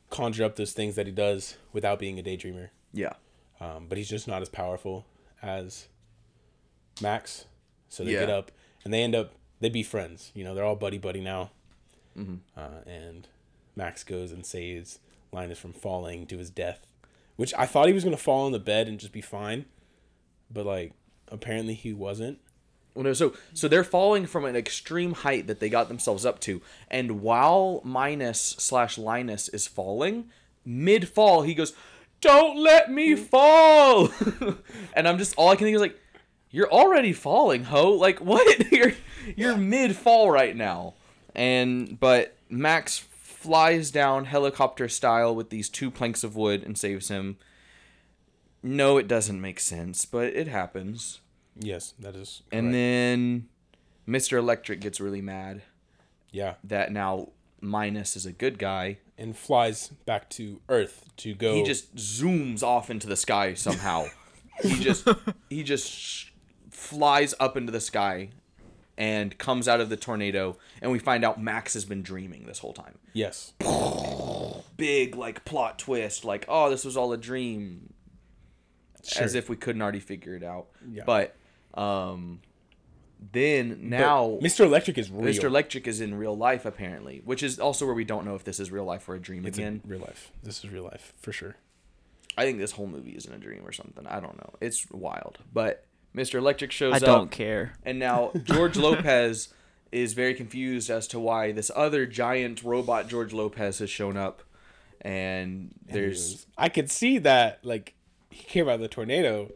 conjure 0.09 0.43
up 0.43 0.55
those 0.57 0.73
things 0.73 0.95
that 0.95 1.05
he 1.05 1.11
does 1.11 1.57
without 1.71 1.97
being 1.99 2.19
a 2.19 2.23
daydreamer. 2.23 2.69
Yeah. 2.93 3.13
um, 3.61 3.85
but 3.89 3.97
he's 3.97 4.09
just 4.09 4.27
not 4.27 4.41
as 4.41 4.49
powerful 4.49 5.05
as 5.41 5.87
Max. 7.01 7.45
So 7.89 8.03
they 8.03 8.13
Yeah. 8.13 8.19
get 8.21 8.29
up 8.29 8.51
and 8.83 8.93
they 8.93 9.01
end 9.03 9.15
up 9.15 9.31
they 9.59 9.69
be 9.69 9.83
friends. 9.83 10.31
You 10.35 10.43
know, 10.43 10.53
they're 10.53 10.65
all 10.65 10.75
buddy 10.75 10.97
buddy 10.97 11.21
now. 11.21 11.51
Uh, 12.15 12.81
and 12.85 13.27
Max 13.75 14.03
goes 14.03 14.31
and 14.31 14.45
saves 14.45 14.99
Linus 15.31 15.57
from 15.57 15.73
falling 15.73 16.27
to 16.27 16.37
his 16.37 16.51
death, 16.51 16.85
which 17.35 17.53
I 17.57 17.65
thought 17.65 17.87
he 17.87 17.93
was 17.93 18.03
gonna 18.03 18.17
fall 18.17 18.45
on 18.45 18.51
the 18.51 18.59
bed 18.59 18.87
and 18.87 18.99
just 18.99 19.13
be 19.13 19.21
fine, 19.21 19.65
but 20.51 20.65
like 20.65 20.93
apparently 21.29 21.73
he 21.73 21.93
wasn't. 21.93 22.39
Well, 22.93 23.03
no, 23.03 23.13
so 23.13 23.33
so 23.53 23.67
they're 23.67 23.83
falling 23.83 24.25
from 24.25 24.45
an 24.45 24.55
extreme 24.55 25.13
height 25.13 25.47
that 25.47 25.59
they 25.59 25.69
got 25.69 25.87
themselves 25.87 26.25
up 26.25 26.39
to, 26.41 26.61
and 26.89 27.21
while 27.21 27.81
Minus 27.83 28.39
slash 28.39 28.97
Linus 28.97 29.49
is 29.49 29.67
falling, 29.67 30.29
mid 30.63 31.09
fall 31.09 31.41
he 31.41 31.55
goes, 31.55 31.73
"Don't 32.21 32.57
let 32.57 32.91
me 32.91 33.15
mm. 33.15 33.19
fall," 33.19 34.09
and 34.93 35.07
I'm 35.07 35.17
just 35.17 35.33
all 35.37 35.49
I 35.49 35.55
can 35.55 35.65
think 35.65 35.75
is 35.75 35.81
like, 35.81 35.99
"You're 36.51 36.71
already 36.71 37.13
falling, 37.13 37.63
ho! 37.63 37.91
Like 37.93 38.19
what? 38.19 38.71
you're 38.71 38.93
you're 39.35 39.57
mid 39.57 39.95
fall 39.95 40.29
right 40.29 40.55
now," 40.55 40.93
and 41.33 41.99
but 41.99 42.37
Max 42.47 42.99
flies 43.43 43.91
down 43.91 44.25
helicopter 44.25 44.87
style 44.87 45.35
with 45.35 45.49
these 45.49 45.67
two 45.67 45.91
planks 45.91 46.23
of 46.23 46.35
wood 46.35 46.63
and 46.63 46.77
saves 46.77 47.09
him. 47.09 47.37
No, 48.63 48.97
it 48.97 49.09
doesn't 49.09 49.41
make 49.41 49.59
sense, 49.59 50.05
but 50.05 50.27
it 50.27 50.47
happens. 50.47 51.19
Yes, 51.59 51.93
that 51.99 52.15
is. 52.15 52.41
And 52.53 52.73
then 52.73 53.49
Mr. 54.07 54.37
Electric 54.37 54.79
gets 54.79 55.01
really 55.01 55.21
mad 55.21 55.61
yeah, 56.31 56.55
that 56.63 56.91
now 56.91 57.29
Minus 57.59 58.15
is 58.15 58.25
a 58.25 58.31
good 58.31 58.57
guy. 58.57 58.99
and 59.17 59.37
flies 59.37 59.89
back 60.05 60.29
to 60.31 60.61
Earth 60.69 61.09
to 61.17 61.35
go. 61.35 61.53
He 61.53 61.63
just 61.63 61.95
zooms 61.95 62.63
off 62.63 62.89
into 62.89 63.07
the 63.07 63.17
sky 63.17 63.53
somehow. 63.55 64.05
he 64.63 64.79
just 64.79 65.07
he 65.49 65.63
just 65.63 65.89
sh- 65.91 66.31
flies 66.71 67.35
up 67.39 67.57
into 67.57 67.71
the 67.71 67.81
sky 67.81 68.29
and 68.97 69.37
comes 69.37 69.67
out 69.67 69.79
of 69.81 69.89
the 69.89 69.97
tornado 69.97 70.57
and 70.81 70.91
we 70.91 70.99
find 70.99 71.23
out 71.25 71.41
Max 71.41 71.73
has 71.73 71.85
been 71.85 72.01
dreaming 72.03 72.45
this 72.45 72.59
whole 72.59 72.73
time. 72.73 72.97
yes, 73.13 73.53
Big 74.77 75.15
like 75.15 75.45
plot 75.45 75.77
twist 75.79 76.25
like 76.25 76.45
oh 76.47 76.69
this 76.69 76.83
was 76.83 76.97
all 76.97 77.13
a 77.13 77.17
dream 77.17 77.93
sure. 79.03 79.23
as 79.23 79.35
if 79.35 79.49
we 79.49 79.55
couldn't 79.55 79.81
already 79.81 79.99
figure 79.99 80.35
it 80.35 80.43
out. 80.43 80.67
Yeah. 80.91 81.03
But 81.05 81.35
um 81.73 82.41
then 83.31 83.69
But 83.69 83.79
now 83.81 84.37
Mr. 84.41 84.61
Electric 84.65 84.97
is 84.97 85.09
real. 85.11 85.23
Mr. 85.33 85.45
Electric 85.45 85.87
is 85.87 86.01
in 86.01 86.15
real 86.15 86.35
life 86.35 86.65
apparently, 86.65 87.21
which 87.23 87.41
is 87.43 87.59
also 87.59 87.85
where 87.85 87.95
we 87.95 88.03
don't 88.03 88.25
know 88.25 88.35
if 88.35 88.43
this 88.43 88.59
is 88.59 88.71
real 88.71 88.83
life 88.85 89.07
or 89.07 89.15
a 89.15 89.19
dream 89.19 89.45
It's 89.45 89.57
again. 89.57 89.81
in 89.83 89.89
real 89.89 90.01
life. 90.01 90.31
This 90.43 90.63
is 90.63 90.69
real 90.69 90.83
life 90.83 91.13
for 91.19 91.31
sure. 91.31 91.55
I 92.37 92.43
think 92.45 92.57
this 92.57 92.71
whole 92.71 92.87
movie 92.87 93.11
is 93.11 93.25
in 93.25 93.33
a 93.33 93.37
dream 93.37 93.61
or 93.63 93.71
something. 93.71 94.05
I 94.07 94.19
don't 94.19 94.37
know. 94.37 94.53
It's 94.59 94.89
wild. 94.91 95.37
But 95.53 95.85
Mr. 96.15 96.35
Electric 96.35 96.71
shows 96.71 96.93
I 96.93 96.97
up 96.97 97.03
I 97.03 97.05
don't 97.07 97.31
care. 97.31 97.73
and 97.83 97.99
now 97.99 98.31
George 98.43 98.77
Lopez 98.77 99.49
is 99.91 100.13
very 100.13 100.33
confused 100.33 100.89
as 100.89 101.07
to 101.09 101.19
why 101.19 101.51
this 101.51 101.69
other 101.75 102.05
giant 102.05 102.63
robot 102.63 103.07
George 103.07 103.33
Lopez 103.33 103.79
has 103.79 103.89
shown 103.89 104.17
up 104.17 104.43
and 105.01 105.73
there's 105.85 106.45
I 106.57 106.69
could 106.69 106.89
see 106.89 107.17
that 107.19 107.59
like 107.63 107.93
he 108.29 108.43
came 108.45 108.67
out 108.67 108.75
of 108.75 108.81
the 108.81 108.87
tornado, 108.87 109.51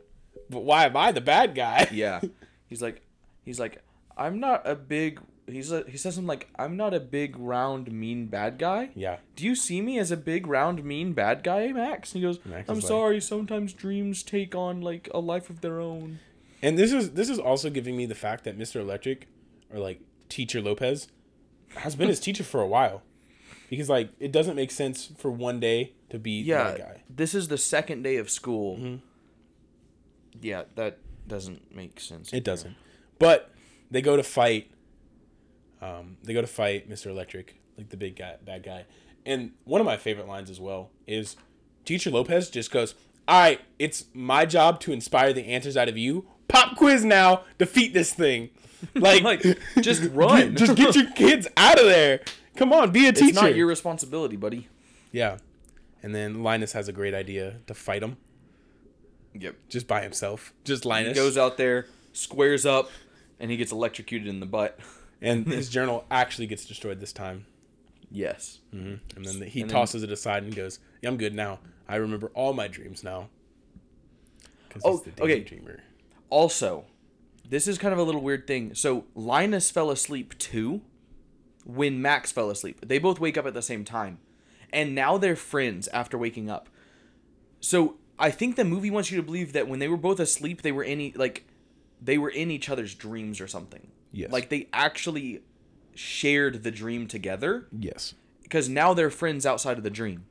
but 0.49 0.63
why 0.63 0.85
am 0.85 0.95
I 0.97 1.11
the 1.11 1.21
bad 1.21 1.55
guy? 1.55 1.87
yeah. 1.91 2.21
He's 2.67 2.81
like 2.81 3.01
he's 3.43 3.59
like 3.59 3.81
I'm 4.17 4.39
not 4.39 4.67
a 4.67 4.75
big 4.75 5.19
he's 5.47 5.71
a, 5.71 5.83
he 5.87 5.95
says 5.97 6.15
something 6.15 6.27
like, 6.27 6.49
"I'm 6.59 6.75
not 6.75 6.93
a 6.93 6.99
big 6.99 7.37
round 7.37 7.91
mean 7.91 8.25
bad 8.27 8.57
guy." 8.57 8.89
Yeah. 8.95 9.17
Do 9.35 9.45
you 9.45 9.55
see 9.55 9.81
me 9.81 9.97
as 9.97 10.11
a 10.11 10.17
big 10.17 10.45
round 10.47 10.83
mean 10.83 11.13
bad 11.13 11.43
guy, 11.43 11.71
Max? 11.71 12.13
And 12.13 12.21
he 12.21 12.27
goes, 12.27 12.39
Max 12.45 12.69
"I'm 12.69 12.77
is 12.79 12.83
like- 12.83 12.87
sorry. 12.89 13.21
Sometimes 13.21 13.73
dreams 13.73 14.23
take 14.23 14.53
on 14.55 14.81
like 14.81 15.09
a 15.13 15.19
life 15.19 15.49
of 15.49 15.61
their 15.61 15.79
own." 15.79 16.19
And 16.61 16.77
this 16.77 16.91
is 16.91 17.11
this 17.11 17.29
is 17.29 17.39
also 17.39 17.69
giving 17.69 17.95
me 17.95 18.05
the 18.05 18.15
fact 18.15 18.43
that 18.45 18.57
Mr. 18.57 18.77
Electric, 18.81 19.27
or 19.73 19.79
like 19.79 20.01
Teacher 20.29 20.61
Lopez, 20.61 21.07
has 21.75 21.95
been 21.95 22.07
his 22.09 22.19
teacher 22.19 22.43
for 22.43 22.61
a 22.61 22.67
while, 22.67 23.03
because 23.69 23.89
like 23.89 24.09
it 24.19 24.31
doesn't 24.31 24.55
make 24.55 24.71
sense 24.71 25.11
for 25.17 25.29
one 25.31 25.59
day 25.59 25.93
to 26.09 26.17
be 26.19 26.41
Yeah, 26.41 26.63
that 26.63 26.77
guy. 26.77 27.01
this 27.09 27.35
is 27.35 27.47
the 27.49 27.57
second 27.57 28.01
day 28.03 28.17
of 28.17 28.29
school. 28.29 28.99
Yeah, 30.41 30.63
that 30.75 30.99
doesn't 31.27 31.75
make 31.75 31.99
sense. 31.99 32.31
It 32.33 32.43
doesn't. 32.43 32.75
But 33.19 33.51
they 33.91 34.01
go 34.01 34.15
to 34.17 34.23
fight. 34.23 34.71
Um, 35.81 36.17
they 36.23 36.33
go 36.33 36.41
to 36.41 36.47
fight 36.47 36.89
Mr. 36.89 37.07
Electric, 37.07 37.59
like 37.77 37.89
the 37.89 37.97
big 37.97 38.15
guy, 38.15 38.35
bad 38.43 38.63
guy. 38.63 38.85
And 39.25 39.51
one 39.63 39.81
of 39.81 39.85
my 39.85 39.97
favorite 39.97 40.27
lines 40.27 40.49
as 40.49 40.59
well 40.59 40.89
is 41.05 41.35
Teacher 41.85 42.09
Lopez 42.09 42.49
just 42.49 42.71
goes, 42.71 42.95
"All 43.27 43.39
right, 43.39 43.61
it's 43.77 44.05
my 44.13 44.45
job 44.45 44.79
to 44.81 44.91
inspire 44.91 45.33
the 45.33 45.45
answers 45.45 45.77
out 45.77 45.87
of 45.89 45.97
you. 45.97 46.27
Pop 46.47 46.75
quiz 46.77 47.03
now. 47.05 47.43
Defeat 47.57 47.93
this 47.93 48.13
thing. 48.13 48.49
Like, 48.93 49.23
Like, 49.23 49.41
just 49.81 50.03
run. 50.11 50.55
just 50.55 50.75
get 50.75 50.95
your 50.95 51.09
kids 51.15 51.47
out 51.57 51.79
of 51.79 51.85
there. 51.85 52.21
Come 52.55 52.71
on, 52.71 52.91
be 52.91 53.07
a 53.07 53.11
teacher." 53.11 53.29
It's 53.29 53.35
not 53.41 53.55
your 53.55 53.65
responsibility, 53.65 54.35
buddy. 54.35 54.67
yeah. 55.11 55.37
And 56.03 56.13
then 56.13 56.43
Linus 56.43 56.73
has 56.73 56.87
a 56.87 56.93
great 56.93 57.15
idea 57.15 57.55
to 57.65 57.73
fight 57.73 58.03
him 58.03 58.17
Yep. 59.33 59.55
just 59.67 59.87
by 59.87 60.03
himself. 60.03 60.53
Just 60.63 60.85
Linus 60.85 61.09
He 61.17 61.23
goes 61.23 61.37
out 61.39 61.57
there, 61.57 61.87
squares 62.13 62.67
up, 62.67 62.91
and 63.39 63.49
he 63.49 63.57
gets 63.57 63.71
electrocuted 63.71 64.27
in 64.27 64.39
the 64.39 64.45
butt. 64.45 64.79
and 65.23 65.47
his 65.47 65.69
journal 65.69 66.05
actually 66.11 66.45
gets 66.45 66.63
destroyed 66.65 66.99
this 66.99 67.11
time. 67.11 67.47
Yes. 68.11 68.59
Mm-hmm. 68.73 69.17
And 69.17 69.25
then 69.25 69.41
he 69.49 69.61
And 69.61 69.69
then- 69.71 69.75
tosses 69.75 70.03
it 70.03 70.11
aside 70.11 70.43
and 70.43 70.55
goes, 70.55 70.77
yeah, 71.01 71.09
"I'm 71.09 71.17
good 71.17 71.33
now. 71.33 71.59
I 71.89 71.95
remember 71.95 72.27
all 72.35 72.53
my 72.53 72.67
dreams 72.67 73.03
now." 73.03 73.29
'Cause 74.69 74.83
Oh, 74.85 74.97
he's 75.03 75.13
the 75.15 75.23
okay. 75.23 75.41
daydreamer. 75.43 75.79
Also, 76.29 76.85
this 77.49 77.67
is 77.67 77.77
kind 77.77 77.93
of 77.93 77.99
a 77.99 78.03
little 78.03 78.21
weird 78.21 78.47
thing. 78.47 78.73
So 78.75 79.05
Linus 79.15 79.71
fell 79.71 79.89
asleep 79.89 80.37
too 80.37 80.81
when 81.65 82.01
Max 82.01 82.31
fell 82.31 82.49
asleep. 82.49 82.79
They 82.85 82.99
both 82.99 83.19
wake 83.19 83.37
up 83.37 83.45
at 83.45 83.53
the 83.53 83.61
same 83.61 83.83
time. 83.85 84.19
And 84.73 84.93
now 84.93 85.17
they're 85.17 85.35
friends 85.37 85.87
after 85.89 86.17
waking 86.17 86.49
up. 86.49 86.67
So 87.61 87.95
I 88.19 88.31
think 88.31 88.55
the 88.55 88.65
movie 88.65 88.91
wants 88.91 89.11
you 89.11 89.17
to 89.17 89.23
believe 89.23 89.53
that 89.53 89.67
when 89.67 89.79
they 89.79 89.87
were 89.87 89.97
both 89.97 90.19
asleep, 90.19 90.61
they 90.61 90.71
were 90.71 90.83
in 90.83 90.99
e- 90.99 91.13
like 91.15 91.47
they 92.01 92.17
were 92.17 92.29
in 92.29 92.51
each 92.51 92.69
other's 92.69 92.93
dreams 92.93 93.39
or 93.39 93.47
something. 93.47 93.87
Yes. 94.11 94.31
Like 94.31 94.49
they 94.49 94.67
actually 94.73 95.41
shared 95.95 96.63
the 96.63 96.71
dream 96.71 97.07
together 97.07 97.67
Yes. 97.71 98.13
because 98.43 98.67
now 98.69 98.93
they're 98.93 99.09
friends 99.09 99.45
outside 99.45 99.77
of 99.77 99.83
the 99.83 99.89
dream. 99.89 100.25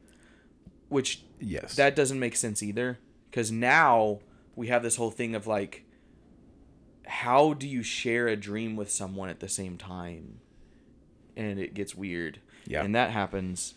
Which 0.89 1.23
Yes. 1.41 1.75
that 1.77 1.97
doesn't 1.97 2.21
make 2.21 2.37
sense 2.37 2.63
either 2.63 2.99
because 3.31 3.51
now 3.51 4.21
we 4.55 4.69
have 4.69 4.83
this 4.83 4.97
whole 4.97 5.11
thing 5.11 5.35
of 5.35 5.47
like 5.47 5.85
how 7.07 7.53
do 7.55 7.69
you 7.69 7.83
share 7.83 8.27
a 8.29 8.37
dream 8.37 8.77
with 8.77 8.91
someone 8.91 9.29
at 9.29 9.41
the 9.41 9.49
same 9.49 9.77
time 9.77 10.41
and 11.37 11.59
it 11.59 11.75
gets 11.75 11.95
weird 11.95 12.39
Yeah. 12.67 12.83
and 12.83 12.95
that 12.95 13.11
happens 13.11 13.75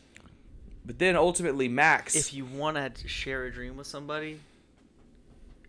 but 0.86 0.97
then 0.99 1.15
ultimately 1.15 1.67
max 1.67 2.15
If 2.15 2.34
you 2.34 2.45
want 2.45 2.77
to 2.95 3.07
share 3.07 3.45
a 3.45 3.51
dream 3.51 3.77
with 3.77 3.86
somebody, 3.86 4.39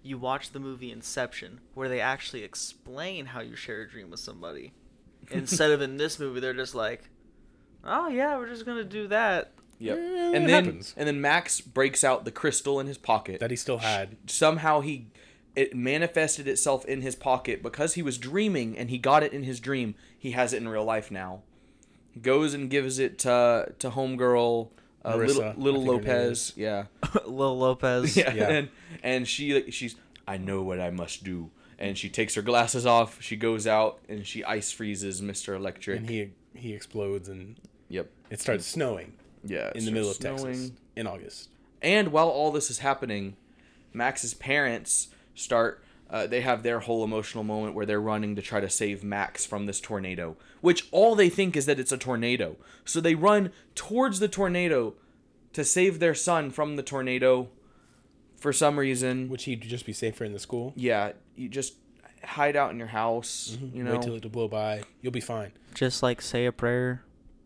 you 0.02 0.16
watch 0.16 0.52
the 0.52 0.60
movie 0.60 0.90
Inception, 0.90 1.60
where 1.74 1.88
they 1.88 2.00
actually 2.00 2.42
explain 2.42 3.26
how 3.26 3.40
you 3.40 3.54
share 3.54 3.82
a 3.82 3.88
dream 3.88 4.08
with 4.10 4.20
somebody. 4.20 4.72
Instead 5.30 5.72
of 5.72 5.82
in 5.82 5.98
this 5.98 6.18
movie, 6.18 6.40
they're 6.40 6.54
just 6.54 6.74
like, 6.74 7.02
"Oh 7.84 8.08
yeah, 8.08 8.38
we're 8.38 8.48
just 8.48 8.64
gonna 8.64 8.84
do 8.84 9.08
that." 9.08 9.52
yep. 9.78 9.98
Eh, 9.98 10.00
and 10.00 10.34
that 10.34 10.46
then 10.46 10.64
happens. 10.64 10.94
and 10.96 11.06
then 11.06 11.20
max 11.20 11.60
breaks 11.60 12.02
out 12.02 12.24
the 12.24 12.30
crystal 12.30 12.80
in 12.80 12.86
his 12.86 12.96
pocket 12.96 13.40
that 13.40 13.50
he 13.50 13.56
still 13.56 13.78
had. 13.78 14.16
somehow 14.26 14.80
he 14.80 15.08
it 15.56 15.74
manifested 15.74 16.46
itself 16.48 16.84
in 16.84 17.02
his 17.02 17.14
pocket. 17.16 17.62
Because 17.62 17.94
he 17.94 18.02
was 18.02 18.18
dreaming 18.18 18.76
and 18.78 18.90
he 18.90 18.98
got 18.98 19.22
it 19.22 19.32
in 19.32 19.42
his 19.42 19.60
dream 19.60 19.94
he 20.18 20.32
has 20.32 20.52
it 20.52 20.58
in 20.58 20.68
real 20.68 20.84
life 20.84 21.10
now. 21.10 21.42
Goes 22.20 22.54
and 22.54 22.68
gives 22.68 22.98
it 22.98 23.18
to 23.20 23.72
to 23.78 23.90
homegirl 23.90 24.68
uh, 25.04 25.14
Marissa, 25.14 25.56
little 25.56 25.80
little 25.80 25.80
think 25.80 26.04
her 26.04 26.12
name 26.12 26.24
lopez. 26.26 26.52
yeah. 26.56 26.84
Little 27.26 27.58
Lopez. 27.58 28.16
yeah, 28.18 28.34
Yeah. 28.34 28.48
and 28.50 28.68
and 29.02 29.28
she 29.28 29.70
she's 29.70 29.96
i 30.28 30.36
know 30.36 30.62
what 30.62 30.80
i 30.80 30.90
must 30.90 31.24
do. 31.24 31.50
And 31.78 31.96
she 31.96 32.10
takes 32.10 32.34
her 32.34 32.42
glasses 32.42 32.84
off 32.84 33.22
she 33.22 33.36
goes 33.36 33.66
out 33.66 34.00
and 34.08 34.26
she 34.26 34.44
ice 34.44 34.70
freezes 34.72 35.22
mr 35.22 35.56
electric. 35.56 36.00
And 36.00 36.10
he 36.10 36.32
he 36.54 36.74
explodes 36.74 37.28
and 37.28 37.56
yep. 37.88 38.10
it 38.28 38.40
starts 38.40 38.66
snowing 38.66 39.14
yeah 39.44 39.70
in 39.74 39.86
the 39.86 39.90
middle 39.92 40.10
of 40.10 40.16
starts 40.16 40.42
Texas 40.42 40.72
in 40.96 41.06
August. 41.06 41.48
And 41.80 42.08
while 42.12 42.28
all 42.28 42.52
this 42.52 42.68
is 42.68 42.80
happening, 42.80 43.36
Max's 43.94 44.34
parents 44.34 45.08
start. 45.40 45.82
Uh, 46.08 46.26
they 46.26 46.40
have 46.40 46.62
their 46.64 46.80
whole 46.80 47.04
emotional 47.04 47.44
moment 47.44 47.74
where 47.74 47.86
they're 47.86 48.00
running 48.00 48.34
to 48.34 48.42
try 48.42 48.58
to 48.60 48.68
save 48.68 49.04
Max 49.04 49.46
from 49.46 49.66
this 49.66 49.80
tornado, 49.80 50.36
which 50.60 50.88
all 50.90 51.14
they 51.14 51.28
think 51.28 51.56
is 51.56 51.66
that 51.66 51.78
it's 51.78 51.92
a 51.92 51.96
tornado. 51.98 52.56
So 52.84 53.00
they 53.00 53.14
run 53.14 53.52
towards 53.76 54.18
the 54.18 54.26
tornado 54.26 54.94
to 55.52 55.64
save 55.64 56.00
their 56.00 56.14
son 56.14 56.50
from 56.50 56.74
the 56.76 56.82
tornado. 56.82 57.48
For 58.38 58.52
some 58.52 58.78
reason, 58.78 59.28
Which 59.28 59.44
he'd 59.44 59.60
just 59.62 59.84
be 59.86 59.92
safer 59.92 60.24
in 60.24 60.32
the 60.32 60.38
school. 60.38 60.72
yeah, 60.74 61.12
you 61.36 61.48
just 61.48 61.74
hide 62.24 62.56
out 62.56 62.70
in 62.72 62.78
your 62.78 62.88
house. 62.88 63.56
You 63.72 63.84
know, 63.84 63.92
Wait 63.92 64.02
till 64.02 64.14
it 64.16 64.22
to 64.22 64.28
blow 64.28 64.48
by. 64.48 64.82
You'll 65.02 65.12
be 65.12 65.20
fine. 65.20 65.52
Just 65.74 66.02
like 66.02 66.20
say 66.22 66.46
a 66.46 66.52
prayer. 66.52 67.02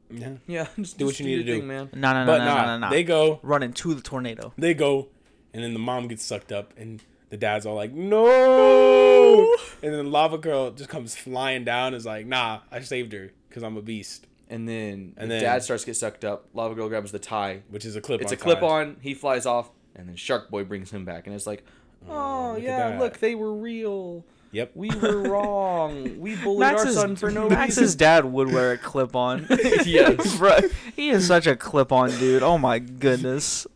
Yeah. 0.09 0.35
yeah, 0.47 0.69
just 0.77 0.97
Do 0.99 1.07
what 1.07 1.11
just 1.17 1.21
you 1.21 1.27
need 1.27 1.33
your 1.33 1.43
to 1.45 1.53
do. 1.53 1.59
thing, 1.59 1.67
man. 1.69 1.91
No, 1.95 2.13
no, 2.13 2.25
no, 2.25 2.33
But 2.33 2.39
no, 2.39 2.45
nah, 2.45 2.63
no, 2.67 2.79
no, 2.79 2.87
no. 2.87 2.91
they 2.91 3.03
go 3.03 3.41
running 3.43 3.73
to 3.75 3.95
the 3.95 4.01
tornado. 4.03 4.53
they 4.57 4.73
go, 4.73 5.09
and 5.53 5.63
then 5.65 5.73
the 5.73 5.79
mom 5.81 6.07
gets 6.09 6.25
sucked 6.25 6.53
up, 6.53 6.73
and 6.77 7.03
the 7.35 7.39
dad's 7.39 7.66
all 7.66 7.74
like, 7.74 7.93
"No!" 7.93 9.57
And 9.82 9.93
then 9.93 10.12
lava 10.12 10.39
girl 10.39 10.70
just 10.70 10.89
comes 10.89 11.16
flying 11.16 11.64
down, 11.64 11.89
and 11.89 11.97
is 11.97 12.07
like, 12.07 12.26
"Nah, 12.26 12.61
I 12.70 12.80
saved 12.80 13.12
her 13.12 13.32
because 13.49 13.64
I'm 13.64 13.76
a 13.76 13.82
beast," 13.82 14.26
And 14.49 14.68
then 14.68 15.14
And 15.16 15.28
the 15.30 15.35
then- 15.35 15.43
dad 15.43 15.62
starts 15.64 15.82
to 15.82 15.87
get 15.87 15.97
sucked 15.97 16.24
up. 16.24 16.47
Lava 16.55 16.74
Girl 16.76 16.89
grabs 16.89 17.11
the 17.11 17.18
tie, 17.18 17.62
which 17.70 17.85
is 17.85 17.97
a 17.97 18.01
clip. 18.01 18.20
On, 18.20 18.22
it's 18.22 18.32
a 18.32 18.37
clip 18.37 18.61
tie. 18.61 18.66
on. 18.66 18.97
He 19.01 19.14
flies 19.14 19.47
off, 19.47 19.70
and 19.97 20.09
then 20.09 20.14
Shark 20.16 20.49
Boy 20.51 20.62
brings 20.64 20.91
him 20.93 21.05
back, 21.05 21.26
and 21.26 21.35
it's 21.35 21.47
like, 21.47 21.64
oh, 22.09 22.53
look 22.55 22.62
yeah, 22.62 22.97
look, 23.01 23.18
they 23.18 23.35
were 23.35 23.53
real. 23.53 24.24
Yep. 24.53 24.70
We 24.76 24.91
were 24.91 25.22
wrong. 25.28 26.20
We 26.20 26.37
bullied 26.37 26.62
our 26.74 26.87
son 26.87 27.16
for 27.16 27.30
no 27.32 27.49
Max's 27.49 27.78
reason. 27.78 27.99
dad 27.99 28.24
would 28.26 28.53
wear 28.53 28.70
a 28.72 28.78
clip 28.78 29.16
on. 29.16 29.49
Yes. 29.85 30.37
Bro, 30.39 30.59
he 30.95 31.09
is 31.09 31.27
such 31.27 31.48
a 31.48 31.56
clip 31.56 31.90
on 31.90 32.11
dude. 32.11 32.44
Oh 32.44 32.59
my 32.59 32.78
goodness. 32.78 33.66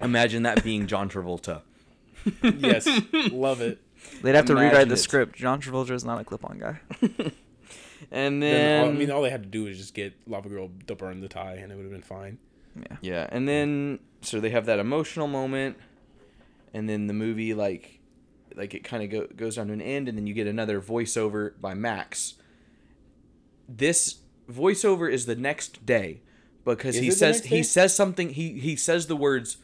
Imagine 0.00 0.44
that 0.44 0.64
being 0.64 0.86
John 0.86 1.10
Travolta. 1.10 1.60
Yes, 2.42 2.88
love 3.30 3.60
it. 3.60 3.80
They'd 4.22 4.34
have 4.34 4.46
to 4.46 4.54
rewrite 4.54 4.88
the 4.88 4.94
it. 4.94 4.98
script. 4.98 5.36
John 5.36 5.60
Travolta 5.60 5.90
is 5.92 6.04
not 6.04 6.20
a 6.20 6.24
clip 6.24 6.44
on 6.44 6.58
guy. 6.58 6.80
And 8.10 8.42
Then, 8.42 8.50
then, 8.50 8.84
all, 8.84 8.90
I 8.90 8.92
mean, 8.92 9.10
all 9.10 9.22
they 9.22 9.30
had 9.30 9.44
to 9.44 9.48
do 9.48 9.64
was 9.64 9.78
just 9.78 9.94
get 9.94 10.12
lava 10.26 10.48
girl 10.48 10.70
to 10.86 10.94
burn 10.94 11.20
the 11.20 11.28
tie, 11.28 11.54
and 11.54 11.72
it 11.72 11.76
would 11.76 11.84
have 11.84 11.92
been 11.92 12.02
fine. 12.02 12.38
Yeah. 12.76 12.96
yeah, 13.00 13.26
and 13.30 13.48
then 13.48 14.00
so 14.22 14.40
they 14.40 14.50
have 14.50 14.66
that 14.66 14.78
emotional 14.78 15.28
moment, 15.28 15.78
and 16.74 16.88
then 16.88 17.06
the 17.06 17.14
movie 17.14 17.54
like, 17.54 18.00
like 18.54 18.74
it 18.74 18.82
kind 18.84 19.02
of 19.02 19.10
go, 19.10 19.26
goes 19.34 19.56
down 19.56 19.68
to 19.68 19.72
an 19.72 19.80
end, 19.80 20.08
and 20.08 20.18
then 20.18 20.26
you 20.26 20.34
get 20.34 20.46
another 20.46 20.80
voiceover 20.80 21.52
by 21.60 21.74
Max. 21.74 22.34
This 23.68 24.18
voiceover 24.50 25.10
is 25.10 25.26
the 25.26 25.36
next 25.36 25.86
day 25.86 26.20
because 26.64 26.96
Is 26.96 27.02
he 27.02 27.10
says 27.10 27.44
he 27.44 27.62
says 27.62 27.94
something 27.94 28.30
he 28.30 28.58
he 28.58 28.76
says 28.76 29.06
the 29.06 29.16
words 29.16 29.56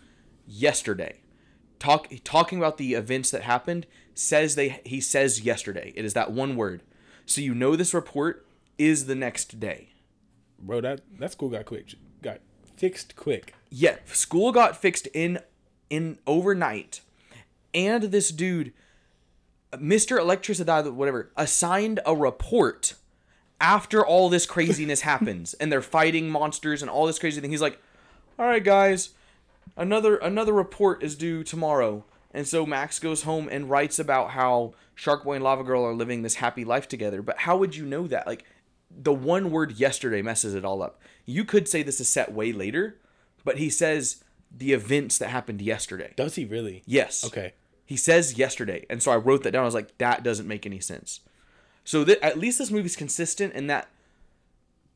yesterday 0.47 1.21
talk 1.79 2.09
talking 2.25 2.59
about 2.59 2.77
the 2.79 2.95
events 2.95 3.31
that 3.31 3.43
happened 3.43 3.87
says 4.15 4.55
they 4.55 4.81
he 4.85 5.01
says 5.01 5.41
yesterday. 5.43 5.93
It 5.97 6.05
is 6.05 6.15
that 6.15 6.33
one 6.33 6.57
word. 6.57 6.83
So 7.27 7.41
you 7.41 7.55
know 7.55 7.77
this 7.77 7.95
report 7.95 8.47
is 8.79 9.07
the 9.07 9.15
next 9.15 9.61
day. 9.61 9.91
Bro, 10.59 10.83
that 10.83 11.01
that 11.19 11.33
school 11.33 11.49
got 11.49 11.67
quick, 11.67 11.95
got 12.23 12.41
fixed 12.77 13.17
quick. 13.17 13.55
yeah 13.71 13.97
school 14.07 14.53
got 14.53 14.77
fixed 14.77 15.09
in 15.15 15.39
in 15.91 16.19
overnight. 16.27 17.01
And 17.75 18.05
this 18.05 18.31
dude 18.31 18.73
mr 19.75 20.19
electricidad 20.19 20.91
whatever 20.95 21.31
assigned 21.37 22.01
a 22.07 22.17
report 22.17 22.95
after 23.61 24.05
all 24.05 24.31
this 24.31 24.47
craziness 24.47 25.01
happens 25.13 25.53
and 25.55 25.71
they're 25.71 25.83
fighting 25.83 26.31
monsters 26.31 26.81
and 26.81 26.91
all 26.91 27.07
this 27.07 27.19
crazy 27.19 27.41
thing. 27.41 27.51
He's 27.51 27.63
like 27.63 27.81
all 28.39 28.47
right 28.47 28.65
guys 28.65 29.11
another 29.77 30.17
another 30.17 30.53
report 30.53 31.03
is 31.03 31.15
due 31.17 31.43
tomorrow 31.45 32.05
and 32.33 32.47
so 32.47 32.65
max 32.67 32.99
goes 32.99 33.23
home 33.23 33.49
and 33.51 33.71
writes 33.71 33.99
about 33.99 34.31
how 34.31 34.73
shark 34.95 35.25
boy 35.25 35.35
and 35.35 35.45
lava 35.45 35.63
girl 35.65 35.85
are 35.85 35.95
living 35.95 36.23
this 36.23 36.37
happy 36.37 36.65
life 36.65 36.89
together 36.89 37.23
but 37.23 37.39
how 37.41 37.57
would 37.57 37.75
you 37.77 37.85
know 37.87 38.07
that 38.07 38.27
like 38.27 38.45
the 38.91 39.13
one 39.13 39.51
word 39.51 39.73
yesterday 39.73 40.23
messes 40.23 40.55
it 40.55 40.65
all 40.65 40.83
up 40.83 41.01
you 41.27 41.45
could 41.45 41.69
say 41.69 41.83
this 41.83 42.01
is 42.01 42.09
set 42.09 42.33
way 42.33 42.53
later 42.53 42.97
but 43.45 43.59
he 43.59 43.69
says 43.71 44.23
the 44.57 44.73
events 44.73 45.19
that 45.19 45.29
happened 45.29 45.61
yesterday 45.61 46.13
Does 46.17 46.35
he 46.37 46.45
really? 46.45 46.83
yes 46.87 47.25
Okay. 47.25 47.53
he 47.85 47.97
says 47.97 48.39
yesterday, 48.39 48.85
and 48.89 49.03
so 49.03 49.11
I 49.13 49.17
wrote 49.17 49.43
that 49.43 49.51
down. 49.53 49.63
I 49.63 49.65
was 49.67 49.75
like, 49.75 49.97
that 49.99 50.23
doesn't 50.23 50.49
make 50.49 50.65
any 50.67 50.81
sense. 50.81 51.21
So 51.85 52.05
th- 52.05 52.19
at 52.23 52.39
least 52.39 52.59
this 52.59 52.71
movie's 52.71 52.97
consistent 52.97 53.53
in 53.55 53.67
that 53.69 53.89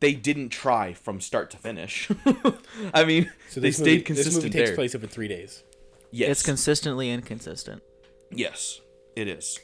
they 0.03 0.13
didn't 0.13 0.51
try 0.51 0.93
from 0.93 1.21
start 1.21 1.51
to 1.53 1.57
finish. 1.57 2.11
I 2.95 3.05
mean, 3.05 3.33
So 3.49 3.61
they 3.61 3.71
stayed 3.71 3.87
movie, 3.87 4.03
consistent 4.03 4.35
This 4.35 4.45
movie 4.45 4.51
takes 4.59 4.69
there. 4.71 4.77
place 4.77 4.95
over 4.95 5.07
three 5.07 5.29
days. 5.29 5.63
Yes, 6.11 6.29
It's 6.31 6.43
consistently 6.43 7.11
inconsistent. 7.11 7.83
yes, 8.31 8.81
it 9.17 9.29
is. 9.29 9.59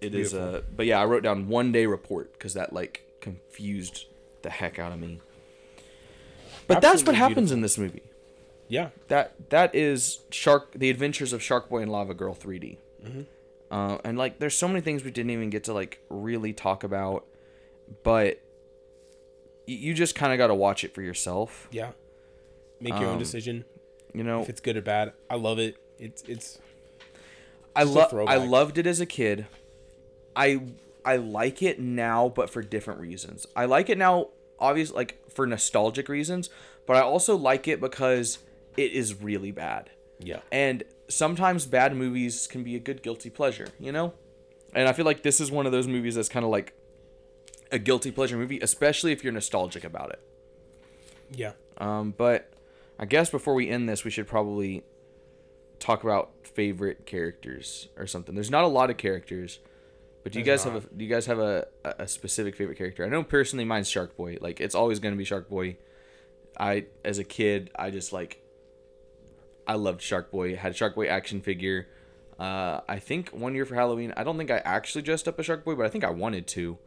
It 0.00 0.14
is. 0.14 0.30
Beautiful. 0.32 0.54
Uh, 0.56 0.60
but 0.76 0.86
yeah, 0.86 1.00
I 1.00 1.04
wrote 1.06 1.22
down 1.24 1.48
one 1.48 1.72
day 1.72 1.86
report 1.86 2.32
because 2.34 2.54
that 2.54 2.72
like 2.72 3.02
confused 3.20 4.06
the 4.42 4.50
heck 4.50 4.78
out 4.78 4.92
of 4.92 4.98
me. 5.00 5.20
But 6.66 6.80
that's 6.80 7.02
what 7.02 7.08
Absolutely 7.14 7.14
happens 7.16 7.52
in 7.52 7.60
this 7.62 7.76
movie. 7.76 8.02
Yeah. 8.68 8.90
That 9.08 9.50
that 9.50 9.74
is 9.74 10.20
Shark, 10.30 10.72
the 10.74 10.88
Adventures 10.90 11.32
of 11.32 11.42
Shark 11.42 11.68
Boy 11.68 11.82
and 11.82 11.90
Lava 11.90 12.14
Girl 12.14 12.34
3D. 12.34 12.76
Uh, 13.70 13.98
and 14.04 14.16
like, 14.18 14.38
there's 14.38 14.56
so 14.56 14.66
many 14.68 14.80
things 14.80 15.04
we 15.04 15.10
didn't 15.10 15.30
even 15.30 15.50
get 15.50 15.64
to 15.64 15.72
like 15.72 16.00
really 16.08 16.52
talk 16.52 16.82
about, 16.84 17.24
but 18.02 18.26
y- 18.26 18.40
you 19.76 19.94
just 19.94 20.14
kind 20.14 20.32
of 20.32 20.38
got 20.38 20.48
to 20.48 20.54
watch 20.54 20.84
it 20.84 20.94
for 20.94 21.02
yourself. 21.02 21.68
Yeah. 21.70 21.92
Make 22.80 22.94
your 22.94 23.06
own 23.08 23.14
Um, 23.14 23.18
decision 23.18 23.64
You 24.14 24.24
know, 24.24 24.42
if 24.42 24.48
it's 24.48 24.60
good 24.60 24.76
or 24.76 24.82
bad. 24.82 25.12
I 25.28 25.36
love 25.36 25.58
it. 25.58 25.76
It's 25.98 26.22
it's 26.26 26.58
I 27.76 27.82
love 27.84 28.12
I 28.14 28.36
loved 28.36 28.78
it 28.78 28.86
as 28.86 29.00
a 29.00 29.06
kid. 29.06 29.46
I 30.34 30.60
I 31.04 31.16
like 31.16 31.62
it 31.62 31.78
now, 31.80 32.28
but 32.28 32.50
for 32.50 32.62
different 32.62 33.00
reasons. 33.00 33.46
I 33.56 33.64
like 33.66 33.88
it 33.88 33.98
now, 33.98 34.28
obviously, 34.58 34.96
like 34.96 35.30
for 35.30 35.46
nostalgic 35.46 36.08
reasons, 36.08 36.50
but 36.86 36.96
I 36.96 37.00
also 37.00 37.36
like 37.36 37.68
it 37.68 37.80
because 37.80 38.38
it 38.76 38.92
is 38.92 39.20
really 39.20 39.50
bad. 39.50 39.90
yeah. 40.18 40.40
And 40.52 40.84
sometimes 41.08 41.66
bad 41.66 41.94
movies 41.96 42.46
can 42.46 42.62
be 42.62 42.76
a 42.76 42.78
good 42.78 43.02
guilty 43.02 43.30
pleasure, 43.30 43.68
you 43.80 43.90
know? 43.92 44.12
And 44.74 44.86
I 44.88 44.92
feel 44.92 45.04
like 45.04 45.22
this 45.22 45.40
is 45.40 45.50
one 45.50 45.66
of 45.66 45.72
those 45.72 45.88
movies 45.88 46.14
that's 46.14 46.28
kind 46.28 46.44
of 46.44 46.50
like 46.50 46.72
a 47.72 47.78
guilty 47.78 48.10
pleasure 48.10 48.36
movie, 48.36 48.58
especially 48.60 49.12
if 49.12 49.22
you're 49.22 49.32
nostalgic 49.32 49.84
about 49.84 50.10
it. 50.10 50.20
Yeah. 51.32 51.52
Um, 51.78 52.14
but 52.16 52.52
I 52.98 53.06
guess 53.06 53.30
before 53.30 53.54
we 53.54 53.68
end 53.68 53.88
this, 53.88 54.04
we 54.04 54.10
should 54.10 54.26
probably 54.26 54.82
talk 55.78 56.02
about 56.04 56.30
favorite 56.42 57.06
characters 57.06 57.88
or 57.96 58.06
something. 58.06 58.34
There's 58.34 58.50
not 58.50 58.64
a 58.64 58.68
lot 58.68 58.90
of 58.90 58.96
characters, 58.96 59.60
but 60.22 60.32
do 60.32 60.38
you 60.38 60.44
There's 60.44 60.64
guys 60.64 60.72
have 60.72 60.84
a 60.84 60.94
do 60.94 61.04
you 61.04 61.10
guys 61.10 61.26
have 61.26 61.38
a, 61.38 61.66
a 61.84 61.94
a 62.00 62.08
specific 62.08 62.54
favorite 62.56 62.76
character? 62.76 63.04
I 63.04 63.08
know 63.08 63.22
personally 63.22 63.64
mine's 63.64 63.88
Shark 63.88 64.16
Boy. 64.16 64.38
Like 64.40 64.60
it's 64.60 64.74
always 64.74 64.98
gonna 64.98 65.16
be 65.16 65.24
Shark 65.24 65.48
Boy. 65.48 65.78
I 66.58 66.86
as 67.04 67.18
a 67.18 67.24
kid, 67.24 67.70
I 67.74 67.90
just 67.90 68.12
like 68.12 68.42
I 69.66 69.74
loved 69.74 70.02
Shark 70.02 70.30
Boy. 70.30 70.56
Had 70.56 70.72
a 70.72 70.74
Shark 70.74 70.94
Boy 70.94 71.06
action 71.06 71.40
figure. 71.40 71.88
Uh, 72.38 72.80
I 72.88 72.98
think 72.98 73.30
one 73.30 73.54
year 73.54 73.66
for 73.66 73.74
Halloween, 73.74 74.14
I 74.16 74.24
don't 74.24 74.38
think 74.38 74.50
I 74.50 74.58
actually 74.58 75.02
dressed 75.02 75.28
up 75.28 75.38
as 75.38 75.46
Shark 75.46 75.64
Boy, 75.64 75.74
but 75.74 75.84
I 75.84 75.88
think 75.88 76.04
I 76.04 76.10
wanted 76.10 76.46
to. 76.48 76.78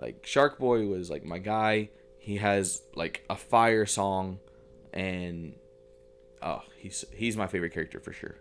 Like 0.00 0.26
Shark 0.26 0.58
Boy 0.58 0.86
was 0.86 1.10
like 1.10 1.24
my 1.24 1.38
guy. 1.38 1.90
He 2.18 2.36
has 2.38 2.82
like 2.94 3.24
a 3.30 3.36
fire 3.36 3.86
song, 3.86 4.38
and 4.92 5.54
oh, 6.42 6.62
he's 6.78 7.04
he's 7.14 7.36
my 7.36 7.46
favorite 7.46 7.72
character 7.74 8.00
for 8.00 8.12
sure. 8.12 8.36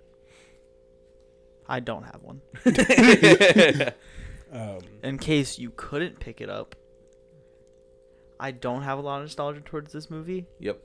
I 1.68 1.80
don't 1.80 2.04
have 2.04 2.22
one. 2.22 2.42
Um, 4.52 4.82
In 5.02 5.18
case 5.18 5.58
you 5.58 5.72
couldn't 5.76 6.20
pick 6.20 6.40
it 6.40 6.48
up, 6.48 6.76
I 8.40 8.52
don't 8.52 8.84
have 8.84 9.00
a 9.00 9.02
lot 9.02 9.16
of 9.18 9.24
nostalgia 9.24 9.62
towards 9.62 9.92
this 9.92 10.12
movie, 10.12 10.46
Yep. 10.60 10.80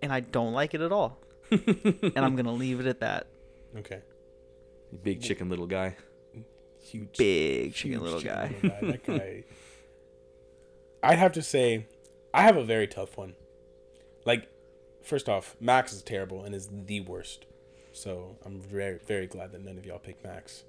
and 0.00 0.10
I 0.10 0.20
don't 0.20 0.54
like 0.54 0.72
it 0.72 0.80
at 0.80 0.92
all. 0.92 1.18
and 1.50 2.12
I'm 2.16 2.36
gonna 2.36 2.54
leave 2.54 2.80
it 2.80 2.86
at 2.86 3.00
that. 3.00 3.26
okay. 3.76 4.00
Big 5.02 5.20
chicken 5.20 5.50
little 5.50 5.66
guy. 5.66 5.94
Huge. 6.84 7.18
Big 7.18 7.74
chicken 7.74 7.90
huge 7.92 8.02
little 8.02 8.20
chicken 8.20 8.54
guy. 8.62 8.78
little 8.80 8.80
guy. 8.86 8.86
That 8.92 9.04
guy. 9.04 9.44
I'd 11.06 11.18
have 11.18 11.32
to 11.32 11.42
say, 11.42 11.86
I 12.34 12.42
have 12.42 12.56
a 12.56 12.64
very 12.64 12.86
tough 12.86 13.16
one. 13.16 13.34
Like, 14.24 14.48
first 15.02 15.28
off, 15.28 15.56
Max 15.60 15.92
is 15.92 16.02
terrible 16.02 16.42
and 16.42 16.54
is 16.54 16.68
the 16.72 17.00
worst. 17.00 17.46
So 17.92 18.36
I'm 18.44 18.60
very 18.60 18.98
very 19.06 19.26
glad 19.26 19.52
that 19.52 19.64
none 19.64 19.78
of 19.78 19.86
y'all 19.86 19.98
picked 19.98 20.22
Max. 20.24 20.64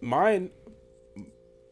Mine. 0.00 0.50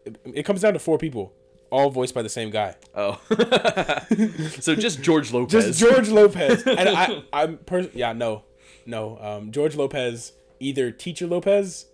It, 0.04 0.20
it 0.24 0.42
comes 0.44 0.60
down 0.60 0.74
to 0.74 0.78
four 0.78 0.98
people, 0.98 1.32
all 1.70 1.90
voiced 1.90 2.14
by 2.14 2.22
the 2.22 2.28
same 2.28 2.50
guy. 2.50 2.76
Oh, 2.94 3.20
so 4.60 4.76
just 4.76 5.02
George 5.02 5.32
Lopez. 5.32 5.52
Just 5.66 5.80
George 5.80 6.08
Lopez. 6.10 6.62
and 6.66 6.88
I, 6.90 7.24
I'm 7.32 7.56
per- 7.58 7.90
yeah, 7.92 8.12
no, 8.12 8.44
no. 8.84 9.18
Um, 9.20 9.50
George 9.50 9.74
Lopez, 9.74 10.32
either 10.60 10.92
Teacher 10.92 11.26
Lopez, 11.26 11.86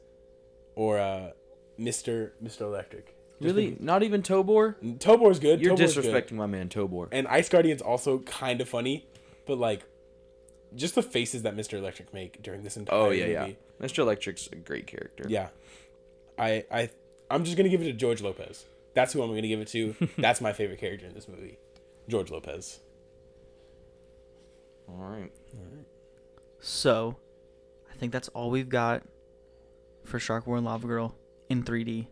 or 0.74 0.98
uh, 0.98 1.30
Mister 1.78 2.34
Mister 2.38 2.64
Electric. 2.64 3.11
Just 3.42 3.54
Really? 3.54 3.76
Not 3.80 4.02
even 4.02 4.22
Tobor? 4.22 4.76
Tobor's 4.98 5.38
good. 5.38 5.60
You're 5.60 5.76
Tobor's 5.76 5.94
good. 5.94 6.04
disrespecting 6.04 6.32
my 6.32 6.46
man 6.46 6.68
Tobor. 6.68 7.08
And 7.12 7.26
Ice 7.28 7.48
Guardian's 7.48 7.82
also 7.82 8.18
kind 8.20 8.60
of 8.60 8.68
funny, 8.68 9.06
but 9.46 9.58
like, 9.58 9.82
just 10.74 10.94
the 10.94 11.02
faces 11.02 11.42
that 11.42 11.54
Mister 11.56 11.76
Electric 11.76 12.14
make 12.14 12.42
during 12.42 12.62
this 12.62 12.76
entire 12.76 12.96
Oh 12.98 13.10
yeah, 13.10 13.26
yeah. 13.26 13.48
Mr. 13.80 13.98
Electric's 13.98 14.48
a 14.52 14.56
great 14.56 14.86
character. 14.86 15.24
yeah. 15.28 15.48
I 16.38 16.64
I 16.70 16.90
I'm 17.30 17.44
just 17.44 17.56
gonna 17.56 17.68
give 17.68 17.82
it 17.82 17.84
to 17.84 17.92
George 17.92 18.22
Lopez. 18.22 18.64
That's 18.94 19.12
who 19.12 19.22
I'm 19.22 19.28
gonna 19.30 19.42
give 19.48 19.60
it 19.60 19.68
to. 19.68 19.94
That's 20.18 20.40
my 20.40 20.52
favorite 20.52 20.78
character 20.80 21.06
in 21.06 21.14
this 21.14 21.28
movie, 21.28 21.58
George 22.08 22.30
Lopez. 22.30 22.80
All 24.88 24.96
right. 24.96 25.30
So, 26.64 27.16
I 27.92 27.96
think 27.96 28.12
that's 28.12 28.28
all 28.28 28.50
we've 28.50 28.68
got 28.68 29.02
for 30.04 30.18
Shark 30.20 30.46
War 30.46 30.56
and 30.56 30.64
Lava 30.66 30.86
Girl 30.86 31.14
in 31.48 31.64
3D. 31.64 32.06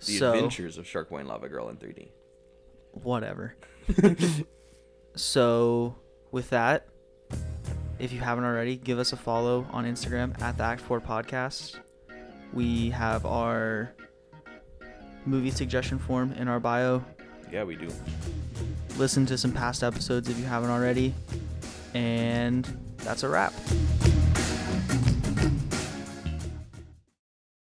The 0.00 0.18
so, 0.18 0.32
Adventures 0.32 0.78
of 0.78 0.86
Shark 0.86 1.10
Boy 1.10 1.18
and 1.18 1.28
Lava 1.28 1.48
Girl 1.48 1.68
in 1.68 1.76
3D. 1.76 2.08
whatever. 3.02 3.54
so, 5.14 5.96
with 6.30 6.50
that, 6.50 6.86
if 7.98 8.12
you 8.12 8.20
haven't 8.20 8.44
already, 8.44 8.76
give 8.76 8.98
us 8.98 9.12
a 9.12 9.16
follow 9.16 9.66
on 9.72 9.84
Instagram 9.84 10.40
at 10.40 10.56
the 10.56 10.64
Act 10.64 10.80
4 10.80 11.00
Podcast. 11.00 11.78
We 12.52 12.90
have 12.90 13.26
our 13.26 13.92
movie 15.26 15.50
suggestion 15.50 15.98
form 15.98 16.32
in 16.32 16.48
our 16.48 16.60
bio. 16.60 17.04
Yeah, 17.52 17.64
we 17.64 17.76
do. 17.76 17.88
Listen 18.96 19.26
to 19.26 19.36
some 19.36 19.52
past 19.52 19.82
episodes 19.82 20.28
if 20.28 20.38
you 20.38 20.44
haven't 20.44 20.70
already. 20.70 21.14
And 21.94 22.64
that's 22.98 23.22
a 23.22 23.28
wrap. 23.28 23.52